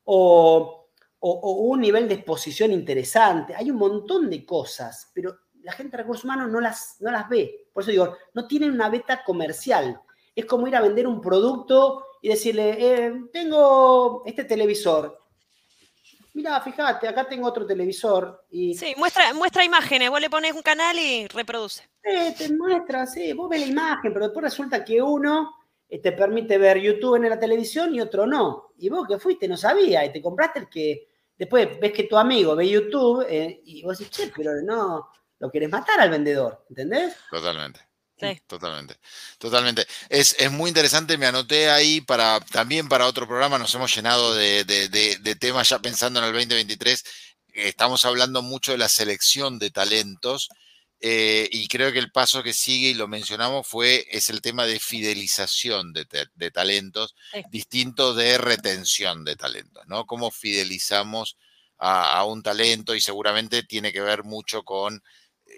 o, 0.03 0.89
un 1.21 1.79
nivel 1.79 2.09
de 2.09 2.15
exposición 2.15 2.73
interesante. 2.73 3.55
Hay 3.55 3.71
un 3.71 3.77
montón 3.77 4.29
de 4.29 4.45
cosas, 4.45 5.09
pero 5.13 5.37
la 5.61 5.71
gente 5.71 5.95
de 5.95 6.03
recursos 6.03 6.25
humanos 6.25 6.51
no 6.51 6.59
las, 6.59 6.97
no 6.99 7.11
las 7.11 7.29
ve. 7.29 7.69
Por 7.71 7.83
eso 7.83 7.91
digo, 7.91 8.17
no 8.33 8.45
tienen 8.45 8.71
una 8.71 8.89
beta 8.89 9.23
comercial. 9.23 10.01
Es 10.35 10.45
como 10.45 10.67
ir 10.67 10.75
a 10.75 10.81
vender 10.81 11.07
un 11.07 11.21
producto 11.21 12.03
y 12.21 12.27
decirle, 12.27 13.13
tengo 13.31 14.23
este 14.25 14.43
televisor, 14.43 15.22
mira, 16.33 16.59
fíjate, 16.61 17.07
acá 17.07 17.27
tengo 17.27 17.47
otro 17.47 17.65
televisor. 17.65 18.45
Y, 18.51 18.75
sí, 18.75 18.93
muestra, 18.97 19.33
muestra 19.33 19.63
imágenes, 19.63 20.09
vos 20.09 20.19
le 20.19 20.29
pones 20.29 20.53
un 20.53 20.61
canal 20.61 20.97
y 20.97 21.27
reproduce. 21.27 21.89
Sí, 22.03 22.35
te 22.37 22.53
muestra, 22.53 23.05
sí, 23.05 23.33
vos 23.33 23.49
ves 23.49 23.61
la 23.61 23.67
imagen, 23.67 24.13
pero 24.13 24.25
después 24.25 24.43
resulta 24.43 24.83
que 24.83 25.01
uno 25.01 25.55
eh, 25.87 25.99
te 25.99 26.11
permite 26.11 26.57
ver 26.57 26.77
YouTube 26.79 27.15
en 27.15 27.29
la 27.29 27.39
televisión 27.39 27.93
y 27.95 28.01
otro 28.01 28.25
no. 28.25 28.73
Y 28.77 28.89
vos 28.89 29.07
que 29.07 29.19
fuiste 29.19 29.47
no 29.47 29.57
sabía 29.57 30.03
y 30.03 30.11
te 30.11 30.21
compraste 30.21 30.59
el 30.59 30.69
que 30.69 31.07
después 31.37 31.79
ves 31.79 31.91
que 31.91 32.03
tu 32.03 32.17
amigo 32.17 32.55
ve 32.55 32.69
YouTube 32.69 33.25
eh, 33.29 33.61
y 33.65 33.83
vos 33.83 33.97
decís, 33.97 34.15
che, 34.15 34.31
pero 34.35 34.61
no, 34.61 35.09
lo 35.39 35.51
querés 35.51 35.69
matar 35.69 35.99
al 35.99 36.09
vendedor, 36.09 36.65
¿entendés? 36.69 37.15
Totalmente. 37.29 37.81
Totalmente, 38.47 38.95
totalmente. 39.37 39.87
Es, 40.09 40.35
muy 40.51 40.69
interesante, 40.69 41.17
me 41.17 41.25
anoté 41.25 41.69
ahí 41.69 42.01
para 42.01 42.39
también 42.39 42.87
para 42.87 43.07
otro 43.07 43.27
programa, 43.27 43.57
nos 43.57 43.73
hemos 43.75 43.93
llenado 43.93 44.33
de, 44.33 45.37
temas 45.39 45.69
ya 45.69 45.79
pensando 45.79 46.19
en 46.19 46.25
el 46.25 46.33
2023. 46.33 47.03
Estamos 47.53 48.05
hablando 48.05 48.41
mucho 48.41 48.71
de 48.71 48.77
la 48.77 48.89
selección 48.89 49.59
de 49.59 49.69
talentos 49.69 50.49
eh, 50.99 51.49
y 51.51 51.67
creo 51.67 51.91
que 51.91 51.99
el 51.99 52.11
paso 52.11 52.41
que 52.41 52.53
sigue, 52.53 52.89
y 52.89 52.93
lo 52.93 53.07
mencionamos, 53.07 53.67
fue, 53.67 54.07
es 54.09 54.29
el 54.29 54.41
tema 54.41 54.65
de 54.65 54.79
fidelización 54.79 55.93
de, 55.93 56.05
talentos, 56.51 57.15
distinto 57.49 58.13
de 58.13 58.37
retención 58.37 59.25
de 59.25 59.35
talentos, 59.35 59.83
¿no? 59.87 60.05
Cómo 60.05 60.31
fidelizamos 60.31 61.37
a 61.85 62.23
un 62.23 62.41
talento 62.41 62.95
y 62.95 63.01
seguramente 63.01 63.63
tiene 63.63 63.91
que 63.91 63.99
ver 63.99 64.23
mucho 64.23 64.63
con 64.63 65.03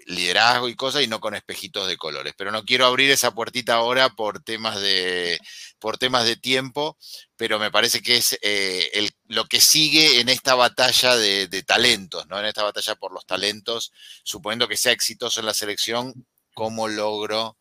liderazgo 0.06 0.68
y 0.68 0.76
cosas 0.76 1.02
y 1.02 1.08
no 1.08 1.20
con 1.20 1.34
espejitos 1.34 1.86
de 1.86 1.96
colores. 1.96 2.34
Pero 2.36 2.50
no 2.50 2.64
quiero 2.64 2.86
abrir 2.86 3.10
esa 3.10 3.34
puertita 3.34 3.74
ahora 3.74 4.10
por 4.10 4.42
temas 4.42 4.80
de, 4.80 5.38
por 5.78 5.98
temas 5.98 6.24
de 6.24 6.36
tiempo, 6.36 6.96
pero 7.36 7.58
me 7.58 7.70
parece 7.70 8.00
que 8.00 8.16
es 8.16 8.38
eh, 8.42 9.08
lo 9.26 9.44
que 9.46 9.60
sigue 9.60 10.20
en 10.20 10.28
esta 10.28 10.54
batalla 10.54 11.16
de, 11.16 11.62
talentos, 11.66 12.26
¿no? 12.28 12.38
En 12.38 12.46
esta 12.46 12.62
batalla 12.62 12.94
por 12.94 13.12
los 13.12 13.26
talentos, 13.26 13.92
suponiendo 14.22 14.68
que 14.68 14.76
sea 14.76 14.92
exitoso 14.92 15.40
en 15.40 15.46
la 15.46 15.54
selección, 15.54 16.26
¿cómo 16.54 16.88
logro 16.88 17.56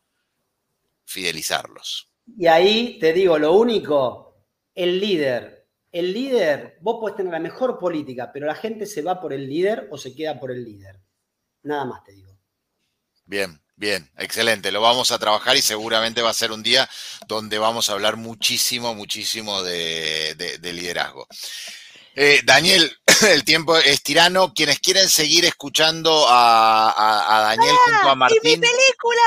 fidelizarlos? 1.06 2.10
Y 2.38 2.48
ahí 2.48 3.00
te 3.00 3.14
digo, 3.14 3.38
lo 3.38 3.54
único, 3.54 4.46
el 4.74 5.00
líder. 5.00 5.54
El 5.92 6.14
líder, 6.14 6.78
vos 6.82 6.98
podés 7.00 7.16
tener 7.16 7.32
la 7.32 7.40
mejor 7.40 7.80
política, 7.80 8.30
pero 8.34 8.48
la 8.48 8.56
gente 8.56 8.86
se 8.86 9.02
va 9.02 9.22
por 9.22 9.32
el 9.32 9.48
líder 9.48 9.88
o 9.92 9.98
se 9.98 10.14
queda 10.14 10.38
por 10.38 10.52
el 10.52 10.62
líder. 10.62 11.00
Nada 11.64 11.86
más 11.86 12.04
te 12.04 12.12
digo. 12.12 12.35
Bien, 13.26 13.60
bien, 13.76 14.12
excelente. 14.18 14.72
Lo 14.72 14.82
vamos 14.82 15.12
a 15.12 15.20
trabajar 15.20 15.58
y 15.58 15.62
seguramente 15.62 16.22
va 16.22 16.30
a 16.30 16.34
ser 16.34 16.52
un 16.52 16.62
día 16.64 16.90
donde 17.28 17.58
vamos 17.58 17.90
a 17.90 17.94
hablar 17.94 18.18
muchísimo, 18.18 18.94
muchísimo 18.94 19.64
de, 19.64 20.60
liderazgo. 20.62 21.28
Eh, 22.16 22.42
Daniel, 22.44 22.98
el 23.30 23.44
tiempo 23.44 23.78
es 23.78 24.04
tirano. 24.04 24.54
Quienes 24.54 24.80
quieren 24.80 25.10
seguir 25.10 25.46
escuchando 25.46 26.26
a, 26.30 27.48
Daniel 27.50 27.76
junto 27.86 28.10
a 28.10 28.16
Martín. 28.16 28.40
¡Y 28.44 28.50
mi 28.50 28.58
película! 28.58 29.22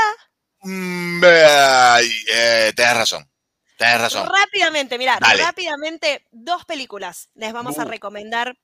Mm, 0.60 1.22
eh, 1.24 2.72
tenés 2.74 2.94
razón. 2.94 3.30
Tenés 3.76 4.00
razón. 4.00 4.28
Rápidamente, 4.28 4.98
mira, 4.98 5.18
rápidamente, 5.20 6.26
dos 6.32 6.64
películas 6.64 7.30
les 7.34 7.52
vamos 7.52 7.78
a 7.78 7.84
recomendar 7.84 8.58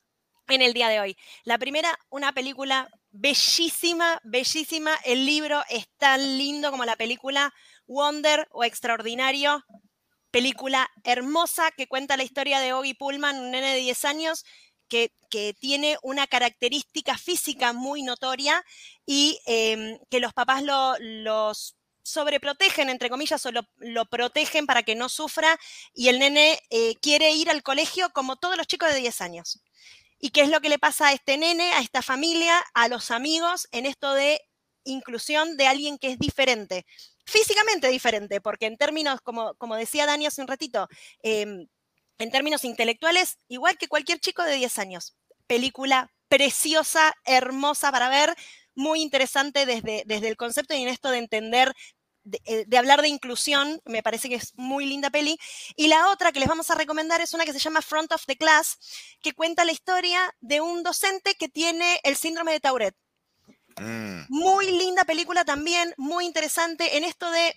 en 0.48 0.62
el 0.62 0.74
día 0.74 0.89
de 0.89 1.01
hoy. 1.01 1.16
La 1.44 1.59
primera, 1.59 1.97
una 2.11 2.32
película 2.32 2.89
bellísima, 3.15 4.20
bellísima. 4.24 4.95
El 5.05 5.24
libro 5.24 5.62
es 5.69 5.86
tan 5.99 6.20
lindo 6.36 6.70
como 6.70 6.85
la 6.85 6.97
película 6.97 7.55
Wonder 7.86 8.49
o 8.51 8.65
Extraordinario. 8.65 9.65
Película 10.31 10.91
hermosa 11.05 11.70
que 11.70 11.86
cuenta 11.86 12.16
la 12.16 12.24
historia 12.24 12.59
de 12.59 12.73
Oggy 12.73 12.95
Pullman, 12.95 13.39
un 13.39 13.53
nene 13.53 13.74
de 13.74 13.81
10 13.81 14.05
años 14.05 14.45
que, 14.89 15.12
tiene 15.59 15.97
una 16.05 16.28
característica 16.28 17.19
física 17.19 17.73
muy 17.73 18.03
notoria 18.03 18.65
y 19.05 19.41
em, 19.47 19.99
que 20.09 20.20
los 20.20 20.32
papás 20.32 20.62
lo, 20.62 20.95
los 21.01 21.77
sobreprotegen, 22.05 22.89
entre 22.89 23.11
comillas, 23.11 23.45
o 23.45 23.51
lo, 23.51 24.05
protegen 24.07 24.65
para 24.65 24.85
que 24.85 24.95
no 24.95 25.09
sufra 25.09 25.59
y 25.93 26.07
el 26.07 26.20
nene 26.20 26.61
eh, 26.70 26.95
quiere 27.03 27.32
ir 27.32 27.51
al 27.51 27.65
colegio 27.65 28.11
como 28.11 28.36
todos 28.36 28.57
los 28.57 28.69
chicos 28.69 28.93
de 28.93 29.01
10 29.01 29.20
años. 29.23 29.61
¿Y 30.24 30.30
qué 30.30 30.40
es 30.40 30.48
lo 30.48 30.62
que 30.62 30.70
le 30.70 30.78
pasa 30.78 31.09
a 31.09 31.12
este 31.12 31.36
nene, 31.36 31.74
a 31.74 31.80
esta 31.80 32.01
familia, 32.01 32.59
a 32.72 32.88
los 32.88 33.10
amigos 33.10 33.68
en 33.72 33.84
esto 33.84 34.14
de 34.14 34.40
inclusión 34.84 35.59
de 35.59 35.66
alguien 35.66 35.98
que 35.98 36.12
es 36.12 36.18
diferente? 36.18 36.86
Físicamente 37.26 37.88
diferente, 37.88 38.40
porque 38.40 38.64
en 38.64 38.78
términos, 38.78 39.20
como, 39.20 39.52
como 39.56 39.76
decía 39.76 40.06
Dani 40.06 40.24
hace 40.24 40.40
un 40.40 40.48
ratito, 40.48 40.88
em, 41.22 41.66
en 42.16 42.30
términos 42.30 42.64
intelectuales, 42.64 43.36
igual 43.48 43.76
que 43.76 43.86
cualquier 43.86 44.18
chico 44.18 44.42
de 44.44 44.56
10 44.56 44.78
años. 44.78 45.14
Película 45.46 46.10
preciosa, 46.30 47.12
hermosa 47.26 47.92
para 47.92 48.09
ver, 48.09 48.34
muy 48.74 49.02
interesante 49.02 49.66
desde, 49.66 50.05
desde 50.06 50.28
el 50.28 50.38
concepto 50.38 50.74
y 50.74 50.84
en 50.84 50.88
esto 50.88 51.10
de 51.10 51.18
entender 51.18 51.74
eh, 52.44 52.64
de, 52.66 52.78
hablar 52.78 53.02
de 53.02 53.09
inclusión, 53.09 53.80
me 53.84 54.02
parece 54.02 54.28
que 54.28 54.36
es 54.36 54.52
muy 54.56 54.86
linda 54.86 55.10
peli. 55.10 55.38
Y 55.76 55.88
la 55.88 56.09
otra 56.10 56.32
que 56.32 56.40
les 56.40 56.48
vamos 56.48 56.70
a 56.70 56.74
recomendar 56.74 57.20
es 57.20 57.34
una 57.34 57.44
que 57.44 57.52
se 57.52 57.59
llama 57.59 57.82
Front 57.82 58.12
of 58.12 58.24
the 58.26 58.36
Class, 58.36 58.78
que 59.20 59.32
cuenta 59.32 59.64
la 59.64 59.72
historia 59.72 60.34
de 60.40 60.60
un 60.60 60.82
docente 60.82 61.34
que 61.34 61.48
tiene 61.48 62.01
el 62.02 62.16
síndrome 62.16 62.52
de 62.52 62.60
Tourette. 62.60 62.96
Mm. 63.76 64.26
Muy 64.28 64.70
linda 64.70 65.05
película 65.05 65.44
también, 65.44 65.92
muy 65.96 66.26
interesante 66.26 66.96
en 66.96 67.05
esto 67.05 67.30
de, 67.30 67.55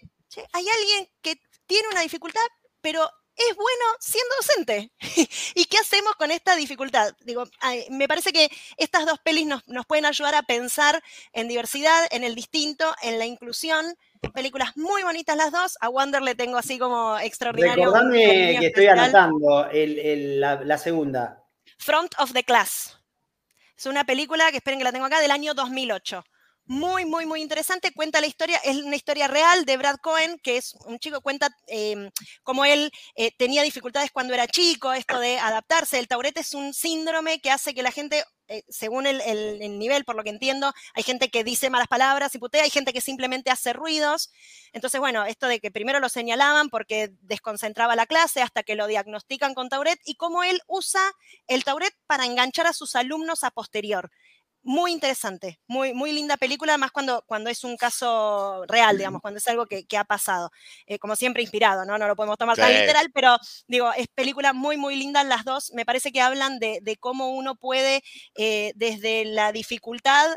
hay 0.51 0.65
alguien 0.67 1.09
que 1.21 1.39
tiene 1.67 1.87
una 1.89 2.01
dificultad, 2.01 2.41
pero 2.81 3.09
es 3.37 3.55
bueno 3.55 3.85
siendo 3.99 4.35
docente. 4.37 4.91
¿Y 5.55 5.65
qué 5.65 5.77
hacemos 5.77 6.15
con 6.15 6.31
esta 6.31 6.55
dificultad? 6.55 7.13
Digo, 7.21 7.43
me 7.91 8.07
parece 8.07 8.33
que 8.33 8.49
estas 8.77 9.05
dos 9.05 9.19
pelis 9.19 9.45
nos, 9.45 9.85
pueden 9.85 10.05
ayudar 10.05 10.35
a 10.35 10.43
pensar 10.43 11.03
en 11.33 11.47
diversidad, 11.47 12.07
en 12.11 12.23
el 12.23 12.33
distinto, 12.35 12.95
en 13.01 13.19
la 13.19 13.25
inclusión. 13.25 13.95
Películas 14.33 14.75
muy 14.75 15.03
bonitas 15.03 15.35
las 15.35 15.51
dos. 15.51 15.77
A 15.81 15.89
Wonder 15.89 16.21
le 16.21 16.35
tengo 16.35 16.57
así 16.57 16.77
como 16.77 17.17
extraordinario. 17.19 17.85
Recordame 17.85 18.57
que 18.59 18.67
estoy 18.67 18.87
anotando 18.87 19.69
la, 19.71 20.77
segunda. 20.77 21.43
Front 21.77 22.13
of 22.19 22.33
the 22.33 22.43
Class. 22.43 22.97
Es 23.77 23.85
una 23.85 24.05
película 24.05 24.49
que 24.51 24.57
esperen 24.57 24.79
que 24.79 24.83
la 24.83 24.91
tengo 24.91 25.05
acá 25.05 25.19
del 25.19 25.31
año 25.31 25.53
2008 25.53 26.23
muy, 26.67 27.05
muy, 27.05 27.25
muy 27.25 27.41
interesante. 27.41 27.93
Cuenta 27.93 28.21
la 28.21 28.27
historia, 28.27 28.57
es 28.63 28.77
una 28.77 28.95
historia 28.95 29.27
real 29.27 29.65
de 29.65 29.77
Brad 29.77 29.95
Cohen, 30.01 30.37
que 30.39 30.57
es 30.57 30.73
un 30.85 30.99
chico, 30.99 31.21
cuenta 31.21 31.49
eh, 31.67 32.11
cómo 32.43 32.65
él 32.65 32.91
eh, 33.15 33.31
tenía 33.37 33.63
dificultades 33.63 34.11
cuando 34.11 34.33
era 34.33 34.47
chico, 34.47 34.93
esto 34.93 35.19
de 35.19 35.39
adaptarse. 35.39 35.97
El 35.97 36.07
taurete 36.07 36.41
es 36.41 36.53
un 36.53 36.73
síndrome 36.73 37.39
que 37.39 37.51
hace 37.51 37.73
que 37.73 37.83
la 37.83 37.91
gente, 37.91 38.23
eh, 38.47 38.63
según 38.69 39.07
el, 39.07 39.21
el, 39.21 39.79
nivel, 39.79 40.05
por 40.05 40.15
lo 40.15 40.23
que 40.23 40.29
entiendo, 40.29 40.73
hay 40.93 41.03
gente 41.03 41.29
que 41.29 41.43
dice 41.43 41.69
malas 41.69 41.87
palabras 41.87 42.33
y 42.35 42.39
putea, 42.39 42.63
hay 42.63 42.69
gente 42.69 42.93
que 42.93 43.01
simplemente 43.01 43.51
hace 43.51 43.73
ruidos. 43.73 44.31
Entonces, 44.73 44.99
bueno, 44.99 45.25
esto 45.25 45.47
de 45.47 45.59
que 45.59 45.71
primero 45.71 45.99
lo 45.99 46.09
señalaban 46.09 46.69
porque 46.69 47.11
desconcentraba 47.21 47.95
la 47.95 48.05
clase 48.05 48.41
hasta 48.41 48.63
que 48.63 48.75
lo 48.75 48.87
diagnostican 48.87 49.53
con 49.53 49.69
tauret 49.69 49.99
y 50.05 50.15
cómo 50.15 50.43
él 50.43 50.61
usa 50.67 51.01
el 51.47 51.63
tauret 51.63 51.93
para 52.07 52.25
enganchar 52.25 52.67
a 52.67 52.73
sus 52.73 52.95
alumnos 52.95 53.43
a 53.43 53.51
posterior 53.51 54.11
muy 54.67 54.91
interesante, 54.91 55.61
muy, 55.65 55.93
muy 55.93 56.11
linda 56.11 56.35
película, 56.35 56.73
además 56.73 56.91
cuando, 56.91 57.23
cuando 57.25 57.49
es 57.49 57.63
un 57.63 57.77
caso 57.77 58.65
real, 58.67 58.97
digamos, 58.97 59.21
cuando 59.21 59.37
es 59.37 59.47
algo 59.47 59.65
que, 59.65 59.85
ha 59.97 60.03
pasado. 60.03 60.51
Eh, 60.85 60.99
como 60.99 61.15
siempre, 61.15 61.41
inspirado, 61.41 61.85
¿no? 61.85 61.97
No 61.97 62.05
lo 62.05 62.17
podemos 62.17 62.37
tomar 62.37 62.57
tan 62.57 62.73
literal, 62.73 63.09
pero 63.13 63.37
digo, 63.67 63.93
es 63.93 64.07
película 64.09 64.51
muy, 64.51 64.75
muy 64.75 64.97
linda 64.97 65.23
las 65.23 65.45
dos. 65.45 65.71
Me 65.73 65.85
parece 65.85 66.11
que 66.11 66.19
hablan 66.19 66.59
de, 66.59 66.97
cómo 66.99 67.31
uno 67.31 67.55
puede, 67.55 68.03
eh, 68.35 68.73
desde 68.75 69.23
la 69.23 69.53
dificultad, 69.53 70.35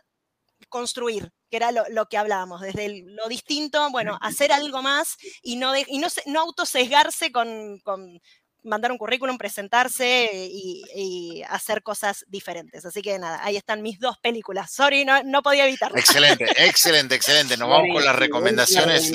construir, 0.68 1.32
que 1.50 1.56
era 1.56 1.72
lo, 1.72 2.06
que 2.06 2.16
hablábamos, 2.16 2.60
desde 2.60 3.02
lo 3.06 3.26
distinto, 3.28 3.90
bueno, 3.90 4.16
hacer 4.22 4.52
algo 4.52 4.80
más 4.80 5.16
y 5.42 5.56
no, 5.56 5.72
y 5.76 5.98
no, 5.98 6.06
no 6.26 6.40
autosesgarse 6.40 7.32
con, 7.32 7.80
con, 7.80 8.20
mandar 8.64 8.92
un 8.92 8.98
currículum, 8.98 9.38
presentarse 9.38 10.30
y, 10.32 11.42
hacer 11.48 11.82
cosas 11.82 12.24
diferentes. 12.28 12.84
Así 12.84 13.02
que 13.02 13.18
nada, 13.18 13.40
ahí 13.42 13.56
están 13.56 13.82
mis 13.82 13.98
dos 13.98 14.18
películas. 14.18 14.70
Sorry, 14.70 15.04
no, 15.04 15.22
no 15.24 15.42
podía 15.42 15.66
evitarlo. 15.66 15.98
Excelente, 15.98 16.46
excelente, 16.56 17.14
excelente. 17.14 17.56
Nos 17.56 17.68
vamos 17.68 17.88
con 17.92 18.04
las 18.04 18.14
recomendaciones. 18.14 19.12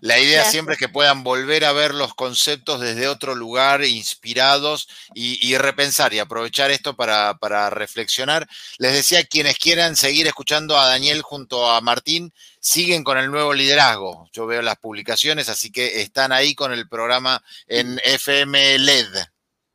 La 0.00 0.18
idea 0.18 0.44
siempre 0.44 0.74
es 0.74 0.78
que 0.78 0.88
puedan 0.88 1.22
volver 1.22 1.64
a 1.64 1.72
ver 1.72 1.94
los 1.94 2.14
conceptos 2.14 2.80
desde 2.80 3.08
otro 3.08 3.34
lugar, 3.34 3.84
inspirados 3.84 4.88
y, 5.14 5.56
repensar 5.58 6.14
y 6.14 6.18
aprovechar 6.18 6.70
esto 6.70 6.96
para, 6.96 7.34
para 7.38 7.68
reflexionar. 7.70 8.48
Les 8.78 8.92
decía, 8.92 9.24
quienes 9.24 9.58
quieran 9.58 9.96
seguir 9.96 10.26
escuchando 10.26 10.78
a 10.78 10.86
Daniel 10.86 11.22
junto 11.22 11.70
a 11.70 11.80
Martín, 11.80 12.32
siguen 12.60 13.02
con 13.02 13.18
el 13.18 13.30
nuevo 13.30 13.52
liderazgo. 13.52 14.28
Yo 14.32 14.46
veo 14.46 14.62
las 14.62 14.76
publicaciones, 14.76 15.48
así 15.48 15.72
que 15.72 16.02
están 16.02 16.30
ahí 16.30 16.54
con 16.54 16.72
el 16.72 16.88
programa 16.88 17.42
en 17.66 17.98
FM 18.04 18.78
LED. 18.78 19.08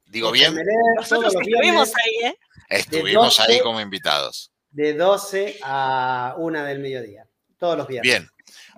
¿Digo 0.05 0.31
bien? 0.31 0.55
Nosotros 0.95 1.33
estuvimos 1.35 1.91
ahí, 1.95 2.29
¿eh? 2.29 2.37
Estuvimos 2.69 3.39
ahí 3.39 3.59
como 3.59 3.81
invitados. 3.81 4.51
De 4.69 4.93
12 4.93 5.59
a 5.63 6.35
1 6.37 6.63
del 6.63 6.79
mediodía, 6.79 7.27
todos 7.57 7.77
los 7.77 7.87
viernes. 7.87 8.11
Bien. 8.11 8.29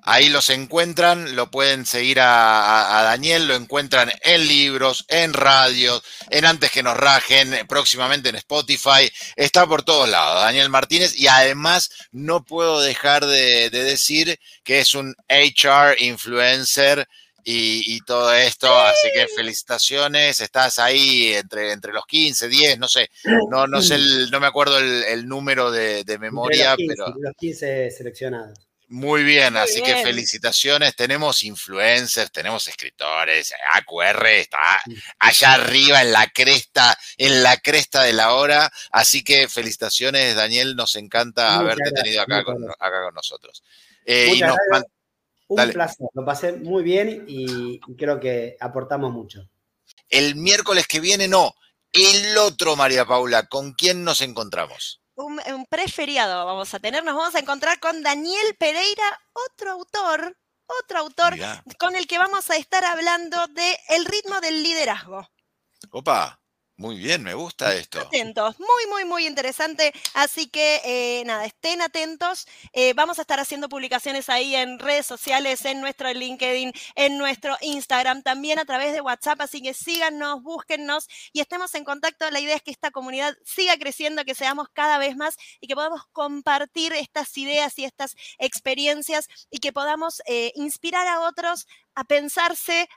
Ahí 0.10 0.30
los 0.30 0.50
encuentran, 0.50 1.36
lo 1.36 1.52
pueden 1.52 1.86
seguir 1.86 2.20
a, 2.22 3.02
Daniel, 3.04 3.46
lo 3.46 3.56
encuentran 3.56 4.10
en 4.22 4.48
libros, 4.48 5.04
en 5.10 5.34
radio, 5.34 6.02
en 6.30 6.46
Antes 6.46 6.72
que 6.72 6.82
nos 6.82 6.96
rajen, 6.96 7.68
próximamente 7.68 8.30
en 8.30 8.36
Spotify, 8.36 9.12
está 9.36 9.68
por 9.68 9.84
todos 9.84 10.08
lados, 10.08 10.44
Daniel 10.44 10.70
Martínez, 10.70 11.14
y 11.20 11.28
además 11.28 11.90
no 12.14 12.46
puedo 12.46 12.80
dejar 12.80 13.26
de, 13.26 13.70
decir 13.70 14.40
que 14.64 14.80
es 14.80 14.94
un 14.94 15.14
HR 15.28 15.98
influencer 16.00 17.06
y, 17.44 18.00
todo 18.02 18.34
esto, 18.34 18.74
así 18.78 19.10
que 19.14 19.28
felicitaciones, 19.28 20.40
estás 20.40 20.80
ahí 20.80 21.34
entre, 21.34 21.74
entre 21.74 21.92
los 21.92 22.06
15, 22.06 22.48
10, 22.48 22.80
no 22.80 22.88
sé, 22.88 23.10
no, 23.50 23.68
no 23.68 23.82
sé, 23.82 23.98
no 24.32 24.40
me 24.40 24.48
acuerdo 24.48 24.80
el, 24.80 25.28
número 25.28 25.70
de, 25.70 26.18
memoria, 26.18 26.76
pero... 26.78 27.14
Los 27.18 27.34
15 27.38 27.92
seleccionados. 27.92 28.67
Muy 28.90 29.24
bien, 29.24 29.58
así 29.58 29.82
que 29.82 29.98
felicitaciones. 29.98 30.96
Tenemos 30.96 31.44
influencers, 31.44 32.32
tenemos 32.32 32.68
escritores. 32.70 33.54
AQR 33.74 34.26
está 34.28 34.82
allá 35.20 35.56
arriba 35.56 36.02
en 36.02 36.14
la 36.14 36.28
cresta, 36.28 36.98
en 37.18 37.44
la 37.44 37.58
cresta 37.58 38.04
de 38.04 38.14
la 38.14 38.34
hora. 38.34 38.72
Así 38.92 39.26
que 39.26 39.50
felicitaciones, 39.50 40.36
Daniel. 40.36 40.76
Nos 40.78 40.96
encanta 40.96 41.60
haberte 41.60 41.92
tenido 41.92 42.22
acá 42.22 42.46
con, 42.46 42.66
nosotros. 43.14 43.62
Eh, 44.06 44.40
Un 45.50 45.70
placer, 45.72 46.08
lo 46.14 46.26
pasé 46.26 46.54
muy 46.54 46.84
bien 46.84 47.26
y 47.28 47.80
creo 47.98 48.22
que 48.22 48.56
aportamos 48.60 49.12
mucho. 49.12 49.50
El 50.10 50.36
miércoles 50.36 50.88
que 50.88 51.02
viene, 51.02 51.28
no, 51.28 51.54
el 51.92 52.38
otro, 52.38 52.78
María 52.78 53.06
Paula, 53.06 53.48
¿con 53.48 53.74
quién 53.74 54.06
nos 54.06 54.22
encontramos? 54.22 55.02
Un, 55.18 55.66
preferiado 55.70 56.46
vamos 56.46 56.74
a 56.74 56.80
tener. 56.80 57.04
Nos 57.04 57.16
vamos 57.16 57.36
a 57.36 57.40
encontrar 57.40 57.80
con 57.80 58.02
Daniel 58.04 58.56
Pereira, 58.58 59.20
otro 59.34 59.72
autor, 59.72 60.38
otro 60.66 61.00
autor 61.00 61.36
con 61.80 61.96
el 61.96 62.08
que 62.08 62.18
vamos 62.18 62.50
a 62.50 62.56
estar 62.56 62.86
hablando 62.86 63.48
de 63.48 63.78
el 63.90 64.06
ritmo 64.06 64.40
del 64.42 64.64
liderazgo. 64.64 65.28
Opa. 65.92 66.40
Muy 66.80 66.96
bien, 67.00 67.24
me 67.24 67.34
gusta 67.34 67.74
esto. 67.74 68.00
Atentos, 68.00 68.60
muy, 68.60 68.86
muy, 68.92 69.04
muy 69.04 69.26
interesante. 69.26 69.92
Así 70.14 70.48
que 70.48 70.80
eh, 70.86 71.24
nada, 71.26 71.44
estén 71.46 71.82
atentos. 71.82 72.48
Eh, 72.72 72.94
vamos 72.94 73.18
a 73.18 73.22
estar 73.22 73.40
haciendo 73.40 73.68
publicaciones 73.68 74.30
ahí 74.30 74.56
en 74.56 74.78
redes 74.78 75.08
sociales, 75.08 75.66
en 75.66 75.82
nuestro 75.82 76.14
LinkedIn, 76.14 76.72
en 76.94 77.18
nuestro 77.18 77.58
Instagram, 77.62 78.22
también 78.22 78.60
a 78.60 78.66
través 78.66 78.94
de 78.94 79.02
WhatsApp. 79.02 79.42
Así 79.42 79.60
que 79.60 79.74
síganos, 79.74 80.44
búsquennos 80.44 81.08
y 81.34 81.40
estemos 81.40 81.74
en 81.74 81.84
contacto. 81.84 82.30
La 82.30 82.40
idea 82.40 82.56
es 82.56 82.62
que 82.62 82.70
esta 82.70 82.92
comunidad 82.92 83.36
siga 83.44 83.76
creciendo, 83.78 84.24
que 84.24 84.36
seamos 84.36 84.68
cada 84.72 85.00
vez 85.00 85.16
más 85.16 85.36
y 85.60 85.68
que 85.68 85.74
podamos 85.74 86.02
compartir 86.12 86.94
estas 86.94 87.36
ideas 87.40 87.80
y 87.80 87.86
estas 87.86 88.16
experiencias 88.38 89.28
y 89.50 89.58
que 89.58 89.74
podamos 89.74 90.22
eh, 90.28 90.52
inspirar 90.54 91.08
a 91.08 91.22
otros 91.22 91.66
a 91.98 92.04
pensarse 92.04 92.88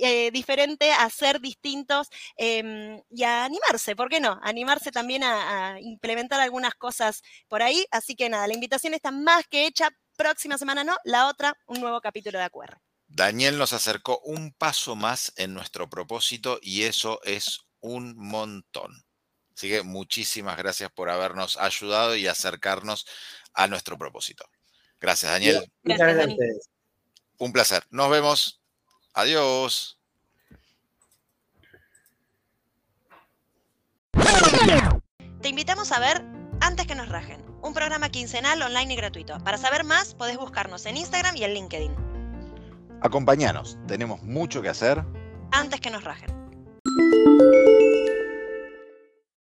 eh, 0.00 0.32
diferente, 0.32 0.90
a 0.90 1.08
ser 1.08 1.40
distintos 1.40 2.08
em, 2.36 3.00
y 3.08 3.22
a 3.22 3.44
animarse, 3.44 3.94
¿por 3.94 4.08
qué 4.08 4.18
no? 4.18 4.40
Animarse 4.42 4.90
también 4.90 5.22
a, 5.22 5.78
implementar 5.80 6.40
algunas 6.40 6.74
cosas 6.74 7.22
por 7.46 7.62
ahí. 7.62 7.86
Así 7.92 8.16
que 8.16 8.28
nada, 8.28 8.48
la 8.48 8.54
invitación 8.54 8.92
está 8.92 9.12
más 9.12 9.46
que 9.46 9.66
hecha 9.66 9.90
próxima 10.16 10.58
semana 10.58 10.82
no, 10.82 10.96
la 11.04 11.28
otra, 11.28 11.56
un 11.66 11.80
nuevo 11.80 12.00
capítulo 12.00 12.38
de 12.38 12.44
AQR. 12.44 12.80
Daniel 13.06 13.56
nos 13.56 13.72
acercó 13.72 14.18
un 14.24 14.52
paso 14.52 14.96
más 14.96 15.32
en 15.36 15.54
nuestro 15.54 15.88
propósito 15.88 16.58
y 16.60 16.82
eso 16.82 17.20
es 17.22 17.60
un 17.78 18.16
montón. 18.16 19.04
Así 19.54 19.68
que 19.68 19.82
muchísimas 19.82 20.56
gracias 20.56 20.90
por 20.90 21.08
habernos 21.08 21.56
ayudado 21.56 22.16
y 22.16 22.26
acercarnos 22.26 23.06
a 23.54 23.68
nuestro 23.68 23.96
propósito. 23.96 24.44
Gracias, 24.98 25.30
Daniel. 25.30 25.72
Muchas 25.84 26.14
gracias. 26.14 26.68
Un 27.40 27.52
placer. 27.52 27.82
Nos 27.90 28.10
vemos. 28.10 28.60
Adiós. 29.14 29.98
Te 35.40 35.48
invitamos 35.48 35.90
a 35.90 35.98
ver 35.98 36.22
Antes 36.60 36.86
que 36.86 36.94
nos 36.94 37.08
rajen, 37.08 37.42
un 37.62 37.72
programa 37.72 38.10
quincenal 38.10 38.60
online 38.60 38.92
y 38.92 38.96
gratuito. 38.96 39.38
Para 39.38 39.56
saber 39.56 39.82
más, 39.82 40.14
podés 40.14 40.36
buscarnos 40.36 40.84
en 40.84 40.98
Instagram 40.98 41.34
y 41.36 41.44
en 41.44 41.54
LinkedIn. 41.54 41.96
Acompáñanos, 43.00 43.78
tenemos 43.88 44.22
mucho 44.22 44.60
que 44.60 44.68
hacer. 44.68 45.02
Antes 45.50 45.80
que 45.80 45.90
nos 45.90 46.04
rajen. 46.04 46.28